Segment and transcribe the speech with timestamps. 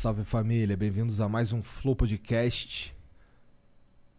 [0.00, 2.96] Salve, família, bem-vindos a mais um Flow Podcast.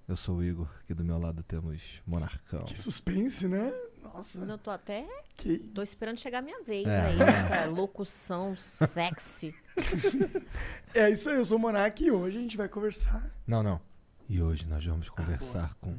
[0.08, 2.66] Eu sou o Igor, aqui do meu lado temos Monarcão.
[2.66, 3.74] Que suspense, né?
[4.00, 4.38] Nossa.
[4.46, 5.08] Eu tô até.
[5.36, 5.58] Que...
[5.58, 7.02] Tô esperando chegar a minha vez É.
[7.08, 9.56] aí, nessa locução sexy.
[10.94, 13.32] É isso aí, eu sou o Monark e hoje a gente vai conversar.
[13.48, 13.82] Não, não.
[14.30, 15.98] E hoje nós vamos conversar com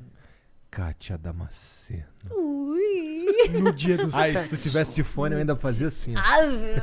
[0.72, 2.02] Kátia Damasceno.
[2.30, 3.28] Ui!
[3.60, 4.44] No dia do Ah, e sexo.
[4.44, 6.14] se tu tivesse de fone eu ainda fazia assim.
[6.16, 6.80] Ave.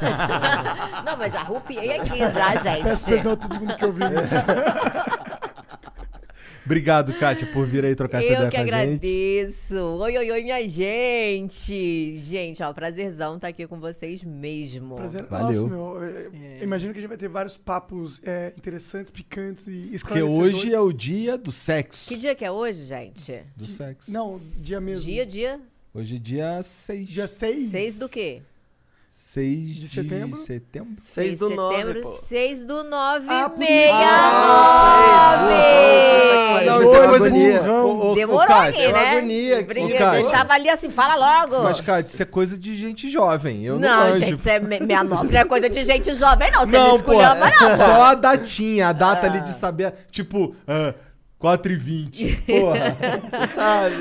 [1.04, 2.64] Não, mas já rupiei aqui já, Peço
[3.08, 3.16] gente.
[3.16, 4.36] perdão a todo mundo que ouviu isso.
[6.70, 8.73] Obrigado, Kátia, por vir aí trocar essa Eu ideia que com a gente.
[8.75, 9.75] agradeço.
[9.75, 12.20] Oi, oi, oi, minha gente.
[12.20, 14.95] Gente, ó, prazerzão estar aqui com vocês mesmo.
[14.95, 15.23] Prazer.
[15.26, 15.67] Valeu.
[15.67, 16.03] Nossa, meu.
[16.03, 20.56] é, Imagino que a gente vai ter vários papos é, interessantes, picantes e Porque esclarecedores.
[20.58, 22.08] hoje é o dia do sexo.
[22.08, 23.42] Que dia que é hoje, gente?
[23.56, 24.11] Do sexo.
[24.11, 24.28] Não,
[24.61, 25.06] dia mesmo.
[25.06, 25.59] Dia, dia?
[25.92, 27.09] Hoje é dia 6.
[27.09, 27.70] Dia 6.
[27.72, 28.44] Seis do quê?
[29.40, 30.38] 6 De de setembro?
[30.44, 30.94] setembro.
[30.98, 32.12] 6 do de nove, setembro, pô.
[32.28, 33.94] 6 do 9 Ah, por meia
[36.66, 36.86] Não, nove.
[36.86, 37.70] isso é coisa de...
[37.70, 39.12] ô, Demorou ô, Kátia, aí, né?
[39.12, 40.20] agonia aqui, Brinca-.
[40.20, 41.64] Ele tava ali assim, fala logo.
[41.64, 43.64] Mas, Kátia, isso é coisa de gente jovem.
[43.64, 46.52] Eu não, não, gente, isso é me- meia nove, não é coisa de gente jovem,
[46.52, 46.66] não.
[46.66, 47.77] Você não, Não, esculhamba, é não.
[47.77, 50.94] só a datinha, a data ali de saber, tipo, ah,
[51.39, 52.36] 4 e 20.
[52.45, 52.98] Porra.
[53.55, 53.95] Sabe?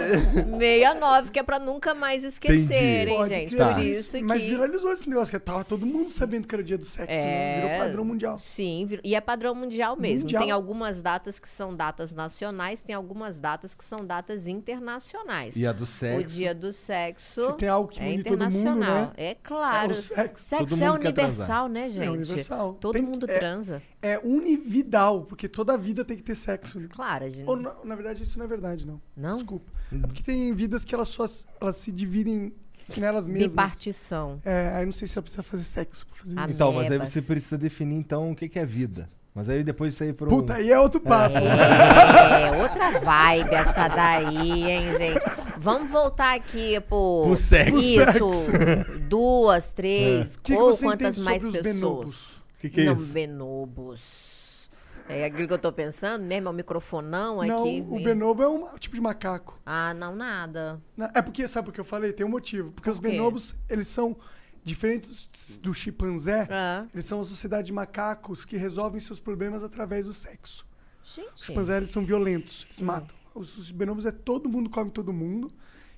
[0.58, 3.54] 69, que é pra nunca mais esquecerem, Pode gente.
[3.54, 3.74] crer.
[3.74, 4.48] Por isso Mas que.
[4.48, 7.54] viralizou esse negócio, que tava todo mundo sabendo que era o dia do sexo, né?
[7.60, 8.36] Virou É, padrão mundial.
[8.38, 10.22] Sim, vir- e é padrão mundial mesmo.
[10.22, 10.42] Mundial.
[10.42, 15.56] Tem algumas datas que são datas nacionais, tem algumas datas que são datas internacionais.
[15.56, 16.34] E a do O sexo.
[16.36, 19.00] dia do sexo Se tem algo que é todo mundo, internacional.
[19.02, 19.10] né?
[19.16, 19.92] É claro.
[19.92, 20.56] É o sexo.
[20.66, 22.08] Todo é universal, né, É gente?
[22.08, 22.74] universal.
[22.74, 23.80] Todo Tem- mundo é- transa.
[23.97, 26.78] É unividal, porque toda vida tem que ter sexo.
[26.78, 26.88] né?
[26.90, 27.48] Claro, gente.
[27.48, 29.00] Ou, na, na verdade, isso não é verdade, não.
[29.16, 29.36] Não?
[29.36, 29.72] Desculpa.
[29.92, 31.24] É porque tem vidas que elas só
[31.60, 32.52] elas se dividem
[32.96, 33.52] nelas mesmas.
[33.52, 34.40] Bipartição.
[34.44, 36.54] É, aí não sei se ela precisa fazer sexo pra fazer isso.
[36.54, 39.08] Então, mas aí você precisa definir, então, o que que é vida.
[39.34, 40.28] Mas aí depois isso aí pro...
[40.28, 41.36] Puta, aí é outro papo.
[41.36, 45.24] É, outra vibe essa daí, hein, gente?
[45.56, 47.22] Vamos voltar aqui pro...
[47.24, 47.76] Pro sexo.
[47.76, 48.98] Isso.
[49.08, 51.74] Duas, três, que ou você quantas mais sobre os pessoas?
[51.80, 52.44] benobos?
[52.58, 53.12] O que que é Não, isso?
[53.12, 54.68] benobos.
[55.08, 57.82] É aquilo que eu tô pensando mesmo, é o microfonão Não, aqui.
[57.88, 59.58] o benobo é um tipo de macaco.
[59.64, 60.82] Ah, não, nada.
[60.96, 62.12] Na- É porque, sabe o que eu falei?
[62.12, 62.72] Tem um motivo.
[62.72, 63.08] Porque os quê?
[63.08, 64.14] benobos, eles são
[64.62, 66.46] diferentes do chimpanzé.
[66.50, 66.84] Ah.
[66.92, 70.66] Eles são uma sociedade de macacos que resolvem seus problemas através do sexo.
[71.02, 72.66] Os Gente, chimpanzés, eles são violentos.
[72.66, 73.16] Eles matam.
[73.34, 75.50] Os, os benobos é todo mundo come todo mundo.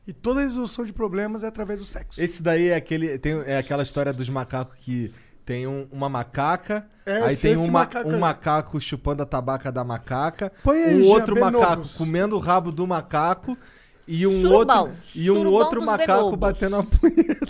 [0.07, 2.21] E toda resolução de problemas é através do sexo.
[2.21, 5.13] Esse daí é, aquele, tem, é aquela história dos macacos que
[5.51, 9.83] tem um- uma macaca, É, aí tem uma- macaco um macaco chupando a tabaca da
[9.83, 11.61] macaca, Põe aí, um Jean, outro benobos.
[11.61, 13.59] macaco comendo o rabo do macaco
[14.07, 14.83] e um Surubão.
[14.91, 16.07] outro e um Surubão outro macaco
[16.37, 16.39] benobos.
[16.39, 17.47] batendo a punheta.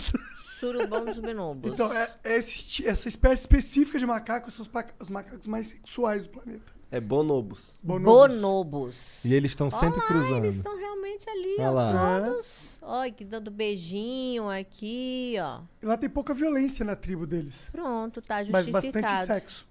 [0.59, 1.73] surubão dos benobos.
[1.73, 6.23] Então, é, é esse essa espécie específica de macaco são os, os macacos mais sexuais
[6.23, 6.73] do planeta.
[6.91, 7.73] É bonobos.
[7.81, 8.35] Bonobos.
[8.35, 9.25] Bonobos.
[9.25, 10.43] E eles estão sempre Olha lá, cruzando.
[10.43, 12.21] eles estão realmente ali, Olha ó, lá.
[12.25, 12.77] todos.
[12.81, 15.61] Olha, que dando beijinho aqui, ó.
[15.81, 17.55] E lá tem pouca violência na tribo deles.
[17.71, 19.01] Pronto, tá Mas justificado.
[19.03, 19.67] bastante sexo.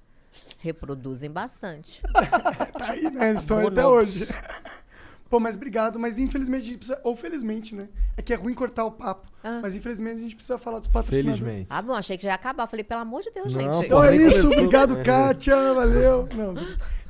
[0.59, 2.01] Reproduzem bastante.
[2.79, 3.31] Tá aí, né?
[3.31, 4.27] Eles estão aí até hoje.
[5.29, 5.99] Pô, mas obrigado.
[5.99, 7.01] Mas infelizmente a gente precisa.
[7.05, 7.89] Ou felizmente, né?
[8.17, 9.31] É que é ruim cortar o papo.
[9.45, 9.61] Ah.
[9.63, 11.39] Mas infelizmente a gente precisa falar dos patrocinadores.
[11.39, 11.67] Felizmente.
[11.71, 12.67] Ah, bom, achei que já ia acabar.
[12.67, 13.85] Falei, pelo amor de Deus, Não, gente.
[13.87, 14.47] Então é isso.
[14.47, 15.75] Obrigado, Kátia.
[15.75, 16.29] Valeu.
[16.35, 16.55] Não,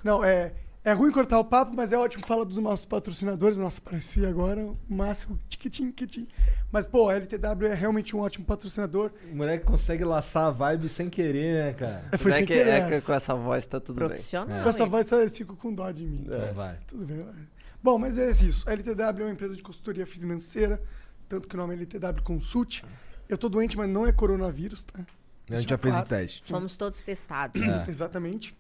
[0.03, 0.53] não é.
[0.83, 3.59] É ruim cortar o papo, mas é ótimo falar dos nossos patrocinadores.
[3.59, 5.39] Nossa, parecia agora o máximo.
[5.47, 6.27] Tiquitim, tiquitim.
[6.73, 9.11] Mas, pô, a LTW é realmente um ótimo patrocinador.
[9.31, 12.05] O moleque consegue laçar a vibe sem querer, né, cara?
[12.11, 14.09] É, foi é sem que, querer é que com essa voz tá tudo bem.
[14.09, 14.63] Profissional.
[14.63, 16.23] Com essa voz, eles ficam com dó de mim.
[16.25, 16.79] Então vai.
[16.87, 17.25] Tudo bem.
[17.25, 17.35] vai.
[17.83, 18.67] Bom, mas é isso.
[18.67, 20.81] A LTW é uma empresa de consultoria financeira,
[21.29, 22.83] tanto que o nome é LTW Consult.
[23.29, 25.05] Eu tô doente, mas não é coronavírus, tá?
[25.51, 26.43] A gente já fez o teste.
[26.51, 27.61] Fomos todos testados.
[27.87, 28.57] Exatamente.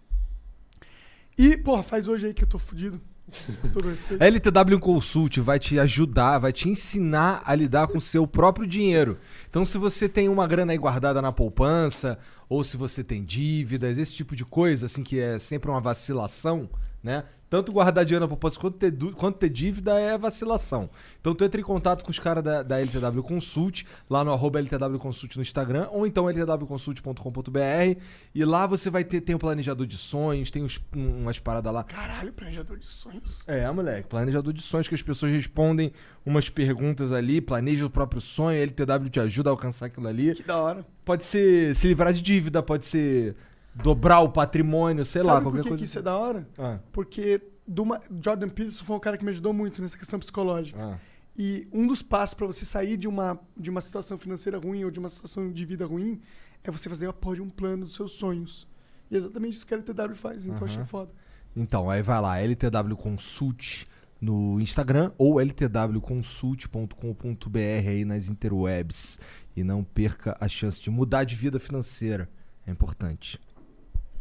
[1.36, 3.00] E, porra, faz hoje aí que eu tô fudido.
[3.62, 4.22] Com todo respeito.
[4.22, 9.18] LTW Consult vai te ajudar, vai te ensinar a lidar com o seu próprio dinheiro.
[9.48, 12.18] Então, se você tem uma grana aí guardada na poupança,
[12.48, 16.68] ou se você tem dívidas, esse tipo de coisa, assim, que é sempre uma vacilação,
[17.02, 17.24] né?
[17.50, 20.88] Tanto guardar dinheiro na poupança quanto ter, quanto ter dívida é vacilação.
[21.20, 24.60] Então, tu entra em contato com os caras da, da LTW Consult, lá no arroba
[24.60, 28.00] LTW Consult no Instagram, ou então ltwconsult.com.br,
[28.34, 31.72] e lá você vai ter, tem um planejador de sonhos, tem uns, um- umas paradas
[31.72, 31.82] lá.
[31.84, 33.40] Caralho, planejador de sonhos.
[33.46, 34.08] É, moleque.
[34.08, 35.92] Planejador de sonhos que as pessoas respondem
[36.24, 40.34] umas perguntas ali, planeja o próprio sonho, a LTW te ajuda a alcançar aquilo ali.
[40.34, 40.86] Que da hora.
[41.04, 43.34] Pode ser se livrar de dívida, pode ser
[43.74, 45.82] dobrar o patrimônio, sei lá, Sabe qualquer por que, coisa.
[45.82, 46.46] que isso é da hora?
[46.58, 50.78] Ah, Porque Duma- Jordan Peterson foi um cara que me ajudou muito nessa questão psicológica.
[50.82, 50.98] ah.
[51.38, 54.90] E um dos passos pra você sair de uma, de uma situação financeira ruim ou
[54.90, 56.20] de uma situação de vida ruim
[56.64, 58.66] é você fazer uma porra de um plano dos seus sonhos.
[59.10, 61.10] E é exatamente isso que a LTW faz, então eu achei foda.
[61.56, 63.86] Então, aí vai lá, LTW Consult
[64.20, 67.58] no Instagram ou ltwconsult.com.br
[67.88, 69.18] aí nas interwebs.
[69.56, 72.28] E não perca a chance de mudar de vida financeira.
[72.66, 73.38] É importante.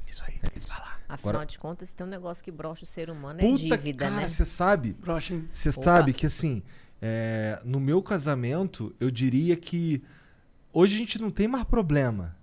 [0.10, 0.40] Isso aí.
[0.44, 0.72] É isso.
[1.08, 3.78] Afinal Agora- de contas, se tem um negócio que brocha o ser humano é Puta,
[3.78, 4.30] dívida, cara, né?
[4.30, 4.94] você sabe?
[4.94, 5.48] Brocha, hein?
[5.52, 6.62] Você sabe que assim,
[7.02, 10.04] é, no meu casamento, eu diria que
[10.72, 12.36] hoje a gente não tem mais problema.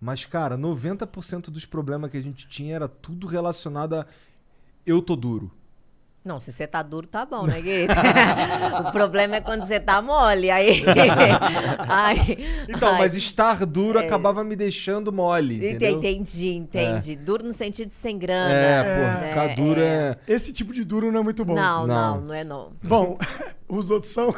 [0.00, 4.06] Mas, cara, 90% dos problemas que a gente tinha era tudo relacionado a
[4.84, 5.50] eu tô duro.
[6.26, 7.94] Não, se você tá duro, tá bom, né, querido?
[8.88, 10.50] o problema é quando você tá mole.
[10.50, 10.82] Aí.
[11.88, 15.54] aí Então, aí- mas estar duro acabava me deixando mole.
[15.56, 15.98] Ente- Entendeu?
[15.98, 17.14] Entendi, entendi.
[17.14, 18.52] Duro no sentido de sem grana.
[18.52, 19.84] É, porra, ficar É, duro é.
[19.84, 20.16] é.
[20.26, 21.54] Esse tipo de duro não é muito bom.
[21.54, 22.16] Não, Não.
[22.16, 22.72] não, não é não.
[22.82, 23.16] Bom,
[23.68, 24.34] os outros são.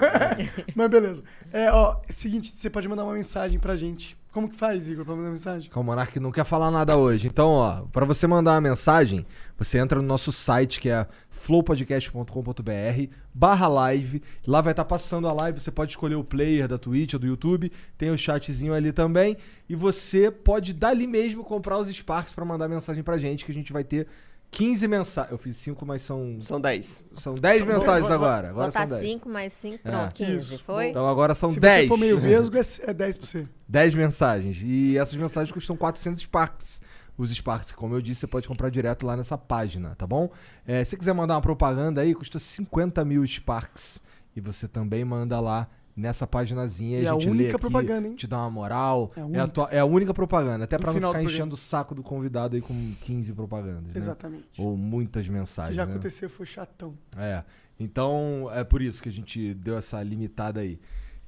[0.74, 1.24] Mas beleza.
[1.50, 4.17] É, ó, é o seguinte, você pode mandar uma mensagem pra gente.
[4.32, 5.70] Como que faz, Igor, pra mandar mensagem?
[5.74, 7.26] O Monark não quer falar nada hoje.
[7.26, 9.26] Então, ó, pra você mandar uma mensagem,
[9.56, 14.22] você entra no nosso site que é flowpodcast.com.br barra live.
[14.46, 17.26] Lá vai estar passando a live, você pode escolher o player da Twitch ou do
[17.26, 19.36] YouTube, tem o chatzinho ali também.
[19.66, 23.54] E você pode dali mesmo comprar os Sparks pra mandar mensagem pra gente, que a
[23.54, 24.06] gente vai ter
[24.50, 25.30] 15 mensagens.
[25.32, 27.04] Eu fiz 5, mas são, São 10.
[27.18, 28.48] são 10 mensagens agora.
[28.50, 29.10] Agora Botar são 10.
[29.10, 29.90] 5 mais 5, É.
[29.90, 30.64] pronto, 15, Isso.
[30.64, 30.88] foi?
[30.88, 31.82] Então agora são Se 10.
[31.82, 32.60] você for meio vesgo, é,
[32.90, 33.46] é 10 pra você.
[33.68, 34.58] 10 mensagens.
[34.62, 36.80] E essas mensagens custam 400 Sparks.
[37.16, 40.30] Os Sparks, como eu disse, você pode comprar direto lá nessa página, tá bom?
[40.66, 44.00] É, se quiser mandar uma propaganda aí, custa 50 mil Sparks.
[44.36, 45.68] E você também manda lá
[45.98, 47.00] nessa paginazinha.
[47.00, 48.14] E a é a gente lê única aqui, propaganda, hein?
[48.14, 49.10] te dá uma moral.
[49.16, 49.48] É a É a, única.
[49.48, 50.64] tua- é a única propaganda.
[50.64, 53.82] Até No pra não ficar enchendo o saco do convidado aí com 15 propagandas.
[53.84, 53.90] né?
[53.96, 54.44] Exatamente.
[54.58, 55.70] Ou muitas O mensagens.
[55.72, 55.92] que já né?
[55.92, 56.94] aconteceu foi chatão.
[57.16, 57.42] É.
[57.80, 60.78] Então, é por isso que a gente deu essa limitada aí.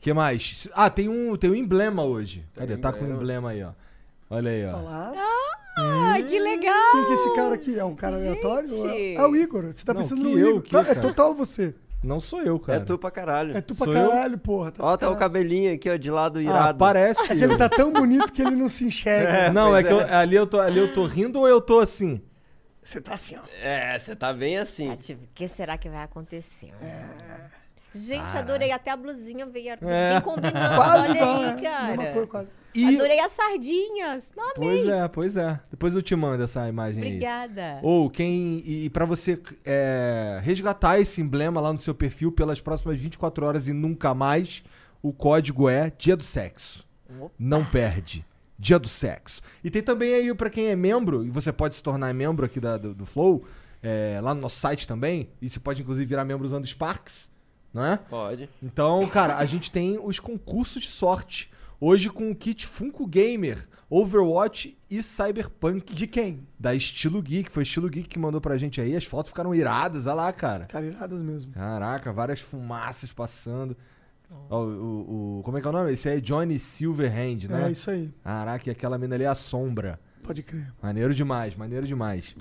[0.00, 0.66] que mais?
[0.74, 2.44] Ah, tem um, tem um emblema hoje.
[2.54, 2.76] Cadê?
[2.76, 3.72] Tá com um emblema aí, ó.
[4.30, 4.78] Olha aí, ó.
[4.78, 5.12] Olá.
[5.78, 6.92] Ai, que legal!
[6.92, 7.78] Quem que é esse cara aqui?
[7.78, 8.68] É um cara aleatório?
[8.68, 9.14] Gente.
[9.16, 9.66] É o Igor.
[9.66, 10.62] Você tá Não, pensando que no eu, Igor.
[10.62, 11.74] que, Tá, é total você.
[12.02, 12.78] Não sou eu, cara.
[12.78, 13.56] É tu pra caralho.
[13.56, 14.10] É tu pra Sou eu?
[14.10, 14.70] caralho, porra.
[14.72, 16.78] Tá Ó, tá o cabelinho aqui, ó, de lado Ah, irado.
[16.78, 17.24] parece.
[17.32, 19.52] É que ele tá tão bonito que ele não se enxerga.
[19.52, 20.14] não, é pois que eu- é.
[20.14, 22.22] ali, eu tô, ali eu tô rindo ou eu tô assim?
[22.82, 23.40] Você tá assim, ó.
[23.62, 24.88] É, você tá bem assim.
[24.88, 26.72] Tati, O que será que vai acontecer?
[27.92, 28.70] Gente, adorei.
[28.72, 30.10] Até a blusinha veio, É.
[30.10, 30.56] veio combinando.
[30.76, 31.54] Quase Olha igual, aí, né?
[31.56, 31.60] Mesma
[31.96, 32.12] cara.
[32.14, 32.48] cor, quase.
[32.74, 32.96] E...
[32.96, 34.32] Adorei as sardinhas.
[34.36, 34.54] Não, amei.
[34.54, 35.60] Pois é, pois é.
[35.70, 37.08] Depois eu te mando essa imagem aí.
[37.08, 37.80] Obrigada.
[37.82, 38.62] Ou quem.
[38.64, 43.66] E, para você é, resgatar esse emblema lá no seu perfil pelas próximas 24 horas
[43.68, 44.62] e nunca mais,
[45.02, 46.86] o código é Dia do Sexo.
[47.18, 47.32] Opa.
[47.38, 48.24] Não perde.
[48.58, 49.40] Dia do Sexo.
[49.64, 52.60] E tem também aí pra quem é membro, e você pode se tornar membro aqui
[52.60, 53.44] da- do, do Flow,
[53.82, 55.30] é, lá no nosso site também.
[55.40, 57.30] E você pode inclusive virar membro usando Sparks,
[57.72, 57.96] não é?
[57.96, 58.48] Pode.
[58.62, 61.50] Então, cara, a gente tem os concursos de sorte.
[61.80, 65.94] Hoje com o kit Funko Gamer, Overwatch e Cyberpunk.
[65.94, 66.46] De quem?
[66.58, 67.50] Da Estilo Geek.
[67.50, 68.94] Foi Estilo Geek que mandou pra gente aí.
[68.94, 70.66] As fotos ficaram iradas, olha lá, cara.
[70.66, 71.52] Cara, iradas mesmo.
[71.52, 73.74] Caraca, várias fumaças passando.
[74.50, 75.92] Ó, o, o- o- como é que é o nome?
[75.92, 77.68] Esse aí é Johnny Silverhand, né?
[77.68, 78.12] É isso aí.
[78.22, 79.98] Caraca, e aquela mina ali é a sombra.
[80.22, 80.72] Pode crer.
[80.82, 82.36] Maneiro demais, maneiro demais.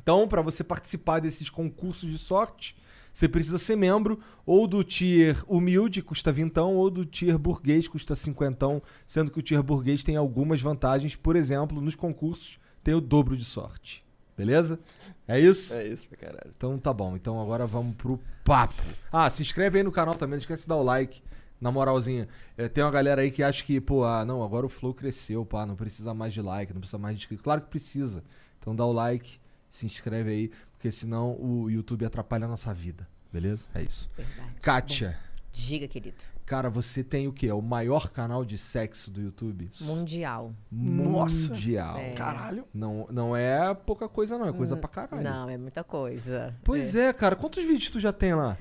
[0.00, 2.76] Então, pra você participar desses concursos de sorte,
[3.18, 8.14] você precisa ser membro ou do tier humilde, custa vintão, ou do tier burguês, custa
[8.14, 13.00] cinquentão, sendo que o tier burguês tem algumas vantagens, por exemplo, nos concursos tem o
[13.00, 14.04] dobro de sorte.
[14.36, 14.78] Beleza?
[15.26, 15.74] É isso?
[15.74, 16.52] É isso pra caralho.
[16.56, 17.16] Então tá bom.
[17.16, 18.80] Então agora vamos pro papo.
[19.10, 21.20] Ah, se inscreve aí no canal também, não esquece de dar o like.
[21.60, 24.68] Na moralzinha, É, tem uma galera aí que acha que, pô, ah, não, agora o
[24.68, 27.42] Flow cresceu, pá, não precisa mais de like, não precisa mais de inscrito.
[27.42, 28.22] Claro que precisa.
[28.60, 33.06] Então dá o like, se inscreve aí, porque senão o YouTube atrapalha a nossa vida.
[33.32, 33.66] Beleza?
[33.74, 34.08] É isso.
[34.16, 34.54] Verdade.
[34.62, 35.18] Kátia,
[35.50, 36.22] Diga, querido.
[36.46, 37.48] Cara, você tem o quê?
[37.48, 39.68] É o maior canal de sexo do YouTube?
[39.80, 40.54] Mundial.
[40.70, 41.48] Nossa.
[41.48, 41.96] Mundial.
[41.96, 42.12] É.
[42.12, 42.64] Caralho.
[42.72, 44.46] Não, não é pouca coisa, não.
[44.46, 45.24] É coisa pra caralho.
[45.24, 46.54] Não, é muita coisa.
[46.62, 47.12] Pois é.
[47.12, 47.34] cara.
[47.34, 48.56] Quantos vídeos tu já tem lá?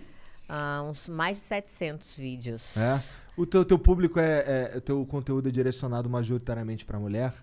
[0.50, 2.78] Ah, uns mais de 700 vídeos.
[2.78, 3.00] É?
[3.36, 4.78] O teu, teu público é, é.
[4.78, 7.34] O teu conteúdo é direcionado majoritariamente pra mulher?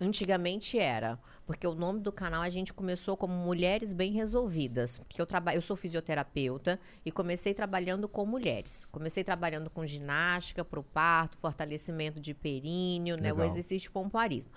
[0.00, 5.20] Antigamente era, porque o nome do canal a gente começou como Mulheres Bem Resolvidas, porque
[5.20, 8.86] eu trabalho, eu sou fisioterapeuta e comecei trabalhando com mulheres.
[8.86, 14.50] Comecei trabalhando com ginástica pro parto, fortalecimento de períneo, né, o exercício de pompoarismo.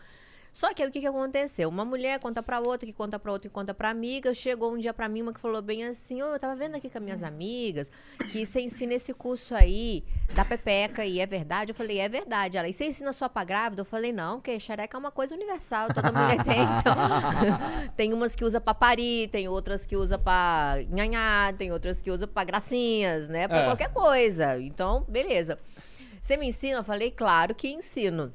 [0.54, 1.68] Só que aí o que, que aconteceu?
[1.68, 4.32] Uma mulher conta pra outra, que conta pra outra, que conta pra amiga.
[4.36, 6.92] Chegou um dia pra mim uma que falou bem assim: Ô, eu tava vendo aqui
[6.92, 7.90] com as minhas amigas
[8.32, 10.04] que você ensina esse curso aí
[10.36, 11.72] da Pepeca e é verdade?
[11.72, 12.56] Eu falei: é verdade.
[12.56, 13.82] Ela, e você ensina só pra grávida?
[13.82, 16.62] Eu falei: não, porque xereca é uma coisa universal, toda mulher tem.
[16.62, 16.96] Então,
[17.98, 22.12] tem umas que usa pra parir, tem outras que usa pra nhanhá, tem outras que
[22.12, 23.48] usa pra gracinhas, né?
[23.48, 23.66] Pra É.
[23.66, 24.62] qualquer coisa.
[24.62, 25.58] Então, beleza.
[26.22, 26.78] Você me ensina?
[26.78, 28.32] Eu falei: claro que ensino.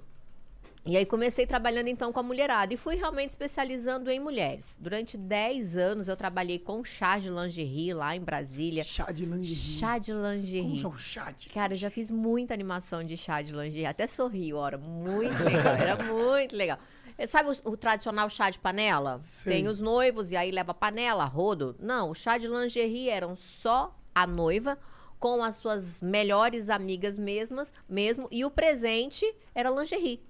[0.88, 4.74] E aí comecei trabalhando então com a mulherada e fui realmente especializando em mulheres.
[4.80, 8.82] Durante 10 anos eu trabalhei com chá de lingerie lá em Brasília.
[8.82, 9.54] Chá de lingerie.
[9.54, 10.80] Chá de Como lingerie.
[10.80, 13.84] que é o chá de Cara, eu já fiz muita animação de chá de lingerie.
[13.84, 14.78] Até sorri, ora.
[14.78, 15.74] Muito legal.
[15.74, 16.78] Era muito legal.
[17.18, 19.20] Eh, Sabe o, o tradicional chá de panela?
[19.20, 19.52] Sei.
[19.52, 21.76] Tem os noivos e aí leva panela, rodo.
[21.78, 24.78] Não, o chá de lingerie eram só a noiva
[25.18, 28.26] com as suas melhores amigas mesmas, mesmo.
[28.30, 30.22] E o presente era lingerie.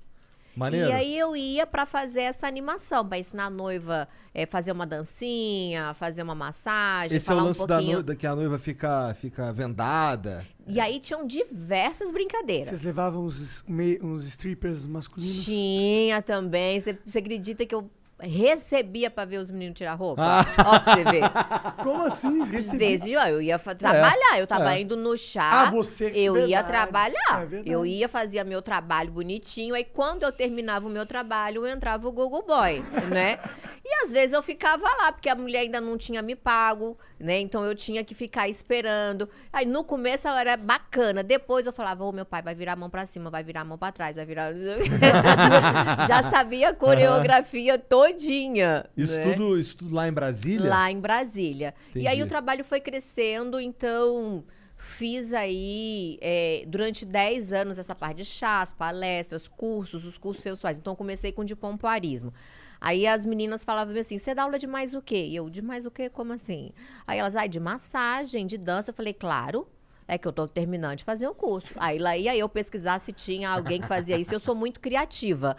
[0.58, 0.88] Maneiro.
[0.90, 4.86] E aí eu ia pra fazer essa animação, pra ensinar a noiva a fazer uma
[4.86, 7.92] dancinha, fazer uma massagem, Esse é o falar um lance da pouquinho.
[7.94, 10.44] noiva, que a noiva fica, fica vendada.
[10.66, 12.68] E aí tinham diversas brincadeiras.
[12.68, 13.64] Vocês levavam uns,
[14.02, 15.44] uns strippers masculinos?
[15.44, 16.78] Tinha também.
[16.78, 17.88] Você acredita que eu
[18.20, 20.22] recebia pra ver os meninos tirar roupa?
[20.24, 20.44] Ah.
[20.66, 21.22] Ó, pra você ver.
[21.82, 22.44] Como assim?
[22.44, 24.80] Recebi- Desde ó, eu ia fa- trabalhar, eu tava é.
[24.80, 25.62] indo no chá.
[25.66, 26.68] Ah, você, Eu ia verdade.
[26.68, 27.48] trabalhar.
[27.52, 29.74] É eu ia fazia meu trabalho bonitinho.
[29.74, 33.38] Aí quando eu terminava o meu trabalho, entrava o Google Boy, né?
[33.84, 37.38] E às vezes eu ficava lá, porque a mulher ainda não tinha me pago, né?
[37.40, 39.28] Então eu tinha que ficar esperando.
[39.52, 41.22] Aí no começo ela era bacana.
[41.22, 43.64] Depois eu falava, ô meu pai, vai virar a mão pra cima, vai virar a
[43.64, 44.52] mão pra trás, vai virar.
[46.08, 48.84] Já sabia a coreografia todinha.
[48.96, 49.22] Isso, né?
[49.22, 50.68] tudo, isso tudo lá em Brasília?
[50.68, 51.74] Lá em Brasília.
[51.94, 52.22] E aí Entendi.
[52.22, 54.44] o trabalho foi crescendo, então
[54.76, 60.78] fiz aí é, durante 10 anos essa parte de chás, palestras, cursos, os cursos sensuais.
[60.78, 62.32] Então comecei com de pompoarismo.
[62.80, 65.24] Aí as meninas falavam assim: você dá aula de mais o quê?
[65.24, 66.08] E eu, de mais o quê?
[66.08, 66.70] Como assim?
[67.06, 68.90] Aí elas, ai, de massagem, de dança.
[68.90, 69.66] Eu falei, claro.
[70.10, 71.74] É que eu tô terminando de fazer o curso.
[71.76, 74.34] Aí lá ia eu pesquisar se tinha alguém que fazia isso.
[74.34, 75.54] Eu sou muito criativa.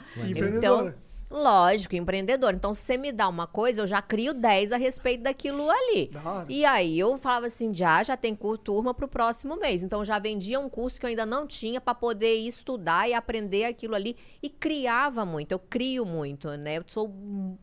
[0.58, 0.94] Então.
[1.32, 2.56] Lógico, empreendedor.
[2.56, 6.08] Então, se você me dá uma coisa, eu já crio 10 a respeito daquilo ali.
[6.08, 6.46] Da.
[6.50, 9.84] E aí eu falava assim, já, já tem turma pro próximo mês.
[9.84, 13.66] Então, já vendia um curso que eu ainda não tinha para poder estudar e aprender
[13.66, 14.16] aquilo ali.
[14.42, 16.78] E criava muito, eu crio muito, né?
[16.78, 17.14] Eu sou,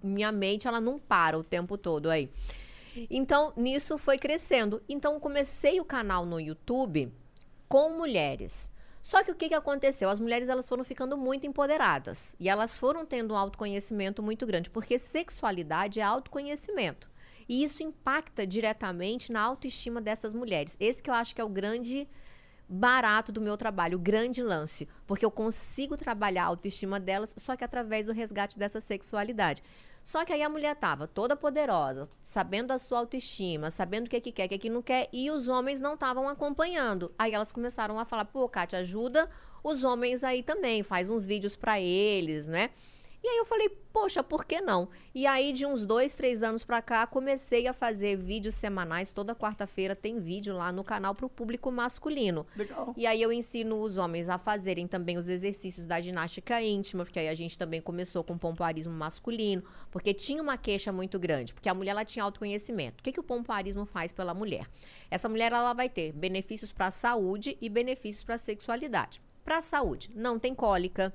[0.02, 2.30] minha mente, ela não para o tempo todo aí.
[3.10, 4.80] Então, nisso foi crescendo.
[4.88, 7.12] Então, comecei o canal no YouTube
[7.68, 8.70] com mulheres.
[9.06, 10.10] Só que o que, que aconteceu?
[10.10, 14.68] As mulheres elas foram ficando muito empoderadas e elas foram tendo um autoconhecimento muito grande,
[14.68, 17.08] porque sexualidade é autoconhecimento.
[17.48, 20.76] E isso impacta diretamente na autoestima dessas mulheres.
[20.80, 22.08] Esse que eu acho que é o grande
[22.68, 27.54] barato do meu trabalho, o grande lance, porque eu consigo trabalhar a autoestima delas só
[27.54, 29.62] que através do resgate dessa sexualidade.
[30.06, 34.20] Só que aí a mulher tava toda poderosa, sabendo da sua autoestima, sabendo o que,
[34.20, 37.12] que quer, o que, que não quer, e os homens não estavam acompanhando.
[37.18, 39.28] Aí elas começaram a falar: pô, Kátia, ajuda
[39.64, 42.70] os homens aí também, faz uns vídeos pra eles, né?
[43.26, 44.88] E aí eu falei, poxa, por que não?
[45.12, 49.10] E aí, de uns dois, três anos pra cá, comecei a fazer vídeos semanais.
[49.10, 52.46] Toda quarta-feira tem vídeo lá no canal pro público masculino.
[52.54, 52.94] Legal.
[52.96, 57.18] E aí eu ensino os homens a fazerem também os exercícios da ginástica íntima, porque
[57.18, 61.68] aí a gente também começou com pompoarismo masculino, porque tinha uma queixa muito grande, porque
[61.68, 63.00] a mulher ela tinha autoconhecimento.
[63.00, 64.68] O que, que o pompoarismo faz pela mulher?
[65.10, 69.20] Essa mulher ela vai ter benefícios para a saúde e benefícios para a sexualidade.
[69.44, 71.12] Para a saúde, não tem cólica,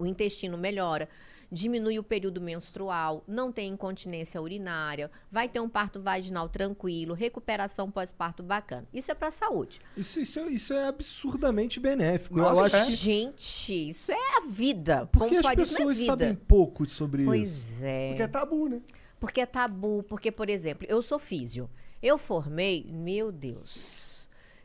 [0.00, 1.08] o intestino melhora,
[1.52, 7.90] diminui o período menstrual, não tem incontinência urinária, vai ter um parto vaginal tranquilo, recuperação
[7.90, 8.86] pós-parto bacana.
[8.94, 9.80] Isso é para saúde.
[9.96, 12.38] Isso, isso, é- isso é absurdamente benéfico.
[12.38, 15.08] Eu Nossa, acho que Gente, isso é a vida.
[15.12, 17.30] porque as Pompoarismo pessoas é sabem pouco sobre isso.
[17.30, 18.08] Pois é.
[18.10, 18.80] Porque é tabu, né?
[19.18, 21.68] Porque é tabu, porque, por exemplo, eu sou físio.
[22.02, 24.09] Eu formei, meu Deus.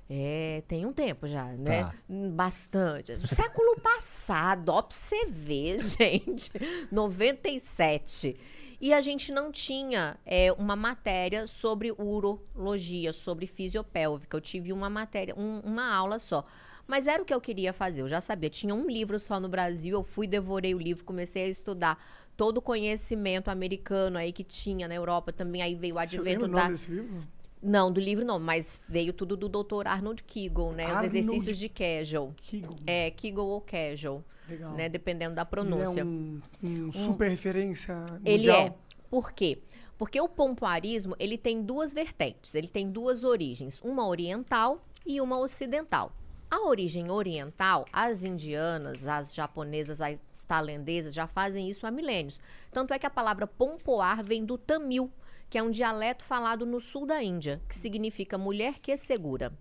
[0.09, 1.83] É, tem um tempo já, né?
[1.85, 1.95] Tá.
[2.31, 3.17] Bastante.
[3.27, 6.51] Século passado, ó, pra você ver, gente.
[6.91, 8.35] 97.
[8.79, 14.35] E a gente não tinha é, uma matéria sobre urologia, sobre fisiopélvica.
[14.37, 16.45] Eu tive uma matéria, um- uma aula só.
[16.85, 18.49] Mas era o que eu queria fazer, eu já sabia.
[18.49, 21.97] Tinha um livro só no Brasil, eu fui, devorei o livro, comecei a estudar
[22.37, 25.61] todo o conhecimento americano aí que tinha na Europa também.
[25.63, 26.47] Aí veio o advento da.
[26.47, 27.21] nome desse livro?
[27.61, 29.87] Não, do livro não, mas veio tudo do Dr.
[29.87, 30.85] Arnold Kegel, né?
[30.85, 32.33] Os Arnold exercícios de Kegel.
[32.37, 32.75] Kegel.
[32.85, 34.73] É, Kegel ou Kegel, Legal.
[34.73, 34.87] né?
[34.89, 36.01] Dependendo da Ele pronúncia.
[36.01, 38.57] é um, um super referência Ele mundial.
[38.61, 38.73] é.
[39.09, 39.59] Por quê?
[39.97, 45.39] Porque o pompoarismo, ele tem duas vertentes, ele tem duas origens, uma oriental e uma
[45.39, 46.11] ocidental.
[46.51, 52.39] A origem oriental, as indianas, as japonesas, as tailandesas já fazem isso há milênios.
[52.71, 55.09] Tanto é que a palavra pompoar vem do tamil,
[55.55, 59.53] que é um dialeto falado no sul da Índia, que significa mulher que segura.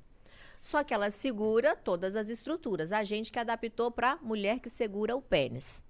[0.60, 2.90] Só que ela segura todas as estruturas.
[2.90, 5.84] A gente que adaptou para mulher que segura o pênis.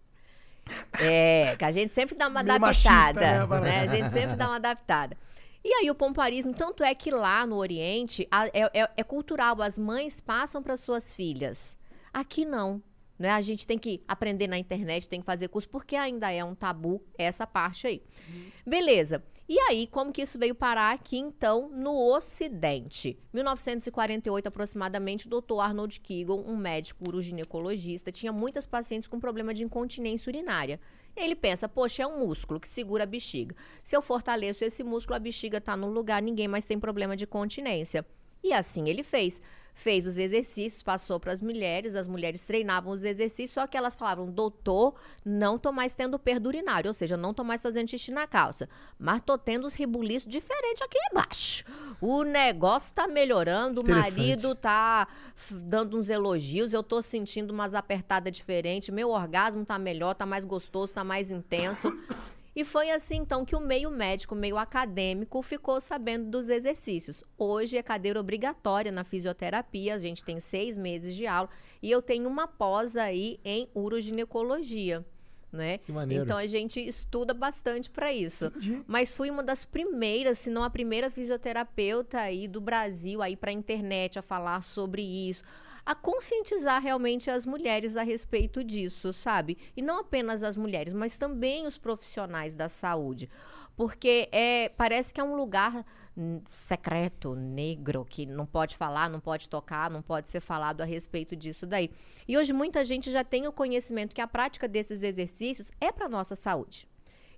[1.00, 3.20] É, que a gente sempre dá uma Meio machista, adaptada.
[3.22, 3.80] né, Né, Bárbara?
[3.80, 5.16] A gente sempre dá uma adaptada.
[5.64, 9.62] E aí o pomparismo, tanto é que lá no Oriente a- é, é- é cultural,
[9.62, 11.78] as mães passam para suas filhas.
[12.12, 12.82] Aqui não.
[13.24, 13.30] Né?
[13.30, 16.54] A gente tem que aprender na internet, tem que fazer curso, porque ainda é um
[16.54, 18.02] tabu essa parte aí.
[18.66, 19.24] Beleza.
[19.48, 23.18] E aí, como que isso veio parar aqui, então, no Ocidente?
[23.32, 29.64] 1948, aproximadamente, o doutor Arnold Kegel, um médico uroginecologista, tinha muitas pacientes com problema de
[29.64, 30.78] incontinência urinária.
[31.16, 33.56] Ele pensa, poxa, é um músculo que segura a bexiga.
[33.82, 37.26] Se eu fortaleço esse músculo, a bexiga está no lugar, ninguém mais tem problema de
[37.26, 38.04] continência.
[38.42, 39.40] E assim ele fez.
[39.74, 43.96] Fez os exercícios, passou para as mulheres, as mulheres treinavam os exercícios, só que elas
[43.96, 48.12] falavam, doutor, não tô mais tendo perda urinária, ou seja, não tô mais fazendo xixi
[48.12, 51.64] na calça, mas tô tendo os ribuliços diferentes aqui embaixo.
[52.00, 55.08] O negócio tá melhorando, o marido tá
[55.50, 60.44] dando uns elogios, eu tô sentindo umas apertadas diferentes, meu orgasmo tá melhor, tá mais
[60.44, 61.92] gostoso, tá mais intenso.
[62.54, 67.24] E foi assim, então, que o meio médico, o meio acadêmico, ficou sabendo dos exercícios.
[67.36, 71.48] Hoje é cadeira obrigatória na fisioterapia, a gente tem seis meses de aula,
[71.82, 75.04] e eu tenho uma pós aí em uroginecologia.
[75.52, 75.78] Né?
[76.22, 78.52] Então a gente estuda bastante para isso.
[78.88, 83.52] Mas fui uma das primeiras, se não a primeira fisioterapeuta aí do Brasil aí para
[83.52, 85.44] internet a falar sobre isso,
[85.86, 89.58] a conscientizar realmente as mulheres a respeito disso, sabe?
[89.76, 93.28] E não apenas as mulheres, mas também os profissionais da saúde.
[93.76, 95.84] Porque é, parece que é um lugar
[96.48, 101.34] secreto, negro, que não pode falar, não pode tocar, não pode ser falado a respeito
[101.34, 101.90] disso daí.
[102.26, 106.08] E hoje muita gente já tem o conhecimento que a prática desses exercícios é para
[106.08, 106.88] nossa saúde.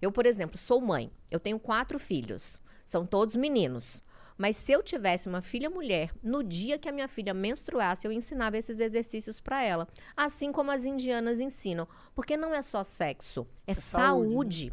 [0.00, 1.10] Eu, por exemplo, sou mãe.
[1.30, 2.60] Eu tenho quatro filhos.
[2.84, 4.02] São todos meninos.
[4.36, 8.12] Mas se eu tivesse uma filha mulher, no dia que a minha filha menstruasse, eu
[8.12, 9.88] ensinava esses exercícios para ela.
[10.16, 11.88] Assim como as indianas ensinam.
[12.14, 14.72] Porque não é só sexo, é, saúde, saúde.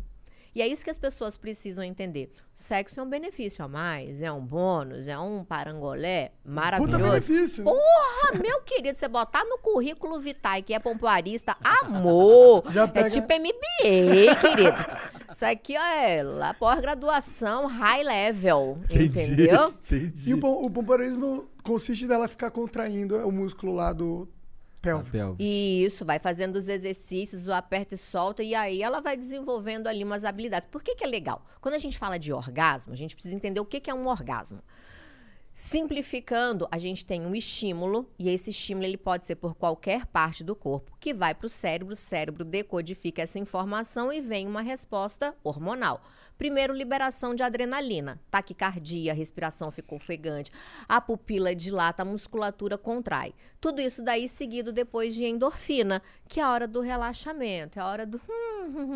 [0.55, 2.29] E é isso que as pessoas precisam entender.
[2.53, 6.97] Sexo é um benefício a mais, é um bônus, é um parangolé maravilhoso.
[6.99, 7.63] Puta benefício.
[7.63, 12.63] Porra, meu querido, você botar no currículo Vitae que é pompoarista, amor.
[12.71, 15.13] Já pega- É tipo MBA, querido.
[15.31, 19.73] Isso aqui ó, é lá pós-graduação high level, entendeu?
[19.85, 20.29] Entendi.
[20.29, 24.27] E o, o pompoarismo consiste dela ficar contraindo o músculo lá do
[24.83, 25.15] pélvico.
[25.15, 25.35] Abel.
[25.39, 29.87] E isso, vai fazendo os exercícios, o aperta e solta, e aí ela vai desenvolvendo
[29.87, 30.67] ali umas habilidades.
[30.69, 31.45] Por que, que é legal?
[31.61, 34.07] Quando a gente fala de orgasmo, a gente precisa entender o que, que é um
[34.07, 34.61] orgasmo.
[35.53, 40.43] Simplificando, a gente tem um estímulo, e esse estímulo ele pode ser por qualquer parte
[40.43, 44.61] do corpo, que vai para o cérebro, o cérebro decodifica essa informação e vem uma
[44.61, 46.03] resposta hormonal.
[46.37, 50.51] Primeiro, liberação de adrenalina, taquicardia, respiração fica ofegante,
[50.87, 53.33] a pupila dilata, a musculatura contrai.
[53.61, 57.87] Tudo isso daí seguido depois de endorfina, que é a hora do relaxamento, é a
[57.87, 58.19] hora do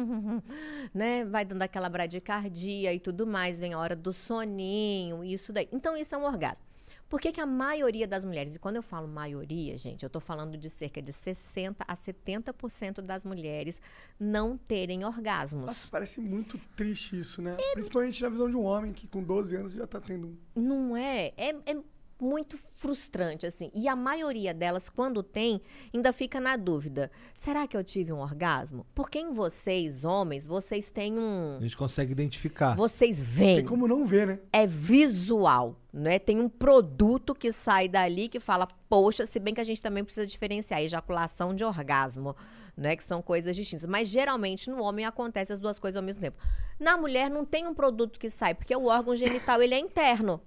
[0.93, 1.25] né?
[1.25, 5.67] Vai dando aquela bradicardia e tudo mais, vem a hora do soninho, isso daí.
[5.71, 6.65] Então isso é um orgasmo.
[7.09, 10.19] Por que, que a maioria das mulheres, e quando eu falo maioria, gente, eu tô
[10.19, 13.79] falando de cerca de 60 a 70% das mulheres
[14.19, 15.67] não terem orgasmos.
[15.67, 17.55] Nossa, parece muito triste isso, né?
[17.73, 20.61] Principalmente na visão de um homem que com 12 anos já tá tendo um.
[20.61, 21.31] Não é?
[21.37, 21.77] É, é
[22.19, 23.71] muito frustrante, assim.
[23.73, 25.61] E a maioria delas, quando tem,
[25.93, 28.85] ainda fica na dúvida: será que eu tive um orgasmo?
[28.93, 31.57] Porque em vocês, homens, vocês têm um.
[31.57, 32.75] A gente consegue identificar.
[32.75, 33.57] Vocês veem.
[33.57, 34.39] Tem como não ver, né?
[34.51, 36.19] é visual, né?
[36.19, 40.03] Tem um produto que sai dali que fala, poxa, se bem que a gente também
[40.03, 42.35] precisa diferenciar ejaculação de orgasmo,
[42.75, 42.95] né?
[42.95, 43.85] Que são coisas distintas.
[43.85, 46.37] Mas geralmente no homem acontece as duas coisas ao mesmo tempo.
[46.79, 50.41] Na mulher não tem um produto que sai, porque o órgão genital ele é interno.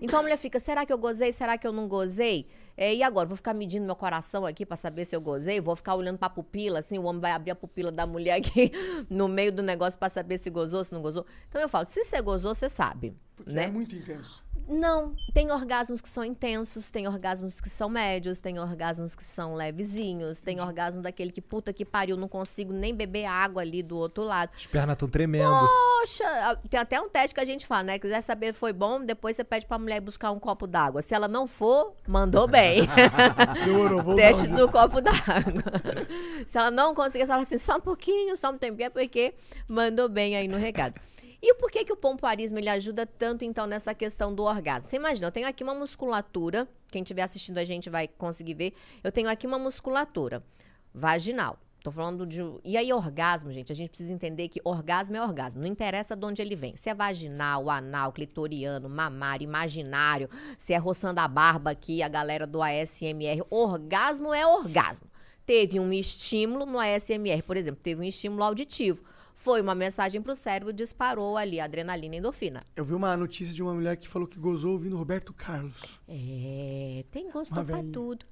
[0.00, 1.32] Então a mulher fica, será que eu gozei?
[1.32, 2.46] Será que eu não gozei?
[2.76, 3.26] É, e agora?
[3.26, 5.60] Vou ficar medindo meu coração aqui pra saber se eu gozei?
[5.60, 8.70] Vou ficar olhando pra pupila, assim, o homem vai abrir a pupila da mulher aqui
[9.10, 11.26] no meio do negócio pra saber se gozou, se não gozou.
[11.48, 13.16] Então eu falo, se você gozou, você sabe.
[13.34, 13.64] Porque né?
[13.64, 14.42] é muito intenso.
[14.68, 19.54] Não, tem orgasmos que são intensos, tem orgasmos que são médios, tem orgasmos que são
[19.54, 23.96] levezinhos, tem orgasmo daquele que puta que pariu, não consigo nem beber água ali do
[23.96, 24.50] outro lado.
[24.54, 25.48] As pernas estão tremendo.
[26.00, 27.98] Poxa, tem até um teste que a gente fala, né?
[27.98, 31.00] Quiser saber se foi bom, depois você pede pra mulher buscar um copo d'água.
[31.00, 32.82] Se ela não for, mandou bem.
[33.64, 35.62] Demorou, Teste do copo d'água.
[36.46, 39.34] Se ela não conseguir, você fala assim, só um pouquinho, só um tempinho, é porque
[39.66, 41.00] mandou bem aí no recado.
[41.40, 44.88] E por que, que o pompoarismo ele ajuda tanto, então, nessa questão do orgasmo?
[44.88, 48.74] Você imagina, eu tenho aqui uma musculatura, quem estiver assistindo a gente vai conseguir ver,
[49.04, 50.42] eu tenho aqui uma musculatura
[50.92, 51.58] vaginal.
[51.82, 52.42] Tô falando de.
[52.64, 55.60] E aí, orgasmo, gente, a gente precisa entender que orgasmo é orgasmo.
[55.60, 56.76] Não interessa de onde ele vem.
[56.76, 62.48] Se é vaginal, anal, clitoriano, mamário, imaginário, se é roçando a barba aqui, a galera
[62.48, 63.44] do ASMR.
[63.48, 65.06] Orgasmo é orgasmo.
[65.46, 69.02] Teve um estímulo no ASMR, por exemplo, teve um estímulo auditivo.
[69.38, 72.60] Foi uma mensagem pro cérebro, disparou ali a adrenalina e endorfina.
[72.74, 76.00] Eu vi uma notícia de uma mulher que falou que gozou ouvindo Roberto Carlos.
[76.08, 77.92] É, tem gosto Uma pra velhinha.
[77.92, 78.26] tudo.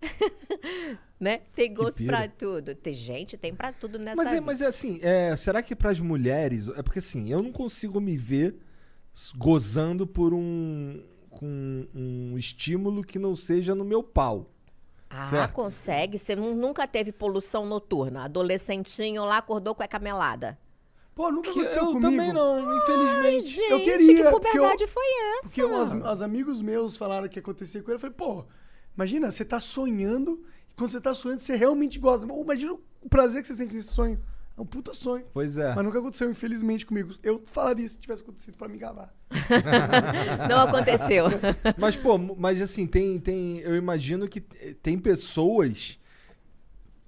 [1.20, 1.42] né?
[1.54, 2.74] Tem gosto pra tudo.
[2.74, 4.42] Tem gente, tem pra tudo nessa Mas é, vida.
[4.46, 6.68] mas é assim, é, será que pras mulheres.
[6.68, 8.56] É porque assim, eu não consigo me ver
[9.36, 11.02] gozando por um.
[11.28, 14.50] com um estímulo que não seja no meu pau.
[15.18, 15.52] Ah, Certo.
[15.52, 16.18] consegue.
[16.18, 18.24] Você nu- nunca teve polução noturna.
[18.24, 20.58] Adolescentinho lá acordou com a camelada.
[21.14, 22.10] Pô, nunca Que aconteceu eu comigo.
[22.10, 23.46] também não, infelizmente.
[23.46, 25.04] Gente, eu queria, que porque eu- puberdade foi
[25.38, 25.48] essa?
[25.48, 27.96] Porque os, os amigos meus falaram que acontecia com ele.
[27.96, 28.44] Eu falei, pô,
[28.94, 32.26] imagina, você tá sonhando e quando você tá sonhando, você realmente gosta.
[32.26, 34.20] Imagina o prazer que você sente nesse sonho.
[34.56, 35.24] É um puta sonho.
[35.34, 35.74] Pois é.
[35.74, 37.14] Mas nunca aconteceu, infelizmente, comigo.
[37.22, 39.12] Eu falaria se tivesse acontecido pra me gabar.
[40.48, 41.26] Não aconteceu.
[41.76, 43.58] Mas, pô, mas assim, tem, tem.
[43.58, 45.98] Eu imagino que tem pessoas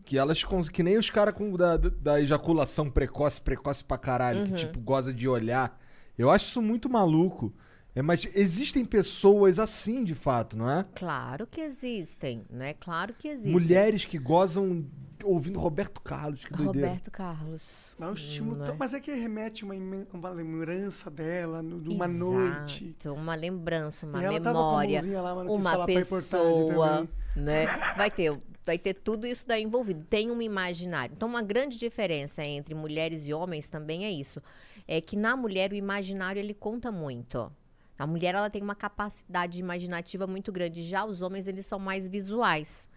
[0.05, 0.43] que elas.
[0.73, 4.47] Que nem os caras com da, da- da ejaculação precoce, precoce pra caralho, Uhum.
[4.47, 5.81] que tipo, goza de olhar.
[6.19, 7.53] Eu acho isso muito maluco.
[7.95, 10.85] É, mas existem pessoas assim, de fato, não é?
[10.95, 12.75] claro que existem, né?
[12.75, 13.53] Claro que existem.
[13.53, 14.85] Mulheres que gozam
[15.25, 16.89] ouvindo Roberto Carlos, que doideira.
[16.89, 17.97] Roberto Carlos.
[17.99, 18.67] Mas, é um estímulo Não é?
[18.69, 19.75] tão- mas é que remete uma,
[20.13, 22.95] uma lembrança dela, no- de uma Exato, noite.
[23.07, 27.67] Uma lembrança, uma E ela tava com a memória, lá, não quis uma pessoa, né?
[27.97, 30.05] Vai ter, vai ter tudo isso daí envolvido.
[30.09, 31.15] Tem um imaginário.
[31.17, 34.43] Então, uma grande diferença entre mulheres e homens também é isso.
[34.87, 37.53] É que na mulher o imaginário ele conta muito.
[37.99, 40.85] A mulher ela tem uma capacidade imaginativa muito grande.
[40.85, 42.89] Já os homens eles são mais visuais.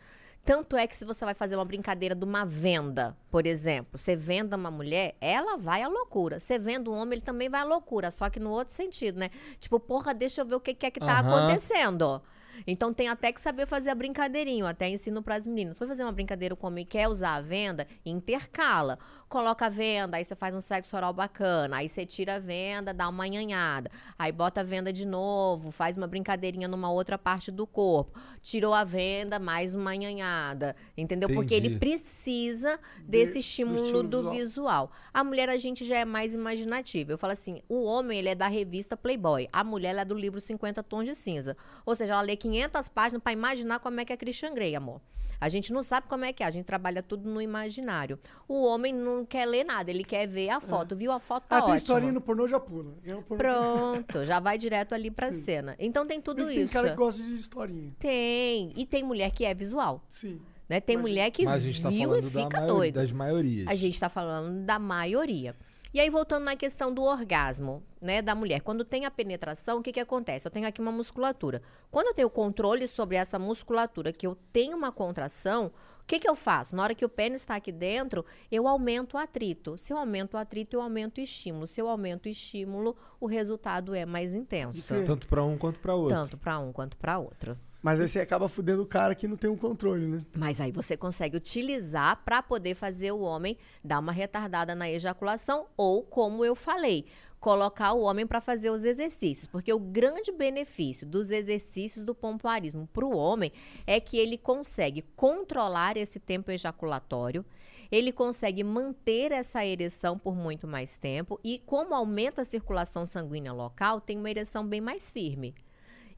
[0.43, 4.15] Tanto é que se você vai fazer uma brincadeira de uma venda, por exemplo, você
[4.15, 6.39] venda uma mulher, ela vai à loucura.
[6.39, 9.29] Você venda um homem, ele também vai à loucura, só que no outro sentido, né?
[9.59, 11.45] Tipo, porra, deixa eu ver o que, que é que tá Aham.
[11.45, 12.21] acontecendo.
[12.65, 14.63] Então tem até que saber fazer a brincadeirinha.
[14.63, 15.75] Eu até ensino para as meninas.
[15.75, 18.97] Se for fazer uma brincadeira com o homem e quer usar a venda, intercala.
[19.27, 21.77] Coloca a venda, aí você faz um sexo oral bacana.
[21.77, 23.89] Aí você tira a venda, dá uma nhanhada.
[24.17, 28.19] Aí bota a venda de novo, faz uma brincadeirinha numa outra parte do corpo.
[28.41, 30.75] Tirou a venda, mais uma nhanhada.
[30.97, 31.29] Entendeu?
[31.29, 31.79] Porque ele Entendi.
[31.79, 34.33] precisa desse do estímulo estímulo do visual.
[34.33, 34.91] visual.
[35.13, 37.13] A mulher, a gente já é mais imaginativa.
[37.13, 39.47] Eu falo assim: o homem, ele é da revista Playboy.
[39.51, 41.55] A mulher, ela é do livro 50 Tons de Cinza.
[41.85, 42.50] Ou seja, ela lê 500
[42.93, 45.01] páginas para imaginar como é que é Christian Grey, amor.
[45.39, 48.19] A gente não sabe como é que é, a gente trabalha tudo no imaginário.
[48.47, 50.95] O homem não quer ler nada, ele quer ver a foto.
[50.95, 51.77] Viu a foto, tá ah, tem ótimo.
[51.77, 52.93] historinha no pornô, já pula.
[53.03, 55.41] É pornô- Pronto, já vai direto ali pra Sim.
[55.43, 55.75] cena.
[55.79, 56.71] Então tem tudo Tem isso.
[56.73, 57.91] cara que gosta de historinha.
[57.97, 58.71] Tem.
[58.75, 60.03] E tem mulher que é visual.
[60.09, 60.39] Sim.
[60.69, 60.79] Né?
[60.79, 63.01] Tem Mas- mulher que Mas a gente tá viu e falando da fica maioria- doida.
[63.01, 63.67] das maiorias.
[63.67, 65.55] A gente está falando da maioria.
[65.93, 68.61] E aí, voltando na questão do orgasmo, né, da mulher.
[68.61, 70.47] Quando tem a penetração, o que que acontece?
[70.47, 71.61] Eu tenho aqui uma musculatura.
[71.89, 75.65] Quando eu tenho controle sobre essa musculatura, que eu tenho uma contração,
[76.01, 76.77] o que que eu faço?
[76.77, 79.77] Na hora que o pênis está aqui dentro, eu aumento o atrito.
[79.77, 81.67] Se eu aumento o atrito, eu aumento o estímulo.
[81.67, 84.93] Se eu aumento o estímulo, o resultado é mais intenso.
[85.05, 86.15] Tanto pra um quanto pra outro.
[86.15, 87.57] Tanto para um quanto para outro.
[87.81, 90.19] Mas aí você acaba fudendo o cara que não tem um controle, né?
[90.35, 95.65] Mas aí você consegue utilizar para poder fazer o homem dar uma retardada na ejaculação
[95.75, 97.05] ou, como eu falei,
[97.39, 99.47] colocar o homem para fazer os exercícios.
[99.47, 103.51] Porque o grande benefício dos exercícios do pompoarismo para o homem
[103.87, 107.43] é que ele consegue controlar esse tempo ejaculatório,
[107.91, 113.51] ele consegue manter essa ereção por muito mais tempo e, como aumenta a circulação sanguínea
[113.51, 115.55] local, tem uma ereção bem mais firme.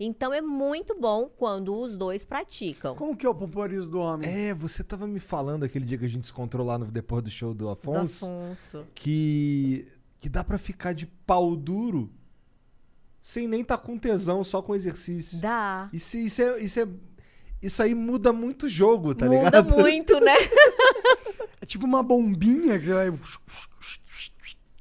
[0.05, 2.95] Então é muito bom quando os dois praticam.
[2.95, 4.29] Como que é o pompoarismo do homem?
[4.29, 7.23] É, você tava me falando aquele dia que a gente se encontrou lá no, depois
[7.23, 8.85] do show do Do Afonso, Afonso.
[8.95, 9.87] que
[10.19, 12.09] que dá pra ficar de pau duro
[13.21, 15.39] sem nem estar com tesão, só com exercício.
[15.39, 15.89] Dá.
[15.91, 16.87] Isso, isso, é, isso, é,
[17.61, 19.69] isso aí muda muito o jogo, tá Muda ligado?
[19.77, 20.33] muito, né?
[21.61, 23.19] É tipo uma bombinha que você vai.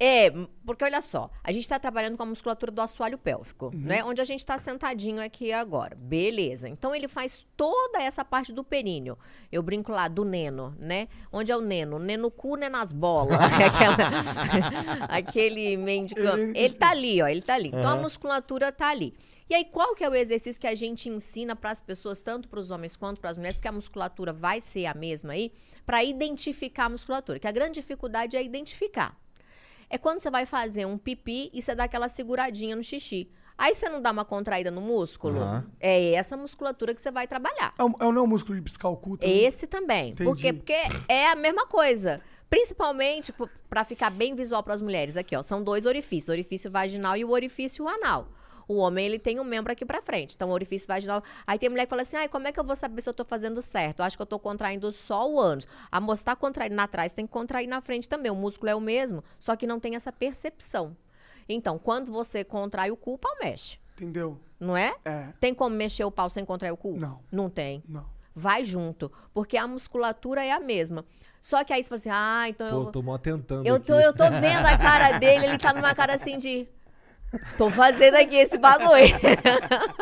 [0.04, 0.32] É,
[0.66, 3.82] porque olha só, a gente está trabalhando com a musculatura do assoalho pélvico, Uhum.
[3.82, 4.02] né?
[4.02, 5.94] Onde a gente está sentadinho aqui agora.
[5.96, 6.68] Beleza.
[6.68, 9.16] Então ele faz toda essa parte do períneo.
[9.52, 11.06] Eu brinco lá do neno, né?
[11.32, 12.00] Onde é o neno?
[12.00, 13.38] Neno cu, né nas bolas.
[13.38, 16.36] Aquela- Aquele mendicão.
[16.52, 17.28] Ele- tá ali, ó.
[17.28, 17.68] Ele tá ali.
[17.68, 19.14] Então a musculatura tá ali.
[19.48, 22.48] E aí, qual que é o exercício que a gente ensina para as pessoas, tanto
[22.48, 25.52] para os homens quanto para as mulheres, porque a musculatura vai ser a mesma aí,
[25.84, 27.38] para identificar a musculatura?
[27.38, 29.16] Que a grande dificuldade é identificar
[29.92, 33.30] é quando você vai fazer um pipi e você dá aquela seguradinha no xixi.
[33.58, 35.38] Aí você não dá uma contraída no músculo?
[35.38, 35.66] Aham.
[35.78, 37.74] É essa musculatura que você vai trabalhar.
[37.78, 39.44] É o, é o não músculo de piscar o cu também?
[39.44, 40.14] Esse também.
[40.14, 40.48] Por quê?
[40.48, 40.52] Entendi.
[40.54, 40.74] Porque
[41.06, 42.22] é a mesma coisa.
[42.48, 43.34] Principalmente
[43.68, 45.18] para ficar bem visual para as mulheres.
[45.18, 48.28] Aqui, ó, são dois orifícios, o orifício vaginal e o orifício anal.
[48.72, 50.34] O homem, ele tem um membro aqui pra frente.
[50.34, 51.22] Então, o orifício vaginal.
[51.46, 53.12] Aí tem mulher que fala assim: ai, como é que eu vou saber se eu
[53.12, 54.00] tô fazendo certo?
[54.00, 55.66] Eu acho que eu tô contraindo só o ânus.
[55.90, 58.32] A moça tá contraindo na trás, tem que contrair na frente também.
[58.32, 60.96] O músculo é o mesmo, só que não tem essa percepção.
[61.48, 63.78] Então, quando você contrai o cu, o pau mexe.
[63.94, 64.40] Entendeu?
[64.58, 64.94] Não é?
[65.04, 65.28] É.
[65.38, 66.96] Tem como mexer o pau sem contrair o cu?
[66.96, 67.20] Não.
[67.30, 67.82] Não tem.
[67.86, 68.06] Não.
[68.34, 69.12] Vai junto.
[69.34, 71.04] Porque a musculatura é a mesma.
[71.40, 72.92] Só que aí você fala assim: ah, então Pô, eu.
[72.92, 73.86] tô mó tentando Eu aqui.
[73.86, 76.66] tô, eu tô vendo a cara dele, ele tá numa cara assim de.
[77.56, 79.14] Tô fazendo aqui esse bagulho.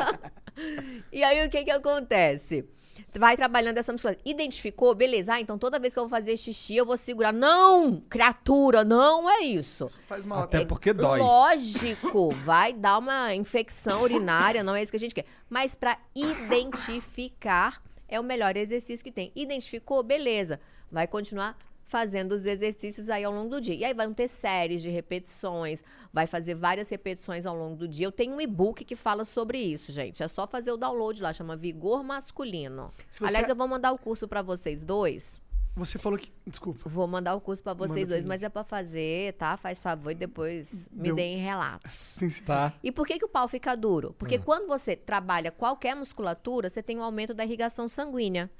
[1.12, 2.68] e aí o que que acontece?
[3.10, 4.22] Você vai trabalhando essa musculatura.
[4.24, 4.94] Identificou?
[4.94, 5.34] Beleza.
[5.34, 7.32] Ah, então toda vez que eu vou fazer xixi, eu vou segurar.
[7.32, 8.00] Não!
[8.08, 9.90] Criatura, não é isso.
[10.06, 10.44] Faz mal.
[10.44, 10.66] Até até.
[10.66, 11.18] porque dói.
[11.18, 15.24] Lógico, vai dar uma infecção urinária, não é isso que a gente quer.
[15.48, 19.32] Mas para identificar é o melhor exercício que tem.
[19.34, 20.02] Identificou?
[20.02, 20.60] Beleza.
[20.90, 21.56] Vai continuar
[21.90, 23.74] fazendo os exercícios aí ao longo do dia.
[23.74, 28.06] E aí vão ter séries de repetições, vai fazer várias repetições ao longo do dia.
[28.06, 30.22] Eu tenho um e-book que fala sobre isso, gente.
[30.22, 32.92] É só fazer o download lá, chama Vigor Masculino.
[33.20, 35.42] Aliás, eu vou mandar o curso para vocês dois.
[35.74, 36.32] Você falou que.
[36.46, 36.88] Desculpa.
[36.88, 39.56] Vou mandar o curso para vocês Manda dois, mas é para fazer, tá?
[39.56, 41.92] Faz favor e depois me Deu- deem relatos.
[42.18, 42.42] Sim, sim.
[42.44, 42.72] Tá.
[42.82, 44.14] E por que, que o pau fica duro?
[44.18, 48.50] Porque quando você trabalha qualquer musculatura, você tem um aumento da irrigação sanguínea.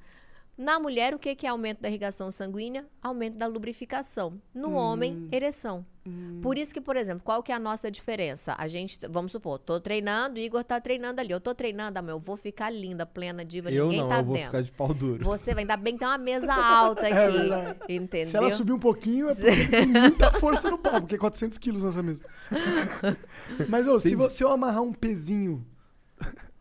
[0.61, 2.85] Na mulher, o que, que é aumento da irrigação sanguínea?
[3.03, 4.39] Aumento da lubrificação.
[4.55, 5.87] No homem, ereção.
[6.43, 8.55] Por isso que, por exemplo, qual que é a nossa diferença?
[8.59, 11.31] A gente, vamos supor, tô treinando, o Igor tá treinando ali.
[11.31, 14.19] Eu tô treinando, ah, meu, eu vou ficar linda, plena, diva, Eu ninguém não, tá
[14.19, 14.47] eu vou vendo.
[14.47, 15.25] ficar de pau duro.
[15.25, 17.89] Você vai, ainda bem que tem uma mesa alta aqui.
[17.89, 18.31] É entendeu?
[18.31, 21.57] Se ela subir um pouquinho, é porque tem muita força no pau, porque é 400
[21.57, 22.23] quilos nessa mesa.
[23.67, 25.65] Mas, ô, se, você, eu amarrar um pezinho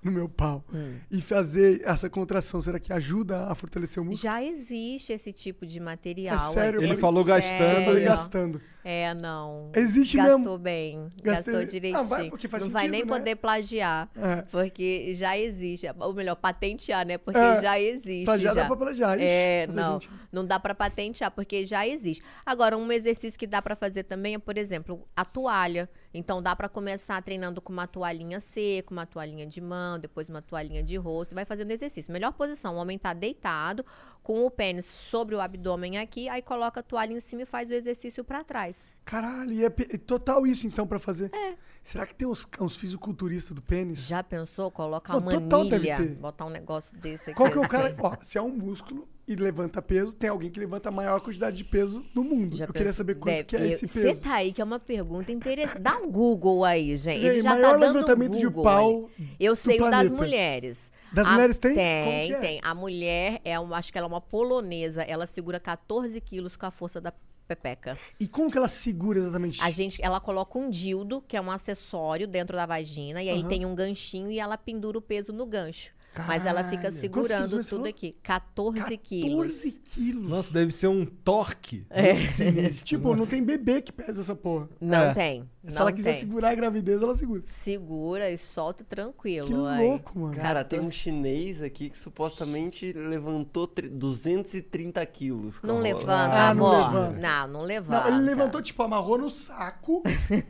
[0.03, 0.95] no meu pau Hum.
[1.11, 4.21] e fazer essa contração, será que ajuda a fortalecer o músculo?
[4.33, 6.35] Já existe esse tipo de material.
[6.35, 8.05] É sério, Ele falou gastando, Sério.
[8.05, 8.61] gastando.
[8.91, 9.69] É, não.
[9.75, 10.57] Existe Gastou mesmo.
[10.57, 11.09] bem.
[11.21, 11.99] Gastei- Gastou direitinho.
[11.99, 13.07] Ah, vai, porque faz não vai sentido, nem né?
[13.07, 14.09] poder plagiar.
[14.15, 14.41] É.
[14.51, 15.85] Porque já existe.
[15.99, 17.19] Ou melhor, patentear, né?
[17.19, 18.25] Porque É, já existe.
[18.25, 18.67] plagiar dá já.
[18.67, 19.99] pra plagiar, ixi, É, não.
[19.99, 20.09] gente.
[20.31, 22.23] Não dá pra patentear, porque já existe.
[22.43, 25.87] Agora, um exercício que dá pra fazer também é, por exemplo, a toalha.
[26.11, 30.41] Então, dá pra começar treinando com uma toalhinha seca, uma toalhinha de mão, depois uma
[30.41, 31.35] toalhinha de rosto.
[31.35, 32.11] Vai fazendo exercício.
[32.11, 33.85] Melhor posição: o homem tá deitado,
[34.23, 37.69] com o pênis sobre o abdômen aqui, aí coloca a toalha em cima e faz
[37.69, 38.78] o exercício pra trás.
[39.05, 41.31] Caralho, e é total isso então pra fazer?
[41.33, 41.55] É.
[41.81, 44.05] Será que tem uns, uns fisiculturistas do pênis?
[44.05, 44.69] Já pensou
[45.13, 46.15] Não, uma total deve manilha, ter.
[46.15, 47.95] botar um negócio desse aqui Qual que é o cara?
[47.99, 51.55] Ó, se é um músculo e levanta peso, tem alguém que levanta a maior quantidade
[51.57, 52.55] de peso no mundo.
[52.57, 54.23] Já eu queria saber quanto Deve- que é esse Você peso.
[54.23, 55.79] tá aí, que é uma pergunta interessante.
[55.79, 57.25] Dá um Google aí, gente.
[57.25, 59.35] Ele já maior tá dando levantamento de Google pau ali.
[59.39, 60.91] Eu do sei o das mulheres.
[61.13, 61.73] Das A- mulheres tem?
[61.73, 62.39] Tem, é?
[62.39, 62.59] tem.
[62.63, 65.01] A mulher, é uma, acho que ela é uma polonesa.
[65.03, 67.11] Ela segura 14 quilos com a força da
[67.49, 67.97] pepeca.
[68.19, 69.59] E como que ela segura exatamente?
[69.61, 73.39] A gente, ela coloca um dildo, que é um acessório dentro da vagina, e aí
[73.39, 73.47] Aham.
[73.47, 75.91] tem um ganchinho e ela pendura o peso no gancho.
[76.27, 76.99] Mas ela fica Caralho.
[76.99, 77.85] Segurando tudo falou?
[77.85, 78.15] aqui.
[78.23, 79.53] 14, quilos.
[79.55, 80.23] 14 quilos.
[80.29, 81.85] Nossa, deve ser um torque.
[81.89, 82.19] É.
[82.25, 84.67] sinistro, Tipo, não tem bebê que pesa essa porra.
[84.81, 85.13] Não É.
[85.13, 85.49] tem.
[85.67, 86.19] Se não ela quiser tem.
[86.21, 87.41] segurar a gravidez, ela segura.
[87.45, 89.47] Segura e solta tranquilo.
[89.47, 89.87] Que aí.
[89.87, 90.33] louco, mano.
[90.35, 95.61] Cara, tem um chinês aqui que supostamente levantou tre- 230 quilos.
[95.61, 96.11] Não levanta,
[96.49, 96.85] Ah, não amor.
[96.93, 97.19] levanta.
[97.19, 98.09] Não, não levanta.
[98.09, 100.01] Não, ele levantou, tipo, amarrou no saco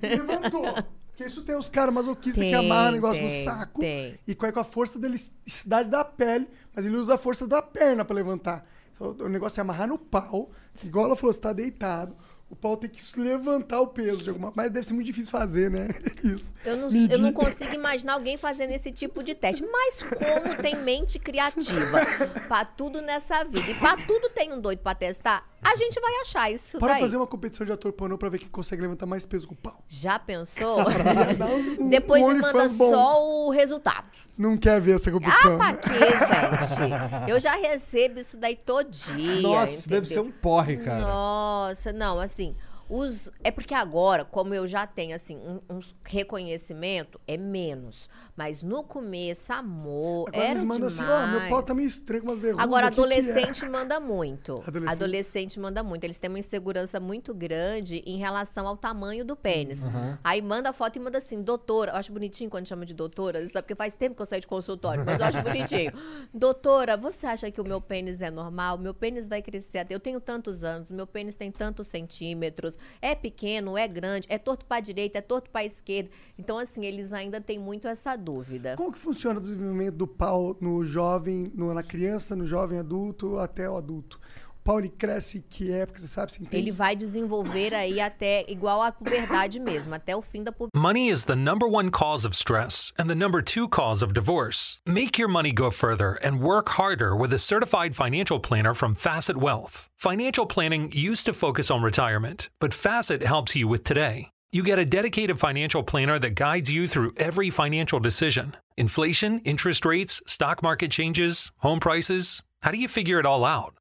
[0.01, 0.63] e levantou.
[1.19, 3.81] Porque isso tem os caras masoquistas que amarram o negócio tem, no saco.
[3.81, 4.17] tem.
[4.25, 7.61] E com com a força da elasticidade da pele, mas ele usa a força da
[7.61, 8.65] perna pra levantar.
[8.95, 10.49] Então, o negócio é amarrar no pau,
[10.81, 12.15] igual ela falou, você tá deitado.
[12.49, 15.69] O pau tem que levantar o peso de alguma Mas deve ser muito difícil fazer,
[15.69, 15.89] né?
[16.23, 16.53] Isso.
[16.65, 17.11] Eu não, Medir.
[17.11, 19.63] eu não consigo imaginar alguém fazendo esse tipo de teste.
[19.71, 21.99] Mas como tem mente criativa
[22.47, 26.13] pra tudo nessa vida e pra tudo tem um doido pra testar, A gente vai
[26.21, 27.01] achar isso Para daí.
[27.01, 29.57] fazer uma competição de ator pornô pra ver quem consegue levantar mais peso com o
[29.57, 29.83] pau.
[29.87, 30.77] Já pensou?
[31.79, 34.07] Um- Depois um me manda só o resultado.
[34.37, 35.57] Não quer ver essa Ah, competição.
[35.57, 37.29] pra quê, gente?
[37.29, 39.41] Eu já recebo isso daí todinha.
[39.41, 40.29] Nossa, isso deve ser entendeu?
[40.29, 41.01] um porre, cara.
[41.01, 42.55] Nossa, não, assim,
[42.89, 48.09] os é porque agora, como eu já tenho assim um, um reconhecimento, é menos.
[48.35, 50.99] Mas no começo, amor, Agora era eles mandam demais.
[50.99, 52.63] assim, ó, meu pau tá meio estranho com umas verrugas.
[52.63, 53.03] Agora, o que que é?
[53.03, 54.63] adolescente manda muito.
[54.65, 54.91] Adolescente.
[54.91, 55.59] Adolescente.
[55.59, 56.03] manda muito.
[56.03, 59.83] Eles têm uma insegurança muito grande em relação ao tamanho do pênis.
[60.23, 61.91] Aí manda foto e manda assim, doutora.
[61.91, 63.61] Eu acho bonitinho quando chama de doutora, sabe?
[63.61, 65.91] Porque faz tempo que eu saí de consultório, mas eu acho bonitinho.
[66.33, 68.77] doutora, você acha que o meu pênis é normal?
[68.77, 69.93] Meu pênis vai crescer até.
[69.93, 72.78] Eu tenho tantos anos, meu pênis tem tantos centímetros.
[73.01, 76.09] É pequeno, é grande, é torto pra direita, é torto pra esquerda.
[76.37, 78.75] Então, assim, eles ainda têm muito essa dúvida.
[78.77, 83.37] Como que funciona o desenvolvimento do pau no jovem, no- na criança, no jovem adulto
[83.39, 84.19] até o adulto?
[84.59, 86.33] O pau ele cresce que época, você sabe?
[86.33, 86.57] Você entende?
[86.57, 90.79] Ele vai desenvolver aí até igual à puberdade mesmo, até o fim da puberdade.
[90.79, 94.77] Money is the number one cause of stress and the number two cause of divorce.
[94.85, 99.37] Make your money go further and work harder with a certified financial planner from Facet
[99.37, 99.87] Wealth.
[99.97, 104.29] Financial planning used to focus on retirement, but Facet helps you with today.
[104.51, 109.85] You get a dedicated financial planner that guides you through every financial decision inflation, interest
[109.85, 112.41] rates, stock market changes, home prices.
[112.61, 113.75] How do you figure it all out?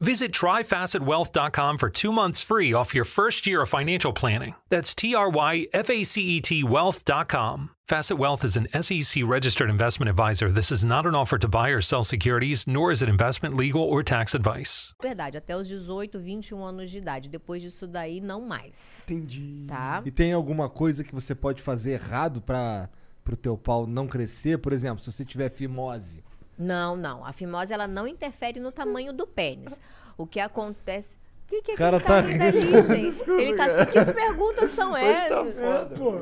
[0.00, 4.54] Visit tryfacetwealth.com for two months free off your first year of financial planning.
[4.68, 7.70] That's T R Y F A C E T wealth.com.
[7.88, 10.50] Facet Wealth is an SEC registered investment advisor.
[10.50, 13.80] This is not an offer to buy or sell securities, nor is it investment, legal,
[13.80, 14.92] or tax advice.
[15.02, 17.30] Verdade, até os 18, 21 anos de idade.
[17.30, 19.04] Depois disso daí, não mais.
[19.08, 19.64] Entendi.
[19.66, 20.02] Tá?
[20.04, 22.90] E tem alguma coisa que você pode fazer errado para
[23.24, 24.58] pro teu pau não crescer?
[24.58, 26.22] Por exemplo, se você tiver fimose.
[26.58, 27.24] Não, não.
[27.24, 29.80] A fimose, ela não interfere no tamanho do pênis.
[30.16, 31.16] O que acontece...
[31.44, 33.30] O que, que é que Cara ele tá tá rindo ali, gente?
[33.30, 35.56] Ele tá assim, que perguntas são essas?
[35.96, 36.18] Pô.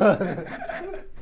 [0.00, 1.06] Ah,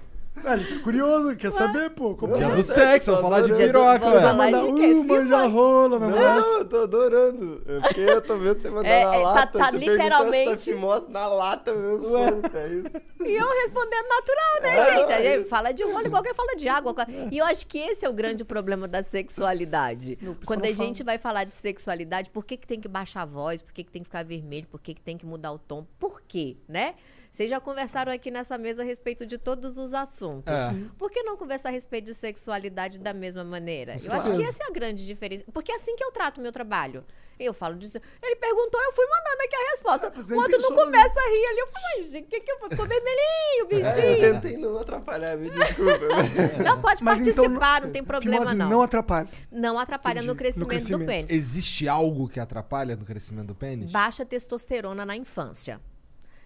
[0.45, 2.15] a gente tá curioso, quer saber, pô?
[2.17, 2.55] Como Dia é?
[2.57, 4.21] do sexo, vamos falar de piroca, vamos velho.
[4.23, 4.87] falar Manda de quê?
[4.95, 6.11] um, manja rola, meu.
[6.11, 7.63] Não, eu tô adorando.
[7.67, 9.59] É porque eu tô vendo você mandar É, na é, tá- lata.
[9.59, 12.89] tá você literalmente- se tá fimose na lata, meu sonho, é isso.
[13.25, 15.13] E eu respondendo natural, né, gente?
[15.13, 16.95] Aí fala de rola igual que fala de água.
[17.31, 20.17] E eu acho que esse é o grande problema da sexualidade.
[20.17, 20.87] pessoal Quando a não fala.
[20.89, 23.63] gente vai falar de sexualidade, por que, que tem que baixar a voz?
[23.63, 24.67] Por que, que tem que ficar vermelho?
[24.71, 25.87] Por que, que tem que mudar o tom?
[25.99, 26.95] Por quê, né?
[27.35, 30.55] Vocês já conversaram aqui nessa mesa a respeito de todos os assuntos.
[30.55, 30.73] É.
[30.97, 33.97] Por que não conversar a respeito de sexualidade da mesma maneira?
[34.01, 35.45] Eu acho que essa é a grande diferença.
[35.53, 37.05] Porque é assim que eu trato o meu trabalho.
[37.37, 37.99] Eu falo disso.
[38.23, 40.13] Ele perguntou, eu fui mandando aqui a resposta.
[40.15, 41.59] mas O outro não começa a rir ali.
[41.59, 42.69] Eu falo, ai, gente, o que que eu...
[42.71, 43.99] Ficou vermelhinho, bichinho.
[43.99, 46.63] É, eu tentei não atrapalhar, me desculpa.
[46.65, 48.69] Não pode Mas participar, então, não tem problema fimose não.
[48.71, 49.29] não atrapalha.
[49.51, 51.01] Não atrapalha no No crescimento, crescimento.
[51.01, 51.31] do pênis.
[51.33, 53.91] Existe algo que atrapalha no crescimento do pênis?
[53.91, 55.81] Baixa testosterona na infância.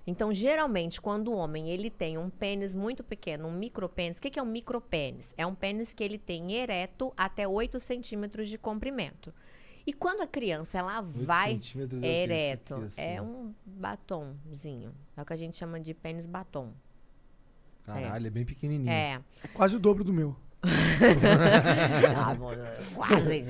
[0.08, 4.30] Então, geralmente, quando o homem ele tem um pênis muito pequeno, um micropênis, o que,
[4.30, 5.34] que é um micropênis?
[5.36, 9.34] É um pênis que ele tem ereto até 8 centímetros de comprimento.
[9.86, 11.60] E quando a criança ela vai
[12.00, 13.24] é ereto, aqui, assim, é ó.
[13.24, 14.94] um batomzinho.
[15.14, 16.72] É o que a gente chama de pênis batom.
[17.84, 18.90] Caralho, é bem pequenininho.
[18.90, 19.20] É.
[19.44, 20.34] É quase o dobro do meu.
[22.16, 22.36] Ah,
[22.94, 23.44] quase.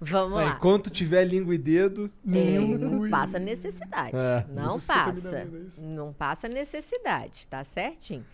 [0.00, 0.54] Vamos lá.
[0.56, 2.78] enquanto tiver língua e dedo, É, Ui.
[2.78, 4.16] não passa necessidade.
[4.16, 4.46] É.
[4.48, 5.46] Não tá passa.
[5.78, 8.24] Não passa necessidade, tá certinho?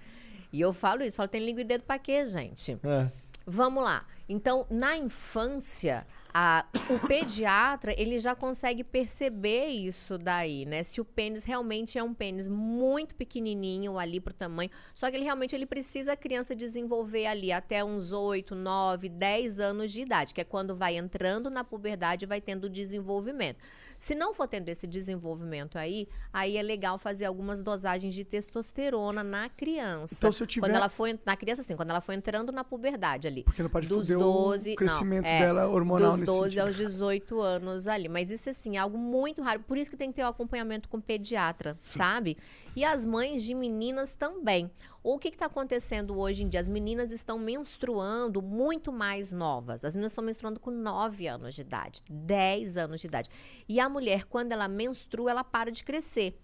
[0.53, 2.79] E eu falo isso, falo, tem língua e dedo pra quê, gente?
[2.85, 3.11] é.
[3.47, 4.05] Vamos lá.
[4.27, 10.83] Então, na infância, a- o pediatra ele já consegue perceber isso daí, né?
[10.83, 15.25] Se o pênis realmente é um pênis muito pequenininho ali pro tamanho, só que ele
[15.25, 20.35] realmente ele precisa a criança desenvolver ali até uns 8, 9, 10 anos de idade,
[20.35, 23.59] que é quando vai entrando na puberdade e vai tendo desenvolvimento.
[24.05, 29.25] Se não for tendo esse desenvolvimento aí, aí é legal fazer algumas dosagens de testosterona
[29.25, 30.17] na criança.
[30.19, 32.63] Então, se eu tiver- Quando ela en- na criança, assim, quando ela for entrando na
[32.63, 33.45] puberdade ali.
[33.45, 36.43] Porque não pode dos foder o 12, crescimento não, é, dela hormonal Dos nesse 12
[36.51, 36.67] sentido.
[36.67, 38.07] aos 18 anos ali.
[38.11, 39.61] Mas isso, assim, é algo muito raro.
[39.61, 42.37] Por isso que tem que ter o acompanhamento com pediatra, sabe?
[42.77, 44.71] E as mães de meninas também.
[45.03, 46.61] O que está acontecendo hoje em dia?
[46.61, 49.85] As meninas estão menstruando muito mais novas.
[49.85, 53.29] As meninas estão menstruando com 9 anos de idade, 10 anos de idade.
[53.69, 56.41] E a mulher, quando ela menstrua, ela para de crescer.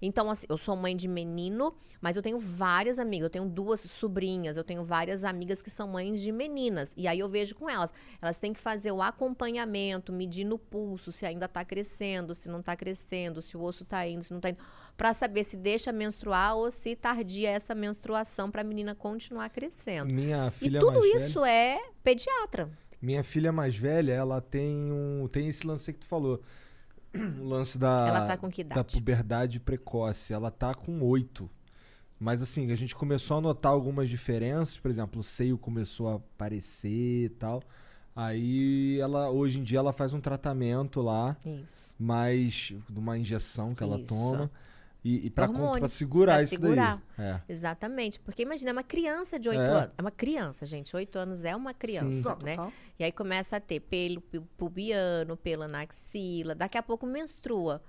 [0.00, 3.24] Então, assim, eu sou mãe de menino, mas eu tenho várias amigas.
[3.24, 6.92] Eu tenho duas sobrinhas, eu tenho várias amigas que são mães de meninas.
[6.96, 7.92] E aí eu vejo com elas.
[8.20, 12.62] Elas têm que fazer o acompanhamento, medir no pulso, se ainda tá crescendo, se não
[12.62, 14.58] tá crescendo, se o osso tá indo, se não tá indo.
[14.96, 20.12] Pra saber se deixa menstruar ou se tardia essa menstruação pra menina continuar crescendo.
[20.12, 22.70] Minha E filha tudo mais isso velha, é pediatra.
[23.00, 26.40] minha filha mais velha, ela tem um tem esse lance que tu falou.
[27.40, 30.32] O lance da Ela tá com que da puberdade precoce.
[30.32, 31.48] Ela tá com oito.
[32.18, 36.14] Mas assim, a gente começou a notar algumas diferenças, por exemplo, o seio começou a
[36.14, 37.62] aparecer e tal.
[38.14, 41.94] Aí ela hoje em dia ela faz um tratamento lá, Isso.
[41.98, 44.06] mais de uma injeção que ela Isso.
[44.08, 44.50] toma
[45.08, 45.48] e, e para
[45.88, 47.02] segurar pra isso segurar.
[47.16, 47.26] daí.
[47.26, 47.40] É.
[47.48, 48.18] Exatamente.
[48.20, 49.64] Porque imagina, é uma criança de 8 É.
[49.66, 49.90] anos.
[49.98, 50.94] É uma criança, gente.
[50.96, 52.44] 8 anos é uma criança, Sim.
[52.44, 52.56] né?
[52.56, 52.72] Total.
[52.98, 56.54] E aí começa a ter pelo pu- pubiano, pelo na axila.
[56.54, 57.82] Daqui a pouco menstrua.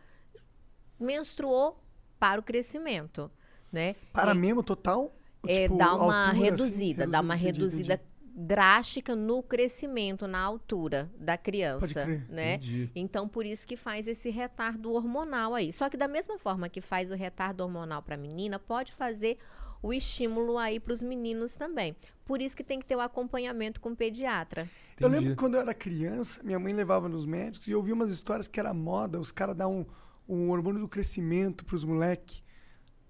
[1.00, 1.80] Menstruou
[2.20, 3.30] para o crescimento,
[3.72, 3.96] né?
[4.12, 5.14] Para E- mesmo, total?
[5.48, 8.10] é, Tipo, dá uma altura, assim, reduzida, dá uma entendi, reduzida entendi.
[8.40, 12.54] Drástica no crescimento, na altura da criança, crer, né?
[12.56, 12.92] entendi.
[12.96, 15.74] Então por isso que faz esse retardo hormonal aí.
[15.74, 19.40] Só que da mesma forma que faz o retardo hormonal para menina, pode fazer
[19.82, 21.96] o estímulo aí para os meninos também.
[22.26, 24.70] Por isso que tem que ter o acompanhamento com o pediatra.
[25.00, 25.16] Eu Entendi.
[25.16, 28.48] lembro que quando eu era criança, minha mãe levava nos médicos e eu umas histórias
[28.48, 29.84] que era moda, os caras dar um,
[30.30, 32.44] um hormônio do crescimento pros moleques.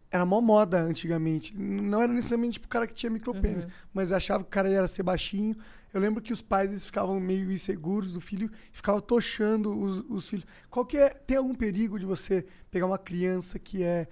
[0.10, 1.56] Era mó moda antigamente.
[1.58, 3.72] Não era necessariamente pro cara que tinha micropênis, Uhum.
[3.94, 5.56] mas achava que o cara ia ser baixinho.
[5.94, 10.04] Eu lembro que os pais eles ficavam meio inseguros do filho e ficavam tochando os,
[10.10, 10.46] os filhos.
[10.70, 11.10] Qual que é.
[11.10, 14.08] Tem algum perigo de você pegar uma criança que é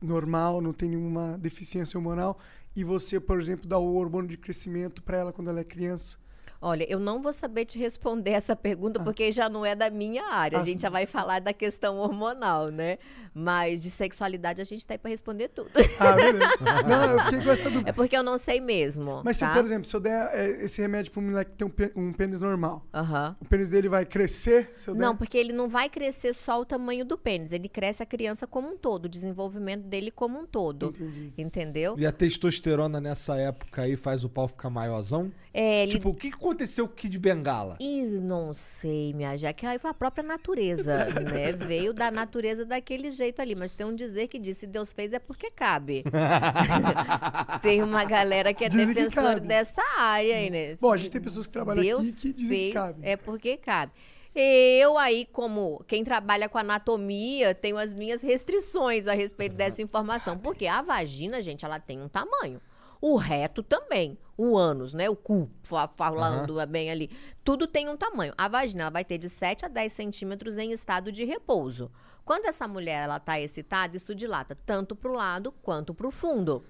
[0.00, 2.38] normal, não tem nenhuma deficiência hormonal,
[2.74, 6.18] e você, por exemplo, dar o hormônio de crescimento pra ela quando ela é criança?
[6.62, 10.24] Olha, eu não vou saber te responder essa pergunta porque já não é da minha
[10.32, 10.58] área.
[10.58, 12.98] A Ah, gente já vai falar da questão hormonal, né?
[13.34, 15.70] Mas de sexualidade a gente tá aí para responder tudo.
[15.98, 16.52] Ah, beleza.
[16.86, 17.90] Não, eu fiquei com essa dúvida.
[17.90, 19.22] É porque eu não sei mesmo.
[19.24, 19.52] Mas se, tá?
[19.54, 22.12] por exemplo, se eu der é, esse remédio pro moleque que tem um, pê- um
[22.12, 23.36] pênis normal, Aham.
[23.40, 24.72] o pênis dele vai crescer?
[24.76, 25.00] Se eu der?
[25.00, 28.46] Não, porque ele não vai crescer só o tamanho do pênis, ele cresce a criança
[28.46, 30.86] como um todo, o desenvolvimento dele como um todo.
[30.90, 31.32] Entendi.
[31.36, 31.94] Entendeu?
[31.98, 35.32] E a testosterona nessa época aí faz o pau ficar maiorzão?
[35.54, 37.76] É, ele Tipo, o que que aconteceu com o Kid Bengala?
[37.80, 41.52] Ih, não sei, minha já que aí foi a própria natureza, né?
[41.52, 45.12] Veio da natureza daquele jeito ali, mas tem um dizer que diz, se Deus fez
[45.12, 46.04] é porque cabe.
[47.60, 49.48] tem uma galera que é Dizem que defensora cabe.
[49.48, 50.76] dessa área aí, né?
[50.80, 53.00] Bom, a gente tem pessoas que trabalham Deus aqui que dizem que cabe.
[53.02, 53.92] é porque cabe.
[54.34, 60.38] Eu aí, como quem trabalha com anatomia, tenho as minhas restrições a respeito dessa informação.
[60.38, 62.58] Porque a vagina, gente, ela tem um tamanho.
[62.98, 64.16] O reto também.
[64.44, 65.08] O ânus, né?
[65.08, 67.08] O cu, fa- falando bem ali.
[67.44, 68.34] Tudo tem um tamanho.
[68.36, 71.92] A vagina ela vai ter de 7 a 10 centímetros em estado de repouso.
[72.24, 76.10] Quando essa mulher ela tá excitada, isso dilata tanto para o lado quanto para o
[76.10, 76.64] fundo.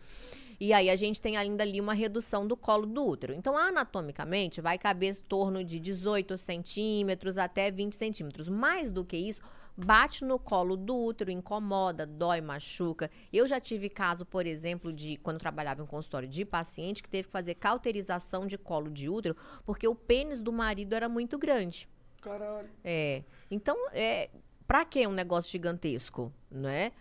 [0.61, 3.33] E aí a gente tem ainda ali uma redução do colo do útero.
[3.33, 8.51] Então, anatomicamente, vai caber em torno de 18 centímetros até 20 centímetros.
[8.51, 9.41] Mais do que isso,
[9.77, 13.11] bate no colo do útero, incomoda, dói, machuca.
[13.33, 17.09] Eu já tive caso, por exemplo, de quando eu trabalhava em consultório de paciente que
[17.09, 21.39] teve que fazer cauterização de colo de útero porque o pênis do marido era muito
[21.39, 21.89] grande.
[22.21, 22.69] Caralho.
[22.85, 23.25] É.
[23.51, 24.31] Então, é,
[24.67, 26.93] pra que um negócio gigantesco, né?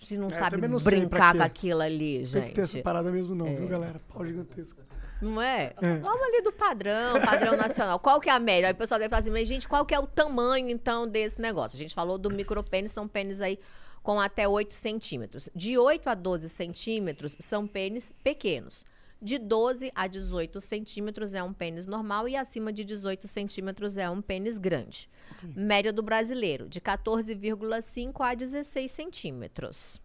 [0.00, 2.48] Se não É, sabe não brincar com aquilo ali, Tem gente.
[2.48, 4.00] que ter essa parada mesmo não, viu, galera?
[4.08, 4.80] Pau gigantesco.
[5.20, 5.74] Não é?
[5.80, 5.96] É.
[5.98, 7.98] Vamos ali do padrão, padrão nacional.
[7.98, 8.68] Qual que é a média?
[8.68, 11.40] Aí o pessoal deve falar assim, mas gente, qual que é o tamanho, então, desse
[11.40, 11.76] negócio?
[11.76, 13.58] A gente falou do micropênis, são pênis aí
[14.02, 15.48] com até 8 centímetros.
[15.54, 18.84] De 8 a 12 centímetros são pênis pequenos.
[19.20, 24.08] De 12 a 18 centímetros é um pênis normal e acima de 18 centímetros é
[24.08, 25.10] um pênis grande.
[25.42, 30.00] Média do brasileiro, de 14,5 a 16 centímetros.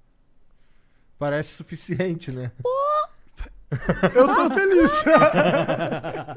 [1.20, 2.51] Parece suficiente, né?
[4.14, 4.92] Eu tô feliz.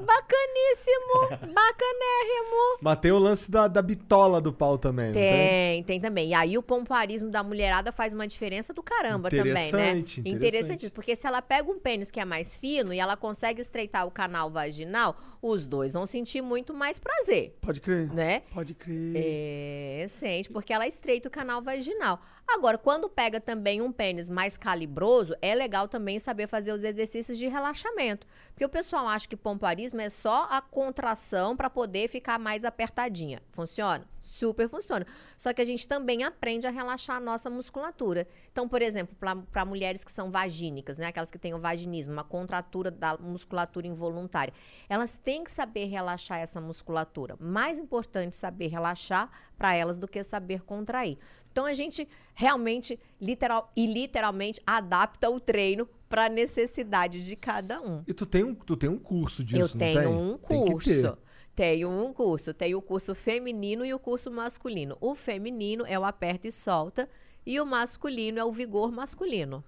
[0.06, 1.28] Bacaníssimo!
[1.52, 2.78] Bacanérrimo!
[2.80, 5.22] Mas tem o lance da, da bitola do pau também, não tem?
[5.22, 6.30] Tem, tem também.
[6.30, 9.68] E aí o pomparismo da mulherada faz uma diferença do caramba também, né?
[9.68, 10.90] Interessante, interessante.
[10.90, 14.10] Porque se ela pega um pênis que é mais fino e ela consegue estreitar o
[14.10, 18.12] canal vaginal, os dois vão sentir muito mais prazer, Pode crer.
[18.12, 18.42] né?
[18.52, 19.12] Pode crer.
[19.14, 22.20] É, sente, porque ela estreita o canal vaginal.
[22.48, 27.36] Agora, quando pega também um pênis mais calibroso, é legal também saber fazer os exercícios
[27.36, 28.26] de relaxamento.
[28.50, 33.42] Porque o pessoal acha que pomparismo é só a contração para poder ficar mais apertadinha.
[33.50, 34.08] Funciona?
[34.18, 35.04] Super funciona.
[35.36, 38.26] Só que a gente também aprende a relaxar a nossa musculatura.
[38.52, 39.16] Então, por exemplo,
[39.52, 41.08] para mulheres que são vagínicas, né?
[41.08, 44.54] Aquelas que têm o vaginismo, uma contratura da musculatura involuntária.
[44.88, 47.36] Elas têm que saber relaxar essa musculatura.
[47.40, 51.18] Mais importante saber relaxar para elas do que saber contrair.
[51.56, 57.80] Então a gente realmente literal e literalmente adapta o treino para a necessidade de cada
[57.80, 58.04] um.
[58.06, 60.06] E tu tem um, tu tem um curso disso, Eu não tenho tem?
[60.06, 60.72] um Tem que ter.
[60.72, 61.18] curso.
[61.54, 62.52] Tenho um curso.
[62.52, 64.98] Tenho o curso feminino e o curso masculino.
[65.00, 67.08] O feminino é o aperta e solta
[67.46, 69.64] e o masculino é o vigor masculino.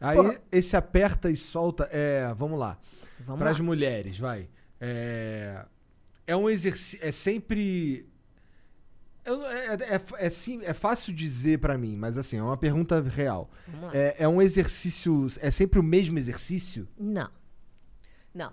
[0.00, 0.16] Aí
[0.52, 2.78] esse aperta e solta é, vamos lá.
[3.18, 4.48] Vamos Para as mulheres, vai.
[4.80, 5.64] É,
[6.24, 8.06] é um exercício, é sempre
[9.26, 12.56] eu não- é, é, é, sim- é fácil dizer pra mim, mas assim, é uma
[12.56, 13.50] pergunta real.
[13.92, 16.88] É, é um exercício, é sempre o mesmo exercício?
[16.98, 17.30] Não.
[18.34, 18.52] Não.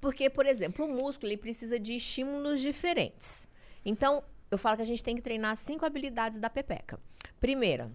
[0.00, 3.48] Porque, por exemplo, o músculo ele precisa de estímulos diferentes.
[3.84, 6.98] Então, eu falo que a gente tem que treinar cinco habilidades da pepeca.
[7.40, 7.90] Primeira,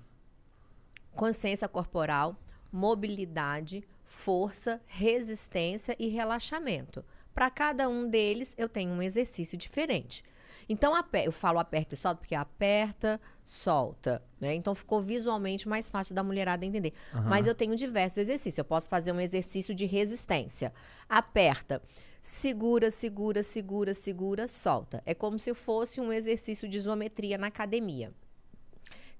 [1.15, 2.35] consciência corporal,
[2.71, 7.03] mobilidade, força, resistência e relaxamento.
[7.33, 10.23] Para cada um deles, eu tenho um exercício diferente.
[10.69, 10.93] Então,
[11.25, 14.21] eu falo aperta e solta porque aperta, solta.
[14.39, 14.53] Né?
[14.53, 16.93] Então, ficou visualmente mais fácil da mulherada entender.
[17.27, 18.59] Mas eu tenho diversos exercícios.
[18.59, 20.71] Eu posso fazer um exercício de resistência.
[21.09, 21.81] Aperta.
[22.21, 25.01] Segura, segura, segura, segura, solta.
[25.05, 28.13] É como se fosse um exercício de isometria na academia.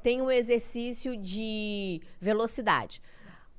[0.04, 3.02] Tem um exercício de velocidade.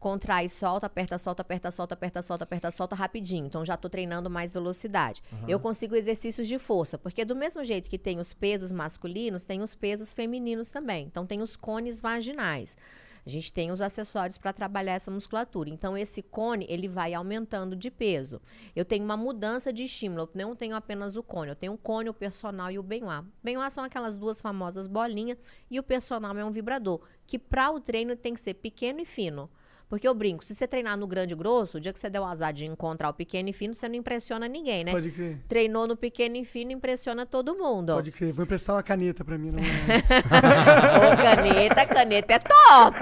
[0.01, 3.47] Contrai, solta, aperta, solta, aperta, solta, aperta, solta, aperta, solta rapidinho.
[3.47, 5.23] Então já estou treinando mais velocidade.
[5.47, 9.61] Eu consigo exercícios de força, porque do mesmo jeito que tem os pesos masculinos, tem
[9.61, 11.05] os pesos femininos também.
[11.05, 12.79] Então tem os cones vaginais.
[13.27, 15.69] A gente tem os acessórios para trabalhar essa musculatura.
[15.69, 18.41] Então esse cone, ele vai aumentando de peso.
[18.75, 20.23] Eu tenho uma mudança de estímulo.
[20.35, 21.51] Eu não tenho apenas o cone.
[21.51, 23.27] Eu tenho o cone, o personal e o Benoit.
[23.43, 25.37] Benoit são aquelas duas famosas bolinhas
[25.71, 29.05] e o personal é um vibrador, que para o treino tem que ser pequeno e
[29.05, 29.51] fino.
[29.91, 32.21] Porque eu brinco, se você treinar no grande e grosso, o dia que você der
[32.21, 34.93] o azar de encontrar o pequeno e fino, você não impressiona ninguém, né?
[34.93, 35.39] Pode crer.
[35.49, 37.95] Treinou no pequeno e fino, impressiona todo mundo.
[37.95, 38.33] Pode crer.
[38.33, 39.51] Vou emprestar uma caneta pra mim.
[39.51, 39.59] Não,
[41.13, 42.99] Ô, caneta, caneta é top.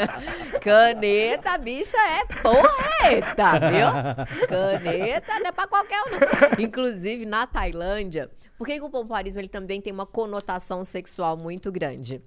[0.62, 4.46] Caneta, bicha, é porreta, viu?
[4.46, 6.62] Caneta não é pra qualquer um.
[6.62, 11.70] Inclusive, na Tailândia, por que, que o pompoarismo ele também tem uma conotação sexual muito
[11.72, 12.22] grande?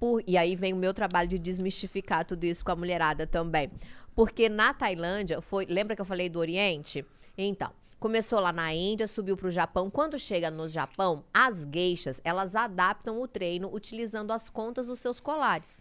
[0.00, 3.70] Por- e aí vem o meu trabalho de desmistificar tudo isso com a mulherada também.
[4.14, 5.66] Porque na Tailândia, foi.
[5.66, 7.04] Lembra que eu falei do Oriente?
[7.36, 7.70] Então.
[8.00, 9.90] Começou lá na Índia, subiu para o Japão.
[9.90, 15.20] Quando chega no Japão, as geixas, elas adaptam o treino utilizando as contas dos seus
[15.20, 15.78] colares.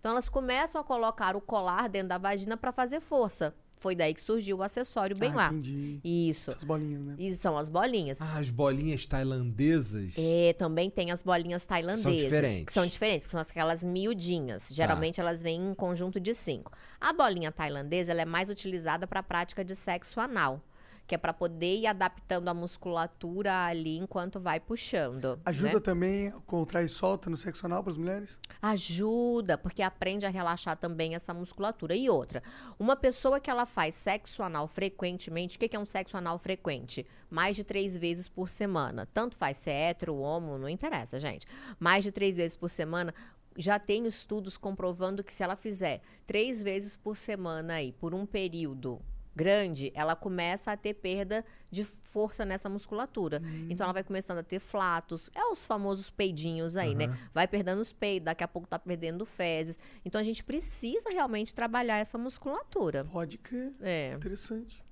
[0.00, 3.54] Então elas começam a colocar o colar dentro da vagina para fazer força.
[3.82, 5.46] Foi daí que surgiu o acessório bem Ah, lá.
[5.48, 5.98] entendi.
[6.04, 6.52] Isso.
[6.52, 7.16] Essas bolinhas, né?
[7.18, 8.20] E são as bolinhas.
[8.20, 10.14] Ah, as bolinhas tailandesas.
[10.16, 12.14] É, também tem as bolinhas tailandesas.
[12.14, 12.64] diferentes.
[12.64, 14.68] Que são diferentes, que são aquelas miudinhas.
[14.72, 16.70] Geralmente elas vêm em um conjunto de cinco.
[17.00, 20.62] A bolinha tailandesa ela é mais utilizada para a prática de sexo anal.
[21.06, 25.38] Que é para poder ir adaptando a musculatura ali enquanto vai puxando.
[25.44, 25.80] Ajuda né?
[25.80, 28.38] também a contrair e solta no sexo anal pras mulheres?
[28.60, 31.94] Ajuda, porque aprende a relaxar também essa musculatura.
[31.94, 32.42] E outra,
[32.78, 36.38] uma pessoa que ela faz sexo anal frequentemente, o que que é um sexo anal
[36.38, 37.06] frequente?
[37.28, 39.06] Mais de três vezes por semana.
[39.12, 41.46] Tanto faz ser hétero, homo, não interessa, gente.
[41.78, 43.14] Mais de três vezes por semana.
[43.56, 48.24] Já tem estudos comprovando que se ela fizer três vezes por semana aí, por um
[48.24, 49.00] período
[49.34, 53.42] grande, ela começa a ter perda de força nessa musculatura.
[53.70, 57.16] Então ela vai começando a ter flatos, é os famosos peidinhos aí, né?
[57.32, 59.78] Vai perdendo os peidos, daqui a pouco tá perdendo fezes.
[60.04, 63.04] Então a gente precisa realmente trabalhar essa musculatura.
[63.04, 63.72] Pode crer.
[63.80, 64.14] É.
[64.14, 64.82] Interessante.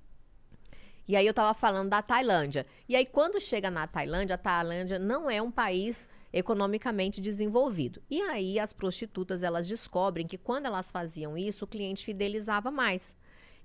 [1.07, 2.65] E aí eu tava falando da Tailândia.
[2.87, 8.01] E aí quando chega na Tailândia, a Tailândia não é um país economicamente desenvolvido.
[8.09, 13.15] E aí as prostitutas, elas descobrem que quando elas faziam isso, o cliente fidelizava mais.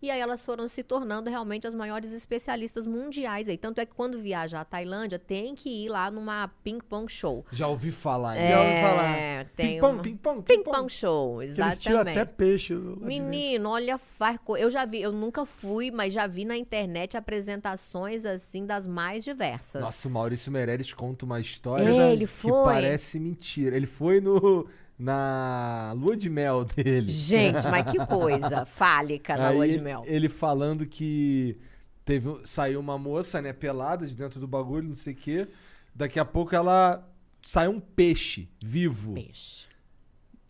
[0.02, 3.56] E aí elas foram se tornando realmente as maiores especialistas mundiais aí.
[3.56, 7.44] Tanto é que quando viaja à Tailândia, tem que ir lá numa ping-pong show.
[7.50, 8.34] Já ouvi falar.
[8.34, 8.58] Já né?
[8.60, 9.16] ouvi falar.
[9.16, 10.92] É, Ping-pong, ping-pong, Ping-pong ping-pong.
[10.92, 11.80] show, Que eles exatamente.
[11.80, 12.74] tiram até peixe.
[12.74, 17.16] Menino, olha, faz co- eu já vi, eu nunca fui, mas já vi na internet
[17.16, 19.80] apresentações assim das mais diversas.
[19.80, 22.64] Nossa, o Maurício Meirelles conta uma história É, ele que foi.
[22.64, 23.74] parece mentira.
[23.76, 24.66] Ele foi no
[24.98, 27.08] na lua de mel dele.
[27.08, 30.02] Gente, mas que coisa fálica na Aí lua de ele- mel.
[30.06, 31.56] Ele falando que
[32.04, 35.48] teve, saiu uma moça, né, pelada de dentro do bagulho, não sei o quê.
[35.94, 37.06] Daqui a pouco ela
[37.42, 39.14] saiu um peixe vivo.
[39.14, 39.66] Peixe.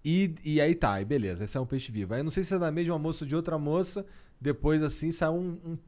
[0.05, 2.15] E, e aí tá, aí beleza, esse é um peixe vivo.
[2.15, 4.07] Aí não sei se é da mesma moça ou de outra moça,
[4.41, 5.79] depois assim saiu um, um,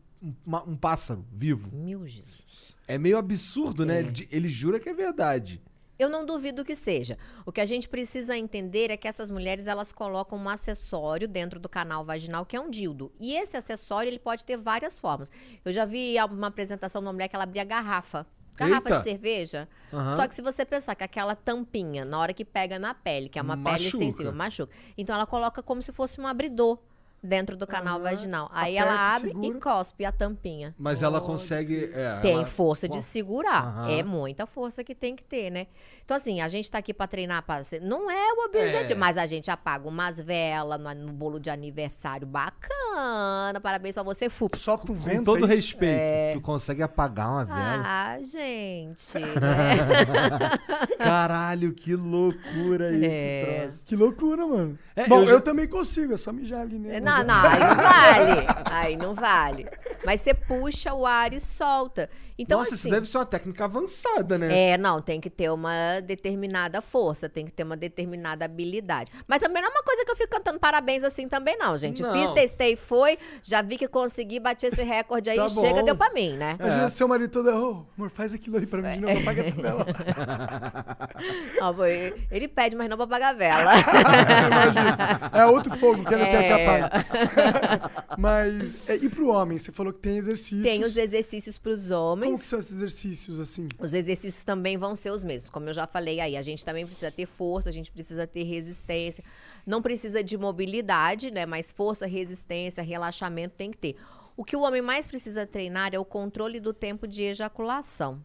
[0.47, 1.71] um, um pássaro vivo.
[1.73, 2.75] Meu Jesus.
[2.89, 4.01] É meio absurdo, né?
[4.01, 5.61] Ele, di- ele jura que é verdade.
[5.99, 7.19] Eu não duvido que seja.
[7.45, 11.59] O que a gente precisa entender é que essas mulheres elas colocam um acessório dentro
[11.59, 13.13] do canal vaginal que é um dildo.
[13.19, 15.31] E esse acessório ele pode ter várias formas.
[15.65, 18.27] Eu já vi uma apresentação de uma mulher que ela abria garrafa.
[18.55, 18.99] Garrafa Eita.
[18.99, 19.69] de cerveja.
[19.93, 20.17] Aham.
[20.17, 23.39] Só que se você pensar que aquela tampinha, na hora que pega na pele, que
[23.39, 23.99] é uma pele Machuca.
[23.99, 24.75] sensível, machuca.
[24.97, 26.79] Então ela coloca como se fosse um abridor
[27.23, 28.05] dentro do canal Aham.
[28.05, 28.51] vaginal.
[28.53, 29.47] Aí ela abre segura.
[29.57, 30.75] e cospe a tampinha.
[30.79, 31.91] Mas ela consegue.
[31.93, 33.65] é, Tem ela- força de segurar.
[33.65, 33.91] Aham.
[33.91, 35.67] É muita força que tem que ter, né?
[36.05, 37.43] Então, assim, a gente tá aqui pra treinar.
[37.45, 37.61] Pra...
[37.83, 38.95] Não é o objetivo, É.
[38.95, 42.27] mas a gente apaga umas velas no, no bolo de aniversário.
[42.27, 43.61] Bacana.
[43.61, 44.57] Parabéns pra você, Fup.
[44.59, 45.25] Só com Com vento.
[45.25, 45.77] todo é isso?
[45.79, 47.83] respeito, tu consegue apagar uma vela.
[47.85, 49.19] Ah, gente.
[49.19, 49.29] né?
[50.99, 53.61] Caralho, que loucura esse É.
[53.63, 53.87] troço.
[53.87, 54.79] Que loucura, mano.
[54.97, 56.97] É, Bom, eu eu, já- também consigo, é só mijar ali, né?
[57.09, 58.47] Não, não, aí não vale.
[58.71, 59.67] Aí não vale.
[60.05, 62.09] Mas você puxa o ar e solta.
[62.41, 62.83] Então, Nossa, assim.
[62.89, 64.71] isso deve ser uma técnica avançada, né?
[64.71, 69.11] É, não, tem que ter uma determinada força, tem que ter uma determinada habilidade.
[69.27, 72.01] Mas também não é uma coisa que eu fico cantando parabéns assim também, não, gente.
[72.01, 72.13] Não.
[72.13, 76.11] Fiz, testei, foi, já vi que consegui bater esse recorde aí, Tá chega, deu pra
[76.11, 76.57] mim, né?
[76.61, 76.89] Imagina É.
[76.89, 79.85] seu marido todo, ô, amor, faz aquilo ali pra mim, de novo, apaga essa vela.
[81.75, 83.73] Foi- ele pede, mas não pra pagar a vela.
[85.33, 86.98] É outro fogo que ela tem que É.
[88.19, 89.59] Mas, é, e pro homem?
[89.59, 90.63] Você falou que tem exercícios.
[90.63, 92.31] Tem os exercícios pros homens.
[92.31, 93.69] Como que são esses exercícios, assim?
[93.79, 96.37] Os exercícios também vão ser os mesmos, como eu já falei aí.
[96.37, 99.25] A gente também precisa ter força, a gente precisa ter resistência.
[99.67, 101.47] Não precisa de mobilidade, né?
[101.47, 103.97] Mas força, resistência, relaxamento tem que ter.
[104.37, 108.25] O que o homem mais precisa treinar é o controle do tempo de ejaculação.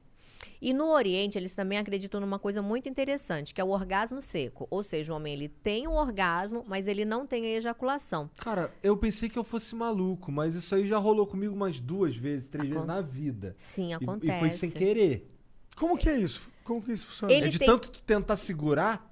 [0.62, 4.68] E no Oriente, eles também acreditam numa coisa muito interessante, que é o orgasmo seco.
[4.70, 8.30] Ou seja, o homem ele tem o orgasmo, mas ele não tem a ejaculação.
[8.38, 12.16] Cara, eu pensei que eu fosse maluco, mas isso aí já rolou comigo umas duas
[12.16, 13.54] vezes, três vezes na vida.
[13.58, 14.34] Sim, E- acontece.
[14.36, 15.30] E, foi sem querer.
[15.76, 16.50] Como que é isso?
[16.64, 17.34] Como que isso funciona?
[17.34, 19.12] Ele é de tem- tanto tu tentar segurar.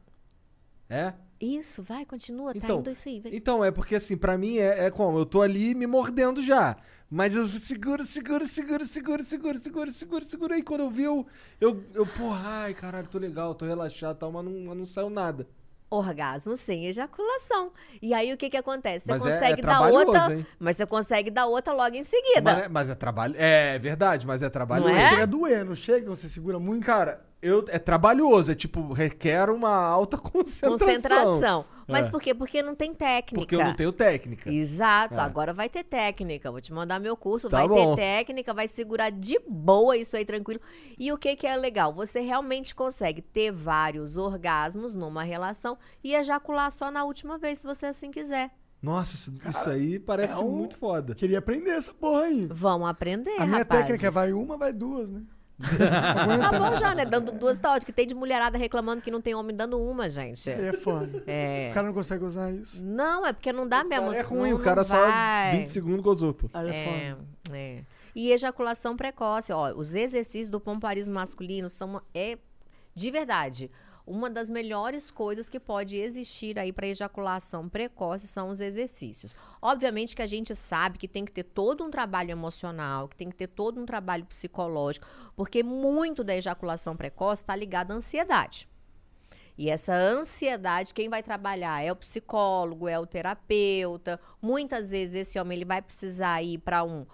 [0.90, 1.14] É?
[1.40, 3.20] Isso, vai, continua, tá Então, indo isso aí.
[3.20, 3.36] Vem.
[3.36, 5.18] então, é porque assim, pra mim é, é como?
[5.18, 6.78] Eu tô ali me mordendo já.
[7.14, 10.54] Mas eu seguro, seguro, seguro, seguro, seguro, seguro, seguro, seguro.
[10.54, 11.26] Aí quando eu vi, eu,
[11.60, 14.86] eu, eu porra, ai, caralho, tô legal, tô relaxado e tal, mas não, mas não
[14.86, 15.46] saiu nada.
[15.90, 17.74] Orgasmo sem ejaculação.
[18.02, 19.06] E aí o que que acontece?
[19.06, 20.46] Você Mas é- é consegue dar outra, hein?
[20.58, 22.42] mas você consegue dar outra logo em seguida.
[22.42, 23.36] Mas é, mas é trabalho.
[23.38, 24.94] É verdade, mas é trabalhoso.
[24.94, 25.10] Não é?
[25.10, 26.10] Chega a doer, não chega?
[26.10, 26.86] Você segura muito?
[26.86, 30.78] Cara, eu, é trabalhoso, é tipo, requer uma alta concentração.
[30.88, 31.66] Concentração.
[31.88, 32.10] Mas É.
[32.10, 32.34] por quê?
[32.34, 33.36] Porque não tem técnica.
[33.42, 34.50] Porque eu não tenho técnica.
[34.52, 35.20] Exato, É.
[35.20, 36.50] agora vai ter técnica.
[36.50, 37.96] Vou te mandar meu curso, Tá vai bom.
[37.96, 40.62] ter técnica, vai segurar de boa isso aí tranquilo.
[40.98, 41.92] E o que que é legal?
[41.92, 47.68] Você realmente consegue ter vários orgasmos numa relação e ejacular só na última vez, se
[47.68, 48.52] você assim quiser.
[48.82, 51.14] Nossa, isso, isso aí parece é um- muito foda.
[51.14, 52.48] Queria aprender essa porra aí.
[52.50, 53.84] Vão aprender, a minha rapazes.
[53.86, 55.22] técnica é vai uma, vai duas, né?
[55.62, 57.06] Tá bom já, né?
[57.06, 57.86] Dando duas tá ótimo.
[57.86, 60.50] Que tem de mulherada reclamando que não tem homem dando uma, gente.
[60.50, 61.24] É foda.
[61.28, 61.70] É.
[61.72, 62.82] O cara não consegue usar isso.
[62.82, 64.12] Não, é porque não dá mesmo.
[64.14, 65.58] É ruim, não, o cara só vai.
[65.58, 66.50] 20 segundos gozou, pô.
[66.54, 67.58] Aí é, É, foda.
[67.58, 67.84] é.
[68.14, 72.38] E ejaculação precoce, ó, os exercícios do pomparismo masculino são é
[72.94, 73.72] de verdade
[74.06, 79.36] uma das melhores coisas que pode existir aí para ejaculação precoce são os exercícios.
[79.62, 83.30] Obviamente que a gente sabe que tem que ter todo um trabalho emocional, que tem
[83.30, 88.68] que ter todo um trabalho psicológico, porque muito da ejaculação precoce está ligado à ansiedade.
[89.58, 94.20] E essa ansiedade, quem vai trabalhar é o psicólogo, é o terapeuta.
[94.42, 97.06] Muitas vezes esse homem ele vai precisar ir para um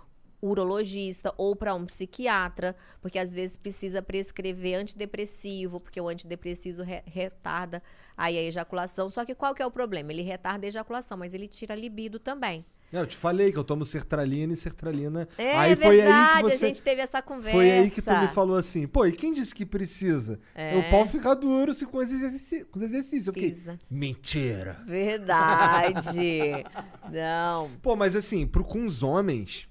[0.41, 7.03] urologista ou para um psiquiatra, porque às vezes precisa prescrever antidepressivo, porque o antidepressivo re-
[7.05, 7.81] retarda
[8.15, 9.09] aí a ejaculação.
[9.09, 10.11] Só que qual que é o problema?
[10.11, 12.65] Ele retarda a ejaculação, mas ele tira a libido também.
[12.93, 15.27] É, Eu te falei que eu tomo sertralina e sertralina.
[15.37, 16.65] É aí foi verdade, aí que você...
[16.65, 17.51] a gente teve essa conversa.
[17.57, 20.39] Foi aí que tu me falou assim, pô, e quem disse que precisa?
[20.55, 20.77] É.
[20.77, 23.27] O pau fica duro se com os exerci- com os exercícios.
[23.27, 23.57] Eu fiquei,
[23.89, 24.81] mentira.
[24.85, 26.63] Verdade.
[27.11, 27.69] Não.
[27.81, 29.67] Pô, mas assim, pro, com os homens,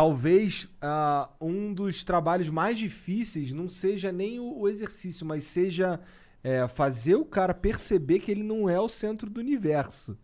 [0.00, 6.00] talvez ah, um dos trabalhos mais difíceis não seja nem o, o exercício, mas seja
[6.42, 10.16] é, fazer o cara perceber que ele não é o centro do universo.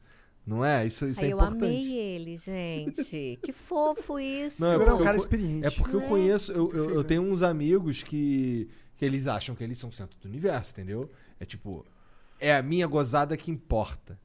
[0.46, 0.86] Não é?
[0.86, 1.64] Isso, isso Aí é eu importante.
[1.64, 3.38] amei ele, gente.
[3.42, 4.62] Que fofo isso.
[4.62, 5.66] Não, é um porque cara eu experiente.
[5.66, 6.08] É porque eu É.
[6.08, 9.92] conheço, eu, eu, eu tenho uns amigos que, que eles acham que eles são o
[9.92, 11.10] centro do universo, entendeu?
[11.38, 11.84] É tipo,
[12.40, 14.18] é a minha gozada que importa.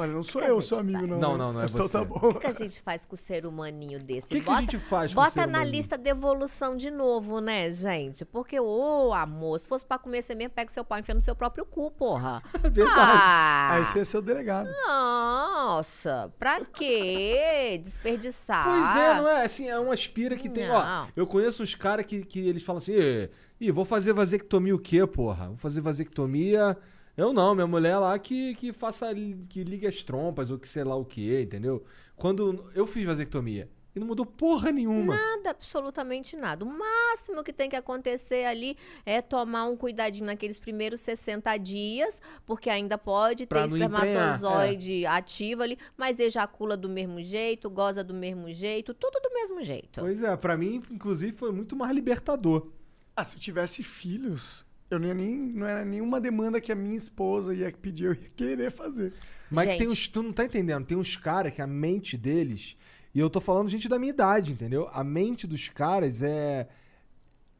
[0.00, 1.18] Olha, não sou que eu, sou amigo, não.
[1.18, 1.98] Não, não, não é então você.
[1.98, 2.16] tá bom.
[2.28, 4.26] O que, que a gente faz com o ser humaninho desse?
[4.26, 6.90] O que, que a gente faz com o Bota ser na lista de evolução de
[6.90, 8.24] novo, né, gente?
[8.24, 11.22] Porque, ô, amor, se fosse pra comer você mesmo, pega seu pau e enfia no
[11.22, 12.42] seu próprio cu, porra.
[12.62, 13.00] É verdade.
[13.00, 14.68] Ah, Aí você ia ser o delegado.
[14.86, 17.78] Nossa, pra quê?
[17.82, 18.64] Desperdiçar.
[18.64, 19.44] Pois é, não é?
[19.44, 20.70] Assim, é uma aspira que tem.
[20.70, 21.08] Ó, Não.
[21.16, 23.30] eu conheço uns caras que, que eles falam assim: "Ê,
[23.60, 25.48] Ih, vou fazer vasectomia o quê, porra?
[25.48, 26.76] Vou fazer vasectomia.
[27.16, 29.14] Eu não, minha mulher lá que, que faça.
[29.48, 31.84] que ligue as trompas ou que sei lá o quê, entendeu?
[32.16, 35.16] Quando eu fiz vasectomia e não mudou porra nenhuma.
[35.16, 36.64] Nada, absolutamente nada.
[36.64, 42.20] O máximo que tem que acontecer ali é tomar um cuidadinho naqueles primeiros 60 dias,
[42.46, 48.14] porque ainda pode Pra ter espermatozoide ativo ali, mas ejacula do mesmo jeito, goza do
[48.14, 50.00] mesmo jeito, tudo do mesmo jeito.
[50.00, 52.68] Pois é, pra mim, inclusive, foi muito mais libertador.
[53.16, 55.36] Ah, se eu tivesse filhos, eu não ia nem.
[55.36, 59.12] Não era nenhuma demanda que a minha esposa ia pedir, eu ia querer fazer.
[59.50, 59.78] Mas que Gente.
[59.80, 60.08] tem uns.
[60.08, 60.84] Tu não tá entendendo?
[60.86, 62.76] Tem uns caras que a mente deles.
[63.14, 64.88] E eu tô falando gente da minha idade, entendeu?
[64.92, 66.68] A mente dos caras é.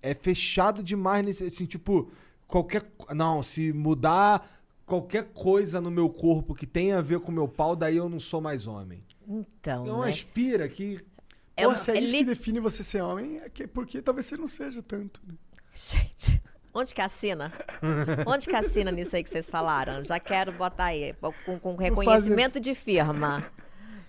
[0.02, 1.44] É fechada demais nesse.
[1.44, 2.10] Assim, tipo,
[2.46, 2.84] qualquer.
[3.14, 7.46] Não, se mudar qualquer coisa no meu corpo que tenha a ver com o meu
[7.46, 9.04] pau, daí eu não sou mais homem.
[9.28, 10.10] Então, É uma né?
[10.10, 10.98] aspira que.
[11.56, 13.66] É Pô, uma- se é é isso li- que define você ser homem, é que,
[13.66, 15.20] porque talvez você não seja tanto.
[15.26, 15.34] Né?
[15.74, 16.42] Gente,
[16.74, 17.52] onde que assina?
[18.26, 20.02] Onde que assina nisso aí que vocês falaram?
[20.02, 21.14] Já quero botar aí,
[21.44, 23.44] com, com reconhecimento de firma.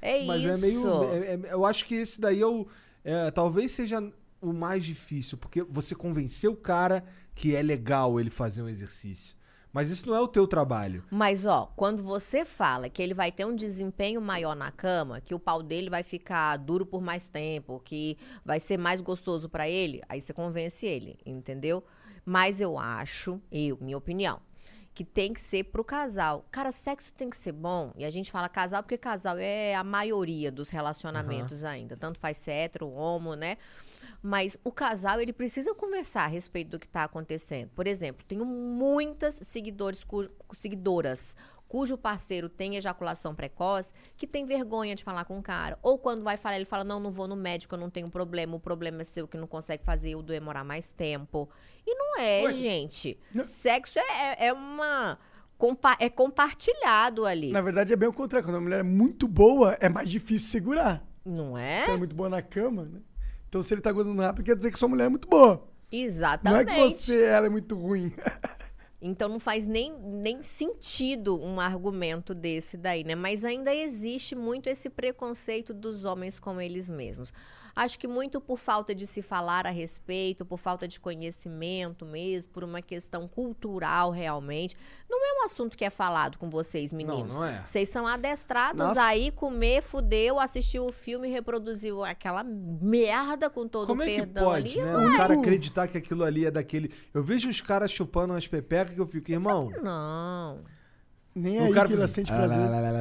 [0.02, 0.50] É Mas isso.
[0.50, 1.04] é meio.
[1.14, 2.68] é- é- eu acho que esse daí é o.
[3.04, 4.02] é, talvez seja
[4.42, 7.04] o mais difícil, porque você convencer o cara
[7.36, 9.36] que é legal ele fazer um exercício.
[9.74, 11.02] Mas isso não é o teu trabalho.
[11.10, 15.34] Mas, ó, quando você fala que ele vai ter um desempenho maior na cama, que
[15.34, 19.70] o pau dele vai ficar duro por mais tempo, que vai ser mais gostoso pra
[19.70, 21.82] ele, aí você convence ele, entendeu?
[22.26, 24.40] Mas eu acho, eu, minha opinião,
[24.94, 26.46] que tem que ser pro casal.
[26.52, 27.92] Cara, sexo tem que ser bom.
[27.96, 31.96] E a gente fala casal porque casal é a maioria dos relacionamentos ainda.
[31.98, 33.58] Tanto faz ser hétero, homo, né?
[34.22, 37.70] Mas o casal, ele precisa conversar a respeito do que está acontecendo.
[37.76, 41.36] Por exemplo, tenho muitas seguidores, cu- seguidoras
[41.72, 45.80] cujo parceiro tem ejaculação precoce, que tem vergonha de falar com o cara.
[45.82, 48.58] Ou quando vai falar, ele fala, não, não vou no médico, eu não tenho problema,
[48.58, 51.50] o problema é seu que não consegue fazer, o demorar mais tempo.
[51.88, 53.18] E não é, Ué, gente.
[53.42, 55.18] Sexo é, é- é uma...
[55.98, 57.54] é compartilhado ali.
[57.54, 58.46] Na verdade, é bem o contrário.
[58.46, 61.02] Quando a mulher é muito boa, é mais difícil segurar.
[61.24, 61.84] Não Se é?
[61.86, 63.00] ela é muito boa na cama, né?
[63.48, 65.66] Então, se ele tá gozando rápido, quer dizer que sua mulher é muito boa.
[65.90, 66.66] Exatamente.
[66.66, 68.14] Não é que você, ela é muito ruim.
[69.02, 73.16] Então não faz nem, nem sentido um argumento desse daí, né?
[73.16, 77.34] Mas ainda existe muito esse preconceito dos homens com eles mesmos.
[77.76, 82.52] Acho que muito por falta de se falar a respeito, por falta de conhecimento mesmo,
[82.52, 84.76] por uma questão cultural realmente.
[85.10, 87.36] Não é um assunto que é falado com vocês, meninos.
[87.36, 87.62] não é.
[87.66, 89.04] Vocês são adestrados Nossa.
[89.04, 94.16] aí, comer, fudeu, assistiu o filme, reproduziu aquela merda com todo Como o é que
[94.18, 94.86] perdão pode, ali.
[94.86, 94.94] né?
[94.94, 95.18] Não Um é.
[95.18, 96.92] cara acreditar que aquilo ali é daquele.
[97.14, 99.70] Eu vejo os caras chupando umas pepecas que eu fico, irmão.
[99.82, 100.60] Não.
[101.34, 102.60] Nem O aí cara que ela sente "Ah, prazer.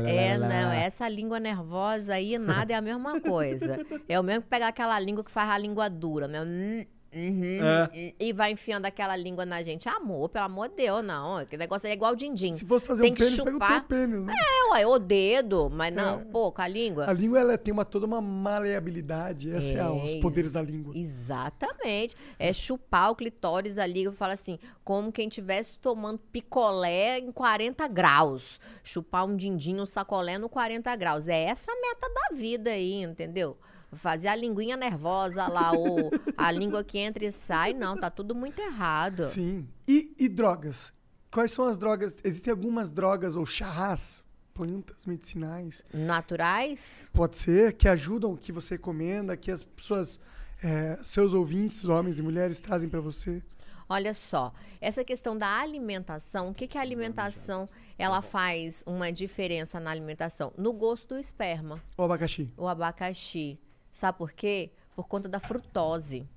[0.09, 0.75] É, não, lá".
[0.77, 3.85] essa língua nervosa aí, nada é a mesma coisa.
[4.09, 6.87] É o mesmo que pegar aquela língua que faz a língua dura, né?
[7.13, 8.15] Hum, uhum, É.
[8.21, 9.89] E vai enfiando aquela língua na gente.
[9.89, 11.45] Amor, pelo amor de Deus, não.
[11.45, 12.53] Que negócio é igual din-din.
[12.53, 13.85] Se fosse fazer Tem um que pênis, pega o teu chupar.
[13.89, 14.33] pênis, né?
[14.33, 16.25] É, ué, o dedo, mas não, É.
[16.25, 17.11] pô, com a língua.
[17.11, 19.51] A língua ela tem uma, toda uma maleabilidade.
[19.53, 20.97] Essa é, a- os É, poderes da língua.
[20.97, 22.17] Exatamente.
[22.39, 27.89] É chupar o clitóris ali, eu falo assim, como quem estivesse tomando picolé em 40
[27.89, 28.61] graus.
[28.85, 31.29] Chupar um dindinho, um sacolé no 40 graus.
[31.29, 33.57] É essa a meta da vida aí, entendeu?
[33.93, 38.35] Fazer a linguinha nervosa lá, ou a língua que entra e sai, não, tá tudo
[38.35, 39.27] muito errado.
[39.29, 39.67] Sim.
[39.87, 40.93] E, e drogas?
[41.31, 42.17] Quais são as drogas?
[42.25, 44.25] Existem algumas drogas ou charras,
[44.55, 47.09] plantas medicinais, Naturais?
[47.13, 50.21] pode ser, que ajudam, que você recomenda, que as pessoas,
[50.63, 53.43] é, seus ouvintes, homens e mulheres, trazem pra você?
[53.89, 57.69] Olha só, essa questão da alimentação, o que, que a alimentação
[57.99, 60.53] ela faz uma diferença na alimentação?
[60.57, 61.83] No gosto do esperma.
[61.97, 62.49] O abacaxi.
[62.57, 63.59] o abacaxi.
[63.93, 64.71] Sabe por quê?
[64.95, 66.29] Por conta da frutose.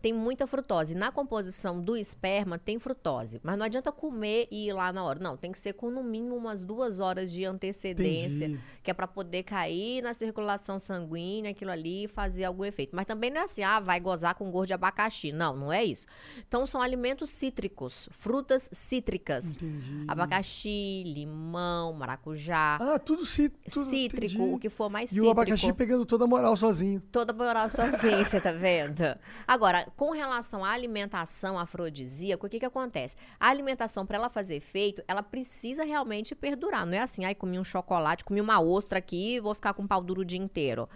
[0.00, 0.94] Tem muita frutose.
[0.94, 3.40] Na composição do esperma tem frutose.
[3.42, 5.18] Mas não adianta comer e ir lá na hora.
[5.20, 8.46] Não, tem que ser com no mínimo umas duas horas de antecedência.
[8.46, 8.60] Entendi.
[8.82, 12.94] Que é para poder cair na circulação sanguínea, aquilo ali, e fazer algum efeito.
[12.94, 15.32] Mas também não é assim, ah, vai gozar com gosto de abacaxi.
[15.32, 16.06] Não, não é isso.
[16.46, 19.52] Então são alimentos cítricos, frutas cítricas.
[19.52, 20.04] Entendi.
[20.08, 22.78] Abacaxi, limão, maracujá.
[22.80, 24.54] Ah, tudo, cí tudo cítrico, entendi.
[24.54, 27.02] o que for mais E cítrico o abacaxi pegando toda a moral sozinho.
[27.12, 29.02] toda moral sozinho, você tá vendo?
[29.46, 33.16] Agora, com relação à alimentação afrodisíaca, o que que acontece?
[33.38, 36.86] A alimentação, para ela fazer efeito, ela precisa realmente perdurar.
[36.86, 40.02] Não é assim, ai, comi um chocolate, comi uma ostra aqui, vou ficar com pau
[40.02, 40.88] duro o dia inteiro.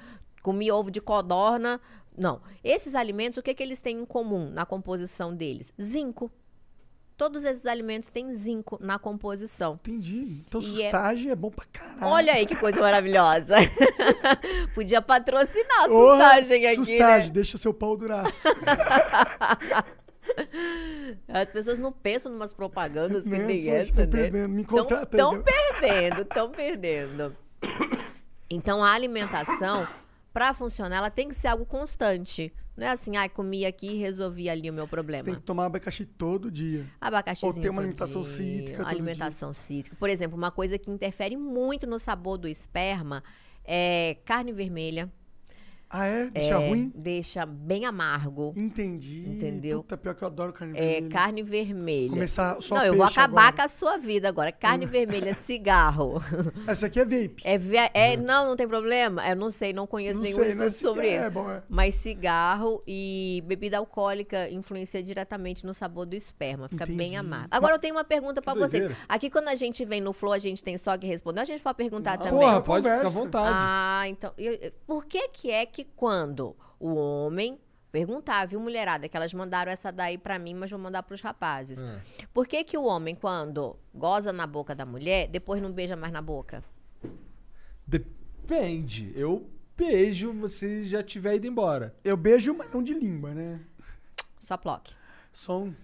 [0.42, 1.80] Comi ovo de codorna.
[2.16, 2.40] Não.
[2.62, 5.72] Esses alimentos, o que que eles têm em comum na composição deles?
[5.80, 6.30] Zinco.
[7.16, 9.74] Todos esses alimentos têm zinco na composição.
[9.74, 10.42] Entendi.
[10.48, 11.36] Então, E é- sustagem é...
[11.36, 12.06] bom pra caralho.
[12.12, 13.54] Olha aí que coisa maravilhosa.
[14.74, 17.34] Podia patrocinar a sustagem aqui, Sustagem, né?
[17.34, 18.48] deixa seu pau duraço.
[21.28, 23.44] As pessoas não pensam numas propagandas que Né?
[23.44, 24.06] Poxa, essa, né?
[24.06, 24.48] perdendo.
[24.48, 27.36] Me contrata aí, Estão perdendo, estão perdendo.
[28.50, 29.88] Então, a alimentação,
[30.34, 32.52] para funcionar, ela tem que ser algo constante.
[32.76, 35.22] Não é assim, ah, comi aqui e resolvi ali o meu Você problema.
[35.22, 36.84] tem que tomar abacaxi todo dia.
[37.00, 39.96] Abacaxizinho Ou ter uma alimentação dia, cítrica Alimentação cítrica.
[39.96, 43.22] Por exemplo, uma coisa que interfere muito no sabor do esperma
[43.64, 45.08] é carne vermelha.
[45.88, 46.28] Ah, é?
[46.30, 46.92] Deixa É, ruim?
[46.94, 48.52] Deixa bem amargo.
[48.56, 49.28] Entendi.
[49.28, 49.78] Entendeu?
[49.82, 51.08] Puta, pior que eu adoro carne É, vermelha.
[51.08, 52.10] carne vermelha.
[52.10, 53.56] Começar só Não, eu vou acabar agora.
[53.56, 54.50] com a sua vida agora.
[54.50, 56.20] Carne vermelha, cigarro.
[56.66, 57.36] Essa aqui é vape.
[57.44, 59.24] É, via- é, não, não tem problema.
[59.28, 61.30] Eu não sei, não conheço Não nenhum sei, estudo mas sobre é, isso.
[61.30, 61.62] bom, é.
[61.68, 66.68] Mas cigarro e bebida alcoólica influencia diretamente no sabor do esperma.
[66.68, 67.16] Fica bem Entendi.
[67.16, 67.48] amargo.
[67.52, 68.82] Agora eu tenho uma pergunta pra vocês.
[68.82, 68.96] doideira.
[69.08, 71.42] Aqui quando a gente vem no Flow, a gente tem só que responder.
[71.42, 72.32] A gente pode perguntar também.
[72.40, 73.18] Porra, pode ficar à conversa.
[73.20, 73.54] vontade.
[73.56, 74.32] Ah, então.
[74.36, 77.58] eu- eu- por que que é que quando o homem.
[77.92, 79.08] Perguntar, viu, mulherada?
[79.08, 81.80] Que elas mandaram essa daí pra mim, mas vou mandar pros rapazes.
[81.80, 82.00] Ah.
[82.32, 86.12] Por que que o homem, quando goza na boca da mulher, depois não beija mais
[86.12, 86.64] na boca?
[87.86, 89.12] Depende.
[89.14, 91.94] Eu beijo se já tiver ido embora.
[92.02, 93.60] Eu beijo, mas não de língua, né?
[94.40, 94.94] Só ploque.
[95.32, 95.74] Só um...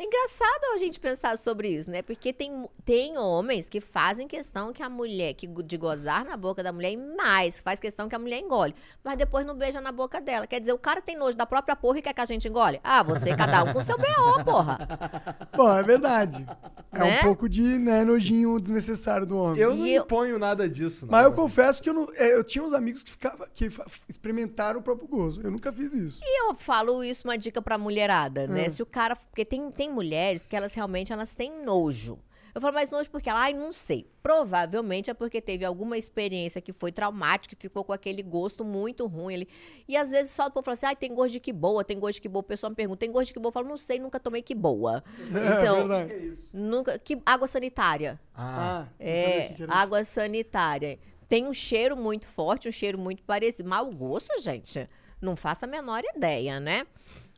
[0.00, 2.02] É engraçado a gente pensar sobre isso, né?
[2.02, 6.62] Porque tem, tem homens que fazem questão que a mulher, que de gozar na boca
[6.62, 8.76] da mulher e mais, faz questão que a mulher engole.
[9.02, 10.46] Mas depois não beija na boca dela.
[10.46, 12.78] Quer dizer, o cara tem nojo da própria porra e quer que a gente engole?
[12.84, 15.48] Ah, você, cada um com seu B.O., porra.
[15.56, 16.46] Bom, é verdade.
[16.92, 17.18] É Né?
[17.18, 19.60] um pouco de né, nojinho desnecessário do homem.
[19.60, 21.10] Eu não E eu- imponho nada disso, não.
[21.12, 23.68] Mas eu confesso que eu, não, é, eu tinha uns amigos que, ficava, que
[24.08, 25.40] experimentaram o próprio gozo.
[25.42, 26.20] Eu nunca fiz isso.
[26.22, 28.66] E eu falo isso uma dica pra mulherada, né?
[28.68, 28.70] Hum.
[28.70, 29.16] Se o cara.
[29.16, 32.18] Porque tem, tem mulheres que elas realmente elas têm nojo.
[32.54, 34.10] Eu falo, mas nojo porque ela, ai, não sei.
[34.22, 39.06] Provavelmente é porque teve alguma experiência que foi traumática, que ficou com aquele gosto muito
[39.06, 39.48] ruim ali.
[39.86, 42.00] E às vezes só o povo fala assim, ai, tem gosto de que boa, tem
[42.00, 42.40] gosto de que boa.
[42.40, 43.50] O pessoal me pergunta, tem gosto de que boa?
[43.50, 45.04] Eu falo, não sei, nunca tomei que boa.
[45.28, 46.98] Então, é nunca.
[46.98, 48.18] Que, água sanitária.
[48.34, 50.98] Ah, Ah, É, que água sanitária.
[51.28, 53.68] Tem um cheiro muito forte, um cheiro muito parecido.
[53.68, 54.88] Mau gosto, gente.
[55.20, 56.86] Não faça a menor ideia, né?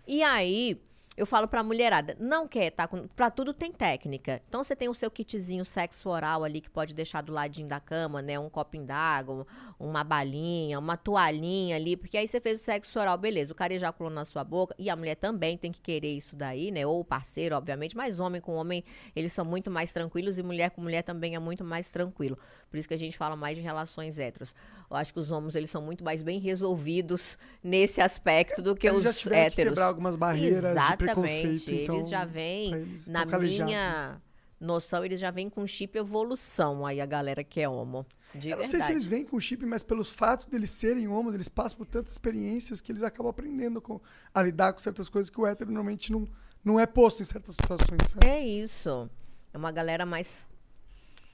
[0.07, 0.81] E aí,
[1.21, 3.07] eu falo pra mulherada, não quer tá com.
[3.09, 4.41] Pra tudo tem técnica.
[4.49, 7.79] Então você tem o seu kitzinho sexo oral ali que pode deixar do ladinho da
[7.79, 8.39] cama, né?
[8.39, 9.47] Um copinho d'água,
[9.79, 13.53] uma balinha, uma toalhinha ali, porque aí você fez o sexo oral, beleza.
[13.53, 16.71] O cara ejaculou na sua boca e a mulher também tem que querer isso daí,
[16.71, 16.87] né?
[16.87, 18.83] Ou o parceiro, obviamente, mas homem com homem,
[19.15, 22.39] eles são muito mais tranquilos e mulher com mulher também é muito mais tranquilo.
[22.71, 24.55] Por isso que a gente fala mais de relações héteros.
[24.91, 28.89] Eu acho que os homens, eles são muito mais bem resolvidos nesse aspecto do que
[28.89, 29.71] Eles já os que héteros.
[29.75, 30.97] quebrar algumas barreiras Exatamente.
[30.99, 34.21] preconceito, então, eles já vêm, eles na minha
[34.59, 38.05] noção, eles já vêm com chip evolução aí, a galera que é homo.
[38.35, 38.69] De Eu não verdade.
[38.71, 41.87] sei se eles vêm com chip, mas pelos fatos deles serem homens, eles passam por
[41.87, 44.01] tantas experiências que eles acabam aprendendo com-
[44.35, 46.27] a lidar com certas coisas que o hétero normalmente não,
[46.65, 48.11] não é posto em certas situações.
[48.11, 48.27] sabe?
[48.29, 49.09] É isso.
[49.53, 50.49] É uma galera mais.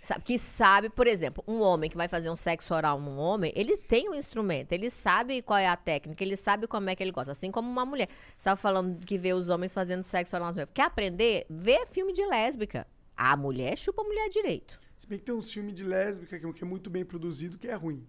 [0.06, 3.52] Sabe, que sabe, por exemplo, um homem que vai fazer um sexo oral num homem,
[3.56, 7.02] ele tem um instrumento, ele sabe qual é a técnica, ele sabe como é que
[7.02, 7.32] ele gosta.
[7.32, 8.08] Assim como uma mulher.
[8.36, 10.46] Estava falando que vê os homens fazendo sexo oral.
[10.46, 10.72] nas mulheres.
[10.74, 11.46] Quer aprender?
[11.50, 12.86] Vê filme de lésbica.
[13.16, 14.78] A mulher chupa a mulher direito.
[14.96, 17.74] Se bem que tem uns filmes de lésbica que é muito bem produzido que é
[17.74, 18.06] ruim.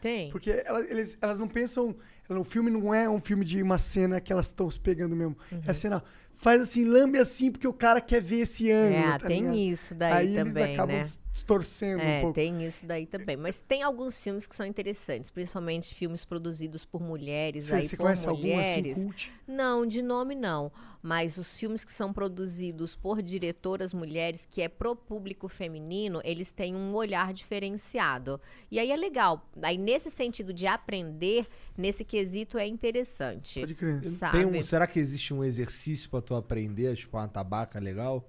[0.00, 0.30] Tem.
[0.30, 1.96] Porque ela- eles- elas não pensam.
[2.28, 5.36] O filme não é um filme de uma cena que elas estão se pegando mesmo.
[5.50, 5.60] Uhum.
[5.66, 6.02] É a cena.
[6.34, 9.08] Faz assim, lambe assim, porque o cara quer ver esse ângulo.
[9.08, 9.56] É, tá tem ligado?
[9.56, 11.04] isso daí Aí também, eles acabam né?
[11.38, 12.34] Dis- distorcendo um É, pouco.
[12.34, 13.36] tem isso daí também.
[13.36, 17.96] Mas tem alguns filmes que são interessantes, principalmente filmes produzidos por mulheres Você, aí você
[17.96, 18.98] por conhece algum mulheres.
[18.98, 19.32] assim, cult?
[19.46, 20.70] Não, de nome não.
[21.02, 26.50] Mas os filmes que são produzidos por diretoras mulheres, que é pro público feminino, eles
[26.50, 28.40] têm um olhar diferenciado.
[28.70, 29.48] E aí é legal.
[29.62, 33.60] Aí, nesse sentido de aprender, nesse quesito é interessante.
[33.60, 34.04] Pode crer.
[34.04, 34.38] Sabe?
[34.38, 38.28] Tem um, será que existe um exercício pra tu aprender, tipo uma tabaca legal?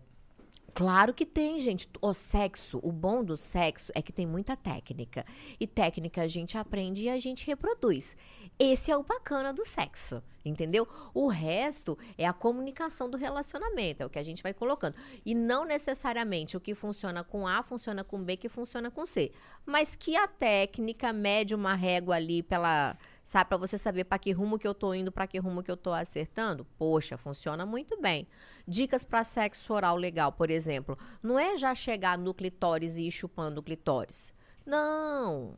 [0.73, 1.89] Claro que tem, gente.
[2.01, 5.25] O sexo, o bom do sexo é que tem muita técnica.
[5.59, 8.15] E técnica a gente aprende e a gente reproduz.
[8.57, 10.85] Esse é o bacana do sexo, entendeu?
[11.13, 14.95] O resto é a comunicação do relacionamento, é o que a gente vai colocando.
[15.25, 19.31] E não necessariamente o que funciona com A funciona com B, que funciona com C.
[19.65, 22.97] Mas que a técnica mede uma régua ali pela
[23.29, 25.69] Sabe, para você saber para que rumo que eu tô indo, para que rumo que
[25.69, 26.65] eu tô acertando.
[26.79, 28.27] Poxa, funciona muito bem.
[28.67, 33.11] Dicas para sexo oral legal, por exemplo, não é já chegar no clitóris e ir
[33.11, 34.33] chupando o clitóris.
[34.65, 35.53] Não.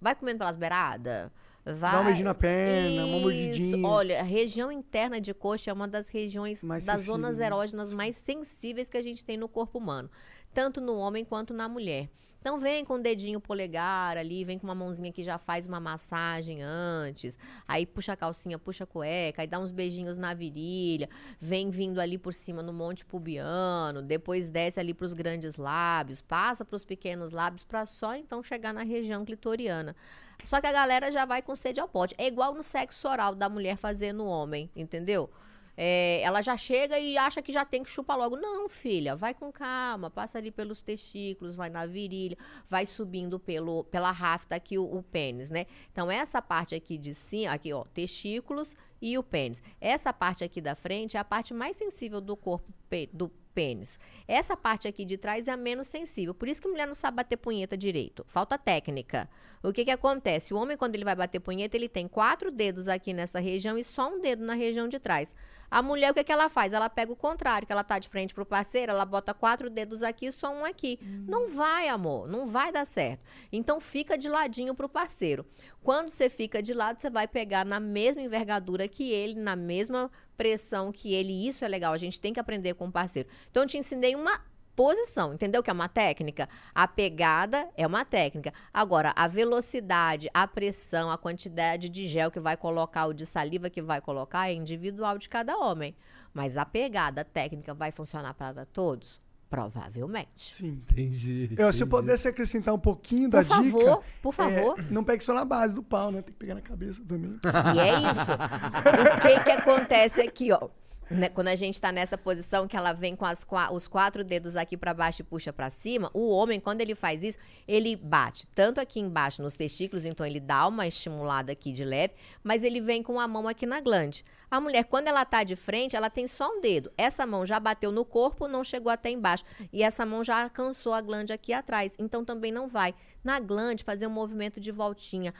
[0.00, 1.30] Vai comendo pelas beiradas.
[1.66, 1.92] Vai...
[1.92, 3.20] Dá um beijinho na perna, uma Isso.
[3.20, 3.86] mordidinha.
[3.86, 7.92] Olha, a região interna de coxa é uma das regiões Mais das sensível, zonas erógenas
[7.92, 10.10] mais sensíveis que a gente tem no corpo humano,
[10.54, 12.08] tanto no homem quanto na mulher.
[12.42, 15.78] Então vem com o dedinho polegar ali, vem com uma mãozinha que já faz uma
[15.78, 17.38] massagem antes,
[17.68, 21.08] aí puxa a calcinha, puxa a cueca, aí dá uns beijinhos na virilha,
[21.40, 26.20] vem vindo ali por cima no monte pubiano, depois desce ali para os grandes lábios,
[26.20, 29.94] passa para os pequenos lábios para só então chegar na região clitoriana.
[30.42, 32.16] Só que a galera já vai com sede ao pote.
[32.18, 35.30] É igual no sexo oral da mulher fazer no homem, entendeu?
[35.76, 38.36] É, ela já chega e acha que já tem que chupar logo.
[38.36, 42.36] Não, filha, vai com calma, passa ali pelos testículos, vai na virilha,
[42.68, 45.66] vai subindo pelo, pela rafta aqui o, o pênis, né?
[45.90, 49.62] Então, essa parte aqui de cima, aqui, ó, testículos e o pênis.
[49.80, 52.72] Essa parte aqui da frente é a parte mais sensível do corpo
[53.12, 53.98] do pênis.
[54.26, 56.34] Essa parte aqui de trás é a menos sensível.
[56.34, 58.24] Por isso que mulher não sabe bater punheta direito.
[58.28, 59.28] Falta técnica.
[59.62, 60.52] O que que acontece?
[60.52, 63.84] O homem, quando ele vai bater punheta, ele tem quatro dedos aqui nessa região e
[63.84, 65.34] só um dedo na região de trás.
[65.72, 66.74] A mulher, o que, que ela faz?
[66.74, 70.02] Ela pega o contrário, que ela tá de frente pro parceiro, ela bota quatro dedos
[70.02, 70.98] aqui e só um aqui.
[71.26, 73.24] Não vai, amor, não vai dar certo.
[73.50, 75.46] Então fica de ladinho pro parceiro.
[75.82, 80.10] Quando você fica de lado, você vai pegar na mesma envergadura que ele, na mesma
[80.36, 81.48] pressão que ele.
[81.48, 83.30] Isso é legal, a gente tem que aprender com o parceiro.
[83.50, 84.42] Então eu te ensinei uma
[84.74, 86.48] posição, entendeu que é uma técnica?
[86.74, 88.52] A pegada é uma técnica.
[88.72, 93.70] Agora, a velocidade, a pressão, a quantidade de gel que vai colocar, o de saliva
[93.70, 95.94] que vai colocar é individual de cada homem.
[96.32, 99.20] Mas a pegada, a técnica vai funcionar para todos?
[99.52, 100.54] Provavelmente.
[100.54, 100.82] Sim.
[100.90, 101.50] Entendi.
[101.58, 104.00] Eu, se eu pudesse acrescentar um pouquinho da Por favor, dica.
[104.22, 104.76] por é, favor.
[104.90, 106.22] não pegue só na base do pau, né?
[106.22, 107.38] Tem que pegar na cabeça também.
[107.74, 108.32] E é isso.
[108.32, 110.70] O que que acontece aqui, ó?
[111.12, 114.56] Né, Quando a gente tá nessa posição que ela vem com as os quatro dedos
[114.56, 117.38] aqui pra baixo e puxa pra cima, o homem, quando ele faz isso,
[117.68, 122.14] ele bate tanto aqui embaixo nos testículos, então ele dá uma estimulada aqui de leve,
[122.42, 124.24] mas ele vem com a mão aqui na glande.
[124.50, 126.90] A mulher, quando ela tá de frente, ela tem só um dedo.
[126.96, 129.44] Essa mão já bateu no corpo, não chegou até embaixo.
[129.72, 131.96] E essa mão já alcançou a glande aqui atrás.
[131.98, 132.94] Então também não vai.
[133.24, 135.32] Na glande, fazer um movimento de voltinha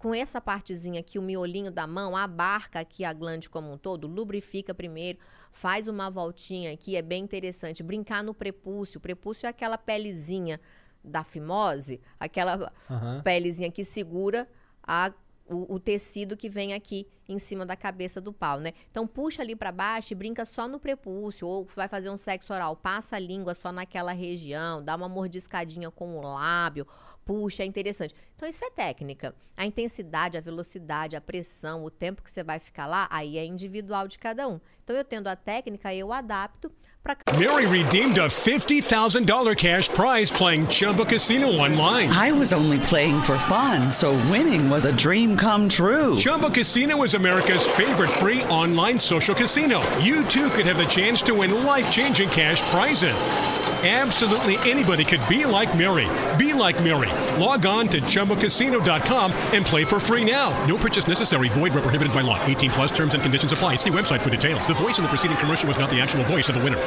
[0.00, 4.06] com essa partezinha aqui, o miolinho da mão, abarca aqui a glande como um todo,
[4.08, 5.18] lubrifica primeiro,
[5.52, 7.82] faz uma voltinha aqui, é bem interessante.
[7.82, 8.96] Brincar no prepúcio.
[8.96, 10.58] O prepúcio é aquela pelezinha
[11.04, 13.20] da fimose, aquela Aham.
[13.22, 14.48] pelezinha que segura
[14.82, 15.12] a-
[15.46, 18.72] o, o tecido que vem aqui em cima da cabeça do pau, né?
[18.90, 22.54] Então puxa ali pra baixo e brinca só no prepúcio, ou vai fazer um sexo
[22.54, 26.86] oral, passa a língua só naquela região, dá uma mordiscadinha com o lábio,
[27.30, 28.12] puxa, é interessante.
[28.34, 29.32] Então isso é técnica.
[29.56, 33.44] A intensidade, a velocidade, a pressão, o tempo que você vai ficar lá, aí é
[33.44, 34.60] individual de cada um.
[34.82, 36.72] Então eu tendo a técnica, eu adapto
[37.04, 42.10] para Mary redeemed a $50,000 cash prize playing Chumba Casino online.
[42.10, 46.16] I was only playing for fun, so winning was a dream come true.
[46.16, 49.80] Chumba Casino is America's favorite free online social casino.
[50.00, 53.59] You too could have the chance to win life changing cash prizes.
[53.82, 56.06] Absolutely anybody could be like Mary.
[56.36, 57.08] Be like Mary.
[57.42, 60.50] Log on to ChumbaCasino.com and play for free now.
[60.66, 61.48] No purchase necessary.
[61.48, 62.38] Void where prohibited by law.
[62.44, 63.76] 18 plus terms and conditions apply.
[63.76, 64.66] See website for details.
[64.66, 66.78] The voice in the preceding commercial was not the actual voice of the winner.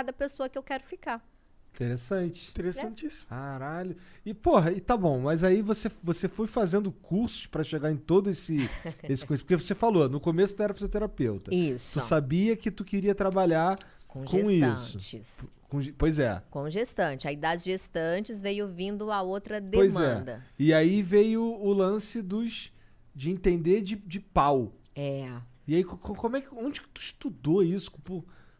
[0.00, 1.22] cada pessoa que eu quero ficar.
[1.74, 2.50] Interessante.
[2.50, 3.28] Interessantíssimo.
[3.28, 3.96] Caralho.
[4.24, 7.96] E, porra, e tá bom, mas aí você, você foi fazendo cursos pra chegar em
[7.96, 8.68] todo esse,
[9.08, 9.42] esse coisa.
[9.42, 11.54] Porque você falou, no começo tu era fisioterapeuta.
[11.54, 12.00] Isso.
[12.00, 13.78] Tu sabia que tu queria trabalhar
[14.12, 14.98] Com com, isso.
[14.98, 15.48] gestantes.
[15.68, 16.42] Com ge- pois é.
[16.50, 17.28] Com gestante.
[17.28, 20.44] Aí das gestantes veio vindo a outra Pois demanda.
[20.58, 20.62] é.
[20.62, 22.72] E aí veio o lance dos.
[23.14, 24.72] de entender de, de pau.
[24.96, 25.30] É.
[25.68, 26.52] E aí, co- co- como é que.
[26.54, 27.92] Onde que tu estudou isso?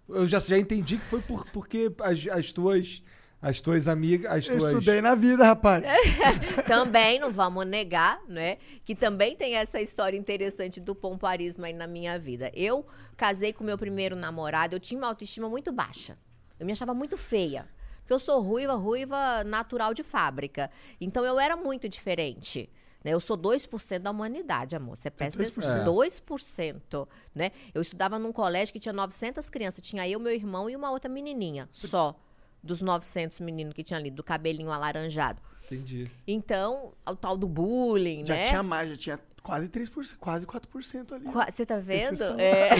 [0.09, 3.03] Eu já, já entendi que foi por, porque as, as tuas.
[3.43, 4.31] As tuas amigas.
[4.31, 4.73] As Eu tuas...
[4.73, 5.83] estudei na vida, rapaz.
[6.69, 8.59] também não vamos negar, né?
[8.85, 12.51] Que também tem essa história interessante do pomparismo aí na minha vida.
[12.55, 12.87] Eu
[13.17, 16.19] casei com meu primeiro namorado, eu tinha uma autoestima muito baixa.
[16.59, 17.67] Eu me achava muito feia.
[18.01, 20.71] Porque eu sou ruiva, ruiva natural de fábrica.
[21.01, 22.69] Então eu era muito diferente.
[23.03, 23.15] Né?
[23.15, 24.97] Eu sou 2% da humanidade, amor.
[24.97, 25.85] Você pensa 2%.
[25.85, 27.09] 2%.
[27.35, 27.53] Né?
[27.73, 29.81] Eu estudava num colégio que tinha 900 crianças.
[29.81, 31.69] Tinha eu, meu irmão e uma outra menininha.
[31.73, 32.15] Só.
[32.63, 35.41] Dos 900 meninos que tinha ali, do cabelinho alaranjado.
[35.67, 36.11] Entendi.
[36.27, 38.45] Então, o tal do bullying, Já né?
[38.49, 41.25] tinha mais, já tinha quase 3%, quase 4% ali.
[41.27, 42.23] Qua- Você tá vendo?
[42.39, 42.71] É.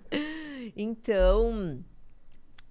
[0.76, 1.82] então,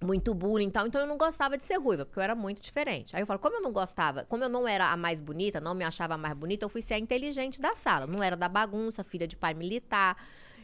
[0.02, 0.86] muito bullying e tal.
[0.86, 3.14] Então eu não gostava de ser ruiva, porque eu era muito diferente.
[3.14, 5.74] Aí eu falo, como eu não gostava, como eu não era a mais bonita, não
[5.74, 8.06] me achava a mais bonita, eu fui ser a inteligente da sala.
[8.06, 10.16] Não era da bagunça, filha de pai militar.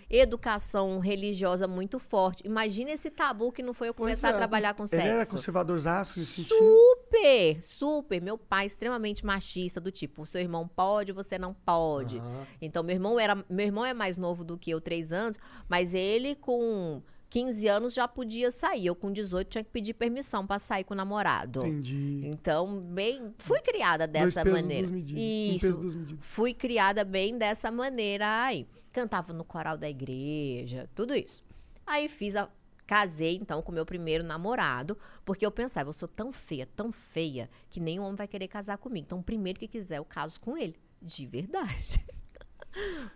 [0.09, 2.46] Educação religiosa muito forte.
[2.46, 5.07] Imagina esse tabu que não foi eu começar é, a trabalhar com Ele sexo.
[5.07, 6.54] era conservadorzaço nesse sentido.
[6.57, 8.22] Super, super.
[8.22, 12.22] Meu pai extremamente machista, do tipo, o seu irmão pode, você não pode.
[12.62, 13.34] Então, meu irmão era.
[13.50, 15.38] Meu irmão é mais novo do que eu, três anos,
[15.68, 18.86] mas ele com 15 anos já podia sair.
[18.86, 21.60] Eu com 18 tinha que pedir permissão pra sair com o namorado.
[21.60, 22.22] Entendi.
[22.24, 24.88] Então, bem, fui criada Dois dessa pesos, maneira.
[24.88, 25.22] medidas.
[25.22, 25.80] Isso.
[25.80, 26.18] medidas.
[26.20, 28.66] Fui criada bem dessa maneira aí.
[28.92, 31.42] Cantava no coral da igreja, tudo isso.
[31.86, 32.48] Aí fiz a
[32.86, 37.50] casei então com meu primeiro namorado, porque eu pensava, eu sou tão feia, tão feia,
[37.68, 39.04] que nenhum homem vai querer casar comigo.
[39.06, 40.76] Então, o primeiro que quiser, eu caso com ele.
[41.02, 42.00] De verdade.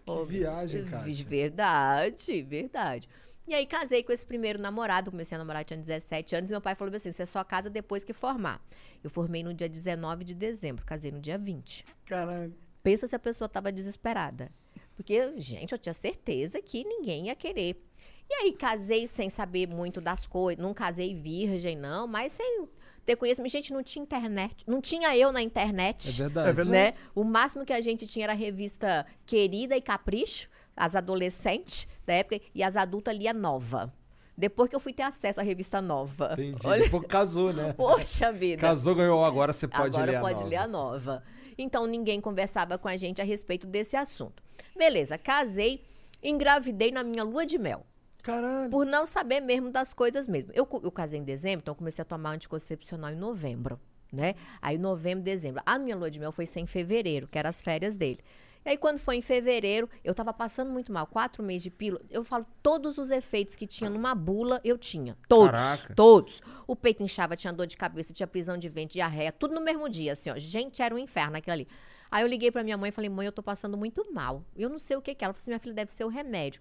[0.04, 1.11] Que viagem, cara.
[1.11, 3.08] De verdade, verdade.
[3.51, 6.61] E aí casei com esse primeiro namorado, comecei a namorar, tinha 17 anos, e meu
[6.61, 8.64] pai falou assim: você só casa depois que formar.
[9.03, 11.84] Eu formei no dia 19 de dezembro, casei no dia 20.
[12.07, 12.55] Caralho.
[12.80, 14.53] Pensa se a pessoa tava desesperada.
[14.94, 17.84] Porque, gente, eu tinha certeza que ninguém ia querer.
[18.30, 20.62] E aí, casei sem saber muito das coisas.
[20.62, 22.68] Não casei virgem, não, mas sem
[23.05, 23.51] ter conhecimento.
[23.51, 24.62] Gente, não tinha internet.
[24.64, 26.09] Não tinha eu na internet.
[26.09, 26.48] É verdade.
[26.48, 26.70] É verdade.
[26.70, 26.94] Né?
[27.16, 32.14] O máximo que a gente tinha era a revista Querida e Capricho, as adolescentes da
[32.14, 33.92] época, e as adultas lia Nova.
[34.36, 36.32] Depois que eu fui ter acesso à revista Nova.
[36.32, 36.66] Entendi.
[36.66, 37.72] Olha Depois casou, né?
[37.74, 38.61] Poxa vida.
[38.61, 40.48] Casou, ganhou, agora você pode Agora ler a pode nova.
[40.48, 41.22] ler a nova.
[41.58, 44.42] Então ninguém conversava com a gente a respeito desse assunto.
[44.76, 45.84] Beleza, casei,
[46.22, 47.84] engravidei na minha lua de mel.
[48.22, 48.70] Caralho.
[48.70, 50.52] Por não saber mesmo das coisas mesmo.
[50.54, 53.78] Eu, eu casei em dezembro, então eu comecei a tomar anticoncepcional em novembro,
[54.11, 54.34] né?
[54.61, 55.62] Aí novembro, dezembro.
[55.66, 58.20] A minha lua de mel foi ser em fevereiro, que eram as férias dele.
[58.64, 61.06] E aí, quando foi em fevereiro, eu tava passando muito mal.
[61.06, 62.02] Quatro meses de pílula.
[62.11, 65.16] Eu falo, todos os efeitos que tinha numa bula, eu tinha.
[65.28, 65.50] Todos.
[65.50, 65.94] Caraca.
[65.94, 66.42] Todos.
[66.66, 69.88] O peito inchava, tinha dor de cabeça, tinha prisão de ventre, diarreia, tudo no mesmo
[69.88, 70.38] dia, assim, ó.
[70.38, 71.68] Gente, era um inferno aquilo ali.
[72.11, 74.44] Aí eu liguei pra minha mãe e falei, mãe, eu tô passando muito mal.
[74.56, 75.26] Eu não sei o que que é.
[75.26, 76.61] Ela falou assim, minha filha, deve ser o remédio.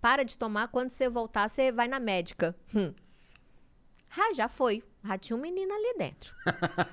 [0.00, 2.54] Para de tomar, quando você voltar, você vai na médica.
[2.74, 2.92] Hum.
[4.16, 4.82] Ah, já foi.
[5.04, 6.34] Já tinha um menino ali dentro.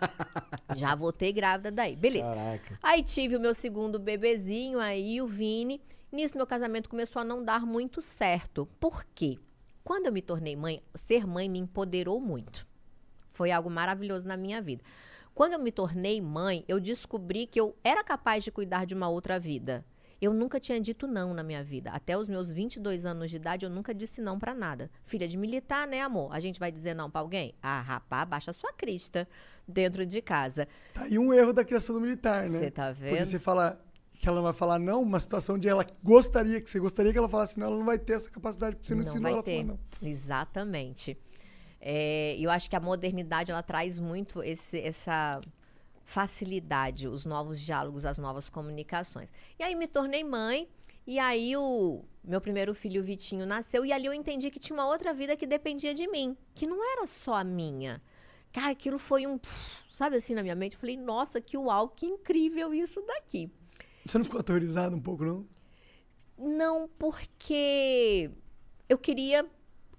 [0.76, 1.95] já voltei grávida daí.
[1.95, 2.30] Beleza.
[2.30, 2.80] Caraca.
[2.82, 5.82] Aí tive o meu segundo bebezinho, aí o Vini.
[6.12, 8.68] Nisso, meu casamento começou a não dar muito certo.
[8.80, 9.39] Por quê?
[9.84, 12.68] Quando eu me tornei mãe, ser mãe me empoderou muito.
[13.32, 14.84] Foi algo maravilhoso na minha vida.
[15.34, 19.07] Quando eu me tornei mãe, eu descobri que eu era capaz de cuidar de uma
[19.07, 19.86] outra vida.
[20.22, 21.89] Eu nunca tinha dito não na minha vida.
[21.89, 24.88] Até os meus 22 anos de idade, eu nunca disse não pra nada.
[25.03, 26.32] Filha de militar, né, amor?
[26.32, 27.55] A gente vai dizer não pra alguém?
[27.59, 29.28] Ah, rapaz, baixa sua crista
[29.67, 30.67] dentro de casa.
[30.93, 32.59] Tá aí um erro da criação do militar, né?
[32.59, 33.26] Você tá Porque vendo?
[33.26, 36.80] você fala que ela não vai falar não, uma situação onde ela gostaria, que você
[36.80, 39.07] gostaria que ela falasse não, ela não vai ter essa capacidade, porque você não, não
[39.09, 39.65] ensinou vai ela a ter.
[39.65, 40.07] falar não.
[40.07, 41.17] Exatamente.
[41.80, 45.41] É, eu acho que a modernidade ela traz muito esse- essa
[46.03, 49.31] facilidade, os novos diálogos, as novas comunicações.
[49.57, 50.67] E aí me tornei mãe,
[51.05, 54.77] e aí o meu primeiro filho, o Vitinho, nasceu, e ali eu entendi que tinha
[54.77, 58.01] uma outra vida que dependia de mim, que não era só a minha.
[58.51, 59.39] Cara, aquilo foi um,
[59.91, 63.49] sabe assim, na minha mente, eu falei, nossa, que uau, que incrível isso daqui.
[64.05, 65.47] Você não ficou aterrorizado um pouco, não?
[66.37, 68.31] Não, porque
[68.89, 69.45] eu queria.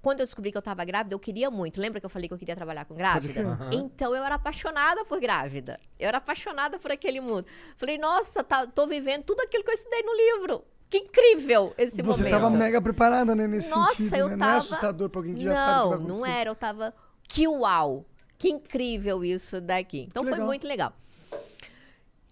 [0.03, 1.81] Quando eu descobri que eu tava grávida, eu queria muito.
[1.81, 3.41] Lembra que eu falei que eu queria trabalhar com grávida?
[3.41, 3.71] Aham.
[3.73, 5.79] Então eu era apaixonada por grávida.
[5.97, 7.47] Eu era apaixonada por aquele mundo.
[7.77, 10.65] Falei, nossa, tá, tô vivendo tudo aquilo que eu estudei no livro.
[10.91, 12.31] Que incrível esse Você momento.
[12.33, 14.37] tava mega preparada, né, nesse Nossa, sentido, eu né?
[14.37, 14.51] tava...
[14.51, 16.51] Não é assustador pra alguém que já sabe o que vai Não, não era.
[16.51, 16.93] Eu tava...
[17.29, 18.05] Que uau!
[18.37, 20.01] Que incrível isso daqui.
[20.11, 20.47] Então Que foi legal.
[20.49, 20.93] muito legal.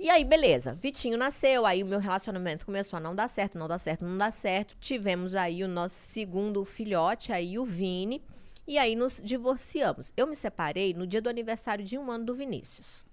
[0.02, 0.72] E aí, beleza.
[0.72, 4.16] Vitinho nasceu, aí o meu relacionamento começou a não dar certo, não dar certo, não
[4.16, 4.74] dar certo.
[4.80, 8.24] Tivemos aí o nosso segundo filhote, aí o Vini.
[8.66, 10.10] E aí nos divorciamos.
[10.16, 13.04] Eu me separei no dia do aniversário de um ano do Vinícius.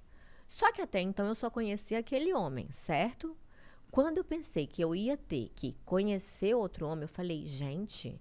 [0.48, 3.36] Só que até então eu só conhecia aquele homem, certo?
[3.92, 8.18] Quando eu pensei que eu ia ter que conhecer outro homem, eu falei, gente,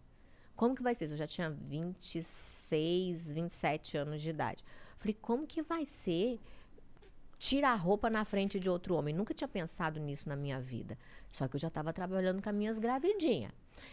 [0.57, 1.09] como que vai ser?
[1.09, 4.65] Eu já tinha 26, 27 anos de idade.
[4.99, 6.41] Falei, como que vai ser
[7.39, 9.15] tirar a roupa na frente de outro homem?
[9.15, 10.99] Nunca tinha pensado nisso na minha vida.
[11.31, 13.53] Só que eu já estava trabalhando com as minhas gravidinhas.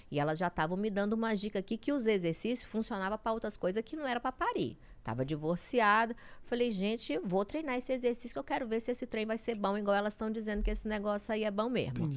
[0.09, 3.57] E elas já estavam me dando uma dica aqui que os exercícios funcionavam para outras
[3.57, 4.77] coisas que não era para parir.
[5.03, 6.15] Tava divorciada.
[6.43, 9.55] Falei, gente, vou treinar esse exercício que eu quero ver se esse trem vai ser
[9.55, 12.09] bom, igual elas estão dizendo que esse negócio aí é bom mesmo.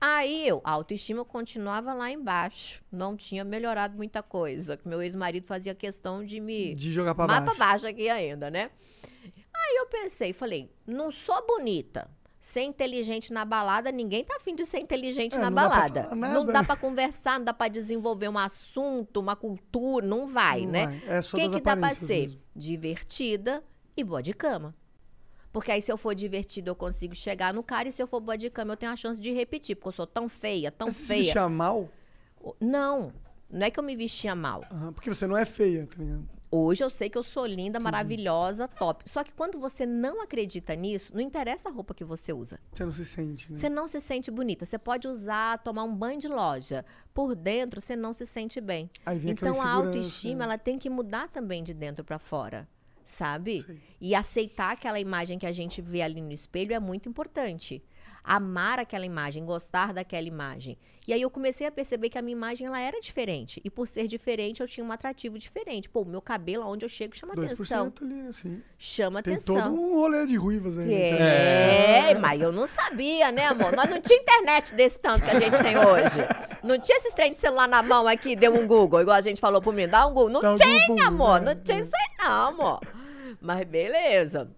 [0.00, 2.82] Aí eu, a autoestima continuava lá embaixo.
[2.92, 4.76] Não tinha melhorado muita coisa.
[4.76, 6.74] que Meu ex-marido fazia questão de me.
[6.74, 7.44] De jogar mais baixo.
[7.44, 8.70] pra baixo aqui ainda, né?
[9.68, 12.10] Aí eu pensei, falei, não sou bonita,
[12.40, 16.04] Ser inteligente na balada, ninguém tá afim de ser inteligente É, na não dá balada.
[16.04, 20.62] falar não dá pra conversar, não dá pra desenvolver um assunto, uma cultura, não vai,
[20.64, 20.86] Não né?
[20.86, 21.16] vai.
[21.18, 22.20] É só O que dá pra ser?
[22.20, 22.40] mesmo.
[22.54, 23.62] Divertida
[23.96, 24.72] e boa de cama.
[25.52, 27.88] Porque aí, se eu for divertida, eu consigo chegar no cara.
[27.88, 29.74] E se eu for boa de cama, eu tenho a chance de repetir.
[29.74, 31.22] Porque eu sou tão feia, tão Mas você se feia.
[31.24, 31.88] vestia mal?
[32.60, 33.12] Não,
[33.50, 34.62] não é que eu me vestia mal.
[34.94, 36.28] Porque você não é feia, tá ligado?
[36.50, 39.08] Hoje eu sei que eu sou linda, maravilhosa, top.
[39.08, 42.58] Só que quando você não acredita nisso, não interessa a roupa que você usa.
[42.72, 43.58] Você não se sente, né?
[43.58, 44.64] Você não se sente bonita.
[44.64, 46.84] Você pode usar, tomar um banho de loja.
[47.12, 48.90] Por dentro, você não se sente bem.
[49.24, 52.66] Então a autoestima, ela tem que mudar também de dentro pra fora.
[53.04, 53.64] Sabe?
[54.00, 57.82] E aceitar aquela imagem que a gente vê ali no espelho é muito importante.
[58.30, 60.76] Amar aquela imagem, gostar daquela imagem.
[61.06, 63.58] E aí eu comecei a perceber que a minha imagem ela era diferente.
[63.64, 65.88] E por ser diferente, eu tinha um atrativo diferente.
[65.88, 67.92] Pô, o meu cabelo, aonde eu chego, chama 2% atenção.
[68.02, 68.62] ali, assim.
[68.76, 69.56] Chama Tem atenção.
[69.56, 70.86] todo um rolê de ruivas aí.
[70.86, 72.10] né?
[72.10, 73.74] É, mas eu não sabia, né, amor?
[73.74, 76.18] Nós não tinha internet desse tanto que a gente tem hoje.
[76.62, 79.40] Não tinha esses trem de celular na mão aqui, deu um Google, igual a gente
[79.40, 80.28] falou pro mim, dá um Google.
[80.28, 81.54] Não Dá tinha, Google, amor, né?
[81.54, 82.80] não tinha isso aí não, amor.
[83.40, 84.50] Mas beleza.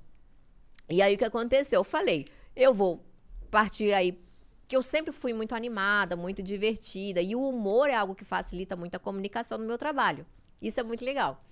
[0.88, 1.78] E aí o que aconteceu?
[1.78, 2.26] Eu falei,
[2.56, 3.04] eu vou
[3.50, 4.18] partir aí,
[4.66, 8.76] que eu sempre fui muito animada, muito divertida, e o humor é algo que facilita
[8.76, 10.24] muito a comunicação no meu trabalho.
[10.62, 11.42] Isso é muito legal.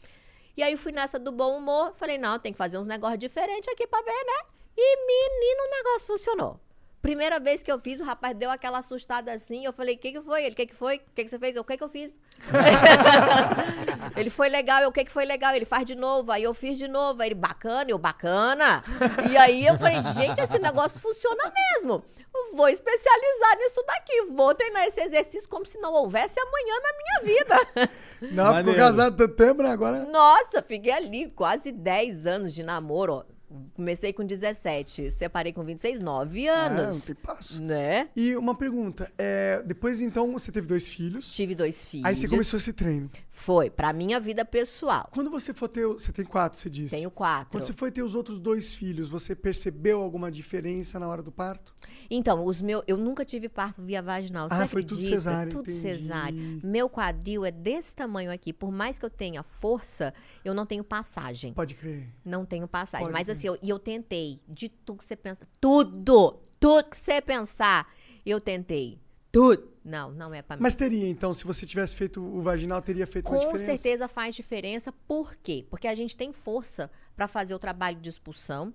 [0.56, 3.72] E aí fui nessa do bom humor, falei, não, tem que fazer uns negócios diferentes
[3.72, 4.50] aqui pra ver, né?
[4.76, 6.60] E menino, o negócio funcionou.
[7.00, 9.64] Primeira vez que eu fiz, o rapaz deu aquela assustada assim.
[9.64, 10.44] Eu falei, o que, que foi?
[10.44, 10.96] Ele, o que, que foi?
[10.96, 11.54] O que, que você fez?
[11.54, 12.18] Eu, o que, que eu fiz?
[14.16, 15.54] ele foi legal, eu, o que, que foi legal?
[15.54, 17.22] Ele faz de novo, aí eu fiz de novo.
[17.22, 18.82] Aí ele, bacana, eu, bacana.
[19.30, 22.04] E aí eu falei, gente, esse negócio funciona mesmo.
[22.34, 24.22] Eu Vou especializar nisso daqui.
[24.32, 27.90] Vou treinar esse exercício como se não houvesse amanhã na minha vida.
[28.32, 29.70] Não, ficou casado tanto tempo, né?
[29.70, 30.04] Agora.
[30.06, 33.37] Nossa, fiquei ali quase 10 anos de namoro, ó.
[33.74, 37.08] Comecei com 17, separei com 26, 9 anos.
[37.08, 37.62] É, um tempasso.
[37.62, 38.08] Né?
[38.14, 39.10] E uma pergunta.
[39.16, 41.30] É, depois, então, você teve dois filhos.
[41.30, 42.04] Tive dois filhos.
[42.04, 43.10] Aí você começou esse treino.
[43.30, 45.08] Foi, pra minha vida pessoal.
[45.12, 45.86] Quando você for ter.
[45.86, 46.94] Você tem quatro, você disse?
[46.94, 47.50] Tenho quatro.
[47.52, 51.30] Quando você foi ter os outros dois filhos, você percebeu alguma diferença na hora do
[51.32, 51.74] parto?
[52.10, 54.48] Então, os meus, eu nunca tive parto via vaginal.
[54.48, 55.20] Você Ah, foi tudo acredita?
[55.20, 55.78] cesárea, Tudo entendi.
[55.78, 56.40] cesárea.
[56.64, 58.52] Meu quadril é desse tamanho aqui.
[58.52, 60.12] Por mais que eu tenha força,
[60.44, 61.52] eu não tenho passagem.
[61.52, 62.08] Pode crer.
[62.24, 63.06] Não tenho passagem.
[63.06, 63.36] Pode Mas crer.
[63.38, 64.40] Assim, eu, e eu tentei.
[64.46, 65.48] De tudo que você pensa.
[65.60, 66.40] Tudo!
[66.60, 67.92] Tudo que você pensar,
[68.26, 69.00] eu tentei.
[69.30, 69.68] Tudo.
[69.84, 70.62] Não, não é pra mim.
[70.62, 73.64] Mas teria, então, se você tivesse feito o vaginal, teria feito uma Com diferença?
[73.64, 74.92] certeza faz diferença.
[75.06, 75.66] Por quê?
[75.70, 78.74] Porque a gente tem força para fazer o trabalho de expulsão.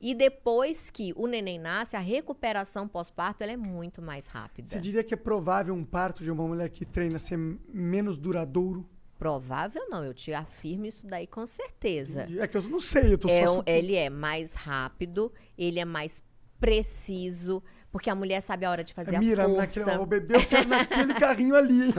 [0.00, 4.68] E depois que o neném nasce, a recuperação pós-parto é muito mais rápida.
[4.68, 7.38] Você diria que é provável um parto de uma mulher que treina ser
[7.72, 8.86] menos duradouro?
[9.24, 12.26] Provável não, eu te afirmo isso daí com certeza.
[12.38, 13.62] É que eu não sei, eu tô É só...
[13.64, 16.22] ele é mais rápido, ele é mais
[16.60, 19.98] preciso, porque a mulher sabe a hora de fazer Mira, a naquele, força.
[19.98, 21.94] ó, o bebê eu quero naquele carrinho ali.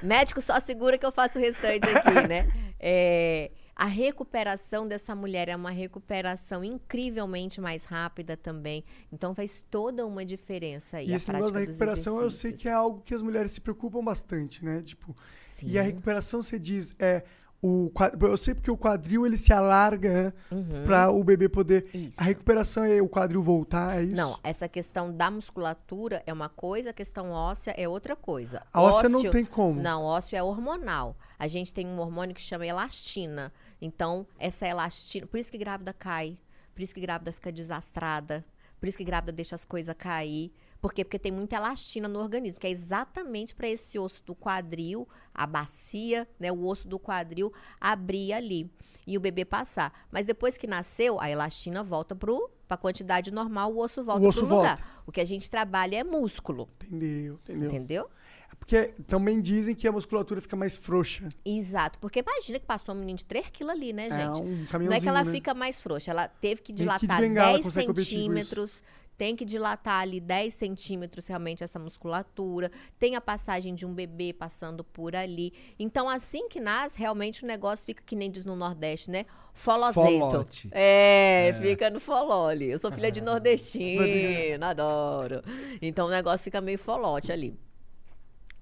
[0.00, 2.46] Médico só segura que eu faço o restante aqui, né?
[2.78, 8.82] É, a recuperação dessa mulher é uma recuperação incrivelmente mais rápida também.
[9.12, 11.08] Então faz toda uma diferença aí.
[11.08, 13.60] E a esse negócio da recuperação eu sei que é algo que as mulheres se
[13.60, 14.80] preocupam bastante, né?
[14.82, 15.14] Tipo,
[15.62, 15.88] e a Sim.
[15.90, 17.22] recuperação você diz é
[17.62, 17.90] o
[18.20, 20.84] eu sei porque o quadril ele se alarga Uhum.
[20.84, 22.14] pra o bebê poder Isso.
[22.20, 24.14] a recuperação é o quadril voltar, é isso?
[24.16, 28.62] Não, essa questão da musculatura é uma coisa, a questão óssea é outra coisa.
[28.72, 29.80] A óssea não tem como.
[29.82, 31.16] Não, ósseo é hormonal.
[31.38, 33.52] A gente tem um hormônio que chama elastina.
[33.80, 35.26] Então, essa elastina.
[35.26, 36.38] Por isso que grávida cai.
[36.74, 38.44] Por isso que grávida fica desastrada.
[38.78, 40.52] Por isso que grávida deixa as coisas cair.
[40.80, 41.02] Por quê?
[41.04, 45.46] Porque tem muita elastina no organismo, que é exatamente para esse osso do quadril, a
[45.46, 48.70] bacia, né, o osso do quadril abrir ali
[49.06, 50.06] e o bebê passar.
[50.10, 52.34] Mas depois que nasceu, a elastina volta para
[52.68, 54.76] a quantidade normal, o osso volta O osso pro lugar.
[54.76, 54.84] volta.
[55.06, 56.68] O que a gente trabalha é músculo.
[56.84, 57.68] Entendeu, entendeu.
[57.68, 58.10] Entendeu?
[58.58, 61.28] Porque também dizem que a musculatura fica mais frouxa.
[61.44, 64.20] Exato, porque imagina que passou um menino de 3 quilos ali, né, gente?
[64.20, 65.30] É, um Não é que ela né?
[65.30, 68.26] fica mais frouxa, ela teve que dilatar Bengala 10 consegue competir com isso.
[68.26, 68.82] centímetros,
[69.16, 74.32] tem que dilatar ali 10 centímetros realmente essa musculatura, tem a passagem de um bebê
[74.32, 75.52] passando por ali.
[75.78, 79.24] Então, assim que nasce, realmente o negócio fica que nem diz no Nordeste, né?
[79.54, 80.02] Folozento.
[80.02, 80.68] Folote.
[80.70, 82.70] É, fica no foló ali.
[82.70, 85.42] Eu sou filha de nordestino, adoro.
[85.80, 87.58] Então o negócio fica meio folote ali.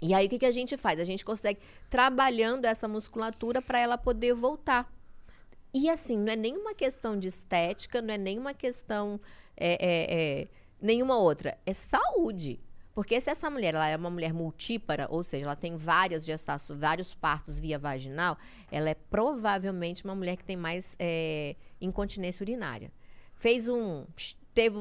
[0.04, 1.00] E aí o que, que a gente faz?
[1.00, 1.58] A gente consegue
[1.88, 4.92] trabalhando essa musculatura para ela poder voltar.
[5.72, 9.18] E assim, não é nenhuma questão de estética, não é nenhuma questão
[9.56, 10.48] é, é, é,
[10.78, 11.56] nenhuma outra.
[11.64, 12.60] É saúde.
[12.94, 16.78] Porque se essa mulher ela é uma mulher multípara, ou seja, ela tem várias gestações,
[16.78, 18.36] vários partos via vaginal,
[18.70, 22.92] ela é provavelmente uma mulher que tem mais é, incontinência urinária.
[23.34, 24.04] Fez um
[24.52, 24.76] teve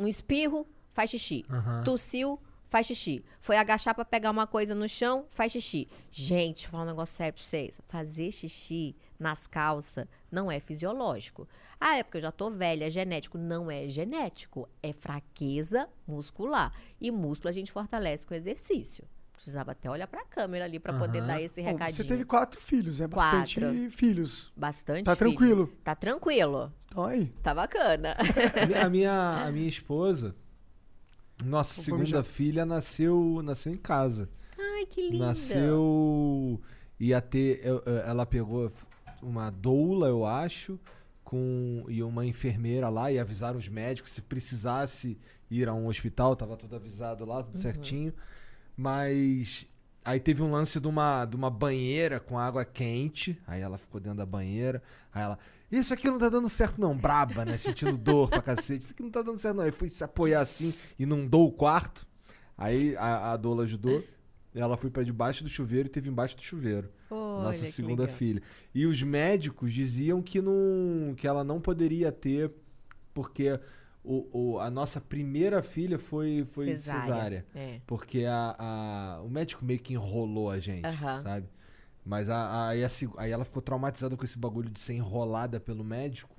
[0.00, 1.46] um espirro, faz xixi.
[1.48, 1.84] Aham.
[1.84, 3.24] Tossiu, faz xixi.
[3.40, 5.88] Foi agachar pra pegar uma coisa no chão, faz xixi.
[6.10, 7.80] Gente, deixa eu falar um negócio sério pra vocês.
[7.88, 11.48] Fazer xixi nas calças não é fisiológico.
[11.80, 13.36] Ah, é porque eu já tô velha, é genético.
[13.38, 16.72] Não é genético, é fraqueza muscular.
[17.00, 19.04] E músculo a gente fortalece com exercício.
[19.32, 21.26] Precisava até olhar pra câmera ali pra poder Aham.
[21.28, 21.94] dar esse Bom, recadinho.
[21.96, 23.90] você teve quatro filhos, é bastante Quatro.
[23.92, 24.52] filhos.
[24.56, 25.30] Bastante Tá filho.
[25.30, 25.72] tranquilo.
[25.84, 26.72] Tá tranquilo.
[26.86, 27.26] Então aí.
[27.40, 28.16] Tá bacana.
[28.84, 30.34] A minha, a minha esposa,
[31.44, 34.28] nossa segunda filha, nasceu, nasceu em casa.
[34.58, 35.26] Ai, que linda.
[35.26, 36.60] Nasceu.
[36.98, 37.62] Ia ter.
[38.06, 38.72] Ela pegou
[39.22, 40.78] uma doula, eu acho,
[41.24, 45.18] com e uma enfermeira lá e avisaram os médicos se precisasse
[45.50, 47.60] ir a um hospital, tava tudo avisado lá, tudo Uhum.
[47.62, 48.12] certinho.
[48.76, 49.66] Mas
[50.04, 53.38] aí teve um lance de uma, de uma banheira com água quente.
[53.46, 54.82] Aí ela ficou dentro da banheira.
[55.12, 55.38] Aí ela.
[55.70, 56.96] Isso aqui não tá dando certo, não.
[56.96, 57.58] Braba, né?
[57.58, 58.84] Sentindo dor pra cacete.
[58.84, 59.64] Isso aqui não tá dando certo, não.
[59.64, 62.06] Aí foi se apoiar assim, inundou o quarto.
[62.56, 64.02] Aí a, a doula ajudou.
[64.54, 66.90] Ela foi pra debaixo do chuveiro e teve embaixo do chuveiro.
[67.10, 68.16] Olha, nossa segunda legal.
[68.16, 68.42] filha.
[68.74, 72.50] E os médicos diziam que, não, que ela não poderia ter,
[73.14, 73.60] porque
[74.02, 77.46] o, o- a nossa primeira filha foi, foi Cesárea, cesárea.
[77.54, 77.80] é.
[77.86, 81.20] Porque a, a- o médico meio que enrolou a gente, Aham.
[81.20, 81.46] sabe?
[82.08, 82.80] Mas a, aí,
[83.18, 86.34] aí ela ficou traumatizada com esse bagulho de ser enrolada pelo médico.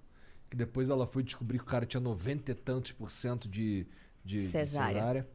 [0.49, 3.85] Que depois ela foi descobrir que o cara tinha 90 e tantos por cento de,
[4.25, 4.95] de de Cesárea.
[4.99, 5.27] cesárea.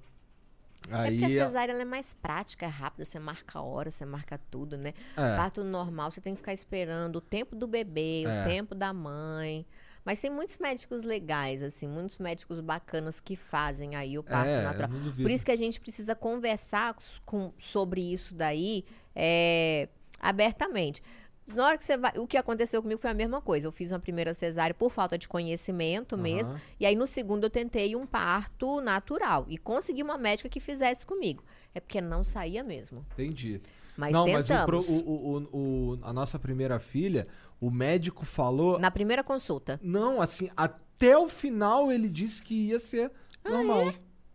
[0.91, 4.05] É Aí porque a cesárea é mais prática, é rápida, você marca a hora, você
[4.05, 4.93] marca tudo, né?
[5.17, 5.37] É.
[5.37, 8.43] Parto normal, você tem que ficar esperando o tempo do bebê, É.
[8.43, 9.65] o tempo da mãe.
[10.05, 14.63] Mas tem muitos médicos legais, assim, muitos médicos bacanas que fazem aí o parto É,
[14.63, 14.91] natural.
[15.17, 16.95] Por isso que a gente precisa conversar
[17.25, 18.85] com- sobre isso daí
[19.15, 19.89] é,
[20.21, 21.03] abertamente.
[21.49, 22.13] Na hora que você vai.
[22.19, 23.67] O que aconteceu comigo foi a mesma coisa.
[23.67, 26.53] Eu fiz uma primeira cesárea por falta de conhecimento mesmo.
[26.53, 26.61] Aham.
[26.81, 29.45] E aí, no segundo, eu tentei um parto natural.
[29.49, 31.45] E consegui uma médica que fizesse comigo.
[31.75, 33.05] É porque não saía mesmo.
[33.13, 33.61] Entendi.
[33.97, 34.89] Mas não, mas tentamos.
[34.89, 35.59] o- o- o-
[35.93, 37.29] o- a nossa primeira filha,
[37.61, 38.79] o médico falou.
[38.79, 39.79] Na primeira consulta.
[39.83, 43.13] Não, assim, até o final ele disse que ia ser
[43.45, 43.89] normal.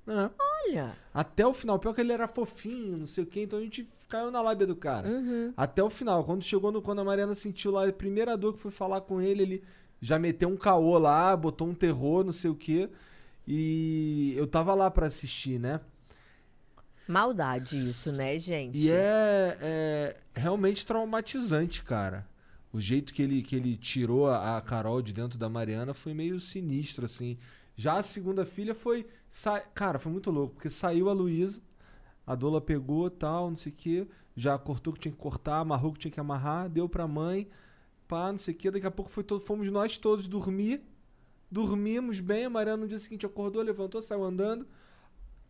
[0.07, 0.29] É.
[0.67, 0.95] Olha.
[1.13, 1.77] Até o final.
[1.79, 4.67] Pior que ele era fofinho, não sei o quê, então a gente caiu na lábia
[4.67, 5.07] do cara.
[5.07, 5.53] Uhum.
[5.55, 6.23] Até o final.
[6.23, 6.81] Quando chegou no.
[6.81, 9.63] Quando a Mariana sentiu lá a primeira dor que foi falar com ele, ele
[10.01, 12.89] já meteu um caô lá, botou um terror, não sei o quê.
[13.47, 15.79] E eu tava lá pra assistir, né?
[17.07, 18.77] Maldade isso, né, gente?
[18.77, 22.27] E é, é realmente traumatizante, cara.
[22.71, 26.13] O jeito que ele, que ele tirou a, a Carol de dentro da Mariana foi
[26.13, 27.35] meio sinistro, assim.
[27.75, 29.07] Já a segunda filha foi.
[29.27, 31.59] sa- Cara, foi muito louco, porque saiu a Luísa,
[32.31, 35.59] a Dola pegou tal, não sei o quê, já cortou o que tinha que cortar,
[35.59, 37.49] amarrou o que tinha que amarrar, deu pra mãe,
[38.07, 38.69] pá, não sei o quê.
[38.69, 40.83] Daqui a pouco foi todo, fomos nós todos dormir.
[41.51, 44.67] Dormimos bem, a Mariana no dia seguinte acordou, levantou, saiu andando.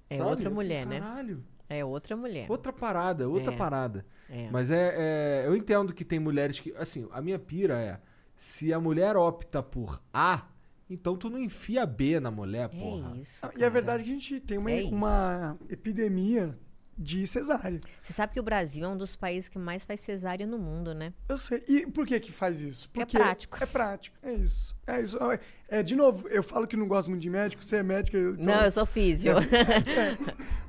[0.10, 0.30] É sabe?
[0.30, 1.00] outra Eu falei, mulher, né?
[1.02, 1.44] Caralho.
[1.68, 2.50] É outra mulher.
[2.50, 3.58] Outra parada, outra É.
[3.58, 4.06] parada.
[4.30, 4.50] É.
[4.50, 4.96] Mas é,
[5.44, 6.72] é- Eu entendo que tem mulheres que.
[6.78, 8.00] Assim, a minha pira é.
[8.36, 10.48] Se a mulher opta por A,
[10.90, 13.16] então tu não enfia B na mulher, porra.
[13.18, 13.46] É isso.
[13.46, 16.58] Ah, E a verdade é que a gente tem uma, É uma epidemia
[17.02, 17.80] de cesárea.
[18.02, 20.94] Você sabe que o Brasil é um dos países que mais faz cesárea no mundo,
[20.94, 21.14] né?
[21.30, 21.64] Eu sei.
[21.68, 22.90] E por que que faz isso?
[22.90, 23.58] Porque é prático.
[23.64, 24.18] É prático.
[24.22, 24.76] É isso.
[24.86, 25.18] É isso.
[25.18, 25.40] É,
[25.70, 28.18] é, de novo, eu falo que não gosto muito de médico, você é médica.
[28.20, 29.34] então- Não, eu sou físio.
[29.40, 30.18] É.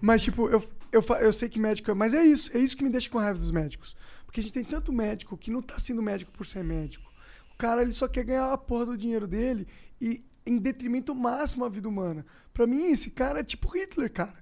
[0.00, 0.62] Mas, tipo, eu,
[0.92, 1.94] eu, eu sei que médico é.
[1.94, 2.50] Mas é isso.
[2.56, 3.96] É isso que me deixa com raiva dos médicos.
[4.24, 7.10] Porque a gente tem tanto médico que não tá sendo médico por ser médico.
[7.52, 9.66] O cara, ele só quer ganhar a porra do dinheiro dele
[10.00, 12.24] e em detrimento máximo à vida humana.
[12.54, 14.34] Pra mim, esse cara é tipo Hitler, cara.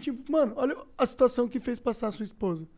[0.00, 2.68] Tipo, mano, olha a situação que fez passar a sua esposa.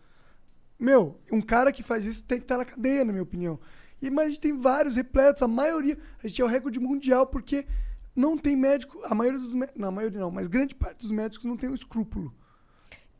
[0.78, 3.58] Meu, um cara que faz isso tem que estar na cadeia, na minha opinião.
[4.00, 5.98] E, mas a gente tem vários repletos, a maioria.
[6.22, 7.66] A gente é o recorde mundial porque
[8.14, 9.00] não tem médico.
[9.04, 9.54] A maioria dos.
[9.54, 12.34] Não, a maioria não, mas grande parte dos médicos não tem o escrúpulo.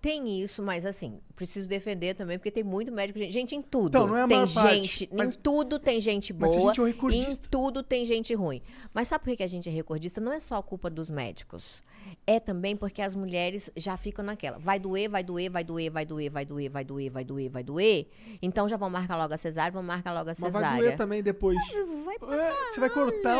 [0.00, 3.88] Tem isso, mas assim, preciso defender também, porque tem muito médico, gente, gente em tudo.
[3.88, 6.56] Então, não é a tem maior parte, gente, mas- em tudo tem gente mas se
[6.56, 8.62] a boa, gente é um em recordista- tudo tem gente ruim.
[8.94, 10.20] Mas sabe por que a gente é recordista?
[10.20, 11.82] Não é só culpa dos médicos.
[12.24, 14.58] É também porque as mulheres já ficam naquela.
[14.58, 17.62] Vai doer, vai doer, vai doer, vai doer, vai doer, vai doer, vai doer, vai
[17.64, 18.06] doer.
[18.40, 20.68] Então já vão marcar logo a cesárea, vão marcar logo a Mas cesárea.
[20.68, 21.58] vai doer também depois.
[21.72, 23.38] É, você vai cortar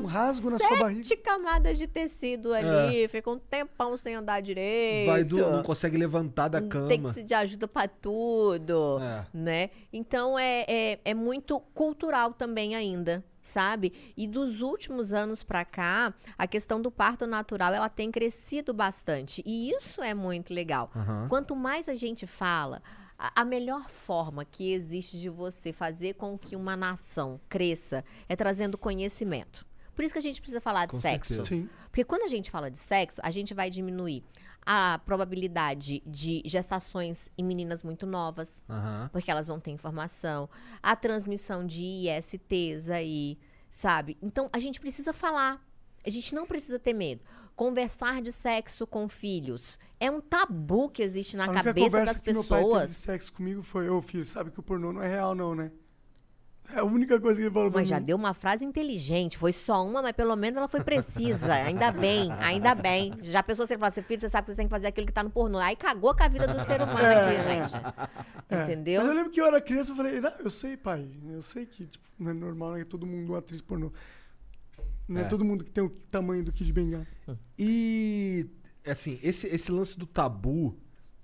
[0.00, 1.02] um, rasgo na sua barriga.
[1.04, 4.58] Sete camadas de tecido ali, fica um tempão sem andar direito.
[5.08, 5.12] É.
[5.12, 6.88] Vai do, não consegue levantar da cama.
[6.88, 9.26] Tem que se de ajuda pra tudo, É.
[9.34, 9.70] né?
[9.92, 13.92] Então é, é, é muito cultural também ainda, sabe?
[14.16, 19.42] E dos últimos anos pra cá, a questão do parto natural, ela tem crescido bastante.
[19.44, 20.90] E isso é muito legal.
[20.94, 21.26] Aham.
[21.28, 22.82] Quanto mais a gente fala,
[23.18, 28.36] a, a melhor forma que existe de você fazer com que uma nação cresça é
[28.36, 29.66] trazendo conhecimento.
[29.94, 31.42] Por isso que a gente precisa falar de Com sexo.
[31.90, 34.22] Porque quando a gente fala de sexo, a gente vai diminuir
[34.70, 39.08] a probabilidade de gestações em meninas muito novas, Aham.
[39.10, 40.46] porque elas vão ter informação,
[40.82, 43.38] a transmissão de ISTs aí,
[43.70, 44.18] sabe?
[44.20, 45.66] Então a gente precisa falar.
[46.04, 47.24] A gente não precisa ter medo.
[47.56, 52.30] Conversar de sexo com filhos é um tabu que existe na a cabeça das que
[52.30, 52.90] meu pai teve de pessoas.
[52.90, 55.72] sexo comigo foi, ô filho, sabe que o pornô não é real não, né?
[56.74, 58.04] É a única coisa que ele falou pra Mas já mim.
[58.06, 59.38] deu uma frase inteligente.
[59.38, 61.52] Foi só uma, mas pelo menos ela foi precisa.
[61.54, 63.12] Ainda bem, ainda bem.
[63.22, 65.12] Já pensou se ele falasse, filho, você sabe que você tem que fazer aquilo que
[65.12, 65.58] tá no pornô.
[65.58, 67.74] Aí cagou com a vida do ser humano aqui, gente.
[68.50, 68.62] É.
[68.62, 69.00] Entendeu?
[69.00, 71.64] Mas eu lembro que eu era criança, eu falei, "Não, eu sei, pai, eu sei
[71.66, 73.90] que tipo, não é normal, não é todo mundo uma atriz pornô.
[75.08, 75.28] Não é, É.
[75.28, 77.06] todo mundo que tem o tamanho do Kid Bengala.
[77.58, 78.46] E,
[78.86, 80.76] assim, esse, esse lance do tabu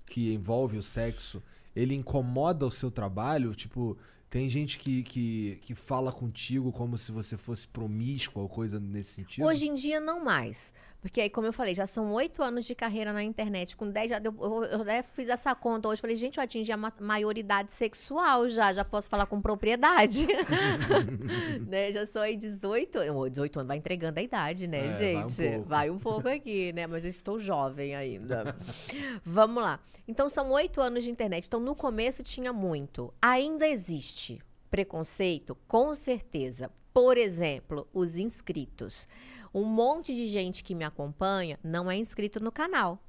[0.07, 1.41] que envolve o sexo,
[1.75, 3.53] ele incomoda o seu trabalho?
[3.53, 3.95] Tipo,
[4.35, 9.11] tem gente que, que, que fala contigo como se você fosse promíscua ou coisa nesse
[9.11, 9.45] sentido?
[9.45, 10.73] Hoje em dia, não mais.
[11.05, 13.77] Porque aí, como eu falei, já são oito anos de carreira na internet.
[13.77, 14.33] Com dez já deu.
[14.41, 16.01] Eu, eu até fiz essa conta hoje.
[16.01, 18.73] Falei, gente, eu atingi a ma- maioridade sexual já.
[18.73, 20.25] Já posso falar com propriedade.
[21.67, 21.91] né?
[21.91, 22.97] Já sou aí 18.
[23.13, 25.59] ô, 18 anos, vai entregando a idade, né, É, vai um gente?
[25.67, 26.87] Vai um pouco aqui, né?
[26.87, 28.55] Mas eu estou jovem ainda.
[29.23, 29.79] Vamos lá.
[30.07, 31.45] Então, são oito anos de internet.
[31.45, 33.13] Então, no começo tinha muito.
[33.21, 34.41] Ainda existe
[34.71, 35.55] preconceito?
[35.67, 36.71] Com certeza.
[36.91, 39.07] Por exemplo, os inscritos.
[39.55, 42.99] Um monte de gente que me acompanha não é inscrito no canal.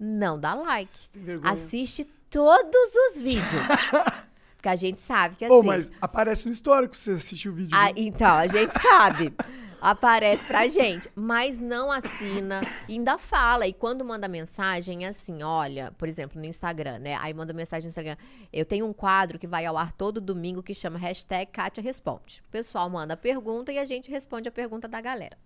[0.00, 1.10] Não dá like.
[1.42, 3.66] Assiste todos os vídeos.
[4.56, 5.66] Porque a gente sabe que Pô, assiste.
[5.66, 7.76] mas aparece no histórico se você assistiu o vídeo.
[7.78, 9.34] Ah, então, a gente sabe.
[9.78, 11.10] Aparece pra gente.
[11.14, 12.62] Mas não assina.
[12.88, 13.66] Ainda fala.
[13.66, 17.18] E quando manda mensagem, é assim, olha, por exemplo, no Instagram, né?
[17.20, 18.16] Aí manda mensagem no Instagram.
[18.50, 22.42] Eu tenho um quadro que vai ao ar todo domingo que chama hashtag Kátia Responde.
[22.48, 25.36] O pessoal manda a pergunta e a gente responde a pergunta da galera.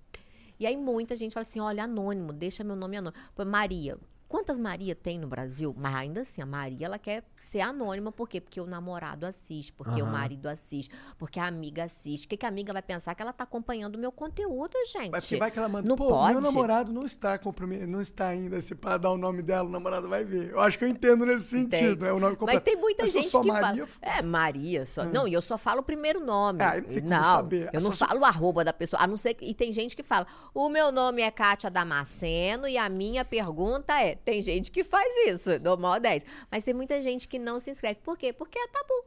[0.58, 3.22] E aí muita gente fala assim, olha, anônimo, deixa meu nome anônimo.
[3.34, 3.96] Pô, Maria.
[4.28, 5.74] Quantas Maria tem no Brasil?
[5.76, 8.12] Mas ainda assim, a Maria, ela quer ser anônima.
[8.12, 8.40] Por quê?
[8.40, 10.12] Porque o namorado assiste, porque o Aham.
[10.12, 12.26] marido assiste, porque a amiga assiste.
[12.26, 13.14] O que, que a amiga vai pensar?
[13.14, 15.10] Que ela tá acompanhando o meu conteúdo, gente.
[15.10, 16.32] Mas que vai que ela manda, Não pô, pode.
[16.32, 19.72] meu namorado não está comprometido, não está ainda, se pá, dar o nome dela, o
[19.72, 20.50] namorado vai ver.
[20.50, 22.64] Eu acho que eu entendo nesse sentido, é o nome Mas completo.
[22.64, 24.18] tem muita Mas gente só que Maria, fala.
[24.18, 25.04] É, Maria só.
[25.04, 26.62] Não, e eu só falo o primeiro nome.
[26.62, 27.70] Ah, não não, saber.
[27.72, 29.02] eu É não só falo o arroba da pessoa.
[29.02, 29.46] A não ser que.
[29.46, 33.98] E tem gente que fala: o meu nome é Kátia Damasceno e a minha pergunta
[34.02, 34.17] é.
[34.24, 36.24] Tem gente que faz isso, normal 10.
[36.50, 38.00] Mas tem muita gente que não se inscreve.
[38.02, 38.32] Por quê?
[38.32, 39.04] Porque é tabu.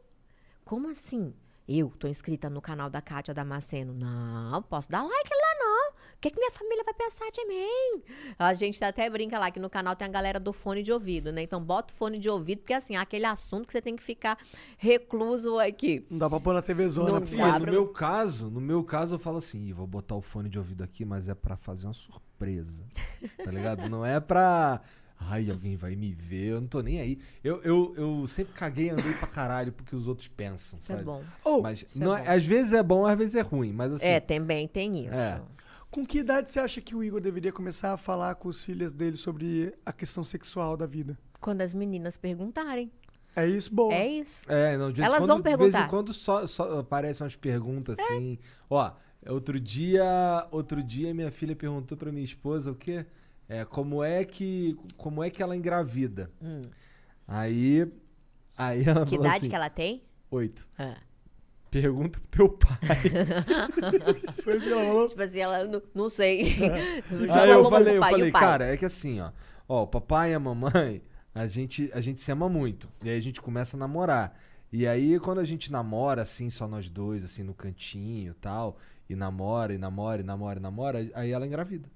[0.65, 1.33] Como assim?
[1.67, 3.93] Eu tô inscrita no canal da Kátia Damasceno.
[3.93, 5.91] Não, posso dar like lá não.
[5.91, 8.03] O que, que minha família vai pensar de mim?
[8.37, 11.31] A gente até brinca lá que no canal tem a galera do fone de ouvido,
[11.31, 11.41] né?
[11.43, 14.03] Então bota o fone de ouvido, porque assim, é aquele assunto que você tem que
[14.03, 14.37] ficar
[14.77, 16.05] recluso aqui.
[16.09, 17.19] Não dá pra pôr na TV zona.
[17.19, 17.55] Não.
[17.55, 20.49] E no meu caso, no meu caso eu falo assim, "Ih, vou botar o fone
[20.49, 22.83] de ouvido aqui, mas é pra fazer uma surpresa.
[23.43, 23.87] Tá ligado?
[23.89, 24.81] Não é pra
[25.29, 27.19] ai, alguém vai me ver, eu não tô nem aí.
[27.43, 30.95] Eu, eu, eu sempre caguei e andei pra caralho porque os outros pensam, Isso é
[30.97, 31.05] sabe?
[31.05, 31.23] bom.
[31.61, 32.31] mas Isso é não é- bom.
[32.31, 35.17] às vezes é bom, às vezes é ruim, mas assim, É, também tem isso.
[35.17, 35.41] É.
[35.89, 38.93] Com que idade você acha que o Igor deveria começar a falar com os filhos
[38.93, 41.17] dele sobre a questão sexual da vida?
[41.39, 42.89] Quando as meninas perguntarem.
[43.35, 43.93] É isso, boa.
[43.93, 44.45] É isso.
[44.51, 45.85] É, não, de vez em Elas quando, vão De vez perguntar.
[45.85, 48.03] em quando só, só aparecem umas perguntas É.
[48.03, 48.37] assim.
[48.69, 48.91] Ó,
[49.27, 53.05] outro dia, outro dia minha filha perguntou pra minha esposa o quê?
[53.51, 56.31] É, como é que como é que ela engravida?
[56.41, 56.61] Hum.
[57.27, 57.85] Aí
[58.57, 60.01] aí ela Que idade assim, que ela tem?
[60.31, 60.65] Oito.
[60.79, 60.95] Ah.
[61.69, 62.79] Pergunta pro teu pai.
[64.41, 65.09] Foi que ela falou?
[65.09, 66.43] Tipo assim, ela não, não sei.
[67.11, 69.33] Aí eu Vamos pro falei, eu pai, falei, cara, é que assim, ó.
[69.67, 71.01] Ó, o papai e a mamãe,
[71.35, 72.87] a gente, a gente se ama muito.
[73.03, 74.37] E aí a gente começa a namorar.
[74.71, 78.77] E aí, quando a gente namora, assim, só nós dois, assim, no cantinho e tal,
[79.09, 81.89] e namora, e namora, e namora, e namora, aí ela engravida.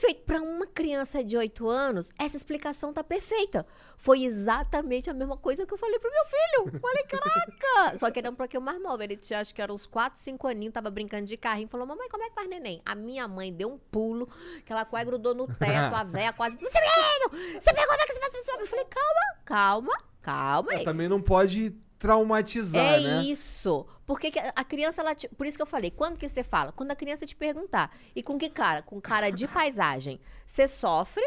[0.00, 0.22] Perfeito!
[0.24, 3.66] Pra uma criança de 8 anos, essa explicação tá perfeita.
[3.98, 6.80] Foi exatamente a mesma coisa que eu falei pro meu filho.
[6.80, 7.98] Falei, caraca!
[7.98, 9.02] Só que era um pouquinho mais novo.
[9.02, 11.68] Ele tinha, acho que era uns 4, 5 aninhos, tava brincando de carrinho.
[11.68, 12.80] Falou, mamãe, como é que faz neném?
[12.86, 14.26] A minha mãe deu um pulo,
[14.64, 16.56] que ela quase grudou no teto, a véia quase...
[16.56, 17.60] Você menino!
[17.60, 18.30] Você pergunta que você faz?
[18.60, 20.84] Eu falei, calma, calma, calma aí.
[20.84, 23.22] Também não pode traumatizar, É né?
[23.22, 23.86] isso.
[24.06, 26.72] Porque que a criança, ela te- por isso que eu falei, quando que você fala?
[26.72, 27.94] Quando a criança te perguntar.
[28.16, 28.82] E com que cara?
[28.82, 30.18] Com cara de paisagem.
[30.44, 31.22] Você sofre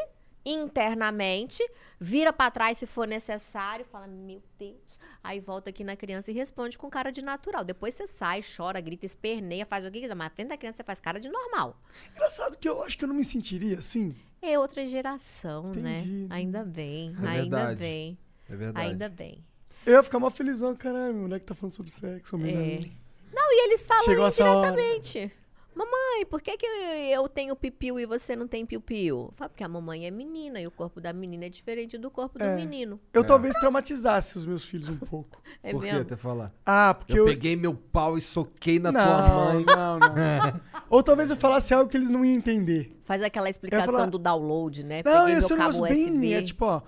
[0.45, 1.63] internamente,
[1.99, 4.99] vira pra trás se for necessário, fala, meu Deus.
[5.23, 7.63] Aí volta aqui na criança e responde com cara de natural.
[7.63, 10.15] Depois você sai, chora, grita, esperneia, faz o que quiser.
[10.15, 11.79] Mas na frente da criança você faz cara de normal.
[12.11, 14.15] Engraçado que eu acho que eu não me sentiria assim.
[14.41, 15.81] É outra geração, Entendi.
[16.27, 16.27] né?
[16.29, 17.75] Ainda bem, É ainda verdade.
[17.79, 18.17] bem.
[18.49, 18.87] É verdade.
[18.87, 19.45] Ainda bem.
[19.85, 22.39] Eu ia ficar mó felizão, caralho, o moleque tá falando sobre sexo, É.
[22.39, 22.91] homem.
[23.33, 25.31] Não, e eles falam Chegou indiretamente.
[25.75, 29.33] Mamãe, por que, que eu tenho pipiu e você não tem piu-piu?
[29.35, 32.37] Fala, porque a mamãe é menina e o corpo da menina é diferente do corpo
[32.37, 32.55] do É.
[32.55, 32.99] menino.
[33.11, 35.41] Eu talvez traumatizasse os meus filhos um pouco.
[35.63, 36.01] É Por que mesmo?
[36.01, 36.53] até falar?
[36.63, 37.25] Ah, porque eu, eu.
[37.25, 39.65] peguei meu pau e soquei na não, tua mãe.
[39.75, 40.61] não, não.
[40.91, 42.95] Ou talvez eu falasse algo que eles não iam entender.
[43.03, 45.01] Faz aquela explicação falar- do download, né?
[45.03, 46.03] Não, Peguei esse é meu um cabo bem.
[46.11, 46.33] USB.
[46.33, 46.81] É tipo, ó.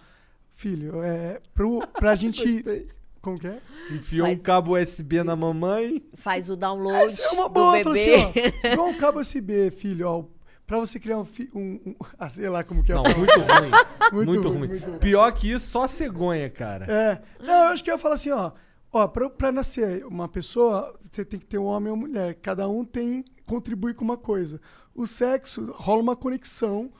[0.55, 1.39] Filho, é.
[1.53, 2.85] Pro, pra gente.
[3.21, 3.59] Como que é?
[3.91, 6.03] Enfiou Faz- um cabo USB na mamãe.
[6.15, 8.15] Faz o download Essa é uma do boa, fala bebê.
[8.15, 8.69] assim, ó.
[8.73, 10.23] Igual um cabo USB, filho, ó.
[10.67, 12.95] Pra você criar um, fi- um, um- Ah, sei lá como que é.
[12.95, 13.71] Não, muito ruim.
[14.13, 14.67] Muito muito, ruim, ruim.
[14.69, 14.97] muito ruim.
[14.99, 16.85] Pior que isso, só cegonha, cara.
[16.91, 17.21] É.
[17.43, 18.51] Não, eu acho que eu ia falar assim, ó.
[18.91, 22.35] Ó, pra, pra nascer uma pessoa, você tem que ter um homem ou mulher.
[22.41, 23.25] Cada um tem.
[23.45, 24.61] contribui com uma coisa.
[24.93, 26.91] O sexo rola uma conexão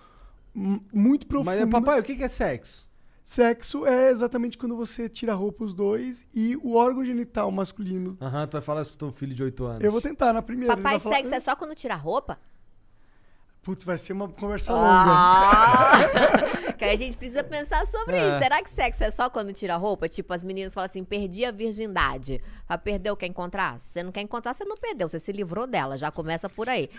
[0.54, 1.56] muito profunda.
[1.66, 2.85] Mas, papai, o que que é sexo?
[3.28, 8.16] Sexo é exatamente quando você tira a roupa os dois e o órgão genital masculino.
[8.22, 9.84] Aham, tu vai falar isso pro teu filho de 8 anos.
[9.84, 10.74] Eu vou tentar na primeira.
[10.74, 12.38] ele Papai, vai falar, sexo é só quando tira a roupa?
[13.64, 14.88] Putz, vai ser uma conversa longa.
[14.88, 15.92] Ah!
[16.78, 18.30] que aí a gente precisa pensar sobre É.
[18.30, 18.38] isso.
[18.38, 20.08] Será que sexo é só quando tira a roupa?
[20.08, 22.40] Tipo, as meninas falam assim, perdi a virgindade.
[22.68, 23.82] Fala, perdeu, quer encontrar?
[23.82, 25.10] Se você não quer encontrar, você não perdeu.
[25.10, 25.98] Você se livrou dela.
[25.98, 26.92] Já começa por aí.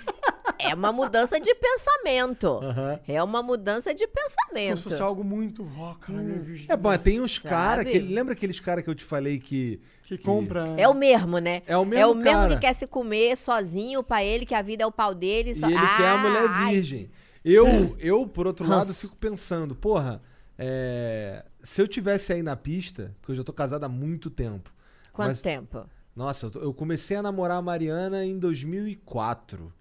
[0.58, 2.46] É uma mudança de pensamento.
[2.62, 3.00] Aham.
[3.06, 4.76] É uma mudança de Como pensamento.
[4.78, 5.66] se fosse algo muito.
[5.78, 6.66] Ó, cara, minha virgem.
[6.68, 7.98] É bom, tem uns caras que.
[7.98, 9.80] Lembra aqueles caras que eu te falei que.
[10.04, 10.74] Que compra.
[10.76, 11.62] É o mesmo, né?
[11.66, 12.54] É o mesmo cara.
[12.54, 15.54] que quer se comer sozinho pra ele, que a vida é o pau dele.
[15.54, 15.68] Só...
[15.68, 17.10] E ele quer a Ah, mulher ai, virgem.
[17.44, 20.20] Eu, eu, por outro lado, fico pensando, porra,
[20.58, 24.72] é, se eu tivesse aí na pista, porque eu já tô casado há muito tempo.
[25.12, 25.86] Quanto mas- tempo?
[26.14, 29.72] Nossa, eu comecei a namorar a Mariana em 2004.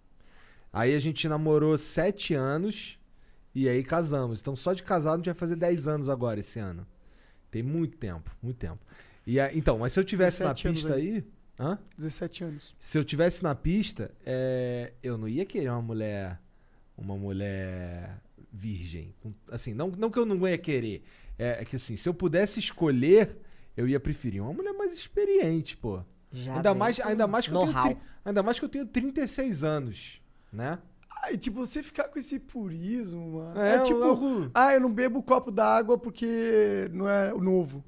[0.76, 3.00] Aí a gente namorou sete anos
[3.54, 4.42] e aí casamos.
[4.42, 6.86] Então só de casado a gente vai fazer 10 anos agora esse ano.
[7.50, 8.80] Tem muito tempo, muito tempo.
[9.26, 11.12] E a- então, mas se eu tivesse na 17 anos pista aí.
[11.16, 11.24] aí,
[11.60, 11.80] hã?
[11.98, 12.76] 17 anos.
[12.78, 16.40] Se eu tivesse na pista, é, eu não ia querer uma mulher,
[16.98, 18.20] uma mulher
[18.52, 19.16] virgem.
[19.50, 21.04] Assim, não, não que eu não ia querer,
[21.40, 23.38] é, é que assim, se eu pudesse escolher,
[23.78, 26.04] eu ia preferir uma mulher mais experiente, pô.
[26.32, 30.22] Já ainda mais, ainda mais que eu tenho, ainda mais que eu tenho 36 anos,
[30.56, 30.80] né?
[31.24, 33.60] Ai, tipo, você ficar com esse purismo, mano.
[33.60, 34.00] É, É, tipo,
[34.54, 37.84] ah, eu não bebo copo d'água porque não é novo.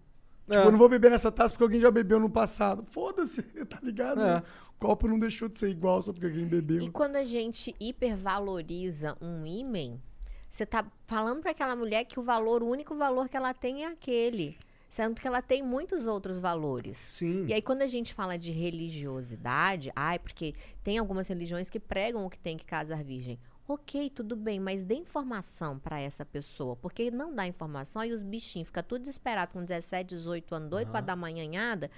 [0.46, 0.66] Tipo, É.
[0.66, 2.84] eu não vou beber nessa taça porque alguém já bebeu no passado.
[2.88, 4.22] Foda-se, tá ligado?
[4.22, 4.42] É.
[4.70, 6.82] O copo não deixou de ser igual só porque alguém bebeu.
[6.82, 10.02] E quando a gente hipervaloriza um ímen,
[10.50, 13.84] você tá falando para aquela mulher que o valor, o único valor que ela tem
[13.86, 14.58] é aquele.
[14.90, 16.98] Sendo que ela tem muitos outros valores.
[16.98, 17.46] Sim.
[17.48, 22.26] E aí, quando a gente fala de religiosidade, ai, porque tem algumas religiões que pregam
[22.26, 23.38] o que tem que casar virgem.
[23.70, 26.78] Ok, tudo bem, mas dê informação para essa pessoa.
[26.78, 30.90] Porque não dá informação, aí os bichinhos ficam tudo desesperado com 17, 18 anos, doido
[30.90, 31.92] pra dar manhanhada.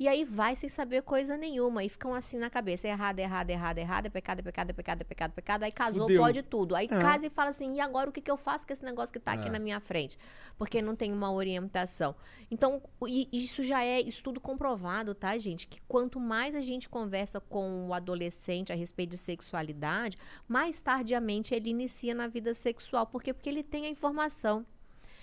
[0.00, 1.84] E aí vai sem saber coisa nenhuma.
[1.84, 5.00] E ficam assim na cabeça: errado, errado, errado, errado, é pecado, é pecado, é pecado,
[5.02, 5.62] é pecado, é pecado.
[5.64, 6.22] Aí casou, Fudeu.
[6.22, 6.74] pode tudo.
[6.74, 6.88] Aí É.
[6.88, 9.20] casa e fala assim: e agora o que, que eu faço com esse negócio que
[9.20, 9.50] tá aqui É.
[9.50, 10.18] na minha frente?
[10.56, 12.16] Porque não tem uma orientação.
[12.50, 12.80] Então,
[13.30, 15.66] isso já é estudo comprovado, tá, gente?
[15.66, 20.16] Que quanto mais a gente conversa com o adolescente a respeito de sexualidade,
[20.48, 23.06] mais tardiamente ele inicia na vida sexual.
[23.06, 23.34] Por quê?
[23.34, 24.64] Porque ele tem a informação.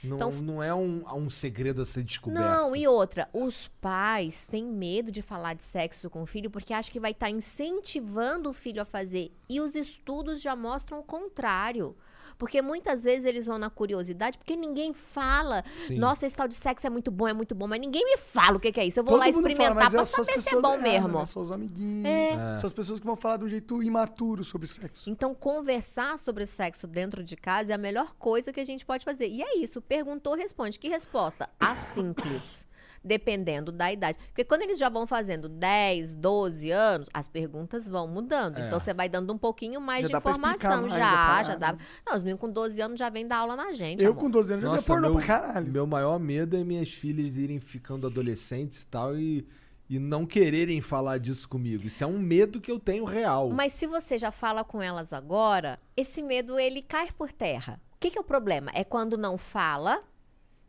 [0.03, 2.43] Não, Então- não é um, um segredo a ser descoberto.
[2.43, 6.73] Não, e outra, os pais têm medo de falar de sexo com o filho porque
[6.73, 9.31] acham que vai estar incentivando o filho a fazer.
[9.49, 11.95] E os estudos já mostram o contrário.
[12.37, 15.63] Porque muitas vezes eles vão na curiosidade, porque ninguém fala.
[15.87, 15.97] Sim.
[15.97, 18.57] Nossa, esse tal de sexo é muito bom, é muito bom, mas ninguém me fala
[18.57, 18.99] o que, que é isso.
[18.99, 21.19] Eu vou Todo lá fala, experimentar mas pra é saber se é bom é, mesmo.
[21.19, 22.05] É só os amiguinhos.
[22.05, 22.57] É.
[22.57, 25.09] São as pessoas que vão falar de um jeito imaturo sobre sexo.
[25.09, 29.05] Então, conversar sobre sexo dentro de casa é a melhor coisa que a gente pode
[29.05, 29.27] fazer.
[29.29, 30.77] E é isso, perguntou, responde.
[30.77, 31.49] Que resposta?
[31.59, 32.65] A simples.
[33.03, 34.17] Dependendo da idade.
[34.27, 38.57] Porque quando eles já vão fazendo 10, 12 anos, as perguntas vão mudando.
[38.57, 38.65] É.
[38.65, 40.81] Então você vai dando um pouquinho mais Já de informação.
[40.81, 41.77] mais Já, já dá.
[42.05, 44.03] Não, os meninos com 12 anos já vêm dar aula na gente.
[44.03, 44.23] Eu amor.
[44.23, 45.71] com 12 anos já Nossa, pornô meu, pra caralho.
[45.71, 49.47] meu maior medo é minhas filhas irem ficando adolescentes e tal e,
[49.89, 51.85] e não quererem falar disso comigo.
[51.87, 53.51] Isso é um medo que eu tenho real.
[53.51, 57.79] Mas se você já fala com elas agora, esse medo ele cai por terra.
[57.97, 58.69] O que, que é o problema?
[58.75, 60.03] É quando não fala.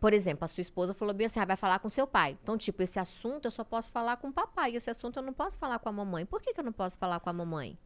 [0.01, 2.39] Por exemplo, a sua esposa falou bem assim: ah, vai falar com seu pai.
[2.43, 4.75] Então, tipo, esse assunto eu só posso falar com o papai.
[4.75, 6.25] Esse assunto eu não posso falar com a mamãe.
[6.25, 7.79] Por que, que eu não posso falar com a mamãe?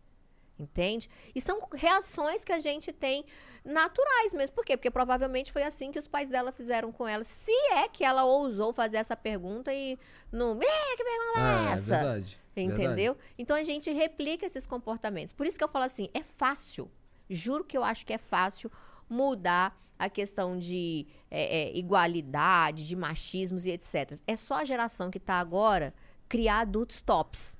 [0.58, 1.10] Entende?
[1.34, 3.24] E são reações que a gente tem
[3.64, 4.54] naturais mesmo.
[4.54, 4.76] Por quê?
[4.76, 7.24] Porque provavelmente foi assim que os pais dela fizeram com ela.
[7.24, 9.98] Se é que ela ousou fazer essa pergunta e
[10.30, 10.54] não.
[10.54, 11.96] "Menina, que pergunta é Ah, é essa?
[11.96, 12.38] verdade.
[12.54, 13.16] Entendeu?
[13.38, 15.34] Então a gente replica esses comportamentos.
[15.34, 16.88] Por isso que eu falo assim, é fácil.
[17.28, 18.70] Juro que eu acho que é fácil
[19.12, 24.18] mudar a questão de é, é, igualdade, de machismos e etc.
[24.26, 25.94] É só a geração que está agora
[26.28, 27.58] criar adultos tops.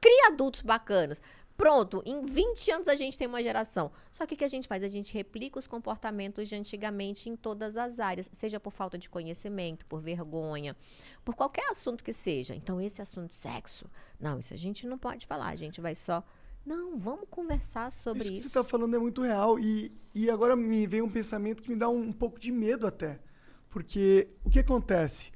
[0.00, 1.20] cria adultos bacanas.
[1.56, 3.92] Pronto, em 20 anos a gente tem uma geração.
[4.10, 4.82] Só que o que a gente faz?
[4.82, 9.08] A gente replica os comportamentos de antigamente em todas as áreas, seja por falta de
[9.08, 10.76] conhecimento, por vergonha,
[11.24, 12.54] por qualquer assunto que seja.
[12.54, 13.88] Então, esse assunto sexo,
[14.18, 16.24] não, isso a gente não pode falar, a gente vai só.
[16.64, 18.42] Não, vamos conversar sobre Isso isso.
[18.42, 19.58] que você tá falando é muito real.
[19.58, 22.86] E, e agora me veio um pensamento que me dá um, um pouco de medo
[22.86, 23.20] até.
[23.68, 25.32] Porque o que acontece?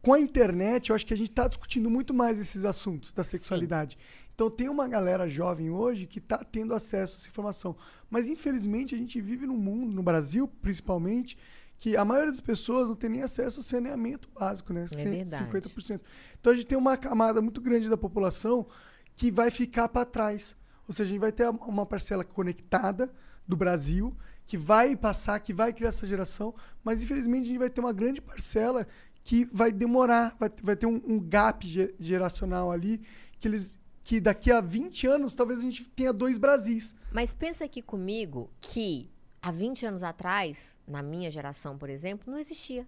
[0.00, 3.22] Com a internet, eu acho que a gente está discutindo muito mais esses assuntos da
[3.22, 3.96] sexualidade.
[4.34, 7.76] Então tem uma galera jovem hoje que está tendo acesso a essa informação.
[8.10, 11.38] Mas infelizmente a gente vive num mundo, no Brasil principalmente,
[11.78, 14.86] que a maioria das pessoas não tem nem acesso ao saneamento básico, né?
[14.88, 15.44] Cem- verdade.
[15.44, 16.00] 50%.
[16.40, 18.66] Então a gente tem uma camada muito grande da população
[19.14, 20.56] que vai ficar para trás.
[20.88, 23.12] Ou seja, a gente vai ter uma parcela conectada
[23.46, 24.16] do Brasil
[24.46, 27.92] que vai passar, que vai criar essa geração, mas infelizmente a gente vai ter uma
[27.92, 28.86] grande parcela
[29.24, 33.00] que vai demorar, vai, vai ter um, um gap ge- geracional ali
[33.38, 36.92] que eles que daqui a 20 anos talvez a gente tenha dois Brasis.
[37.12, 39.08] Mas pensa aqui comigo que
[39.40, 42.84] há 20 anos atrás, na minha geração, por exemplo, não existia.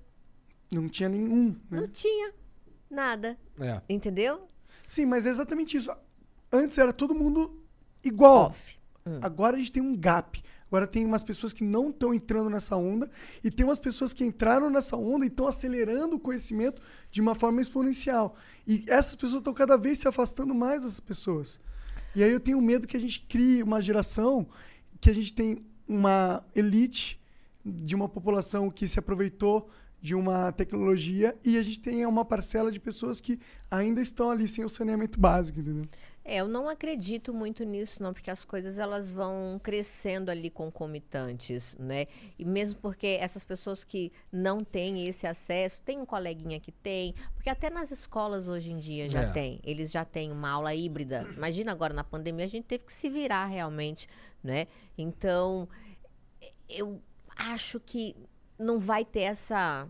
[0.72, 1.82] Não tinha nenhum, né?
[1.82, 2.32] Não tinha
[2.90, 3.38] nada.
[3.60, 3.80] É.
[3.88, 4.48] Entendeu?
[4.88, 5.88] Sim, mas é exatamente isso.
[6.55, 7.60] Antes era todo mundo
[8.05, 8.55] igual.
[9.05, 9.18] Hum.
[9.20, 10.40] Agora a gente tem um gap.
[10.68, 13.10] Agora tem umas pessoas que não estão entrando nessa onda
[13.43, 17.35] e tem umas pessoas que entraram nessa onda e estão acelerando o conhecimento de uma
[17.35, 18.35] forma exponencial.
[18.66, 21.60] E essas pessoas estão cada vez se afastando mais dessas pessoas.
[22.14, 24.47] E aí eu tenho medo que a gente crie uma geração
[25.01, 27.20] que a gente tem uma elite
[27.64, 29.68] de uma população que se aproveitou
[30.01, 33.39] de uma tecnologia e a gente tenha uma parcela de pessoas que
[33.70, 35.85] ainda estão ali sem o saneamento básico, entendeu?
[36.26, 41.76] É, eu não acredito muito nisso, não, porque as coisas elas vão crescendo ali concomitantes,
[41.78, 42.06] né?
[42.38, 47.14] E mesmo porque essas pessoas que não têm esse acesso, tem um coleguinha que tem,
[47.34, 49.30] porque até nas escolas hoje em dia já É.
[49.32, 51.28] tem, eles já têm uma aula híbrida.
[51.36, 54.09] Imagina agora na pandemia a gente teve que se virar realmente,
[54.42, 54.66] né?
[54.96, 55.68] Então,
[56.70, 57.02] eu
[57.36, 58.16] acho que
[58.59, 59.86] não vai ter essa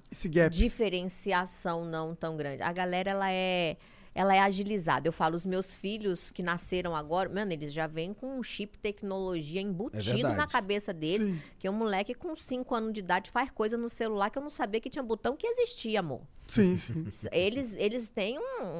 [0.50, 2.62] diferenciação não tão grande.
[2.62, 3.76] A galera ela é
[4.14, 5.08] ela é agilizada.
[5.08, 8.78] Eu falo os meus filhos que nasceram agora, mano, eles já vêm com um chip
[8.78, 11.40] tecnologia embutido É na cabeça deles, Sim.
[11.58, 14.50] que um moleque com 5 anos de idade faz coisa no celular que eu não
[14.50, 16.20] sabia que tinha botão que existia, amor.
[16.46, 17.06] Sim, sim.
[17.32, 18.38] Eles eles têm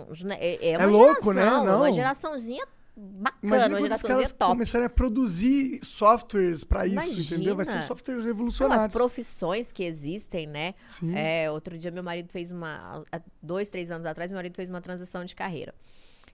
[0.09, 1.43] uns, né, é, é É uma louco, né?
[1.43, 1.77] geração, Não.
[1.81, 4.53] uma geraçãozinha bacana, Imagina os geraçãozinha caras top.
[4.53, 7.57] começarem a produzir softwares pra isso, entendeu?
[7.57, 10.75] Vai ser um softwares Não, as profissões que existem, né?
[10.87, 11.15] Sim.
[11.15, 13.03] É, outro dia meu marido fez uma.
[13.11, 15.75] Há dois, três anos atrás, meu marido fez uma transição de carreira.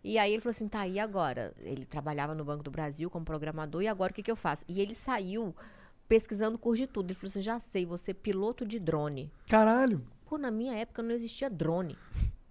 [0.02, 1.54] E aí ele falou assim: tá, e agora?
[1.60, 4.64] Ele trabalhava no Banco do Brasil como programador, e agora o que, que eu faço?
[4.68, 5.54] E ele saiu
[6.08, 7.10] pesquisando curso de tudo.
[7.10, 9.30] Ele falou assim: já sei, você é piloto de drone.
[9.48, 10.04] Caralho.
[10.26, 11.96] Pô, na minha época não existia drone.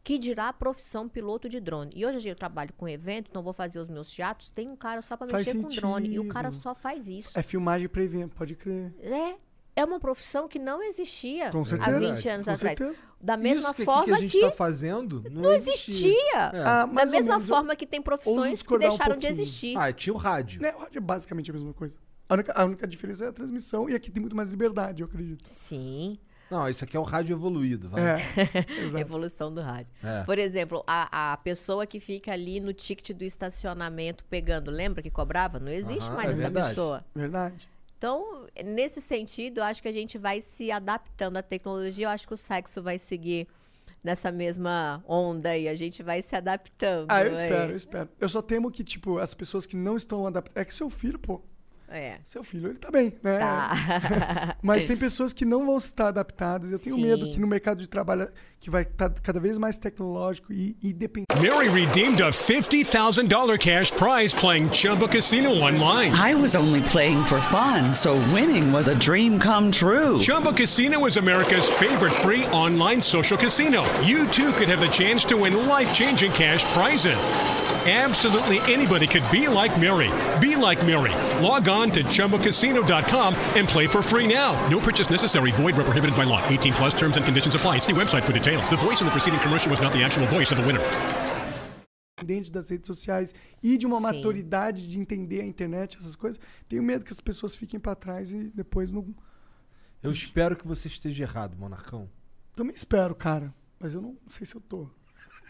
[0.04, 1.92] Que dirá a profissão piloto de drone.
[1.94, 4.50] E hoje em dia eu trabalho com evento, então vou fazer os meus teatros.
[4.50, 6.08] Tem um cara só pra Faz mexer com drone.
[6.08, 6.34] E o sentido.
[6.34, 7.30] cara só faz isso.
[7.34, 8.94] É filmagem pra evento, pode crer.
[9.02, 9.36] É.
[9.76, 12.00] É uma profissão que não existia Com há certeza.
[12.00, 12.78] 20 anos Com atrás.
[12.78, 13.02] certeza.
[13.22, 16.52] Da mesma Isso que, forma que a gente que tá fazendo não, não existia.
[16.54, 16.64] É.
[16.66, 19.78] Ah, Da mesma menos, forma que tem profissões que discordar um deixaram de existir.
[19.78, 20.62] Ah, tinha o rádio.
[20.62, 21.94] Né, o rádio é basicamente a mesma coisa.
[22.28, 25.08] A única, a única diferença é a transmissão e aqui tem muito mais liberdade, eu
[25.08, 25.46] acredito.
[25.48, 26.20] Sim.
[26.50, 27.90] Não, isso aqui é o rádio evoluído.
[27.90, 28.02] Vai.
[28.02, 28.20] É.
[29.00, 29.94] Evolução do rádio.
[30.04, 30.24] É.
[30.24, 35.12] Por exemplo, a, a pessoa que fica ali no ticket do estacionamento pegando, lembra que
[35.12, 35.60] cobrava?
[35.60, 36.68] Não existe Aham, mais é essa verdade.
[36.70, 37.06] pessoa.
[37.14, 37.70] Verdade.
[37.98, 42.06] Então, nesse sentido, eu acho que a gente vai se adaptando à tecnologia.
[42.06, 43.48] Eu acho que o sexo vai seguir
[44.04, 45.68] nessa mesma onda aí.
[45.68, 47.08] A gente vai se adaptando.
[47.10, 47.34] Ah, eu né?
[47.34, 48.10] espero, eu espero.
[48.20, 50.62] Eu só temo que, tipo, as pessoas que não estão adaptadas.
[50.62, 51.42] É que seu filho, pô.
[51.92, 52.18] É.
[52.24, 53.40] Seu filho, ele tá bem, né?
[53.40, 54.56] Tá.
[54.62, 56.72] Mas tem pessoas que não vão estar adaptadas.
[56.72, 57.02] Eu tenho Sim.
[57.02, 58.30] medo que no mercado de trabalho
[58.60, 61.26] que vai estar cada vez mais tecnológico e, e dependente.
[61.42, 66.12] Mary redeemed a $50,000 cash prize playing Chumba Casino online.
[66.14, 70.20] I was only playing for fun, so winning was a dream come true.
[70.20, 73.84] Chumba Casino is America's favorite free online social casino.
[74.04, 77.69] You too could have the chance to win life changing cash prizes.
[77.90, 80.12] Absolutely anybody could be like Mary.
[80.40, 81.16] Be like Mary.
[81.42, 84.54] Log on to chumbacasino.com and play for free now.
[84.70, 85.50] No purchase necessary.
[85.54, 86.46] Void where prohibited by law.
[86.48, 87.80] 18 plus terms and conditions apply.
[87.80, 88.70] See website for details.
[88.70, 90.86] The voice in the preceding commercial was not the actual voice of the winner.
[92.20, 93.34] dependente das redes sociais
[93.64, 94.04] e de uma Sim.
[94.04, 96.40] maturidade de entender a internet, essas coisas.
[96.68, 99.16] Tenho medo que as pessoas fiquem pra trás e depois não.
[100.04, 102.10] Eu espero que você esteja errado, Monarcão.
[102.56, 103.54] Também espero, cara.
[103.80, 104.90] Mas eu não sei se eu tô.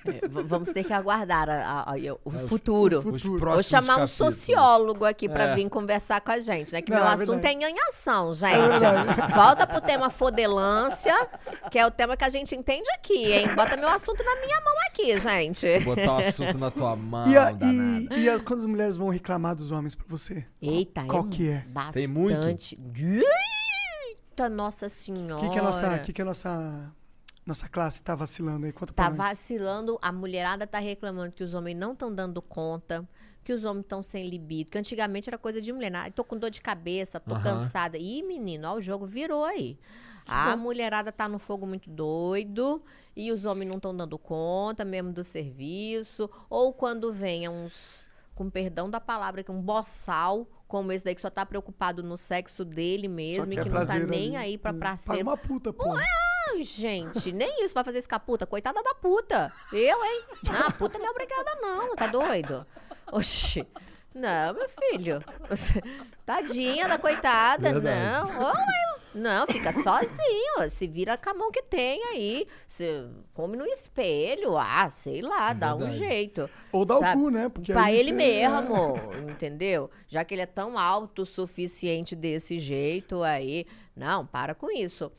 [0.06, 3.00] É, vamos ter que aguardar a- a- a- o futuro.
[3.06, 4.12] os Vou chamar um capítulos.
[4.36, 5.56] sociólogo aqui pra É.
[5.56, 6.82] vir conversar com a gente, né?
[6.82, 7.66] Que Não, meu é assunto é verdade.
[7.66, 9.34] em ação, gente.
[9.36, 11.14] Volta pro tema fodelância,
[11.70, 13.54] que é o tema que a gente entende aqui, hein?
[13.56, 15.80] Bota meu assunto na minha mão aqui, gente.
[15.82, 17.28] Botar o assunto na tua mão.
[17.30, 20.46] E, a- e, e as, quando as mulheres vão reclamar dos homens pra você?
[20.62, 21.64] Eita, Qual é que é?
[21.68, 21.94] bastante.
[21.94, 22.34] Tem muito?
[24.32, 25.42] Eita, nossa O senhora.
[25.48, 26.92] que, que a nossa, que que a nossa,
[27.50, 28.72] nossa classe tá vacilando aí?
[28.72, 33.08] Conta pra Tá vacilando, a mulherada tá reclamando que os homens não estão dando conta,
[33.44, 35.94] que os homens estão sem libido, que antigamente era coisa de mulher.
[35.96, 37.44] Ah, tô com dor de cabeça, tô Aham.
[37.44, 37.98] cansada.
[37.98, 39.78] Ih, menino, ó, o jogo virou aí.
[40.28, 42.84] A mulherada tá no fogo muito doido
[43.16, 46.30] e os homens não estão dando conta mesmo do serviço.
[46.48, 51.22] Ou quando vem uns, com perdão da palavra, que um boçal como esse daí que
[51.22, 54.46] só tá preocupado no sexo dele mesmo e que não tá nem ali.
[54.46, 54.74] aí pra É.
[54.76, 55.26] parceiro.
[55.26, 55.84] Paga uma puta, pô.
[56.52, 58.46] Ai, gente, nem isso vai fazer essa puta.
[58.46, 59.52] Coitada da puta.
[59.72, 60.24] Eu, hein?
[60.44, 61.96] Não, a puta não é obrigada, não.
[61.96, 62.66] Tá doido?
[63.12, 63.68] Oxi.
[64.14, 65.24] Não, meu filho.
[65.50, 65.82] Você-
[66.26, 67.74] Tadinha da coitada.
[67.74, 68.00] Verdade.
[68.34, 68.48] Não.
[68.48, 68.90] Oi.
[69.16, 70.70] Não, fica sozinho.
[70.70, 72.48] Se vira com a mão que tem aí.
[72.68, 74.56] Se come no espelho.
[74.58, 75.98] Ah, sei lá, dá um verdade.
[76.00, 76.50] jeito.
[76.72, 77.22] Ou dá o sabe?
[77.22, 77.50] cu, né?
[77.50, 78.96] Porque pra ele você- mesmo,
[79.30, 79.90] entendeu?
[80.08, 83.66] Já que ele é tão autossuficiente desse jeito aí.
[83.96, 85.12] Não, para com isso.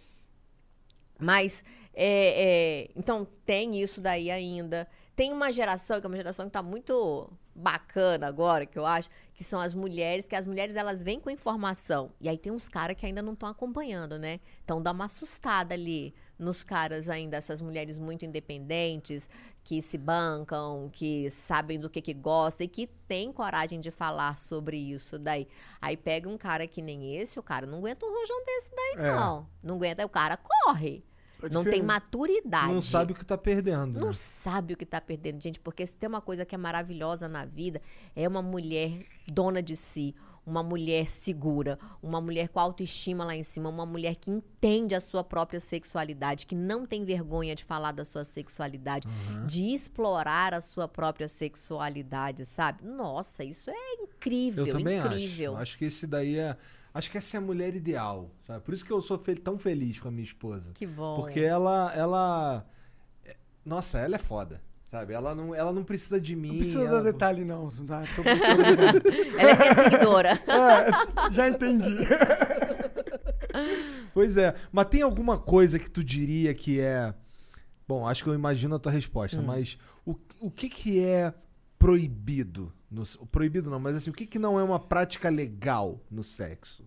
[1.21, 1.65] Mas,
[1.95, 4.89] é, é, então, tem isso daí ainda.
[5.15, 9.11] Tem uma geração, que é uma geração que tá muito bacana agora, que eu acho,
[9.35, 12.11] que são as mulheres, que as mulheres, elas vêm com informação.
[12.21, 14.41] E aí tem uns caras que ainda não estão acompanhando, né?
[14.65, 19.29] Então dá uma assustada ali nos caras ainda, essas mulheres muito independentes,
[19.63, 24.39] que se bancam, que sabem do que que gosta e que têm coragem de falar
[24.39, 25.47] sobre isso daí.
[25.83, 29.05] Aí pega um cara que nem esse, o cara não aguenta um rojão desse daí,
[29.05, 29.13] É.
[29.13, 29.47] não.
[29.63, 31.05] Não aguenta, aí o cara corre.
[31.41, 31.75] Pode não crer.
[31.75, 32.73] tem maturidade.
[32.73, 33.99] Não sabe o que tá perdendo.
[33.99, 34.15] Não né?
[34.15, 37.45] sabe o que tá perdendo, gente, porque se tem uma coisa que é maravilhosa na
[37.45, 37.81] vida,
[38.15, 40.15] é uma mulher dona de si,
[40.47, 45.01] uma mulher segura, uma mulher com autoestima lá em cima, uma mulher que entende a
[45.01, 49.07] sua própria sexualidade, que não tem vergonha de falar da sua sexualidade,
[49.47, 52.85] de explorar a sua própria sexualidade, sabe?
[52.85, 55.53] Nossa, isso é incrível, Eu também incrível.
[55.53, 55.63] acho.
[55.63, 56.57] Acho que esse daí é.
[56.93, 58.31] Acho que essa é a mulher ideal.
[58.47, 58.61] Sabe?
[58.65, 60.73] Por isso que eu sou fel- tão feliz com a minha esposa.
[60.75, 61.17] Que bom.
[61.21, 61.93] Porque ela.
[61.95, 62.67] ela
[63.25, 64.61] é- Nossa, ela é foda.
[64.91, 65.13] Sabe?
[65.13, 66.49] Ela não, ela não precisa de mim.
[66.49, 67.71] Não precisa ela- dar detalhe, não.
[67.71, 68.03] Tá?
[68.17, 68.23] Tô.
[69.39, 70.31] Ela é perseguidora.
[70.51, 71.97] É, já entendi.
[74.13, 74.55] Pois é.
[74.73, 77.15] Mas tem alguma coisa que tu diria que é.
[77.87, 79.77] Bom, acho que eu imagino a tua resposta, mas
[80.07, 81.35] o, o que que é
[81.79, 82.73] proibido?
[82.91, 86.85] No, proibido não, mas assim, o que que não é uma prática legal no sexo?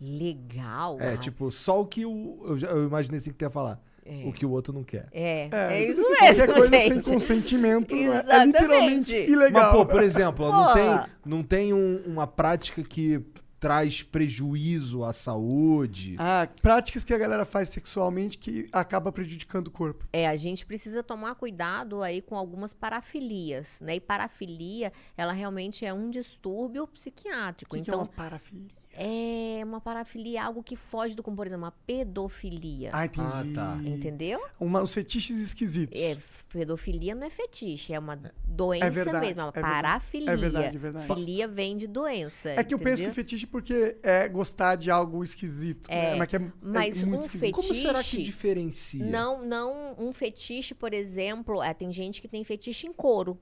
[0.00, 0.98] Legal.
[1.00, 2.42] É, Ah, tipo, só o que o.
[2.46, 3.80] Eu, já- eu imaginei assim que tu ia falar.
[4.04, 4.24] É.
[4.26, 5.08] O que o outro não quer.
[5.12, 7.00] É, É, é, isso qualquer mesmo, coisa gente.
[7.00, 8.46] sem consentimento é- é Exatamente.
[8.52, 9.62] literalmente ilegal.
[9.62, 13.24] Mas, pô, por exemplo, não tem, não tem um- uma prática que
[13.64, 16.16] traz prejuízo à saúde.
[16.18, 20.06] Ah, práticas que a galera faz sexualmente que acaba prejudicando o corpo.
[20.12, 23.96] É, a gente precisa tomar cuidado aí com algumas parafilias, né?
[23.96, 27.74] E parafilia, ela realmente é um distúrbio O psiquiátrico.
[27.74, 28.83] que, que é então, uma parafilia?
[28.96, 32.90] É uma parafilia, algo que foge do comum, por exemplo, uma pedofilia.
[32.92, 33.26] Ah, entendi.
[33.26, 33.80] Ah, tá.
[33.84, 34.40] Entendeu?
[34.58, 35.98] Uma, os fetiches esquisitos.
[36.00, 36.16] É,
[36.48, 39.74] pedofilia não é fetiche, é uma doença verdade, mesmo, é uma é verdade.
[39.74, 40.30] parafilia.
[40.30, 41.06] É verdade, é verdade.
[41.06, 42.50] Filia vem de doença.
[42.50, 43.14] É que eu penso em entendeu?
[43.14, 45.90] fetiche porque é gostar de algo esquisito.
[45.90, 46.16] É, né?
[46.16, 47.52] Mas, que é, é mas muito um esquisito.
[47.54, 49.04] Como será que fetiche- diferencia?
[49.04, 53.38] Não, não um fetiche, por exemplo, é, tem gente que tem fetiche em couro.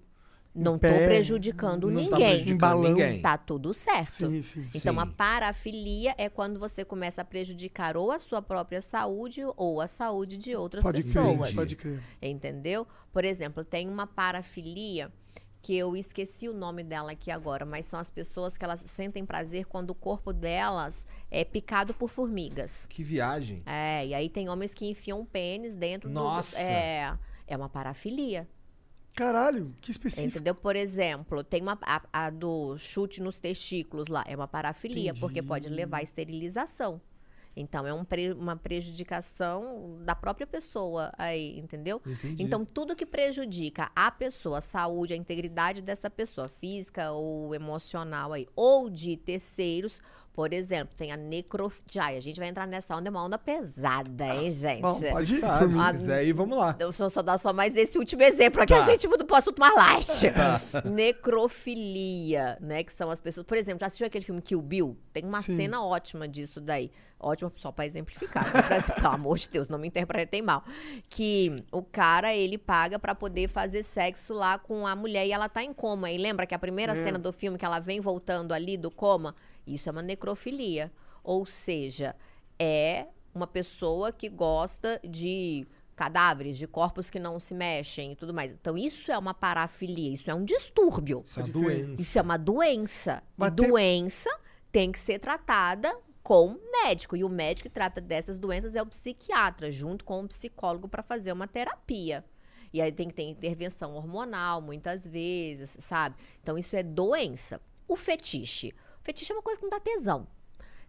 [0.54, 2.28] Não pé, prejudicando Não tá ninguém.
[2.28, 2.90] prejudicando Em balão.
[2.90, 3.20] ninguém.
[3.22, 4.12] Tá tudo certo.
[4.26, 4.66] Sim, sim.
[4.74, 5.00] Então, Sim.
[5.00, 9.88] a parafilia é quando você começa a prejudicar ou a sua própria saúde ou a
[9.88, 11.38] saúde de outras Pode pessoas.
[11.46, 12.00] crer, pode crer.
[12.20, 12.86] Entendeu?
[13.12, 15.10] Por exemplo, tem uma parafilia
[15.62, 19.24] que eu esqueci o nome dela aqui agora, mas são as pessoas que elas sentem
[19.24, 22.84] prazer quando o corpo delas é picado por formigas.
[22.90, 23.62] Que viagem.
[23.64, 26.56] É, e aí tem homens que enfiam pênis dentro Nossa!
[26.58, 26.62] do.
[26.62, 27.16] É,
[27.46, 28.46] é uma parafilia.
[29.14, 30.28] Caralho, que específico.
[30.28, 30.54] Entendeu?
[30.54, 35.42] Por exemplo, tem uma a, a do chute nos testículos lá, é uma parafilia, porque
[35.42, 37.00] pode levar à esterilização.
[37.54, 42.00] Então, é um pre- uma prejudicação da própria pessoa aí, entendeu?
[42.06, 42.42] Entendi.
[42.42, 48.32] Então, tudo que prejudica a pessoa, a saúde, a integridade dessa pessoa, física ou emocional
[48.32, 50.00] aí, ou de terceiros,
[50.34, 52.16] Por exemplo, tem a necrofilia.
[52.16, 54.80] A gente vai entrar nessa onda, é uma onda pesada, hein, gente?
[54.80, 55.40] Bom, pode ir.
[55.40, 55.90] Por mim.
[55.92, 56.74] quiser aí, vamos lá.
[56.78, 58.82] Eu só, só dar só mais esse último exemplo aqui, Tá.
[58.82, 60.32] a gente muda pro assunto mais light.
[60.90, 62.82] Necrofilia, né?
[62.82, 63.46] Que são as pessoas.
[63.46, 64.96] Por exemplo, já assistiu aquele filme Kill Bill?
[65.12, 65.56] Tem uma Sim.
[65.56, 66.90] cena ótima disso daí.
[67.20, 68.44] Ótima só pra exemplificar.
[68.52, 68.62] né?
[68.62, 70.64] Pra- Pelo amor de Deus, não me interpretem mal.
[71.08, 75.48] Que o cara, ele paga pra poder fazer sexo lá com a mulher e ela
[75.48, 76.10] tá em coma.
[76.10, 76.96] E lembra que a primeira É.
[76.96, 79.34] cena do filme que ela vem voltando ali do coma?
[79.66, 80.92] Isso é uma necrofilia.
[81.22, 82.16] Ou seja,
[82.58, 88.34] é uma pessoa que gosta de cadáveres, de corpos que não se mexem e tudo
[88.34, 88.52] mais.
[88.52, 91.22] Então, isso é uma parafilia, isso é um distúrbio.
[91.24, 91.62] Isso é uma crer.
[91.86, 92.02] doença.
[92.02, 93.22] Isso é uma doença.
[93.36, 94.40] Mas e tem- doença
[94.72, 97.16] tem que ser tratada com médico.
[97.16, 101.02] E o médico que trata dessas doenças é o psiquiatra, junto com o psicólogo para
[101.02, 102.24] fazer uma terapia.
[102.72, 106.16] E aí tem que ter intervenção hormonal, muitas vezes, sabe?
[106.42, 107.60] Então isso é doença.
[107.86, 108.72] O fetiche.
[109.02, 110.26] Fetiche é uma coisa que não dá tesão.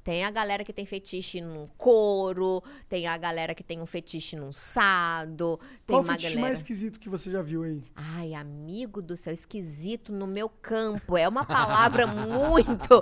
[0.03, 4.35] Tem a galera que tem fetiche num couro, tem a galera que tem um fetiche
[4.35, 5.57] num sado,
[5.87, 6.41] tem Qual o uma fetiche galera...
[6.41, 7.81] mais esquisito que você já viu aí?
[7.95, 11.17] Ai, amigo do céu, esquisito no meu campo.
[11.17, 13.01] É uma palavra muito,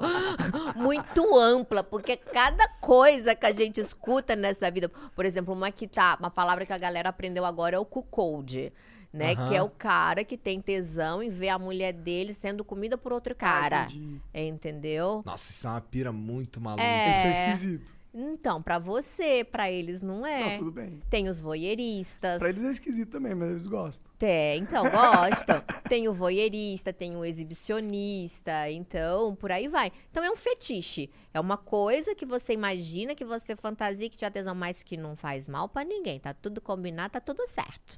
[0.75, 5.87] muito ampla, porque cada coisa que a gente escuta nessa vida, por exemplo, uma que
[5.87, 8.71] tá, uma palavra que a galera aprendeu agora é o cuckold.
[9.13, 9.47] Né, Aham.
[9.49, 13.11] que é o cara que tem tesão em ver a mulher dele sendo comida por
[13.11, 13.83] outro cara.
[13.83, 14.21] entendi.
[14.33, 15.21] entendeu?
[15.25, 16.83] Nossa, isso é uma pira muito maluca.
[16.83, 17.11] É.
[17.11, 18.01] Esse é esquisito.
[18.13, 20.51] Então, pra você, pra eles não é.
[20.51, 21.01] Não, tudo bem.
[21.09, 22.39] Tem os voyeuristas.
[22.39, 24.11] Pra eles é esquisito também, mas eles gostam.
[24.17, 25.61] Tem, então, gostam.
[25.87, 29.93] tem o voyeurista, tem o exibicionista, então, por aí vai.
[30.09, 31.09] Então, é um fetiche.
[31.33, 34.97] É uma coisa que você imagina, que você fantasia, que te dá tesão, mas que
[34.97, 36.19] não faz mal pra ninguém.
[36.19, 37.97] Tá tudo combinado, tá tudo certo.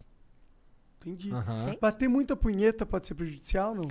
[1.06, 1.32] Entendi.
[1.32, 1.76] Aham.
[1.82, 3.88] Bater muita punheta pode ser prejudicial, não?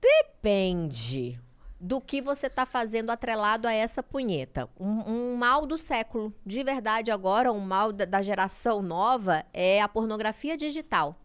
[0.00, 1.40] Depende
[1.80, 4.68] do que você tá fazendo atrelado a essa punheta.
[4.78, 9.82] Um, um mal do século, de verdade agora, um mal da, da geração nova é
[9.82, 11.18] a pornografia digital.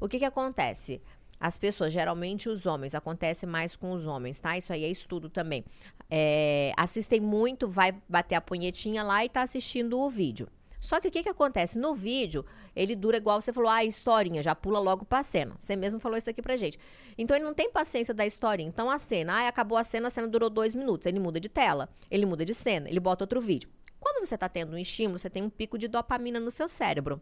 [0.00, 1.00] O que que acontece?
[1.38, 4.58] As pessoas, geralmente os homens, acontece mais com os homens, tá?
[4.58, 5.64] Isso aí é estudo também.
[6.10, 10.48] É, assistem muito, vai bater a punhetinha lá e tá assistindo o vídeo.
[10.80, 11.78] Só que o que que acontece?
[11.78, 12.44] No vídeo,
[12.74, 15.54] ele dura igual você falou, ah, historinha, já pula logo pra cena.
[15.58, 16.78] Você mesmo falou isso aqui pra gente.
[17.18, 18.68] Então ele não tem paciência da historinha.
[18.68, 21.06] Então a cena, ah, acabou a cena, a cena durou dois minutos.
[21.06, 23.68] Ele muda de tela, ele muda de cena, ele bota outro vídeo.
[24.00, 27.20] Quando você tá tendo um estímulo, você tem um pico de dopamina no seu cérebro.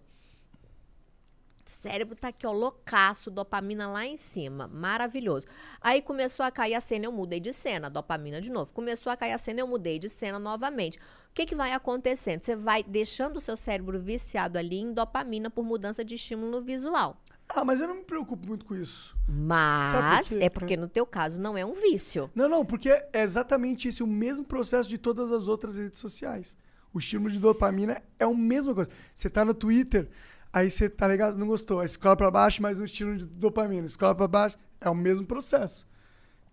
[1.66, 4.66] O cérebro tá aqui, ó, loucaço, dopamina lá em cima.
[4.68, 5.46] Maravilhoso.
[5.82, 8.72] Aí começou a cair a cena, eu mudei de cena, dopamina de novo.
[8.72, 10.98] Começou a cair a cena, eu mudei de cena novamente.
[11.38, 12.42] O que, que vai acontecendo?
[12.42, 17.16] Você vai deixando o seu cérebro viciado ali em dopamina por mudança de estímulo visual.
[17.48, 19.16] Ah, mas eu não me preocupo muito com isso.
[19.28, 20.38] Mas quê?
[20.40, 22.28] é porque no teu caso não é um vício.
[22.34, 26.56] Não, não, porque é exatamente esse o mesmo processo de todas as outras redes sociais.
[26.92, 28.90] O estímulo de dopamina é a mesma coisa.
[29.14, 30.08] Você tá no Twitter,
[30.52, 33.86] aí você tá ligado, não gostou, aí scrolla pra baixo, mais um estímulo de dopamina,
[33.86, 35.86] scrolla pra baixo, é o mesmo processo.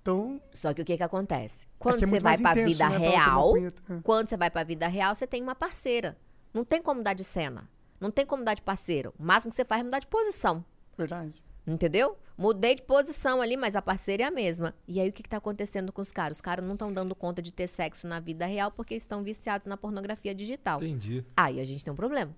[0.06, 1.66] Então, Só que o que que acontece?
[1.80, 3.58] Quando que é você vai pra intenso, vida né, real.
[3.58, 3.72] É.
[4.04, 6.16] quando você vai pra vida real, você tem uma parceira.
[6.54, 7.68] Não tem como dar de cena.
[8.00, 9.16] Não tem como dar de parceiro.
[9.18, 10.64] O máximo que você faz é mudar de posição.
[10.96, 11.44] verdade.
[11.66, 12.16] Entendeu?
[12.38, 14.76] Mudei de posição ali, mas a parceira é a mesma.
[14.88, 16.38] E aí o que, que tá acontecendo com os caras?
[16.38, 19.66] Os caras não estão dando conta de ter sexo na vida real porque estão viciados
[19.66, 20.84] na pornografia digital.
[20.84, 21.26] Entendi.
[21.36, 22.32] Aí a gente tem um problema.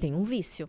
[0.00, 0.68] Tem um vício.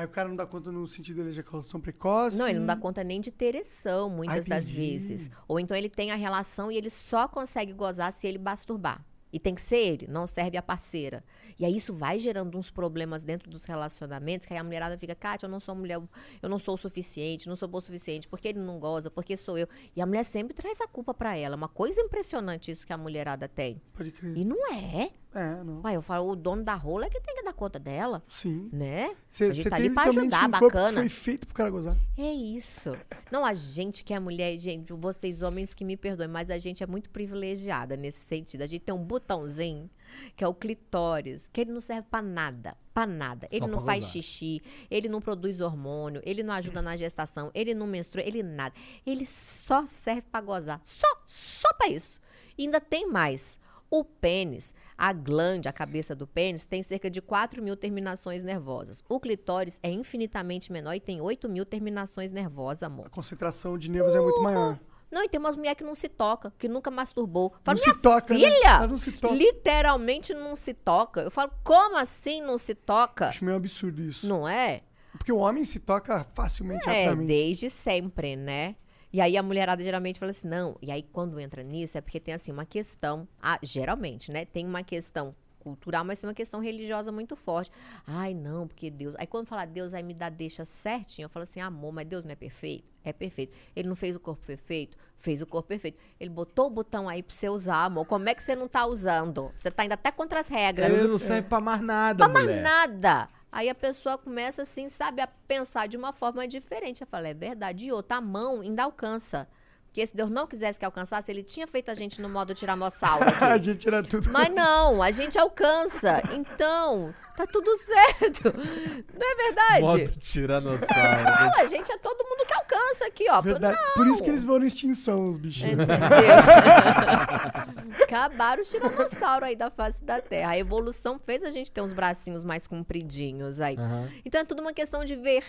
[0.00, 2.38] Aí o cara não dá conta no sentido de ejaculação precoce.
[2.38, 4.80] Não, ele não dá conta nem de ter ereção, muitas das entendi.
[4.80, 5.30] vezes.
[5.46, 9.04] Ou então ele tem a relação e ele só consegue gozar se ele masturbar.
[9.30, 11.22] E tem que ser ele, não serve a parceira.
[11.58, 15.14] E aí isso vai gerando uns problemas dentro dos relacionamentos, que aí a mulherada fica,
[15.14, 16.00] Kátia, eu não sou mulher,
[16.42, 19.36] eu não sou o suficiente, não sou boa o suficiente, porque ele não goza, porque
[19.36, 19.68] sou eu.
[19.94, 21.54] E a mulher sempre traz a culpa pra ela.
[21.54, 23.82] É uma coisa impressionante isso que a mulherada tem.
[23.92, 24.34] Pode crer.
[24.34, 25.10] E não é.
[25.32, 25.80] É, não.
[25.82, 28.68] Ué, eu falo, o dono da rola é que tem que dar conta dela, Sim.
[28.72, 29.14] né?
[29.28, 30.92] Você a gente tá ali pra ajudar, um bacana.
[31.00, 31.96] foi feito pro cara gozar.
[32.18, 32.96] É isso.
[33.30, 36.82] Não, a gente que é mulher, gente, vocês homens que me perdoem, mas a gente
[36.82, 38.62] é muito privilegiada nesse sentido.
[38.62, 39.88] A gente tem um botãozinho,
[40.36, 43.46] que é o clitóris, que ele não serve pra nada, pra nada.
[43.52, 44.12] Ele Só não faz gozar.
[44.12, 48.74] xixi, ele não produz hormônio, ele não ajuda na gestação, ele não menstrua, ele nada.
[49.06, 50.80] Ele só serve pra gozar.
[50.82, 52.20] Só, só pra isso.
[52.58, 53.60] E ainda tem mais.
[53.90, 59.02] O pênis, a glande, a cabeça do pênis, tem cerca de 4 mil terminações nervosas.
[59.08, 63.06] O clitóris é infinitamente menor e tem 8 mil terminações nervosas, amor.
[63.06, 64.78] A concentração de nervos é muito maior.
[65.10, 67.52] Não, e tem umas mulheres que não se toca, que nunca masturbou.
[67.64, 68.38] Falo, Não minha se toca, né?
[68.38, 69.34] filha, Mas não se toca.
[69.34, 71.22] literalmente não se toca.
[71.22, 73.28] Eu falo, como assim não se toca?
[73.30, 74.24] Acho meio absurdo isso.
[74.24, 74.82] Não é?
[75.10, 77.26] Porque o homem se toca facilmente, É, rapidamente.
[77.26, 78.76] desde sempre, né?
[79.12, 80.76] E aí a mulherada geralmente fala assim, não.
[80.80, 84.44] E aí quando entra nisso é porque tem assim uma questão, ah, geralmente, né?
[84.44, 87.70] Tem uma questão cultural, mas tem uma questão religiosa muito forte.
[88.06, 89.14] Ai, não, porque Deus.
[89.18, 91.26] Aí quando fala Deus, aí me dá deixa certinho.
[91.26, 92.84] Eu falo assim, amor, mas Deus não é perfeito?
[93.04, 93.52] É perfeito.
[93.76, 94.96] Ele não fez o corpo perfeito?
[95.18, 95.98] Fez o corpo perfeito.
[96.18, 98.06] Ele botou o botão aí pra você usar, amor.
[98.06, 99.52] Como é que você não tá usando?
[99.54, 100.92] Você tá indo até contra as regras.
[100.94, 102.62] Ele não serve pra mais nada, Pra mais mulher.
[102.62, 103.28] nada.
[103.52, 107.00] Aí a pessoa começa assim, sabe, a pensar de uma forma diferente.
[107.00, 107.86] Eu falo, é verdade.
[107.86, 109.48] E outra, a mão ainda alcança.
[109.90, 113.24] Porque se Deus não quisesse que alcançasse, ele tinha feito a gente no modo tiranossauro
[113.28, 113.42] aqui.
[113.42, 114.30] a gente era tudo.
[114.30, 116.22] Mas não, a gente alcança.
[116.32, 118.54] Então, tá tudo certo.
[118.54, 119.80] Não é verdade?
[119.80, 121.24] Modo tiranossauro.
[121.24, 123.40] Não, a gente é todo mundo que alcança aqui, ó.
[123.40, 123.76] Verdade.
[123.76, 123.94] Não.
[123.94, 125.72] Por isso que eles vão extinção, os bichinhos.
[125.72, 125.96] Entendeu?
[128.04, 130.52] Acabaram os tiranossauros aí da face da Terra.
[130.52, 133.76] A evolução fez a gente ter uns bracinhos mais compridinhos aí.
[133.76, 134.08] Aham.
[134.24, 135.42] Então é tudo uma questão de ver,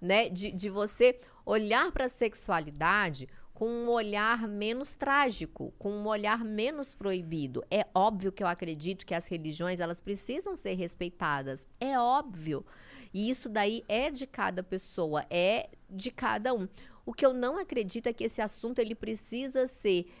[0.00, 0.30] né?
[0.30, 6.44] De, de você olhar para a sexualidade com um olhar menos trágico, com um olhar
[6.44, 7.64] menos proibido.
[7.70, 11.64] É óbvio que eu acredito que as religiões elas precisam ser respeitadas.
[11.80, 12.66] É óbvio.
[13.12, 16.68] E isso daí é de cada pessoa, é de cada um.
[17.06, 20.12] O que eu não acredito é que esse assunto ele precisa ser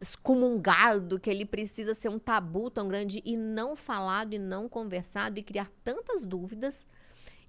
[0.00, 5.38] excomungado, que ele precisa ser um tabu tão grande e não falado e não conversado
[5.38, 6.86] e criar tantas dúvidas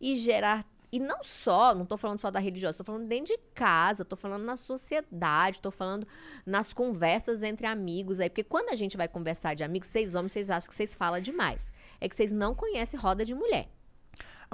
[0.01, 3.39] e gerar e não só, não tô falando só da religiosa, tô falando dentro de
[3.53, 6.05] casa, tô falando na sociedade, tô falando
[6.45, 10.33] nas conversas entre amigos aí, porque quando a gente vai conversar de amigos, vocês homens,
[10.33, 11.71] vocês acham que vocês falam demais.
[11.99, 13.69] É que vocês não conhecem roda de mulher.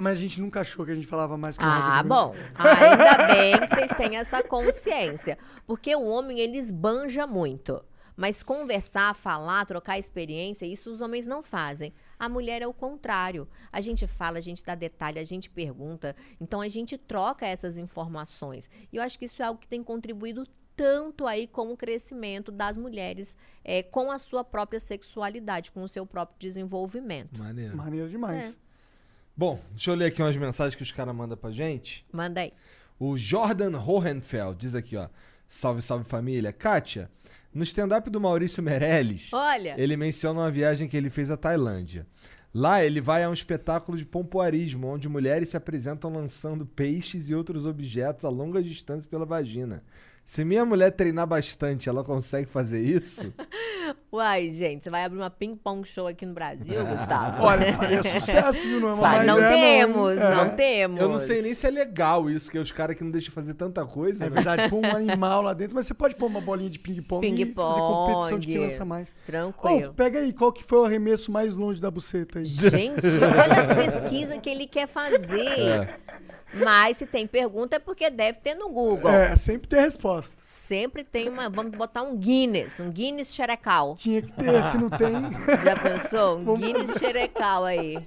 [0.00, 2.32] Mas a gente nunca achou que a gente falava mais que Ah, bom.
[2.54, 5.36] Ainda bem que vocês têm essa consciência.
[5.66, 7.84] Porque o homem, ele esbanja muito.
[8.18, 11.92] Mas conversar, falar, trocar experiência, isso os homens não fazem.
[12.18, 13.46] A mulher é o contrário.
[13.70, 16.16] A gente fala, a gente dá detalhe, a gente pergunta.
[16.40, 18.68] Então a gente troca essas informações.
[18.92, 22.50] E eu acho que isso é algo que tem contribuído tanto aí com o crescimento
[22.50, 27.40] das mulheres eh, com a sua própria sexualidade, com o seu próprio desenvolvimento.
[27.40, 27.76] Maneiro.
[27.76, 28.50] Maneiro demais.
[28.50, 28.54] É.
[29.36, 32.04] Bom, deixa eu ler aqui umas mensagens que os caras mandam pra gente.
[32.12, 32.52] Manda aí.
[32.98, 35.08] O Jordan Hohenfeld diz aqui, ó.
[35.46, 36.52] Salve, salve família.
[36.52, 37.08] Kátia,
[37.52, 39.74] no stand-up do Maurício Meirelles, Olha.
[39.78, 42.06] ele menciona uma viagem que ele fez à Tailândia.
[42.54, 47.34] Lá ele vai a um espetáculo de pompoarismo, onde mulheres se apresentam lançando peixes e
[47.34, 49.82] outros objetos a longa distância pela vagina.
[50.24, 53.32] Se minha mulher treinar bastante, ela consegue fazer isso?
[54.10, 57.44] Uai, gente, você vai abrir uma ping-pong show aqui no Brasil, Gustavo?
[57.44, 58.80] Olha, faria sucesso, viu?
[58.80, 60.48] Não é uma Faz- não ideia, temos, não É.
[60.48, 61.00] temos.
[61.00, 63.52] Eu não sei nem se é legal isso, que os caras que não deixam fazer
[63.52, 64.24] tanta coisa.
[64.24, 64.34] É né?
[64.34, 67.52] verdade, pôr um animal lá dentro, mas você pode pôr uma bolinha de ping-pong e
[67.54, 69.14] fazer competição de quem lança mais.
[69.26, 69.90] Tranquilo.
[69.90, 72.44] Ô, pega aí, qual que foi o arremesso mais longe da buceta aí?
[72.46, 75.58] Gente, olha as pesquisas que ele quer fazer.
[75.58, 75.98] É.
[76.64, 79.10] Mas se tem pergunta é porque deve ter no Google.
[79.10, 80.34] É, sempre tem resposta.
[80.40, 81.50] Sempre tem uma.
[81.50, 83.97] Vamos botar um Guinness, um Guinness xerecal.
[83.98, 85.12] Tinha que ter, se não tem.
[85.64, 86.38] Já pensou?
[86.38, 87.98] Um Vamos Guinness xerecal aí.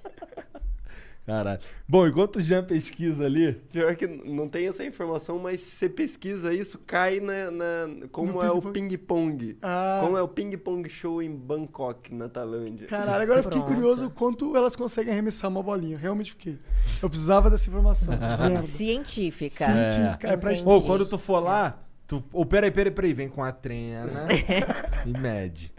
[1.26, 1.60] Caralho.
[1.88, 3.54] Bom, enquanto o Jean pesquisa ali.
[3.72, 7.52] Pior que não tem essa informação, mas se você pesquisa isso, cai na.
[7.52, 9.56] na- como No é o ping-pong.
[9.62, 10.00] Ah.
[10.04, 12.88] Como é o ping-pong show em Bangkok, na Tailândia.
[12.88, 13.74] Caralho, agora eu fiquei Pronto.
[13.76, 15.98] curioso quanto elas conseguem arremessar uma bolinha.
[15.98, 16.58] Realmente fiquei.
[17.04, 18.14] Eu precisava dessa informação.
[18.66, 19.66] Científica.
[19.66, 20.28] Científica.
[20.28, 20.68] É, pra Entendi.
[20.68, 21.78] Ou quando tu for lá,
[22.08, 22.24] tu.
[22.34, 24.28] Ou peraí, peraí, peraí, vem com a trena
[25.06, 25.72] e mede.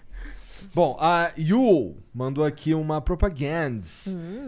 [0.74, 3.84] Bom, a Yule mandou aqui uma propaganda.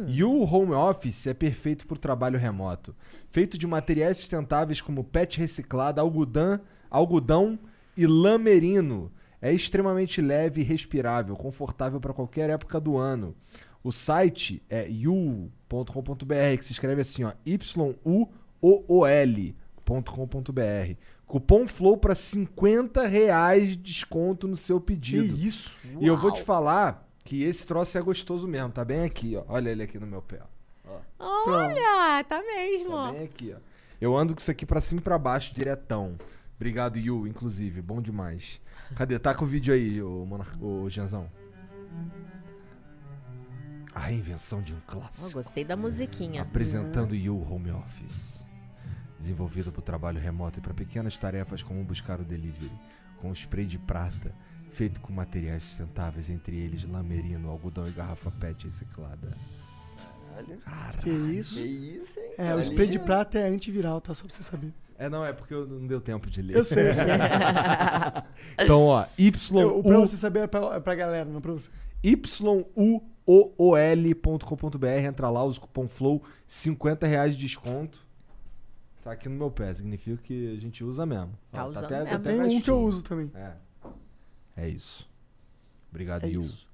[0.09, 2.95] Yule Home Office é perfeito para o trabalho remoto.
[3.31, 6.61] Feito de materiais sustentáveis como PET reciclada, algodão,
[6.91, 7.59] algodão
[7.97, 9.13] e lã merino.
[9.41, 13.35] É extremamente leve e respirável, confortável para qualquer época do ano.
[13.83, 18.35] O site é yule.com.br, que se escreve assim, ó, Y-U-O-O-L.com.br.
[21.27, 25.35] Cupom FLOW para 50 reais de desconto no seu Que pedido.
[25.37, 25.75] isso?
[26.01, 29.45] E eu vou te falar que esse troço é gostoso mesmo, tá bem aqui, ó.
[29.49, 30.41] Olha ele aqui no meu pé,
[30.87, 31.01] ó.
[31.19, 32.91] Olha, tá mesmo.
[32.91, 33.59] Tá bem aqui, ó.
[34.01, 36.17] Eu ando com isso aqui pra cima e pra baixo, diretão.
[36.57, 37.81] Obrigado, Yu, inclusive.
[37.81, 38.61] Bom demais.
[38.95, 39.19] Cadê?
[39.19, 40.47] Tá com o vídeo aí, ô, Monar...
[40.63, 41.29] ô Genzão.
[43.95, 45.33] A invenção de um Oh, clássico.
[45.35, 46.43] gostei da musiquinha.
[46.43, 48.34] Apresentando Yu Home Office.
[49.19, 52.73] Desenvolvido para o trabalho remoto e para pequenas tarefas como buscar o delivery.
[53.21, 54.35] Com spray de prata,
[54.71, 59.37] feito com materiais sustentáveis, entre eles lamerino, algodão e garrafa PET reciclada.
[60.65, 61.03] Caralho.
[61.03, 61.61] Que isso?
[61.61, 62.33] Que isso, hein?
[62.37, 64.15] É, o spray de prata é antiviral, tá?
[64.15, 64.73] Só pra você saber.
[64.99, 66.57] É, não, é porque eu não deu tempo de ler.
[66.57, 67.07] Eu sei, eu sei.
[68.61, 71.69] então, ó, Y Eu, pra você saber é pra, é pra galera, não pra você.
[72.05, 78.04] YUOOL.com.br, entra lá, usa o cupom FLOW, 50 reais de desconto.
[79.05, 81.39] Tá aqui no meu pé, significa que a gente usa mesmo.
[81.53, 82.15] Tá Ó, usando até, mesmo.
[82.17, 82.79] até Tem um que eu gastinho.
[82.89, 83.31] uso também.
[83.35, 83.53] É.
[84.57, 85.09] É isso.
[85.91, 86.41] Obrigado, É Yu.
[86.41, 86.67] isso.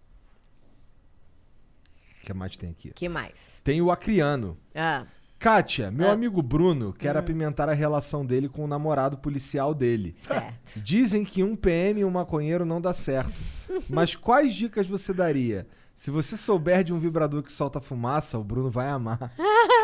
[2.23, 2.90] O que mais tem aqui?
[2.93, 3.61] que mais?
[3.65, 4.57] Tem o Acriano.
[4.74, 5.07] Ah,
[5.39, 6.12] Kátia, meu Ah.
[6.12, 10.15] amigo Bruno quer apimentar a relação dele com o namorado policial dele.
[10.23, 10.81] certo.
[10.85, 13.32] Dizem que um PM e um maconheiro não dá certo.
[13.89, 15.66] Mas quais dicas você daria?
[15.97, 19.19] Se você souber de um vibrador que solta fumaça, o Bruno vai amar.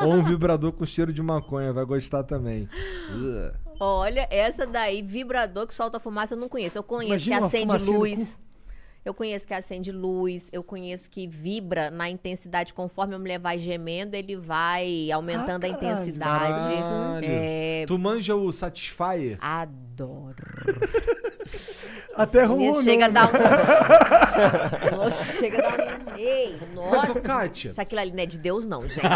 [0.06, 2.68] Ou um vibrador com cheiro de maconha, vai gostar também.
[3.78, 6.78] Olha, essa daí, vibrador que solta fumaça, eu não conheço.
[6.78, 8.40] Eu conheço Imagina que acende luz.
[9.04, 10.48] Eu conheço que acende luz.
[10.52, 12.74] Eu conheço que vibra na intensidade.
[12.74, 15.92] Conforme a mulher vai gemendo, ele vai aumentando Ah, a caralho.
[15.94, 16.76] intensidade.
[16.82, 17.24] Caralho.
[17.26, 19.38] É, Tu manja o Satisfyer?
[19.40, 20.36] Adoro.
[22.14, 23.32] Até arrumou chega a o dar um.
[24.96, 26.16] Nossa, chega a dar um.
[26.18, 27.20] Ei, Mas, nossa.
[27.22, 29.00] Kátia, Isso aquilo ali não é de Deus, não, gente.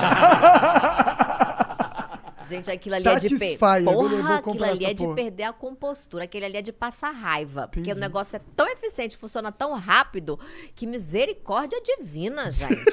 [2.49, 5.15] Gente, aquilo ali é de Porra, aquilo ali é de porra.
[5.17, 6.25] perder a compostura.
[6.25, 7.63] Aquele ali é de passar raiva.
[7.69, 8.01] Porque o Entendi.
[8.01, 10.39] negócio é tão eficiente, funciona tão rápido,
[10.75, 12.85] que misericórdia divina, gente.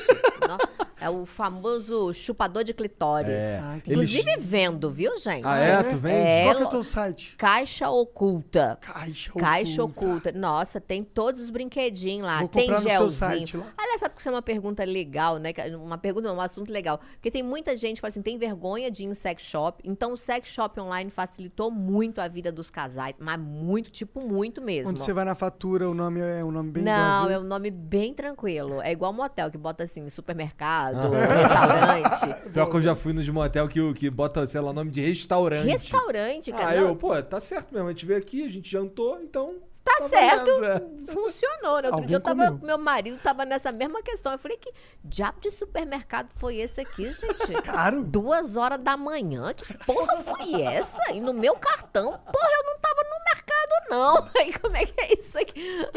[1.00, 3.44] É o famoso chupador de clitóris.
[3.44, 3.60] É.
[3.64, 3.92] Ah, entendi.
[3.92, 5.44] Inclusive vendo, viu, gente?
[5.48, 5.84] Ah, é?
[5.84, 6.16] Tu vende?
[6.16, 7.36] É, Qual é o teu site?
[7.38, 8.78] Caixa oculta.
[8.82, 10.06] Caixa Caixa oculta.
[10.08, 10.32] oculta.
[10.32, 12.40] Nossa, tem todos os brinquedinhos lá.
[12.40, 13.10] Vou tem gelzinho.
[13.10, 13.66] site lá.
[13.76, 15.52] Aliás, sabe que isso é uma pergunta legal, né?
[15.52, 17.00] Que- Uma pergunta, não, um assunto legal.
[17.14, 19.82] Porque tem muita gente que fala assim, tem vergonha de em sex shop.
[19.84, 23.16] Então o sex shop online facilitou muito a vida dos casais.
[23.20, 24.86] Mas muito, tipo, muito mesmo.
[24.94, 27.72] Quando você vai na fatura, o nome é um nome bem Não, é um nome
[27.72, 28.82] bem tranquilo.
[28.82, 31.36] É igual motel, que bota assim, supermercado, Ah.
[31.36, 32.50] restaurante.
[32.54, 35.02] pior que eu já fui no de motel que, que bota, sei lá, nome de
[35.02, 35.68] restaurante.
[35.68, 36.70] Restaurante, cara.
[36.70, 37.88] Ah, eu, pô, tá certo mesmo.
[37.88, 39.56] A gente veio aqui, a gente jantou, então.
[39.84, 40.50] Tá certo.
[40.64, 40.80] é.
[41.12, 41.88] Funcionou, né?
[41.90, 42.60] Outro Alguém dia eu tava, comeu.
[42.66, 44.32] meu marido tava nessa mesma questão.
[44.32, 44.72] Eu falei, que
[45.04, 47.54] diabo de supermercado foi esse aqui, gente?
[47.64, 48.04] Caro.
[48.04, 49.54] Duas horas da manhã?
[49.54, 51.12] Que porra foi essa?
[51.14, 52.12] E no meu cartão?
[52.12, 54.30] Porra, eu não tava no mercado, não.
[54.42, 55.88] Aí, como é que é isso aqui?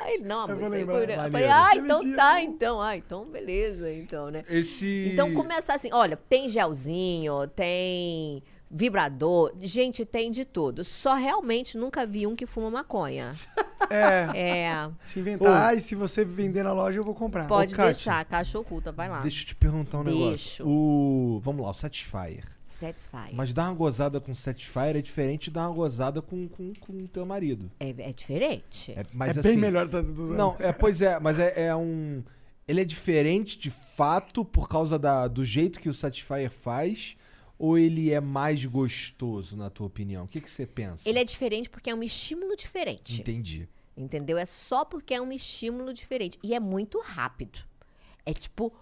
[0.00, 0.56] Aí, não, amor.
[0.56, 1.52] Eu falei, Maneiro.
[1.52, 2.82] ah, então tá, então.
[2.82, 4.44] Ah, então beleza, então, né?
[4.48, 5.10] Esse.
[5.12, 8.42] Então começar assim, olha, tem gelzinho, tem
[8.72, 10.82] vibrador, gente, tem de tudo.
[10.82, 13.30] Só realmente nunca vi um que fuma maconha.
[13.90, 14.28] É.
[14.34, 17.46] É, Se inventar e se você vender na loja, eu vou comprar.
[17.48, 19.20] pode Kátia, deixar, caixa oculta, vai lá.
[19.20, 20.28] Deixa eu te perguntar um negócio.
[20.30, 20.64] Deixo.
[20.66, 21.40] O.
[21.42, 22.44] Vamos lá, o Satisfyer.
[22.64, 23.34] Satisfy.
[23.34, 26.72] Mas dar uma gozada com Satisfyer é diferente de dar uma gozada com o com,
[26.80, 27.70] com teu marido.
[27.78, 28.92] É, é diferente.
[28.92, 31.76] É, mas é assim, bem melhor tá dos Não, é, pois é, mas é, é
[31.76, 32.22] um.
[32.66, 37.16] Ele é diferente de fato por causa da, do jeito que o Satisfyer faz?
[37.64, 40.24] Ou ele é mais gostoso, na tua opinião?
[40.24, 41.08] O que, que você pensa?
[41.08, 43.20] Ele é diferente porque é um estímulo diferente.
[43.20, 43.68] Entendi.
[43.96, 44.36] Entendeu?
[44.36, 46.36] É só porque é um estímulo diferente.
[46.42, 47.60] E é muito rápido.
[48.26, 48.72] É tipo,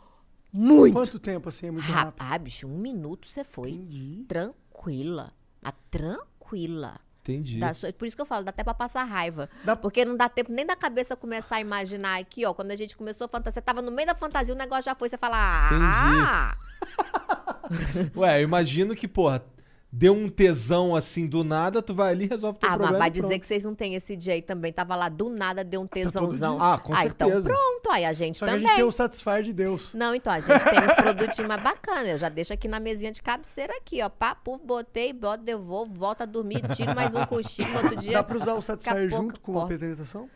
[0.50, 2.14] muito Quanto tempo assim é muito rápido.
[2.18, 3.72] Ah, bicho, um minuto você foi.
[3.72, 4.24] Entendi.
[4.26, 5.30] Tranquila.
[5.60, 6.98] Mas tranquila.
[7.20, 7.58] Entendi.
[7.58, 9.50] Dá só- por isso que eu falo, dá até pra passar raiva.
[9.62, 12.54] Dá- Porque não dá tempo nem da cabeça começar a imaginar aqui, ó.
[12.54, 14.94] Quando a gente começou a fantasia, você tava no meio da fantasia, o negócio já
[14.94, 16.56] foi, você fala, ah!
[18.16, 19.44] Ué, eu imagino que, porra,
[19.92, 22.98] deu um tesão assim do nada, tu vai ali e resolve teu Ah, mas problema.
[22.98, 23.40] vai e dizer pronto.
[23.40, 24.72] que vocês não têm esse dia aí também.
[24.72, 26.58] Tava lá, do nada deu um tesãozão.
[26.58, 26.66] dia.
[26.74, 27.48] Ah, com ah, então certeza.
[27.48, 28.66] pronto, aí a gente Só que a também.
[28.68, 29.92] gente tem o Satisfyer de Deus.
[29.94, 32.08] Não, então, a gente tem uns produtinhos mais bacanas.
[32.08, 34.08] Eu já deixo aqui na mesinha de cabeceira aqui, ó.
[34.08, 38.12] Pá, puf, botei, boto, devolvo, volto a dormir, tiro mais um cochilo no outro dia.
[38.12, 40.28] Dá pra usar o Satisfyer junto com a penetração?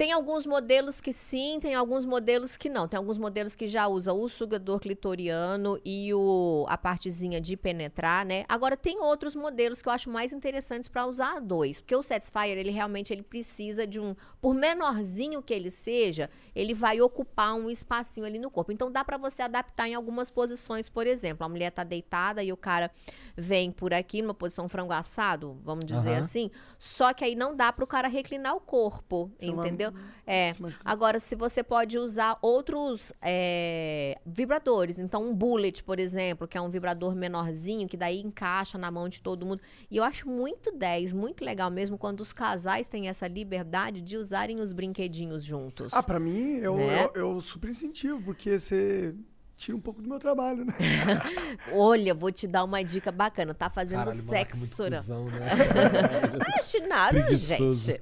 [0.00, 2.88] Tem alguns modelos que sim, tem alguns modelos que não.
[2.88, 8.24] Tem alguns modelos que já usam o sugador clitoriano e o, a partezinha de penetrar,
[8.24, 8.46] né?
[8.48, 12.02] Agora tem outros modelos que eu acho mais interessantes para usar a dois, porque o
[12.02, 17.52] Satisfyer, ele realmente ele precisa de um, por menorzinho que ele seja, ele vai ocupar
[17.54, 18.72] um espacinho ali no corpo.
[18.72, 22.50] Então dá para você adaptar em algumas posições, por exemplo, a mulher tá deitada e
[22.50, 22.90] o cara
[23.36, 26.20] vem por aqui numa posição frango assado, vamos dizer Aham.
[26.20, 30.10] assim, só que aí não dá para o cara reclinar o corpo, Você vai- entendeu?
[30.26, 30.54] É.
[30.54, 30.92] se machucar.
[30.92, 36.60] Agora, se você pode usar outros é, vibradores, então um bullet, por exemplo, que é
[36.60, 39.60] um vibrador menorzinho, que daí encaixa na mão de todo mundo.
[39.90, 44.16] E eu acho muito 10, muito legal mesmo quando os casais têm essa liberdade de
[44.16, 45.92] usarem os brinquedinhos juntos.
[45.92, 47.04] Ah, pra mim, eu, Né?
[47.14, 49.14] eu, eu super incentivo, porque você
[49.60, 50.72] tira um pouco do meu trabalho, né?
[51.72, 53.52] Olha, vou te dar uma dica bacana.
[53.52, 54.96] Tá fazendo Caralho, é sexo, né?
[54.98, 55.50] cuzão, né?
[56.32, 57.90] Não acho nada, Preguiçoso.
[57.92, 58.00] gente.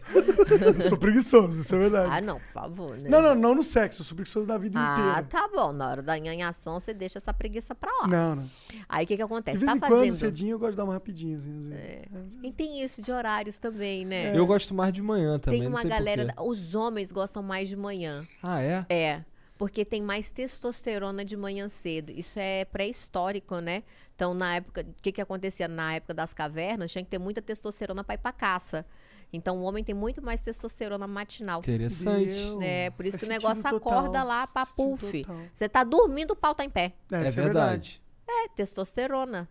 [0.79, 2.11] Eu sou preguiçoso, isso é verdade.
[2.13, 3.09] Ah, não, por favor, né?
[3.09, 5.23] não, não, não no sexo, eu sou preguiçoso da vida Ah, inteira.
[5.25, 5.73] tá bom.
[5.73, 8.07] Na hora da nhanhação, você deixa essa preguiça pra lá.
[8.07, 8.51] Não, não.
[8.89, 9.59] Aí o que que De acontece?
[9.59, 10.15] vez Tá em quando, fazendo...
[10.17, 12.39] cedinho, eu gosto de dar uma rapidinha, assim, às vezes.
[12.43, 14.37] E tem isso de horários também, né?
[14.37, 15.61] Eu gosto mais de manhã também.
[15.61, 16.27] Tem não uma galera.
[16.27, 16.33] quê.
[16.39, 18.25] Os homens gostam mais de manhã.
[18.43, 18.87] Ah, é?
[18.89, 19.25] É.
[19.59, 22.11] Porque tem mais testosterona de manhã cedo.
[22.13, 23.83] Isso é pré-histórico, né?
[24.15, 26.93] Então, na época, o que, que acontecia na época das cavernas?
[26.93, 28.87] Tinha que ter muita testosterona para ir para caça.
[29.33, 31.59] Então, o homem tem muito mais testosterona matinal.
[31.59, 32.31] Interessante.
[32.63, 33.77] É, por isso Faz que o negócio total.
[33.99, 35.27] acorda lá pra puff.
[35.55, 36.95] Você tá dormindo, o pau tá em pé.
[37.11, 38.03] É, É isso é verdade.
[38.27, 39.49] É, testosterona.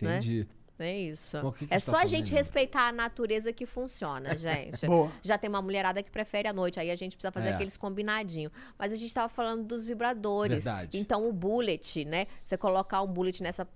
[0.00, 0.20] né?
[0.78, 1.38] É isso.
[1.38, 4.80] O que que é tá só a falando gente respeitar a natureza que funciona, gente.
[5.22, 7.54] Já tem uma mulherada que prefere a noite, aí a gente precisa fazer É.
[7.54, 8.50] aqueles combinadinhos.
[8.78, 10.64] Mas a gente tava falando dos vibradores.
[10.64, 10.98] Verdade.
[10.98, 12.26] Então o bullet, né?
[12.42, 13.68] Você colocar um bullet nessa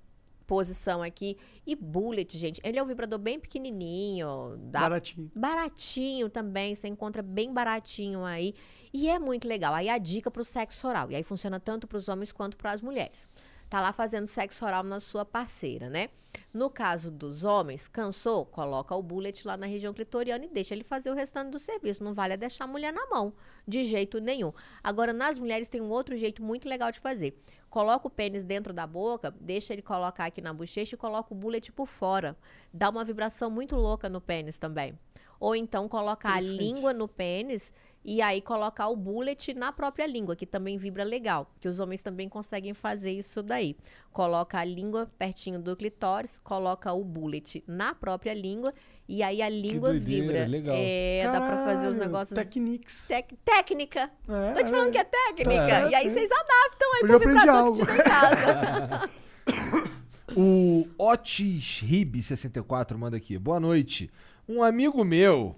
[0.47, 1.37] posição aqui.
[1.67, 4.57] E bullet, gente, ele é um vibrador bem pequenininho.
[4.59, 5.31] Dá Baratinho.
[5.35, 8.55] Baratinho também, você encontra bem baratinho aí.
[8.93, 9.75] E é muito legal.
[9.75, 11.11] Aí a dica pro sexo oral.
[11.11, 13.29] E aí funciona tanto pros homens quanto pras mulheres.
[13.69, 16.09] Tá lá fazendo sexo oral na sua parceira, né?
[16.53, 18.47] No caso dos homens, cansou?
[18.47, 22.03] Coloca o bullet lá na região clitoriana e deixa ele fazer o restante do serviço.
[22.03, 23.35] Não vale é deixar a mulher na mão,
[23.67, 24.53] de jeito nenhum.
[24.83, 27.39] Agora, nas mulheres tem um outro jeito muito legal de fazer.
[27.69, 31.37] Coloca o pênis dentro da boca, deixa ele colocar aqui na bochecha e coloca o
[31.37, 32.37] bullet por fora.
[32.73, 34.99] Dá uma vibração muito louca no pênis também.
[35.39, 37.73] Ou então colocar a língua no pênis
[38.11, 41.51] e aí colocar o bullet na própria língua, que também vibra legal.
[41.61, 43.77] Que os homens também conseguem fazer isso daí.
[44.13, 48.73] Coloca a língua pertinho do clitóris, coloca o bullet na própria língua
[49.07, 50.47] e aí a língua doideira, vibra.
[50.47, 50.75] legal.
[50.79, 52.39] É, dá pra fazer os Caralho, negócios.
[52.39, 53.07] Techniques.
[53.09, 54.11] Tec- técnica.
[54.27, 54.93] É, Tô te falando é.
[54.93, 55.53] que é técnica.
[55.53, 55.91] É.
[55.91, 59.11] E aí vocês adaptam aí pro vibrador que tiver em casa.
[60.37, 63.39] O Otis Rib 64 manda aqui.
[63.39, 64.11] Boa noite.
[64.49, 65.57] Um amigo meu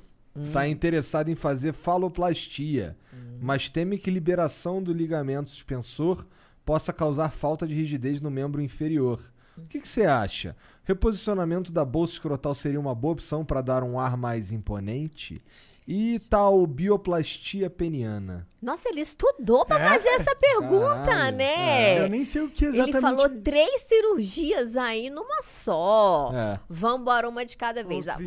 [0.53, 2.97] tá interessado em fazer faloplastia,
[3.41, 6.25] mas teme que liberação do ligamento suspensor
[6.65, 9.21] possa causar falta de rigidez no membro inferior.
[9.57, 10.57] O que que você acha?
[10.85, 15.41] Reposicionamento da bolsa escrotal seria uma boa opção para dar um ar mais imponente?
[15.87, 18.47] E tal bioplastia peniana?
[18.61, 19.89] Nossa, ele estudou pra É?
[19.89, 21.99] fazer essa pergunta, Caralho, né?
[22.05, 22.97] Eu nem sei o que exatamente.
[22.97, 26.33] Ele falou três cirurgias aí numa só.
[26.35, 26.61] É.
[26.69, 28.09] Vamos uma de cada vez.
[28.09, 28.19] Ah.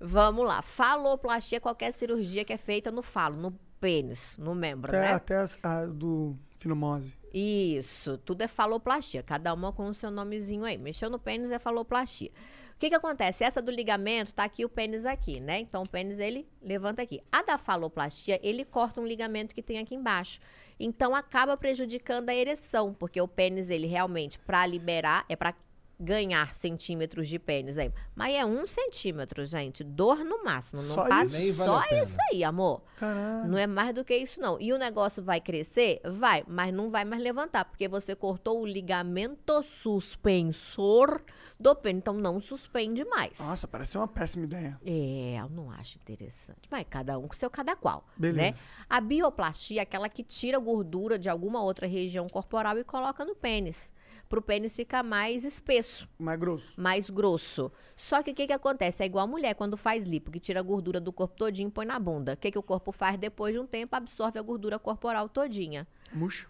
[0.00, 0.62] Vamos lá.
[0.62, 5.12] Faloplastia é qualquer cirurgia que é feita no falo, no pênis, no membro, Até, né?
[5.12, 7.12] até as- a do finomose.
[7.32, 10.76] Isso, tudo é faloplastia, cada uma com o seu nomezinho aí.
[10.76, 12.30] Mexeu no pênis é faloplastia.
[12.74, 13.44] O que que acontece?
[13.44, 15.60] Essa do ligamento, tá aqui o pênis aqui, né?
[15.60, 17.20] Então o pênis ele levanta aqui.
[17.30, 20.40] A da faloplastia, ele corta um ligamento que tem aqui embaixo.
[20.78, 25.54] Então acaba prejudicando a ereção, porque o pênis ele realmente para liberar é para
[26.02, 27.92] ganhar centímetros de pênis aí.
[28.14, 29.84] Mas é um centímetro, gente.
[29.84, 30.82] Dor no máximo.
[30.82, 31.58] Não Só passa isso?
[31.58, 32.82] Vale só isso aí, amor.
[32.96, 33.48] Caralho.
[33.48, 34.60] Não é mais do que isso, não.
[34.60, 36.00] E o negócio vai crescer?
[36.04, 41.22] Vai, mas não vai mais levantar, porque você cortou o ligamento suspensor
[41.58, 42.00] do pênis.
[42.02, 43.38] Então não suspende mais.
[43.38, 44.80] Nossa, parece uma péssima ideia.
[44.84, 46.68] É, eu não acho interessante.
[46.70, 48.04] Mas cada um com seu cada qual.
[48.16, 48.50] Beleza.
[48.50, 48.54] Né?
[48.90, 53.36] A bioplastia é aquela que tira gordura de alguma outra região corporal e coloca no
[53.36, 53.92] pênis.
[54.32, 56.80] Pro pênis ficar mais espesso Mais grosso.
[56.80, 57.70] mais grosso.
[57.94, 59.02] Só que o que, que acontece?
[59.02, 61.70] É igual a mulher quando faz lipo, que tira a gordura do corpo todinho e
[61.70, 62.32] põe na bunda.
[62.32, 63.94] O que, que o corpo faz depois de um tempo?
[63.94, 65.86] Absorve a gordura corporal todinha.
[66.14, 66.48] Murcho.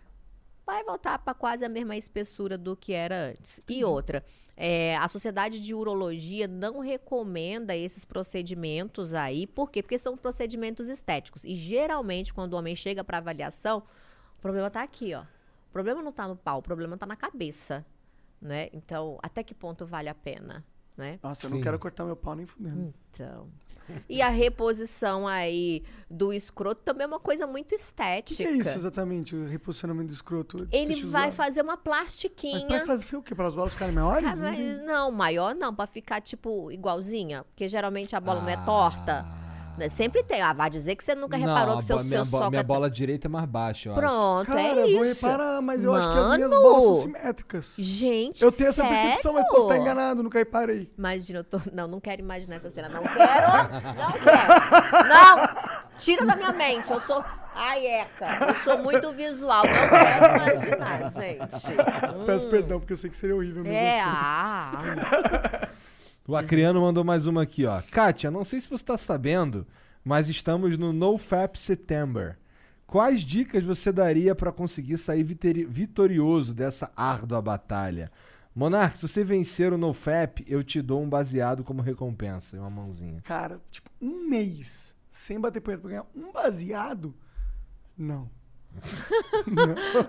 [0.64, 3.60] Vai voltar para quase a mesma espessura do que era antes.
[3.68, 4.24] E outra,
[4.56, 9.44] é, a Sociedade de Urologia não recomenda esses procedimentos aí.
[9.44, 9.82] Por quê?
[9.82, 11.42] Porque são procedimentos estéticos.
[11.42, 13.82] E geralmente, quando o homem chega para avaliação,
[14.38, 15.24] o problema tá aqui, ó.
[15.72, 17.82] O problema não tá no pau, o problema tá na cabeça.
[18.38, 18.68] Né?
[18.74, 20.62] Então, até que ponto vale a pena?
[20.94, 21.18] Né?
[21.22, 21.56] Nossa, eu Sim.
[21.56, 22.92] não quero cortar meu pau nem fudendo.
[23.10, 23.48] Então.
[24.06, 28.36] E a reposição aí do escroto também é uma coisa muito O que, estética.
[28.36, 29.34] que é isso exatamente?
[29.34, 30.68] O reposicionamento do escroto?
[30.70, 31.36] Ele Deixa vai usar.
[31.36, 32.68] fazer uma Mas plastiquinha.
[32.68, 33.34] vai fazer o quê?
[33.34, 34.28] Para as bolas ficarem maiores?
[34.28, 37.44] Ah, mas não, maior não, pra ficar, tipo, igualzinha.
[37.44, 38.64] Porque geralmente a bola não é Ah.
[38.64, 39.24] torta.
[39.90, 40.40] Sempre tem.
[40.42, 42.50] Ah, vai dizer que você nunca reparou Não, que seu, minha, seu soca...
[42.50, 44.00] minha bola direita é mais baixa, eu acho.
[44.00, 44.94] Pronto, Cara, é eu isso.
[44.96, 46.62] vou reparar, mas eu acho que as minhas Mano!
[46.62, 47.74] bolas são simétricas.
[47.78, 49.82] Gente, Eu tenho essa percepção, mas posso estar sério?
[49.82, 50.90] enganado, nunca reparei.
[50.96, 51.60] Imagina, eu tô...
[51.72, 52.88] Não, não quero imaginar essa cena.
[52.88, 53.52] Não quero,
[53.94, 55.08] não quero.
[55.08, 55.82] Não!
[55.98, 56.90] Tira da minha mente.
[56.90, 57.24] Eu sou...
[57.54, 58.26] Ai, Eca.
[58.48, 59.62] Eu sou muito visual.
[59.64, 62.26] Não quero imaginar, gente.
[62.26, 62.50] Peço Hum.
[62.50, 64.10] perdão, porque eu sei que seria horrível mesmo É, assim.
[64.14, 65.68] ah.
[66.32, 67.82] O Acriano mandou mais uma aqui, ó.
[67.90, 69.66] Kátia, não sei se você tá sabendo,
[70.02, 72.38] mas estamos no NoFap September.
[72.86, 78.10] Quais dicas você daria pra conseguir sair vitorioso dessa árdua batalha?
[78.56, 82.56] Monark, se você vencer o NoFap, eu te dou um baseado como recompensa.
[82.56, 83.20] e Uma mãozinha.
[83.24, 87.14] Cara, tipo, um mês sem bater punheta pra ganhar um baseado?
[87.94, 88.30] Não.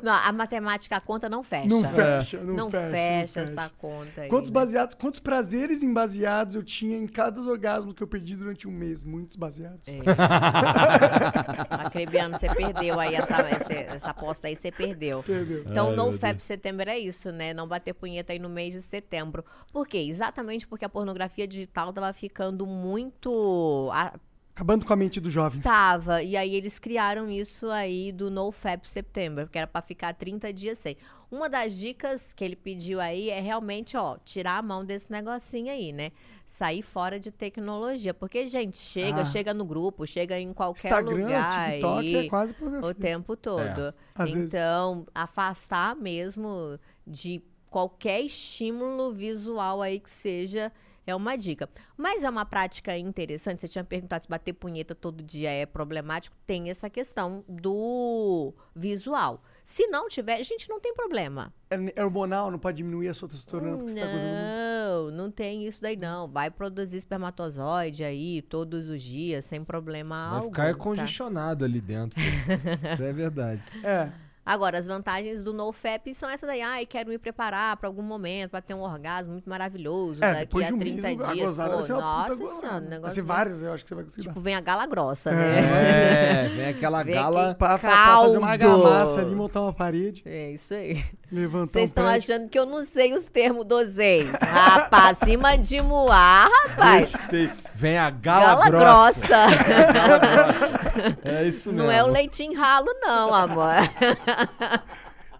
[0.01, 1.67] Não, a matemática, a conta não fecha.
[1.67, 3.39] Não fecha, não Não fecha, não fecha fecha.
[3.41, 4.29] essa conta aí.
[4.29, 4.53] Quantos né?
[4.53, 8.71] baseados, quantos prazeres em baseados eu tinha em cada orgasmo que eu perdi durante um
[8.71, 9.03] mês?
[9.03, 9.87] Muitos baseados.
[9.87, 9.99] É.
[11.85, 15.23] Acrebiano, você perdeu aí essa, essa, essa aposta aí, você perdeu.
[15.23, 15.63] Perdeu.
[15.69, 17.53] Então, Ai, no FAP setembro é isso, né?
[17.53, 19.43] Não bater punheta aí no mês de setembro.
[19.71, 19.97] Por quê?
[19.99, 23.89] Exatamente porque a pornografia digital tava ficando muito.
[23.93, 24.13] a-
[24.55, 25.63] Acabando com a mente dos jovens.
[25.63, 26.21] Tava.
[26.21, 30.53] E aí eles criaram isso aí do No Fap September, que era pra ficar 30
[30.53, 30.95] dias sem.
[31.31, 35.71] Uma das dicas que ele pediu aí é realmente, ó, tirar a mão desse negocinho
[35.71, 36.11] aí, né?
[36.45, 38.13] Sair fora de tecnologia.
[38.13, 39.25] Porque, gente, chega, Ah.
[39.25, 42.91] chega no grupo, chega em qualquer Instagram, lugar TikTok aí, é quase pornografia.
[42.91, 43.59] o tempo todo.
[43.61, 44.49] É, às vezes.
[44.53, 46.77] então, afastar mesmo
[47.07, 50.71] de qualquer estímulo visual aí que seja
[51.05, 51.69] é uma dica.
[51.97, 53.61] Mas é uma prática interessante.
[53.61, 56.35] Você tinha perguntado se bater punheta todo dia é problemático.
[56.45, 59.43] Tem essa questão do visual.
[59.63, 61.53] Se não tiver, gente, não tem problema.
[61.69, 64.43] É é hormonal, não pode diminuir a sua testosterona porque você tá gozando muito.
[64.43, 66.27] Não, não tem isso daí não.
[66.27, 70.49] Vai produzir espermatozoide aí todos os dias, sem problema Vai algum.
[70.51, 70.79] ficar tá?
[70.79, 72.19] congestionado ali dentro.
[72.93, 73.61] Isso é verdade.
[73.83, 74.11] É.
[74.45, 76.61] Agora, as vantagens do NoFap são essa daí.
[76.61, 80.39] Ai, quero me preparar pra algum momento, pra ter um orgasmo muito maravilhoso É, daqui
[80.45, 81.45] depois a de um 30 mês, a dias.
[81.45, 83.95] gozada Pô, vai ser nossa senhora, o Vai negócio ser várias, eu acho que você
[83.95, 84.41] vai conseguir Tipo, dar.
[84.41, 86.45] vem a gala grossa, É, né?
[86.45, 87.55] É, vem aquela Vem gala.
[87.55, 90.21] Pra, fazer uma argamassa ali, montar uma parede.
[90.25, 91.01] É isso aí.
[91.31, 94.29] Levantar Vocês um estão achando que eu não sei os termos dos ex.
[94.41, 97.15] Rapaz, cima de moar, rapaz.
[97.15, 97.49] Gostei.
[97.75, 99.27] Vem a gala, Gala grossa.
[99.27, 100.82] grossa.
[101.23, 101.85] É isso mesmo.
[101.87, 103.73] Não é o leitinho ralo, não, amor.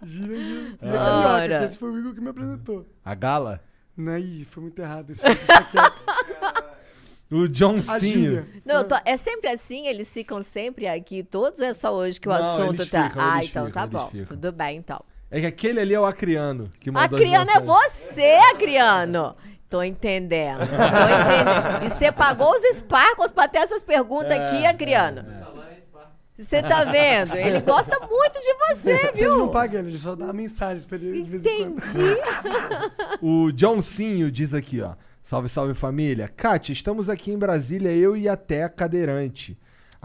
[0.04, 2.86] Gira, gira, gira carioca, que esse foi o Igor que me apresentou.
[3.06, 3.62] A gala?
[3.96, 5.12] Não, ih, foi muito errado.
[5.12, 6.74] Isso isso aqui é...
[7.32, 8.08] O John A Sim.
[8.08, 8.48] gíria.
[8.64, 9.88] Não, tô- é sempre assim?
[9.88, 13.10] Eles ficam sempre aqui todos ou é só hoje que o Não, assunto tá?
[13.10, 14.10] ficam, ah, então ficam, tá bom.
[14.10, 14.26] ficam.
[14.28, 15.04] Tudo bem, então.
[15.32, 16.70] É que aquele ali é o Acriano.
[16.80, 19.36] Que mandou Acriano é você, Acriano.
[19.74, 20.60] Tô entendendo.
[20.60, 21.86] Tô entendendo.
[21.88, 25.26] E você pagou os Sparkles pra ter essas perguntas É, aqui, Acriano?
[26.38, 27.36] Você tá vendo?
[27.36, 29.36] Ele gosta muito de você, Você viu?
[29.36, 31.78] não paga ele, ele só dá mensagens pra ele de vez em quando.
[31.80, 33.18] Entendi.
[33.20, 34.94] O Johncinho diz aqui, ó.
[35.24, 36.28] Salve, salve família.
[36.28, 39.58] Kátia, estamos aqui em Brasília, eu e a Té cadeirante.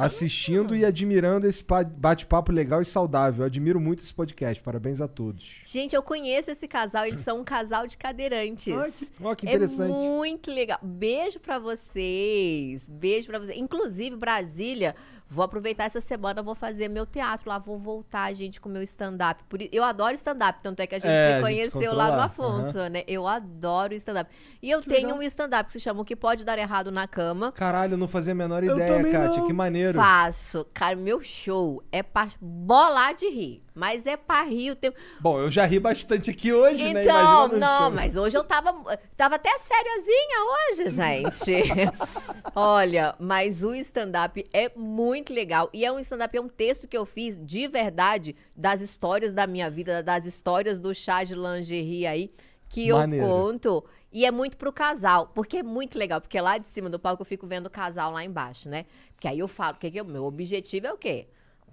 [0.04, 3.42] Assistindo e admirando esse pa- bate-papo legal e saudável.
[3.42, 4.62] Eu admiro muito esse podcast.
[4.62, 5.60] Parabéns a todos.
[5.64, 8.72] Gente, eu conheço esse casal, eles são um casal de cadeirantes.
[8.72, 9.90] Ai, que- ó, que interessante.
[9.90, 10.78] É muito legal.
[10.82, 12.88] Beijo pra vocês.
[12.88, 13.58] Beijo pra vocês.
[13.58, 14.94] Inclusive, Brasília,
[15.28, 19.44] vou aproveitar essa semana, vou fazer meu teatro lá, vou voltar, gente, com meu stand-up.
[19.70, 22.22] Eu adoro stand-up, tanto é que a gente É, se gente conheceu encontrou lá no.
[22.22, 23.04] Afonso, né?
[23.06, 24.30] Eu adoro stand-up.
[24.62, 25.18] E eu Que tenho legal.
[25.18, 27.52] um stand-up que se chama O Que Pode Dar Errado na Cama.
[27.52, 29.38] Caralho, eu não fazia a menor Eu ideia, Kátia.
[29.38, 29.46] não.
[29.46, 29.98] Que maneiro.
[29.98, 30.66] Faço.
[30.74, 33.62] Cara, meu show é pra bolar de rir.
[33.74, 34.96] Mas é pra rir o tempo.
[35.20, 37.04] Bom, eu já ri bastante aqui hoje, né?
[37.04, 37.14] Então,
[37.46, 37.90] Imagina no não, show.
[37.92, 38.72] mas hoje eu tava,
[39.16, 40.38] tava até sériazinha
[40.72, 41.92] hoje, gente.
[42.56, 45.68] Olha, mas o stand-up é muito legal.
[45.72, 49.46] E é um stand-up, é um texto que eu fiz de verdade das histórias da
[49.46, 52.32] minha vida, das histórias do chá de lingerie aí,
[52.68, 53.24] que Maneiro.
[53.24, 53.84] eu conto.
[54.12, 57.22] E é muito pro casal, porque é muito legal, porque lá de cima do palco
[57.22, 58.86] eu fico vendo o casal lá embaixo, né?
[59.14, 61.28] Porque aí eu falo, porque que o meu objetivo é o quê?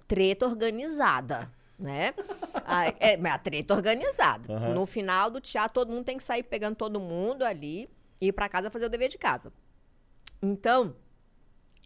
[0.06, 2.12] Treta organizada, né?
[2.98, 4.52] É, mas a treta organizada.
[4.52, 4.74] Aham.
[4.74, 7.88] No final do teatro, todo mundo tem que sair pegando todo mundo ali
[8.20, 9.52] e ir pra casa fazer o dever de casa.
[10.42, 10.96] Então,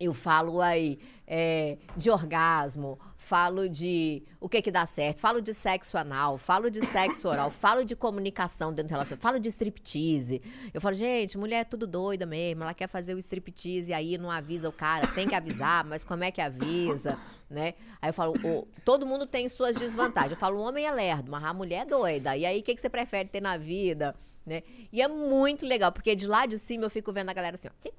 [0.01, 5.53] eu falo aí é, de orgasmo, falo de o que que dá certo, falo de
[5.53, 10.41] sexo anal, falo de sexo oral, falo de comunicação dentro do relacionamento, falo de striptease.
[10.73, 14.17] Eu falo, gente, mulher é tudo doida mesmo, ela quer fazer o striptease e aí
[14.17, 17.19] não avisa o cara, tem que avisar, mas como é que avisa,
[17.51, 17.75] né?
[18.01, 20.33] Aí eu falo, ô, todo mundo tem suas desvantagens.
[20.33, 22.35] Eu falo, o homem é lerdo, mas a mulher é doida.
[22.37, 24.17] E aí, o que, que você prefere ter na vida,
[24.47, 24.63] né?
[24.91, 27.69] E é muito legal, porque de lá de cima eu fico vendo a galera assim,
[27.69, 27.91] ó, "Sim,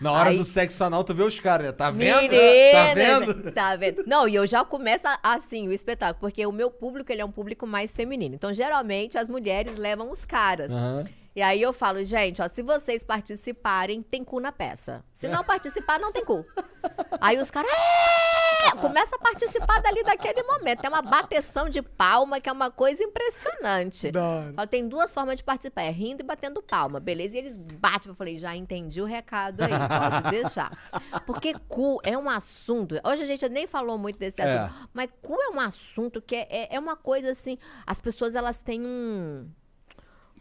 [0.00, 1.72] Na hora Aí- do sexo anal, tu vê os caras, né?
[1.72, 2.30] Tá vendo?
[2.72, 3.52] Tá vendo?
[3.52, 4.04] Tá vendo?
[4.06, 7.32] Não, e eu já começo assim o espetáculo, porque o meu público ele é um
[7.32, 8.34] público mais feminino.
[8.34, 10.70] Então, geralmente, as mulheres levam os caras.
[10.70, 11.04] Aham.
[11.34, 15.02] E aí eu falo, gente, ó, se vocês participarem, tem cu na peça.
[15.12, 16.44] Se não participar, não tem cu.
[17.20, 20.84] Aí os caras "É!" começa a participar dali daquele momento.
[20.84, 24.10] É uma bateção de palma que é uma coisa impressionante.
[24.54, 27.36] Falo, tem duas formas de participar, é rindo e batendo palma, beleza?
[27.36, 28.10] E eles batem.
[28.10, 30.70] Eu falei, já entendi o recado aí, pode deixar.
[31.26, 33.00] Porque cu é um assunto.
[33.04, 34.44] Hoje a gente nem falou muito desse É.
[34.44, 37.56] assunto, mas cu é um assunto que é, é, é uma coisa assim.
[37.86, 39.48] As pessoas elas têm um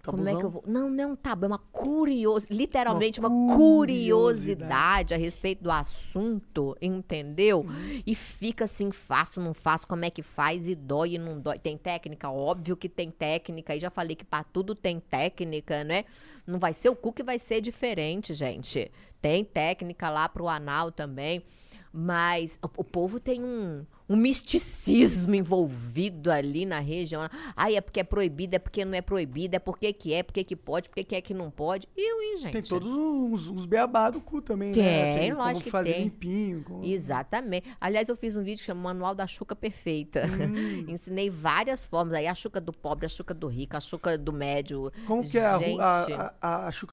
[0.03, 0.51] Como é que eu Tabuzão?
[0.51, 0.63] vou.
[0.65, 2.57] Não, não é um tabu, é uma curiosidade.
[2.57, 7.59] Literalmente uma, Uma curiosidade a respeito do assunto, entendeu?
[7.61, 8.01] Uhum.
[8.05, 11.59] E fica assim, faço, não faço, como é que faz, e dói e não dói.
[11.59, 12.29] Tem técnica?
[12.29, 13.75] Óbvio que tem técnica.
[13.75, 16.05] E já falei que pra tudo tem técnica, né?
[16.45, 18.91] Não vai ser o cu que vai ser diferente, gente.
[19.21, 21.43] Tem técnica lá pro anal também.
[21.93, 27.21] Mas o, o povo tem um, um misticismo envolvido ali na região.
[27.55, 30.43] Ai, é porque é proibido, é porque não é proibido, é porque que é, porque
[30.43, 31.87] que pode, porque que é que não pode.
[31.95, 32.51] E hein, gente?
[32.51, 35.17] Tem todos uns, uns beabá do cu também, Tem, né?
[35.19, 36.03] Tem lógico como que fazer tem.
[36.03, 36.63] limpinho.
[36.63, 37.67] como- Exatamente.
[37.79, 40.23] Aliás, eu fiz um vídeo que chama Manual da Chuca Perfeita.
[40.27, 40.85] Hum.
[40.91, 44.33] Ensinei várias formas aí, a chuca do pobre, a chuca do rico, a chuca do
[44.33, 44.91] médio.
[45.07, 46.91] Como que é a, Gente, a, a, a, chuca-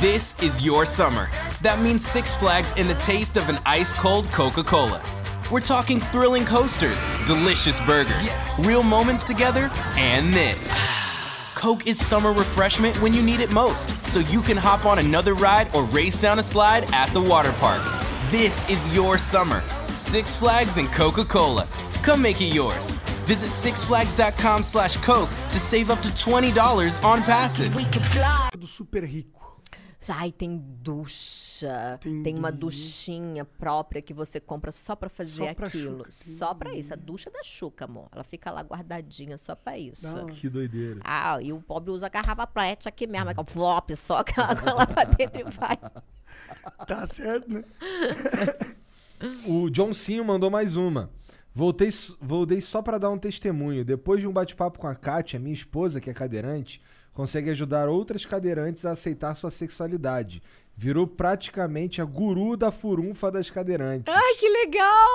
[0.00, 1.28] This is your summer.
[1.62, 5.00] That means Six Flags and the taste of an ice cold Coca Cola.
[5.50, 10.74] We're talking thrilling coasters, delicious burgers, real moments together, and this.
[11.54, 15.34] Coke is summer refreshment when you need it most, so you can hop on another
[15.34, 17.82] ride or race down a slide at the water park.
[18.30, 19.62] This is your summer.
[19.96, 21.68] Six Flags and Coca Cola.
[22.02, 22.96] Come make it yours.
[23.26, 27.86] Visit sixflags.com slash Coke to save up to $20 on passes.
[28.58, 29.33] do super rico.
[30.08, 31.98] Ai, tem ducha.
[32.22, 35.98] Tem, uma duchinha própria que você compra só pra fazer Só pra aquilo.
[35.98, 36.92] chuca, Só pra isso.
[36.92, 38.08] A ducha da chuca, amor.
[38.12, 40.06] Ela fica lá guardadinha só pra isso.
[40.26, 41.00] Que doideira.
[41.04, 43.30] Ah, e o pobre usa a garrafa plete aqui mesmo.
[43.30, 45.78] É que flop, só que a água lá pra dentro e vai.
[46.86, 47.64] Tá certo, né?
[49.46, 51.08] O John Sinho mandou mais uma.
[51.54, 51.88] Voltei,
[52.20, 53.84] voltei só pra dar um testemunho.
[53.84, 56.82] Depois de um bate-papo com a Kátia, minha esposa, que é cadeirante,
[57.14, 60.42] consegue ajudar outras cadeirantes a aceitar sua sexualidade.
[60.76, 64.12] Virou praticamente a guru da furunfa das cadeirantes.
[64.12, 65.08] Ai, que legal!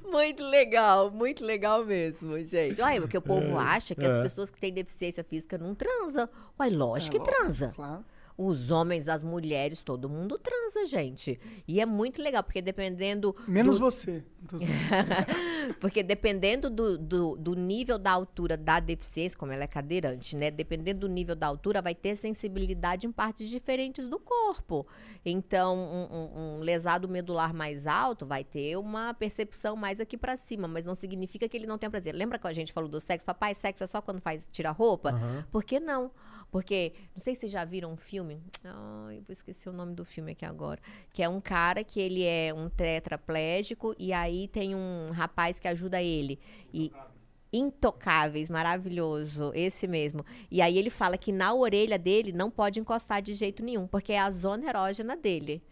[0.10, 2.80] muito legal, muito legal mesmo, gente.
[2.80, 4.06] Olha, porque o povo É, acha que é.
[4.06, 6.28] as pessoas que têm deficiência física não transam.
[6.58, 7.72] Uai, lógico É, que lógico, transa.
[7.74, 8.04] Claro.
[8.38, 11.40] Os homens, as mulheres, todo mundo transa, gente.
[11.66, 13.34] E é muito legal, porque dependendo.
[13.48, 14.22] Menos do- você.
[15.80, 20.50] Porque dependendo do, do, do nível da altura da deficiência, como ela é cadeirante, né?
[20.50, 24.86] Dependendo do nível da altura, vai ter sensibilidade em partes diferentes do corpo.
[25.24, 30.36] Então, um, um- um lesado medular mais alto vai ter uma percepção mais aqui pra
[30.36, 32.14] cima, mas não significa que ele não tenha prazer.
[32.14, 33.26] Lembra que a gente falou do sexo?
[33.26, 35.10] Papai, sexo é só quando faz tira roupa?
[35.10, 35.44] Aham.
[35.50, 36.10] Por que não?
[36.48, 38.40] Porque, não sei se vocês já viram um filme.
[38.64, 40.80] Ai, vou esquecer o nome do filme aqui agora.
[41.12, 45.68] Que é um cara que ele é um tetraplégico e aí tem um rapaz que
[45.68, 46.38] ajuda ele.
[46.72, 46.92] E.
[47.52, 50.24] Intocáveis, maravilhoso, esse mesmo.
[50.50, 54.12] E aí ele fala que na orelha dele não pode encostar de jeito nenhum, porque
[54.12, 55.62] é a zona erógena dele.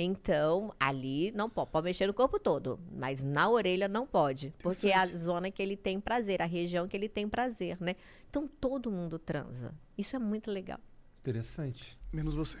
[0.00, 4.86] Então, ali não pode, pode mexer no corpo todo, mas na orelha não pode, porque
[4.86, 7.96] é a zona que ele tem prazer, a região que ele tem prazer, né?
[8.30, 9.74] Então todo mundo transa.
[9.98, 10.78] Isso é muito legal.
[11.20, 11.98] Interessante.
[12.12, 12.58] Menos você.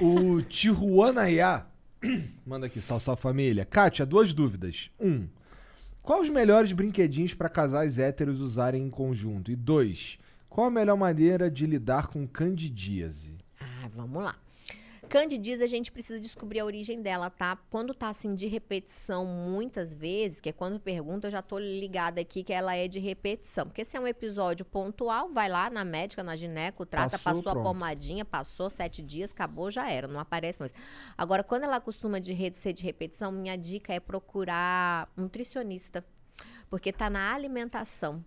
[0.00, 1.66] O Tijuanaiá
[2.46, 3.64] manda aqui, sal, sal família.
[3.64, 4.90] Kátia, duas dúvidas.
[5.00, 5.26] Um,
[6.02, 9.50] qual os melhores brinquedinhos para casais héteros usarem em conjunto?
[9.50, 10.18] E dois,
[10.48, 13.38] qual a melhor maneira de lidar com candidíase?
[13.60, 14.36] Ah, vamos lá.
[15.12, 17.58] Candidíase, a gente precisa descobrir a origem dela, tá?
[17.68, 22.18] Quando tá assim de repetição muitas vezes, que é quando pergunta, eu já tô ligada
[22.18, 23.66] aqui que ela é de repetição.
[23.66, 27.60] Porque se é um episódio pontual, vai lá na médica, na gineco, trata, Passou, passou,
[27.60, 30.72] a pomadinha, passou sete dias, acabou, já era, não aparece mais.
[31.18, 36.02] Agora, quando ela costuma de ser de repetição, minha dica é procurar nutricionista.
[36.70, 38.24] Porque tá na alimentação.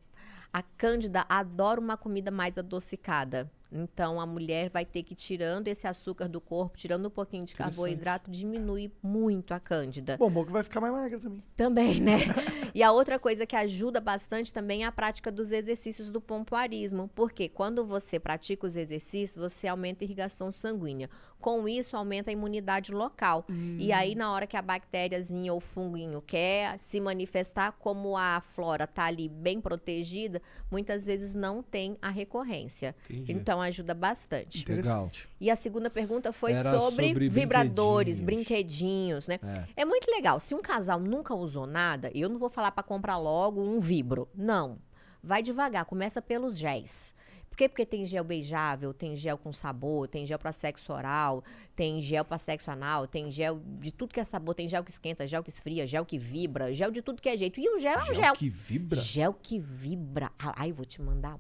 [0.53, 3.51] A Cândida adora uma comida mais adocicada.
[3.71, 7.45] Então a mulher vai ter que ir tirando esse açúcar do corpo, tirando um pouquinho
[7.45, 10.17] de carboidrato, diminui muito a Cândida.
[10.17, 11.41] Bom, bom que vai ficar mais magra também.
[11.55, 12.17] Também, né?
[12.75, 17.09] E a outra coisa que ajuda bastante também é a prática dos exercícios do pompoarismo.
[17.15, 21.09] Porque quando você pratica os exercícios, você aumenta a irrigação sanguínea.
[21.39, 23.45] Com isso, aumenta a imunidade local.
[23.77, 28.87] E aí, na hora que a bactériazinha ou funguinho quer se manifestar, como a flora
[28.87, 30.41] tá ali bem protegida,
[30.71, 32.95] muitas vezes não tem a recorrência.
[33.09, 33.31] Entendi.
[33.31, 34.65] Então, ajuda bastante.
[34.71, 35.11] Legal.
[35.39, 39.27] E a segunda pergunta foi Era sobre, sobre vibradores, brinquedinhos.
[39.27, 39.39] brinquedinhos, né?
[39.75, 39.85] É.
[39.85, 40.39] muito legal.
[40.39, 44.27] Se um casal nunca usou nada, eu não vou falar para comprar logo um vibro.
[44.33, 44.79] Não.
[45.23, 47.14] Vai devagar, começa pelos géis.
[47.55, 47.69] Por quê?
[47.69, 51.41] Porque tem gel beijável, tem gel com sabor, tem gel para sexo oral,
[51.73, 54.91] tem gel para sexo anal, tem gel de tudo que é sabor, tem gel que
[54.91, 57.57] esquenta, gel que esfria, gel que vibra, gel de tudo que é jeito.
[57.57, 58.33] E o gel é um Gel gel.
[58.33, 58.99] que vibra?
[58.99, 60.33] Gel que vibra.
[60.37, 61.39] Ai, vou te mandar um.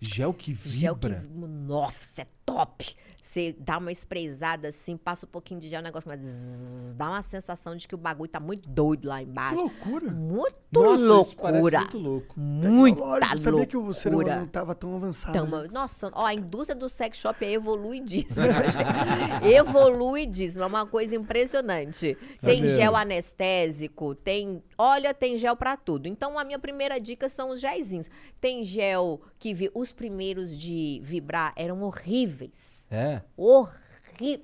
[0.00, 1.08] Gel que Gel que.
[1.08, 1.24] vibra?
[1.46, 2.96] Nossa, é top.
[3.22, 6.22] Você dá uma espreizada assim, passa um pouquinho de gel, o negócio começa.
[6.24, 9.56] zzz, dá uma sensação de que o bagulho tá muito doido lá embaixo.
[9.56, 10.10] Que loucura.
[10.12, 11.80] Muito Nossa, loucura.
[11.80, 12.40] muito louco.
[12.40, 14.40] Muita Lógico, eu sabia que o ser humano loucura.
[14.40, 15.32] não tava tão avançado.
[15.34, 15.40] né?
[15.40, 18.44] Tamo- nossa, ó, a indústria do sex shop é evoluidíssima.
[19.44, 22.16] evoluidíssima, é uma coisa impressionante.
[22.40, 26.06] Tem Fazer- gel anestésico, tem, olha, tem gel pra tudo.
[26.06, 28.08] Então a minha primeira dica são os gelzinhos.
[28.40, 32.86] Tem gel que vi, os primeiros de vibrar eram horríveis.
[32.90, 33.09] É.
[33.36, 33.80] Horrível.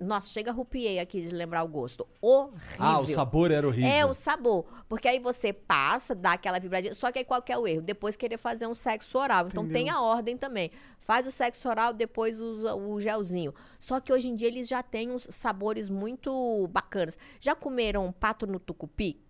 [0.00, 2.06] Nossa, chega arrupiei aqui de lembrar o gosto.
[2.20, 2.76] Horrível.
[2.78, 3.90] Ah, o sabor era horrível.
[3.90, 4.64] É, o sabor.
[4.88, 6.94] Porque aí você passa, dá aquela vibradinha.
[6.94, 7.82] Só que aí qual que é o erro?
[7.82, 9.48] Depois querer fazer um sexo oral.
[9.48, 9.82] Então Entendeu.
[9.84, 10.70] tem a ordem também.
[11.00, 13.54] Faz o sexo oral, depois usa o gelzinho.
[13.78, 17.18] Só que hoje em dia eles já têm uns sabores muito bacanas.
[17.38, 19.20] Já comeram pato no tucupi?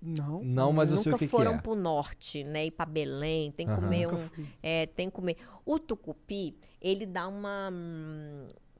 [0.00, 0.44] Não.
[0.44, 1.58] Não, mas eu Nunca sei o que, que foram é.
[1.58, 2.66] pro norte, né?
[2.66, 3.80] Ir pra Belém, tem que Aham.
[3.80, 4.28] comer um.
[4.62, 5.36] É, tem que comer.
[5.64, 7.70] O tucupi, ele dá uma.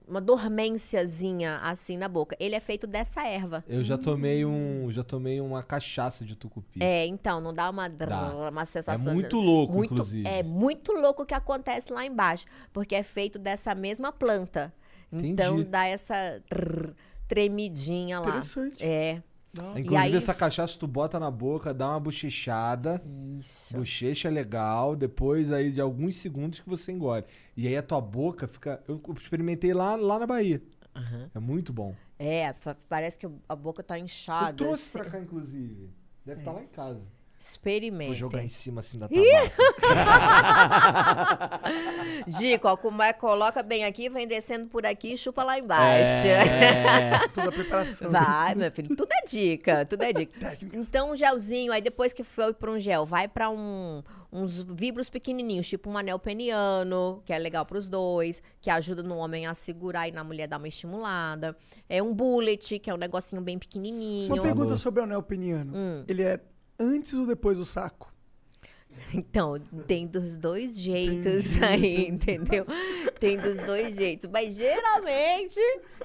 [0.07, 2.37] Uma dormênciazinha assim na boca.
[2.39, 3.65] Ele é feito dessa erva.
[3.66, 6.83] Eu já tomei um, já tomei uma cachaça de tucupi.
[6.83, 8.49] É, então, não dá uma, Dá.
[8.51, 9.11] uma sensação.
[9.11, 10.28] É muito louco, muito, inclusive.
[10.28, 14.73] É muito louco o que acontece lá embaixo, porque é feito dessa mesma planta.
[15.12, 15.70] Então Entendi.
[15.70, 16.43] dá essa
[17.28, 18.28] tremidinha lá.
[18.28, 18.85] Interessante.
[18.85, 19.23] É.
[19.57, 19.70] Não.
[19.78, 23.03] Inclusive, aí- essa cachaça tu bota na boca, dá uma bochechada.
[23.39, 23.77] Isso.
[23.77, 27.24] Bochecha é legal, depois aí de alguns segundos que você engole.
[27.57, 28.83] E aí a tua boca fica.
[28.89, 30.62] Eu experimentei lá, lá na Bahia.
[31.35, 31.95] É muito bom.
[32.19, 32.55] É,
[32.89, 34.51] parece que a boca tá inchada.
[34.53, 34.99] Eu trouxe assim.
[34.99, 35.91] pra cá, inclusive.
[36.24, 37.01] Deve estar lá em casa.
[37.39, 38.07] Experimentem.
[38.09, 39.53] Vou jogar em cima assim da tabaca.
[42.27, 46.27] Dica, ó, como é, coloca bem aqui, vem descendo por aqui e chupa lá embaixo.
[46.27, 47.29] É.
[47.35, 48.11] Toda a preparação.
[48.11, 50.59] Vai, meu filho, tudo é dica, tudo é dica.
[50.73, 54.03] Então, um gelzinho, aí depois que foi pra um gel, vai pra um,
[54.33, 59.17] uns vibros pequenininhos, tipo um anel peniano, que é legal pros dois, que ajuda no
[59.17, 61.55] homem a segurar e na mulher dar uma estimulada.
[61.87, 64.33] É um bullet, que é um negocinho bem pequenininho.
[64.33, 65.73] Uma pergunta sobre o anel peniano.
[65.77, 66.05] Hum.
[66.09, 66.41] Ele é
[66.78, 68.12] antes ou depois do saco?
[69.15, 72.65] Então, tem dos dois jeitos aí, entendeu?
[73.20, 74.28] Tem dos dois jeitos.
[74.31, 75.61] Mas geralmente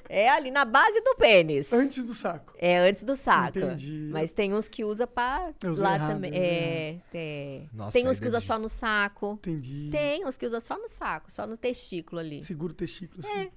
[0.08, 1.72] é ali na base do pênis.
[1.72, 2.54] Antes do saco.
[2.58, 3.58] É antes do saco.
[3.58, 4.10] Entendi.
[4.12, 6.32] Mas tem uns que usa pra Eu usei lá errado, também.
[6.34, 7.62] É, é.
[7.72, 9.38] Nossa, tem uns que usa só no saco.
[9.42, 9.88] Entendi.
[9.90, 12.42] Tem uns que usa só no saco, só no testículo ali.
[12.42, 13.50] Segura o testículo assim.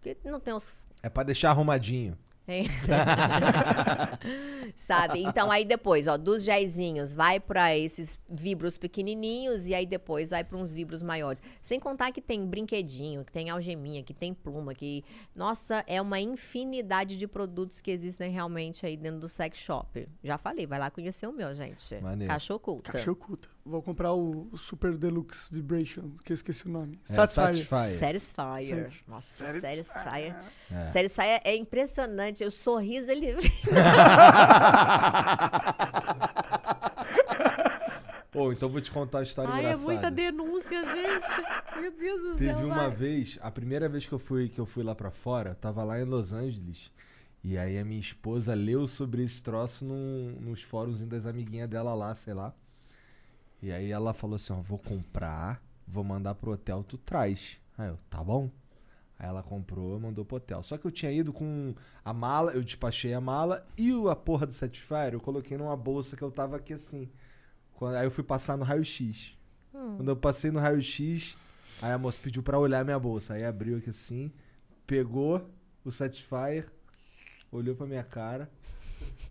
[0.00, 2.16] Porque não tem uns É pra deixar arrumadinho.
[2.48, 2.64] É.
[4.74, 5.22] Sabe?
[5.22, 10.42] Então aí depois, ó, dos gelzinhos, vai pra esses vibros pequenininhos e aí depois vai
[10.42, 11.42] pra uns vibros maiores.
[11.60, 15.04] Sem contar que tem brinquedinho, que tem algeminha, que tem pluma, que
[15.36, 20.08] nossa, é uma infinidade de produtos que existem realmente aí dentro do sex shop.
[20.24, 22.02] Já falei, vai lá conhecer o meu, gente.
[22.02, 22.32] Maneiro.
[22.32, 22.92] Caixa oculta.
[22.92, 23.57] Caixa oculta.
[23.68, 26.98] Vou comprar o, Super Deluxe Vibration, que eu esqueci o nome.
[27.08, 27.54] É, Satisfyer.
[27.66, 27.98] Satisfyer.
[27.98, 28.78] Satisfyer.
[28.78, 29.84] Satis- Nossa, Satisfyer.
[29.84, 30.34] Satisfyer.
[30.72, 30.86] É.
[30.86, 32.44] Satisfyer é impressionante.
[32.44, 33.34] O sorriso, ele
[38.30, 39.86] Pô, então vou te contar uma história Ai, é engraçada.
[39.92, 41.80] muita denúncia, gente.
[41.80, 42.66] Meu Deus do Teve céu.
[42.66, 42.90] uma vai.
[42.90, 45.82] vez, a primeira vez que eu fui que eu fui lá pra fora, eu tava
[45.82, 46.90] lá em Los Angeles.
[47.42, 51.94] E aí a minha esposa leu sobre esse troço num- nos fóruns das amiguinhas dela
[51.94, 52.52] lá, sei lá.
[53.62, 57.58] E aí ela falou assim, ó, vou comprar, vou mandar pro hotel, tu traz.
[57.76, 58.50] Aí eu, tá bom.
[59.18, 60.62] Aí ela comprou, mandou pro hotel.
[60.62, 61.74] Só que eu tinha ido com
[62.04, 65.76] a mala, eu despachei a mala e o- a porra do Satisfyer eu coloquei numa
[65.76, 67.08] bolsa que eu tava aqui assim.
[67.74, 69.32] Quando- aí eu fui passar no raio-x.
[69.96, 71.36] Quando eu passei no raio-x,
[71.82, 73.34] aí a moça pediu pra olhar minha bolsa.
[73.34, 74.32] Aí abriu aqui assim,
[74.86, 75.48] pegou
[75.84, 76.68] o Satisfyer,
[77.50, 78.48] olhou pra minha cara,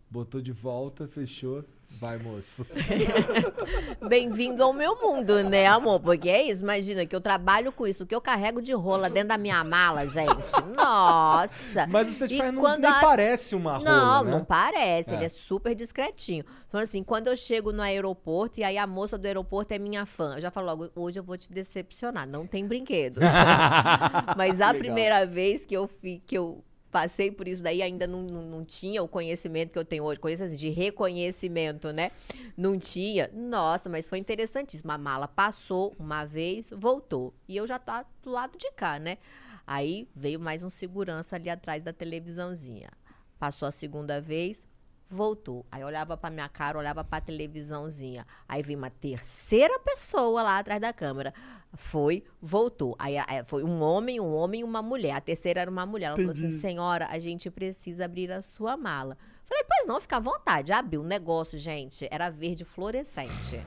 [0.09, 1.63] botou de volta, fechou.
[1.89, 2.63] Vai, moço.
[4.07, 5.99] Bem-vindo ao meu mundo, né, amor?
[5.99, 9.29] Porque é isso, imagina que eu trabalho com isso, que eu carrego de rola dentro
[9.29, 10.51] da minha mala, gente.
[10.75, 11.87] Nossa!
[11.87, 14.31] Mas E Satisfyer não, nem a- parece uma rola, Não, né?
[14.31, 15.25] não parece, ele É.
[15.25, 16.45] é super discretinho.
[16.69, 20.05] Falando assim, quando eu chego no aeroporto e aí a moça do aeroporto é minha
[20.05, 23.23] fã, eu já falo logo, hoje eu vou te decepcionar, não tem brinquedos.
[24.37, 24.75] Mas a Legal.
[24.75, 28.65] primeira vez que eu, fi, que eu passei por isso daí, ainda não, não, não
[28.65, 32.11] tinha o conhecimento que eu tenho hoje, conhecimento de reconhecimento, né?
[32.55, 33.29] Não tinha.
[33.33, 34.91] Nossa, mas foi interessantíssimo.
[34.91, 37.33] A mala passou uma vez, voltou.
[37.47, 39.17] E eu já tá do lado de cá, né?
[39.65, 42.89] Aí veio mais um segurança ali atrás da televisãozinha.
[43.37, 44.65] Passou a segunda vez,
[45.09, 45.65] voltou.
[45.71, 48.25] Aí olhava pra minha cara, olhava pra televisãozinha.
[48.47, 51.33] Aí veio uma terceira pessoa lá atrás da câmera.
[51.73, 52.95] Foi, voltou.
[52.97, 55.13] Aí aí foi um homem, um homem e uma mulher.
[55.13, 56.07] A terceira era uma mulher.
[56.07, 59.17] Ela falou assim: senhora, a gente precisa abrir a sua mala.
[59.47, 60.73] Falei, pois não, fica à vontade.
[60.73, 62.05] Abriu o negócio, gente.
[62.11, 63.65] Era verde fluorescente.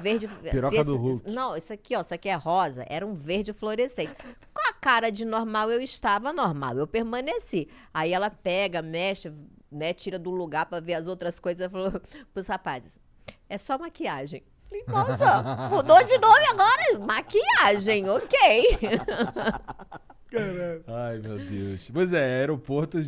[0.00, 0.26] Verde.
[0.28, 1.30] Piroca se do Hulk.
[1.30, 2.86] Não, isso aqui, ó, isso aqui é rosa.
[2.88, 4.14] Era um verde fluorescente.
[4.14, 7.68] Com a cara de normal, eu estava normal, eu permaneci.
[7.92, 9.30] Aí ela pega, mexe,
[9.70, 12.00] né, tira do lugar pra ver as outras coisas, ela falou
[12.32, 12.98] pros rapazes,
[13.48, 14.42] é só maquiagem.
[14.68, 18.78] Falei, Nossa, mudou de nome agora, maquiagem, ok.
[20.86, 21.90] Ai, meu Deus.
[21.92, 23.02] Pois é, aeroporto, É,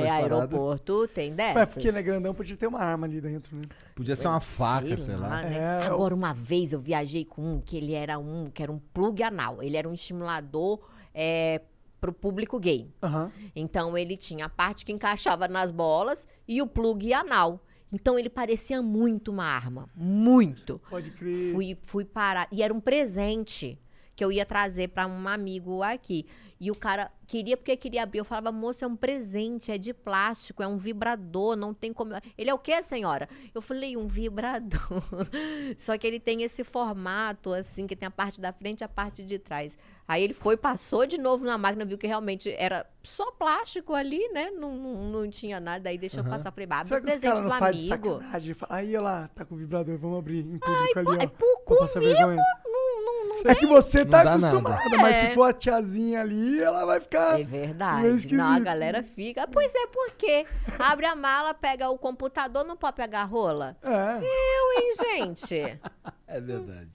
[0.00, 1.74] paradas, aeroporto tem Mas dessas.
[1.74, 3.64] porque ele é grandão, podia ter uma arma ali dentro, né?
[3.94, 5.42] Podia ser uma faca, sei lá.
[5.42, 5.58] né?
[5.58, 8.78] É, Agora, uma vez eu viajei com um que ele era um, que era um
[8.78, 9.62] plug anal.
[9.62, 10.80] Ele era um estimulador
[11.14, 11.60] é,
[12.02, 12.92] pro público gay.
[13.00, 13.30] Aham.
[13.54, 17.64] Então ele tinha a parte que encaixava nas bolas e o plug anal.
[17.92, 19.88] Então ele parecia muito uma arma.
[19.94, 20.80] Muito.
[20.90, 21.52] Pode crer.
[21.52, 22.48] Fui, fui parar.
[22.50, 23.78] E era um presente
[24.22, 26.24] que eu ia trazer para um amigo aqui.
[26.60, 28.20] E o cara queria porque queria abrir.
[28.20, 32.12] Eu falava, moça, é um presente, é de plástico, é um vibrador, não tem como.
[32.38, 33.28] Ele é o quê, senhora?
[33.52, 35.02] Eu falei, um vibrador.
[35.76, 38.88] Só que ele tem esse formato, assim, que tem a parte da frente e a
[38.88, 39.76] parte de trás.
[40.06, 44.28] Aí ele foi, passou de novo na máquina, viu que realmente era só plástico ali,
[44.28, 44.50] né?
[44.50, 45.88] Não, não, não tinha nada.
[45.88, 46.30] Aí deixou Aham.
[46.30, 46.52] passar.
[46.52, 48.20] Falei, abre Será o presente do amigo.
[48.20, 48.56] sacanagem?
[48.68, 51.22] Aí ela tá com o vibrador, vamos abrir em público ali, ó.
[51.22, 52.20] é por pra comigo.
[52.64, 54.98] Não, não, não É que você tá dá acostumada, nada.
[54.98, 55.28] mas É.
[55.28, 57.32] se for a tiazinha ali, ela vai ficar.
[57.40, 58.02] É meio verdade.
[58.02, 58.64] Não, a esquisito.
[58.64, 59.46] galera fica.
[59.48, 60.44] Pois é, por quê?
[60.78, 63.76] Abre a mala, pega o computador, não pode pegar a rola?
[63.82, 64.18] É.
[64.18, 65.78] Eu, hein, gente?
[66.26, 66.88] É verdade.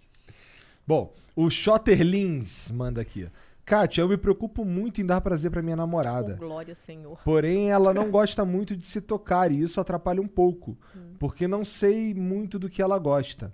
[0.88, 3.30] Bom, o Schotterlins manda aqui.
[3.66, 6.34] Kátia, eu me preocupo muito em dar prazer pra minha Oh, namorada.
[6.36, 7.20] glória, Senhor.
[7.24, 11.16] Porém, ela não gosta muito de se tocar e isso atrapalha um pouco, Hum.
[11.20, 13.54] porque não sei muito do que ela gosta.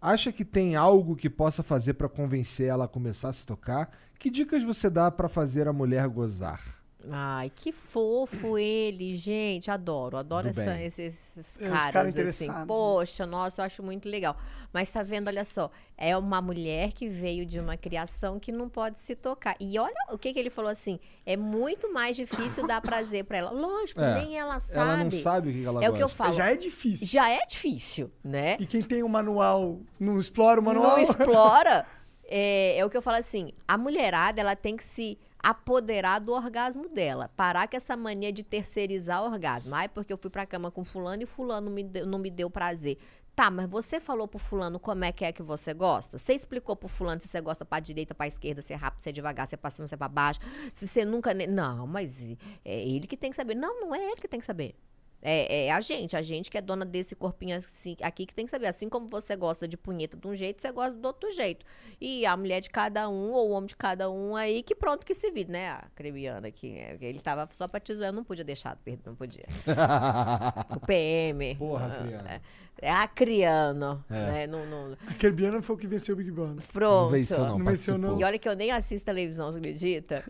[0.00, 3.90] Acha que tem algo que possa fazer pra convencer ela a começar a se tocar?
[4.18, 6.79] Que dicas você dá pra fazer a mulher gozar?
[7.10, 9.70] Ai, que fofo ele, gente.
[9.70, 12.48] Adoro, adoro Do essa- esses, esses É, caras, assim.
[12.48, 12.64] né?
[12.66, 14.36] Poxa, nossa, eu acho muito legal.
[14.72, 18.68] Mas tá vendo, olha só, é uma mulher que veio de uma criação que não
[18.68, 19.56] pode se tocar.
[19.58, 23.38] E olha o que, que ele falou assim: é muito mais difícil dar prazer pra
[23.38, 23.50] ela.
[23.50, 24.78] Lógico, É, nem ela sabe.
[24.80, 26.24] ela não sabe o que ela É o que eu gosta.
[26.24, 26.34] falo.
[26.36, 27.06] Já é difícil.
[27.06, 28.56] Já é difícil, né?
[28.60, 30.96] E quem tem o manual não explora o manual.
[30.96, 31.86] não explora,
[32.24, 36.32] é, é o que eu falo assim, a mulherada, ela tem que se apoderar do
[36.32, 37.30] orgasmo dela.
[37.36, 39.74] Parar com essa mania de terceirizar o orgasmo.
[39.74, 42.50] Ai, porque eu fui pra cama com fulano e fulano me deu- não me deu
[42.50, 42.98] prazer.
[43.34, 46.18] Tá, mas você falou pro fulano como é que é que você gosta?
[46.18, 49.08] Você explicou pro fulano se você gosta pra direita, pra esquerda, se é rápido, se
[49.08, 50.40] é devagar, se é pra cima, se é pra baixo.
[50.74, 51.32] Se você nunca...
[51.32, 52.20] Não, mas
[52.64, 53.54] é ele que tem que saber.
[53.54, 54.74] Não, não é ele que tem que saber.
[55.22, 58.44] É, é a gente, a gente que é dona desse corpinho assim, aqui que tem
[58.46, 58.66] que saber.
[58.66, 61.64] Assim como você gosta de punheta de um jeito, você gosta do outro jeito.
[62.00, 65.04] E a mulher de cada um, ou o homem de cada um aí, que pronto
[65.04, 65.70] que se vira, né?
[65.70, 69.12] A Crebiana aqui, é, ele tava só pra te zoar, eu não podia deixar, perdão,
[69.12, 69.44] não podia.
[70.76, 71.54] o PM.
[71.56, 72.28] Porra, ah, Criano.
[72.28, 72.40] É,
[72.80, 74.14] é acriano, É.
[74.14, 74.46] né?
[74.46, 76.64] Não, não, A Kerbiana foi o que venceu o Big Brother.
[76.72, 77.04] Pronto.
[77.04, 78.18] Não venceu, não, Não venceu, não.
[78.18, 80.24] E olha que eu nem assisto televisão, você acredita?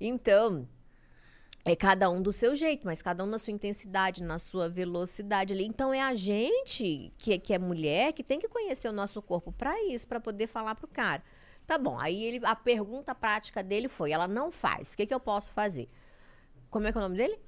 [0.00, 0.66] Então,
[1.64, 5.54] é cada um do seu jeito, mas cada um na sua intensidade, na sua velocidade
[5.54, 5.64] ali.
[5.64, 9.50] Então é a gente que, que é mulher que tem que conhecer o nosso corpo
[9.50, 11.22] pra isso, pra poder falar pro cara.
[11.66, 15.14] Tá bom, aí ele, a pergunta prática dele foi: ela não faz, o que, que
[15.14, 15.88] eu posso fazer?
[16.70, 17.38] Como é que é o nome dele?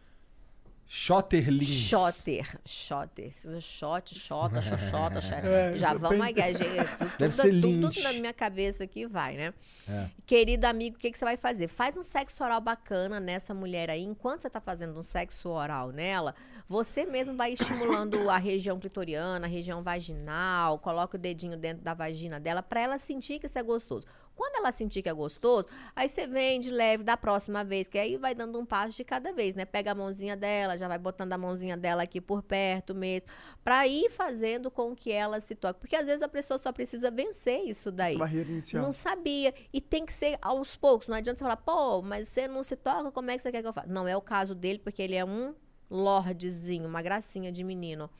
[0.89, 1.67] Schotterlins.
[1.69, 2.59] Shotter.
[2.65, 3.31] Shotter.
[3.61, 5.47] Shot, xota, xoxota, xota.
[5.47, 6.97] É, Já vamos aí, gente.
[6.97, 8.03] Tudo, Deve tudo, tudo Lynch.
[8.03, 9.55] na minha cabeça aqui vai, né?
[9.89, 10.07] É.
[10.25, 11.67] Querido amigo, o que, que você vai fazer?
[11.69, 14.03] Faz um sexo oral bacana nessa mulher aí.
[14.03, 16.35] Enquanto você tá fazendo um sexo oral nela,
[16.69, 21.95] você mesmo vai estimulando a região clitoriana, a região vaginal, coloca o dedinho dentro da
[21.95, 24.07] vagina dela pra ela sentir que isso é gostoso.
[24.37, 27.99] Quando ela sentir que é gostoso, aí você vem de leve da próxima vez, que
[27.99, 29.65] aí vai dando um passo de cada vez, né?
[29.65, 33.27] Pega a mãozinha dela, já vai botando a mãozinha dela aqui por perto mesmo,
[33.65, 35.81] pra ir fazendo com que ela se toque.
[35.81, 38.15] Porque às vezes a pessoa só precisa vencer isso daí.
[38.15, 38.83] Essa barreira inicial.
[38.83, 39.55] Não sabia.
[39.73, 41.09] E tem que ser aos poucos.
[41.09, 43.63] Não adianta você falar, pô, mas você não se toca, como é que você quer
[43.63, 43.89] que eu faça?
[43.89, 45.55] Não é o caso dele, porque ele é um
[45.89, 48.11] lordezinho, uma gracinha de menino.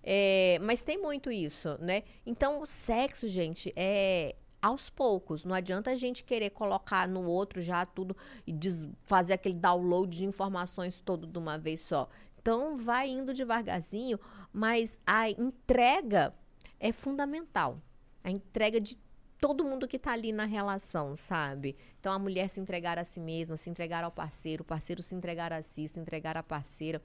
[0.00, 2.04] É, mas tem muito isso, né?
[2.24, 4.36] Então, o sexo, gente, é
[4.66, 5.44] aos poucos.
[5.44, 8.52] Não adianta a gente querer colocar no outro já tudo e
[9.04, 12.08] fazer aquele download de informações todo de uma vez só.
[12.40, 14.18] Então, vai indo devagarzinho,
[14.52, 16.34] mas a entrega
[16.80, 17.80] é fundamental.
[18.24, 18.98] A entrega de
[19.46, 21.76] todo mundo que tá ali na relação, sabe?
[22.00, 25.14] Então a mulher se entregar a si mesma, se entregar ao parceiro, o parceiro se
[25.14, 27.00] entregar a si, se entregar à parceira.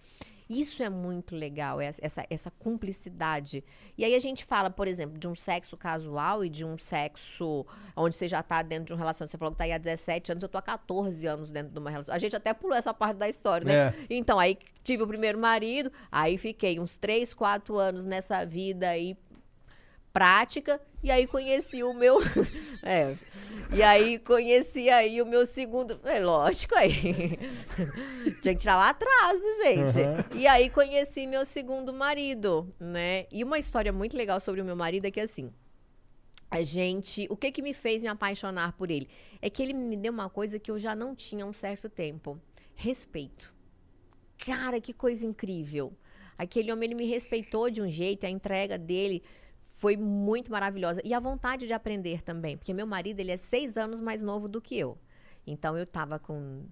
[0.49, 3.63] Isso é muito legal, essa, essa, cumplicidade.
[3.97, 7.65] E aí a gente fala, por exemplo, de um sexo casual e de um sexo
[7.95, 9.31] onde você já tá dentro de um relacionamento.
[9.31, 11.79] Você falou que tá aí há 17 anos, eu tô há 14 anos dentro de
[11.79, 12.13] uma relação.
[12.13, 13.73] A gente até pulou essa parte da história, né?
[13.73, 13.93] É.
[14.09, 19.15] Então, aí tive o primeiro marido, aí fiquei uns 3, 4 anos nessa vida aí
[20.11, 20.81] prática.
[21.03, 22.19] E aí conheci o meu.
[22.83, 23.15] é.
[23.73, 25.99] E aí conheci aí o meu segundo.
[26.03, 26.91] É lógico aí.
[28.41, 29.99] Tinha que tirar o atraso, gente.
[29.99, 30.39] Uhum.
[30.39, 33.25] E aí conheci meu segundo marido, né?
[33.31, 35.51] E uma história muito legal sobre o meu marido é que assim.
[36.49, 37.25] A gente.
[37.29, 39.09] O que que me fez me apaixonar por ele?
[39.41, 41.89] É que ele me deu uma coisa que eu já não tinha há um certo
[41.89, 42.39] tempo:
[42.75, 43.53] respeito.
[44.37, 45.93] Cara, que coisa incrível.
[46.37, 49.23] Aquele homem, ele me respeitou de um jeito, a entrega dele
[49.81, 51.01] foi muito maravilhosa.
[51.03, 54.47] E a vontade de aprender também, porque meu marido, ele é seis anos mais novo
[54.47, 54.95] do que eu.
[55.45, 56.65] Então, eu tava com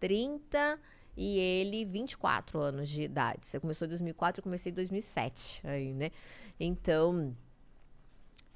[0.00, 0.76] 30
[1.16, 3.46] e ele 24 anos de idade.
[3.46, 6.10] Você começou em 2004, eu comecei em 2007, aí, né?
[6.58, 7.36] Então,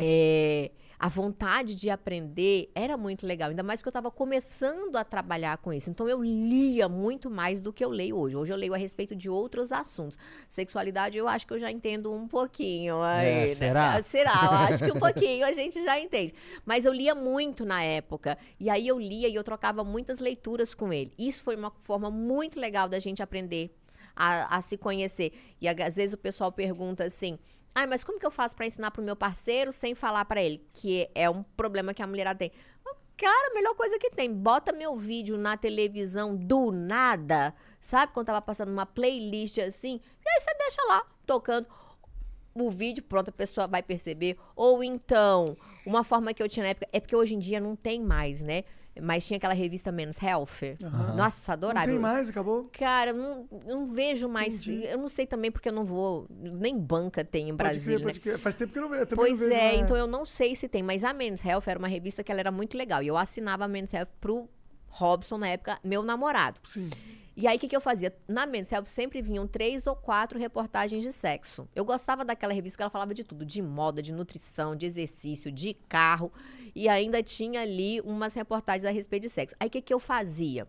[0.01, 5.03] é, a vontade de aprender era muito legal, ainda mais que eu estava começando a
[5.03, 5.89] trabalhar com isso.
[5.89, 8.37] Então eu lia muito mais do que eu leio hoje.
[8.37, 10.19] Hoje eu leio a respeito de outros assuntos.
[10.47, 13.01] Sexualidade eu acho que eu já entendo um pouquinho.
[13.01, 13.49] Aí, É, né?
[13.49, 14.03] será?
[14.05, 16.35] Será, eu acho que um pouquinho a gente já entende.
[16.67, 18.37] Mas eu lia muito na época.
[18.59, 21.13] E aí eu lia e eu trocava muitas leituras com ele.
[21.19, 23.75] Isso foi uma forma muito legal da gente aprender
[24.15, 25.33] a, a se conhecer.
[25.63, 27.39] E às vezes o pessoal pergunta assim.
[27.75, 30.67] Ah, mas como que eu faço para ensinar pro meu parceiro sem falar para ele?
[30.73, 32.53] Que é um problema que a mulherada tem.
[33.17, 34.33] Cara, a melhor coisa que tem.
[34.33, 37.55] Bota meu vídeo na televisão do nada.
[37.81, 38.13] Sabe?
[38.13, 40.01] Quando tava passando uma playlist assim.
[40.25, 41.67] E aí você deixa lá, tocando
[42.55, 44.39] o vídeo, pronto, a pessoa vai perceber.
[44.57, 46.89] Ou então, uma forma que eu tinha na época.
[46.93, 48.65] É porque hoje em dia não tem mais, né?
[49.03, 50.77] Mas tinha aquela revista Men's Health.
[50.83, 51.15] Aham.
[51.17, 51.87] Nossa, adorava.
[51.87, 52.69] Não tem mais, acabou?
[52.73, 54.67] Cara, eu não, eu não vejo mais.
[54.67, 56.27] Eu não sei também porque eu não vou.
[56.31, 57.99] Nem banca tem em Pode Brasília.
[57.99, 58.23] crer, pode né?
[58.23, 58.39] crer.
[58.39, 59.03] Faz tempo que eu não vejo.
[59.11, 59.75] eu Pois não vejo, é, né?
[59.77, 62.41] então eu não sei se tem, mas a Men's Health era uma revista que ela
[62.41, 63.03] era muito legal.
[63.03, 64.49] E eu assinava a Men's Health pro
[64.89, 66.61] Robson, na época, meu namorado.
[66.65, 66.91] Sim.
[67.37, 68.15] E aí, o que, que eu fazia?
[68.29, 71.67] Na Men's Health sempre vinham três ou quatro reportagens de sexo.
[71.75, 75.51] Eu gostava daquela revista que ela falava de tudo: de moda, de nutrição, de exercício,
[75.51, 76.31] de carro.
[76.75, 79.57] E ainda tinha ali umas reportagens a respeito de sexo.
[79.59, 80.67] Aí, o que, que eu fazia?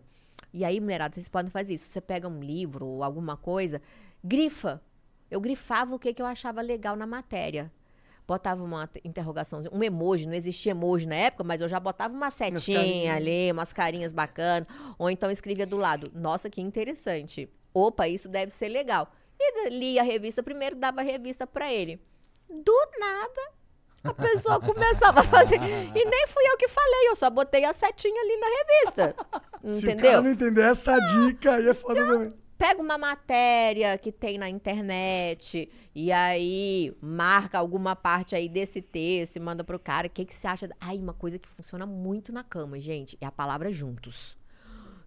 [0.52, 1.88] E aí, mulherada, vocês podem fazer isso.
[1.88, 3.80] Você pega um livro ou alguma coisa,
[4.22, 4.82] grifa.
[5.30, 7.72] Eu grifava o que, que eu achava legal na matéria.
[8.26, 12.14] Botava uma te- interrogação, um emoji, não existia emoji na época, mas eu já botava
[12.14, 14.68] uma setinha ali, umas carinhas bacanas.
[14.98, 17.48] Ou então escrevia do lado, nossa, que interessante.
[17.74, 19.10] Opa, isso deve ser legal.
[19.40, 22.00] E lia a revista primeiro, dava a revista pra ele.
[22.48, 23.40] Do nada,
[24.04, 25.56] a pessoa começava a fazer.
[25.56, 29.16] E nem fui eu que falei, eu só botei a setinha ali na revista.
[29.78, 30.10] Se o Entendeu?
[30.10, 32.30] cara não entender essa dica, aí é foda também.
[32.58, 39.36] pega uma matéria que tem na internet e aí marca alguma parte aí desse texto
[39.36, 40.06] e manda pro cara.
[40.08, 40.68] O que, que você acha?
[40.80, 44.36] Ai, uma coisa que funciona muito na cama, gente, é a palavra juntos.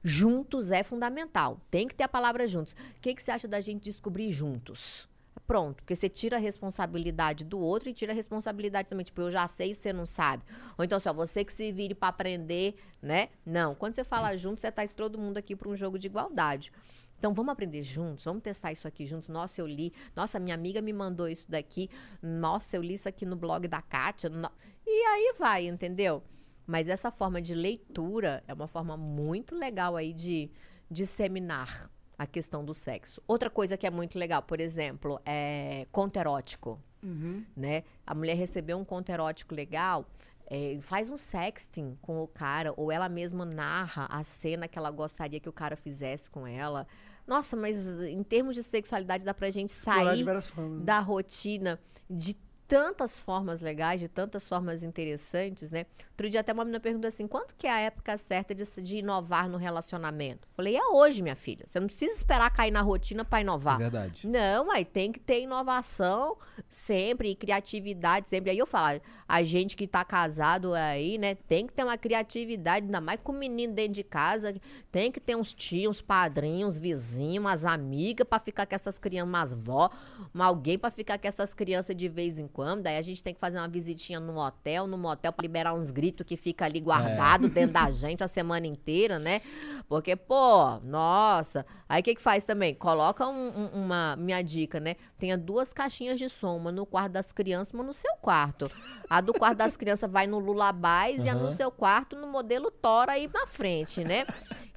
[0.04, 1.60] Juntos é fundamental.
[1.72, 2.74] Tem que ter a palavra juntos.
[2.98, 5.10] O que, que você acha da gente descobrir juntos?
[5.48, 9.04] Pronto, porque você tira a responsabilidade do outro e tira a responsabilidade também.
[9.06, 10.44] Tipo, eu já sei e você não sabe.
[10.78, 13.30] Ou então, só você que se vire pra aprender, né?
[13.46, 13.76] Não.
[13.76, 16.72] Quando você fala junto, você traz todo mundo aqui para um jogo de igualdade.
[17.18, 19.30] Então vamos aprender juntos, vamos testar isso aqui juntos.
[19.30, 19.94] Nossa, eu li.
[20.16, 21.90] Nossa, minha amiga me mandou isso daqui.
[22.22, 24.30] Nossa, eu li isso aqui no blog da Kátia.
[24.30, 24.52] No-
[24.86, 26.24] E aí vai, entendeu?
[26.68, 30.50] Mas essa forma de leitura é uma forma muito legal aí de
[30.90, 33.22] disseminar a questão do sexo.
[33.28, 37.44] Outra coisa que é muito legal, por exemplo, é conto erótico Uhum.
[37.56, 37.84] né?
[38.06, 40.06] A mulher recebeu um conto erótico legal,
[40.48, 44.90] é, faz um sexting com o cara, ou ela mesma narra a cena que ela
[44.90, 46.88] gostaria que o cara fizesse com ela.
[47.28, 50.86] Nossa, mas em termos de sexualidade dá pra gente Explorar sair formas, né?
[50.86, 51.80] da rotina
[52.10, 52.36] de
[52.68, 55.86] tantas formas legais, de tantas formas interessantes, né?
[56.12, 58.98] Outro dia até uma menina perguntou assim, quanto que é a época certa de, de
[58.98, 60.48] inovar no relacionamento?
[60.56, 61.66] Falei, é hoje, minha filha.
[61.68, 63.76] Você não precisa esperar cair na rotina pra inovar.
[63.76, 64.28] É verdade.
[64.28, 66.38] Não, aí tem que ter inovação
[66.68, 68.52] sempre, e criatividade sempre.
[68.52, 72.86] Aí eu falo, a gente que tá casado aí, né, tem que ter uma criatividade,
[72.86, 74.56] ainda mais com o menino dentro de casa,
[74.92, 79.30] tem que ter uns tios, uns padrinhos, vizinhos, umas amigas pra ficar com essas crianças,
[79.30, 79.90] umas vó,
[80.34, 82.82] alguém pra ficar com essas crianças de vez em quando.
[82.84, 85.92] Daí a gente tem que fazer uma visitinha no hotel, no motel, pra liberar uns
[85.92, 89.42] gritos que fica ali guardado dentro da gente a semana inteira, né?
[89.90, 91.66] Porque, pô, nossa.
[91.90, 92.74] Aí o que que faz também?
[92.74, 94.96] Coloca um- um- uma, minha dica, né?
[95.20, 98.68] Tenha duas caixinhas de som, uma no quarto das crianças, uma no seu quarto.
[99.10, 102.72] A do quarto das crianças vai no Lullabies e a no seu quarto no modelo
[102.72, 104.26] Tora aí na frente, né?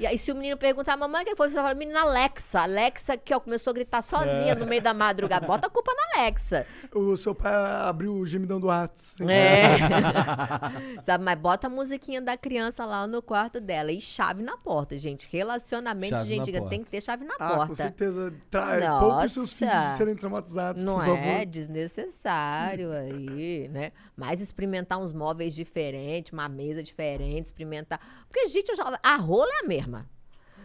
[0.01, 1.51] E aí, se o menino perguntar, mamãe, quem foi?
[1.51, 2.61] Você fala, menina Alexa.
[2.61, 5.45] Alexa que ó, começou a gritar sozinha no meio da madrugada.
[5.45, 6.65] Bota a culpa na Alexa.
[6.95, 7.53] O seu pai
[7.89, 9.17] abriu o gemidão do Whats.
[9.21, 9.77] É.
[11.03, 13.93] Sabe, mas bota a musiquinha da criança lá no quarto dela.
[13.93, 15.29] E chave na porta, gente.
[15.31, 17.67] Relacionamento, Chave gente, tem que ter chave na Ah, porta.
[17.69, 18.33] com certeza.
[18.51, 19.01] Tra...
[19.01, 23.93] Poupe seus filhos de serem traumatizados, Não é desnecessário aí, né?
[24.17, 28.01] Mas experimentar uns móveis diferentes, uma mesa diferente, experimentar.
[28.29, 28.99] Porque, gente, eu já...
[29.03, 30.07] a rola é a mesma.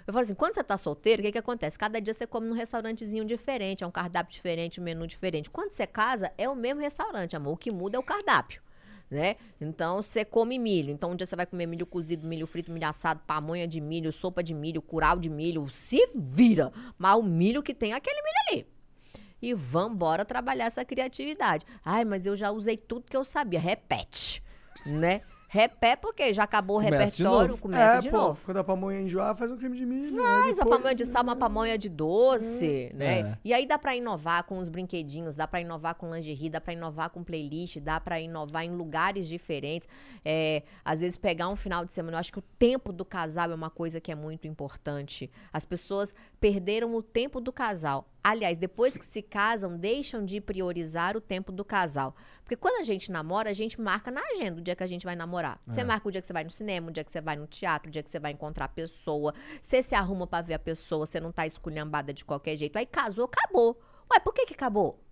[0.06, 1.78] Eu falo assim, quando você tá solteiro, o que que acontece?
[1.78, 5.50] Cada dia você come num restaurantezinho diferente, é um cardápio diferente, um menu diferente.
[5.50, 7.54] Quando você casa, é o mesmo restaurante, amor.
[7.54, 8.62] O que muda é o cardápio.
[9.10, 9.36] Né?
[9.62, 10.92] Então você come milho.
[10.92, 14.12] Então um dia você vai comer milho cozido, milho frito, milho assado, pamonha de milho,
[14.12, 15.68] sopa de milho, curau de milho.
[15.68, 16.72] Se vira!
[16.98, 18.74] Mas o milho que tem é aquele milho ali
[19.44, 21.66] e vambora trabalhar essa criatividade.
[21.84, 23.60] Ai, mas eu já usei tudo que eu sabia.
[23.60, 24.42] Repete,
[24.86, 25.22] né?
[25.54, 27.62] Repete porque já acabou o Começa de repertório, novo.
[27.62, 28.42] começa é, de pô, novo.
[28.44, 30.20] Quando a pamonha enjoar, faz um creme de milho.
[30.20, 33.20] aí Faz uma pamonha de sal, uma pamonha de doce, né?
[33.20, 33.38] É.
[33.46, 36.74] E aí dá pra inovar com os brinquedinhos, dá pra inovar com lingerie, dá pra
[36.74, 39.88] inovar com playlist, dá pra inovar em lugares diferentes.
[40.26, 43.52] É, às vezes pegar um final de semana, eu acho que o tempo do casal
[43.52, 45.30] é uma coisa que é muito importante.
[45.54, 48.08] As pessoas perderam o tempo do casal.
[48.24, 52.16] Aliás, depois que se casam, deixam de priorizar o tempo do casal.
[52.42, 55.04] Porque quando a gente namora, a gente marca na agenda o dia que a gente
[55.06, 55.60] vai namorar.
[55.68, 55.84] Você É.
[55.84, 57.90] marca o dia que você vai no cinema, o dia que você vai no teatro,
[57.90, 59.34] o dia que você vai encontrar a pessoa.
[59.62, 62.78] Você se arruma pra ver a pessoa, você não tá esculhambada de qualquer jeito.
[62.78, 63.78] Aí casou, acabou.
[64.10, 65.03] Ué, por que que acabou?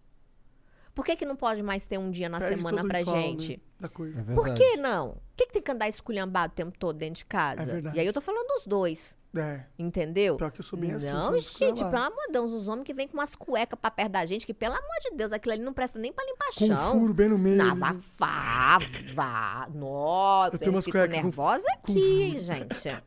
[0.93, 3.21] Por que que não pode mais ter um dia na Perde semana pra ritual, né,
[3.23, 3.61] gente?
[3.79, 4.19] da coisa.
[4.29, 5.09] É Por que não?
[5.11, 7.71] Por que, que tem que andar esculhambado o tempo todo dentro de casa?
[7.91, 9.17] É e aí eu tô falando dos dois.
[9.35, 9.61] É.
[9.79, 10.35] Entendeu?
[10.35, 12.83] Pior que eu sou bem assim, Não, sou gente, pelo amor de Deus, os homens
[12.85, 15.53] que vêm com umas cuecas pra perto da gente, que pelo amor de Deus, aquilo
[15.53, 16.91] ali não presta nem pra limpar Com um chão.
[16.99, 17.55] furo bem no meio.
[17.57, 17.99] Não, ali, vá, né?
[18.19, 18.77] vá,
[19.15, 19.69] vá.
[19.73, 22.83] Nossa, Eu tenho umas fico com- nervosa com aqui, hein, gente.
[22.83, 23.01] Já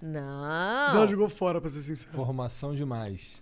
[0.00, 1.06] Não.
[1.06, 2.12] jogou fora, pra ser sincero.
[2.12, 3.41] Formação demais.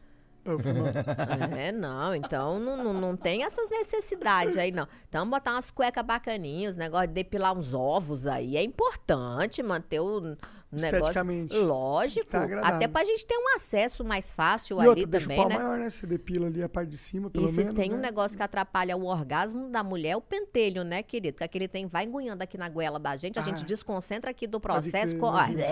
[1.57, 4.87] É, não, então não, não, não tem essas necessidades aí, não.
[5.09, 8.57] Então, botar umas cuecas bacaninhas, negócio de depilar uns ovos aí.
[8.57, 10.37] É importante manter o
[10.73, 10.97] negócio.
[10.99, 11.57] Esteticamente.
[11.57, 12.27] Lógico.
[12.31, 12.77] Tá agradável.
[12.77, 15.49] até pra gente ter um acesso mais fácil E ali outra, deixa o também, pau
[15.49, 15.57] né?
[15.59, 15.91] maior, né?
[15.91, 17.75] Você depila ali a parte de cima, pelo E se menos.
[17.75, 18.03] tem um né?
[18.03, 21.39] negócio que atrapalha o orgasmo da mulher, é o pentelho, né, querido?
[21.39, 23.67] Que aquele tem vai engunhando aqui na goela da gente, a gente Ah.
[23.67, 25.09] desconcentra aqui do processo.
[25.09, 25.63] crer, co- ah, imagina.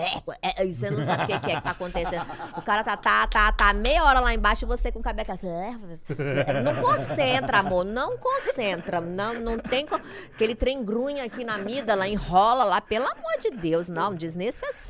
[0.41, 2.25] é, é, e você não sabe o que, que é que tá acontecendo.
[2.57, 5.19] O cara tá, tá, tá, tá meia hora lá embaixo e você com o cabelo
[5.29, 5.31] é,
[6.61, 7.83] Não concentra, amor.
[7.85, 8.99] Não concentra.
[9.01, 9.85] Não, não tem.
[9.85, 9.99] co-
[10.33, 12.81] Aquele trem grunha aqui na amígdala, enrola lá.
[12.81, 14.13] Pelo amor de Deus, não.
[14.13, 14.88] Desnecessário.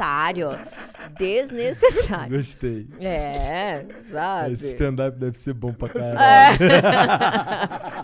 [1.18, 2.36] Desnecessário.
[2.38, 2.88] Gostei.
[3.00, 4.54] É, sabe?
[4.54, 6.60] Esse stand-up deve ser bom pra caralho.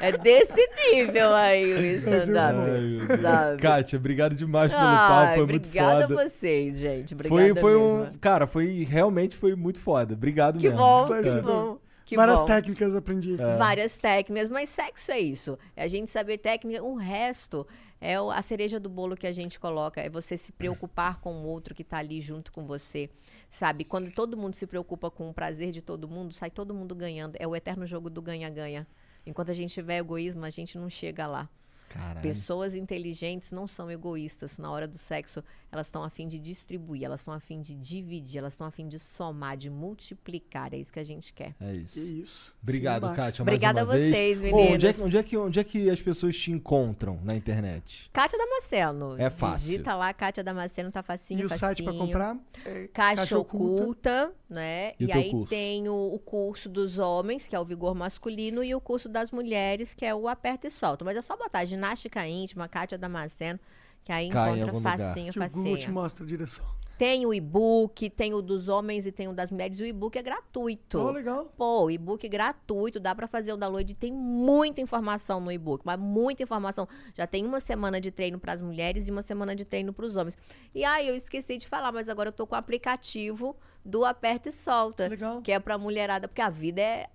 [0.00, 2.56] É desse nível aí o stand-up.
[3.22, 3.62] Sabe?
[3.62, 6.20] Kátia, obrigado demais pelo Ai, papo, foi muito obrigada foda.
[6.22, 7.14] a vocês, gente.
[7.14, 8.02] Foi, Obrigada foi mesmo.
[8.02, 8.18] um.
[8.20, 8.84] Cara, foi.
[8.88, 10.12] Realmente foi muito foda.
[10.14, 10.76] Obrigado Que mesmo.
[10.84, 11.22] bom, É.
[11.22, 11.78] que bom.
[12.04, 12.46] Que Várias bom.
[12.46, 13.36] técnicas aprendi.
[13.56, 15.58] Várias técnicas, mas sexo é isso.
[15.74, 16.82] É a gente saber técnica.
[16.82, 17.66] O resto
[18.04, 19.98] é a cereja do bolo que a gente coloca.
[19.98, 23.08] É você se preocupar com o outro que tá ali junto com você.
[23.48, 23.82] Sabe?
[23.82, 27.36] Quando todo mundo se preocupa com o prazer de todo mundo, sai todo mundo ganhando.
[27.40, 28.86] É o eterno jogo do ganha-ganha.
[29.24, 31.48] Enquanto a gente tiver egoísmo, a gente não chega lá.
[31.88, 32.20] Caralho.
[32.22, 34.58] Pessoas inteligentes não são egoístas.
[34.58, 37.74] Na hora do sexo, elas estão a fim de distribuir, elas estão a fim de
[37.74, 40.72] dividir, elas estão a fim de somar, de multiplicar.
[40.74, 41.54] É isso que a gente quer.
[41.60, 41.94] É isso.
[41.94, 42.54] Que isso.
[42.62, 43.42] Obrigado, Sim, Kátia.
[43.42, 44.52] Obrigada mais a vocês, vez.
[44.52, 47.36] Ô, onde, é, que- onde, é que, onde é que as pessoas te encontram na
[47.36, 48.10] internet?
[48.12, 49.16] Kátia Damasceno.
[49.20, 49.68] É fácil.
[49.68, 51.60] Digita lá, Kátia Damasceno, tá facinho, E o facinho.
[51.68, 52.36] site pra comprar?
[52.64, 54.32] É Caixa, Caixa Oculta, Oculta.
[54.50, 54.92] né?
[54.98, 55.48] E E, aí curso?
[55.50, 59.30] tem o, o curso dos homens, que é o vigor masculino, e o curso das
[59.30, 61.04] mulheres, que é o aperta e solta.
[61.04, 61.83] Mas é só botar ginástica
[62.28, 63.58] íntima, Kátia Damasceno,
[64.04, 64.98] que aí Cai em encontra lugar.
[64.98, 65.92] facinho, Que o Google te facinho.
[65.94, 66.64] mostra a direção.
[66.96, 69.80] Tem o e-book, tem o dos homens e tem o das mulheres.
[69.80, 70.96] O e-book é gratuito.
[71.00, 71.46] Oh, legal.
[71.56, 73.92] Pô, o e-book gratuito, dá pra fazer o download.
[73.94, 76.86] Tem muita informação no e-book, mas muita informação.
[77.12, 80.38] Já tem uma semana de treino pras mulheres e uma semana de treino pros homens.
[80.72, 84.50] E aí, eu esqueci de falar, mas agora eu tô com o aplicativo do Aperta
[84.50, 85.08] e Solta.
[85.08, 85.42] Legal.
[85.42, 87.08] Que é pra mulherada, porque a vida é.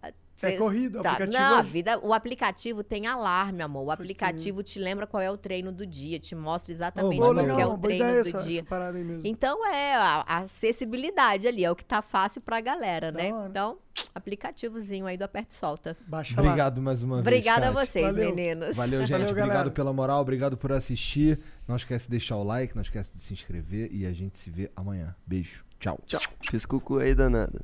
[0.48, 3.85] É corrido, tá, aplicativo Não, a é- vida, o aplicativo tem alarme, amor.
[3.85, 7.32] O aplicativo te lembra qual é o treino do dia, te mostra exatamente Ô, qual
[7.32, 8.59] legal, que é o treino ideia do essa, dia.
[8.61, 9.22] essa parada aí mesmo.
[9.26, 13.34] Então é a a acessibilidade ali, é o que tá fácil pra galera, Da né?
[13.34, 13.48] hora.
[13.50, 13.77] Então,
[14.14, 15.98] aplicativozinho aí do Aperto e Solta.
[16.08, 16.48] Baixa lá.
[16.48, 17.27] Obrigado mais uma vez.
[17.27, 18.35] Obrigada a vocês, Valeu.
[18.35, 18.76] meninos.
[18.76, 19.11] Valeu, gente.
[19.11, 21.40] Valeu, obrigado pela moral, obrigado por assistir.
[21.68, 24.50] Não esquece de deixar o like, não esquece de se inscrever e a gente se
[24.50, 25.16] vê amanhã.
[25.26, 25.64] Beijo.
[25.80, 26.00] Tchau.
[26.06, 26.19] Tchau.
[26.50, 27.61] Fiz cucu aí, danada.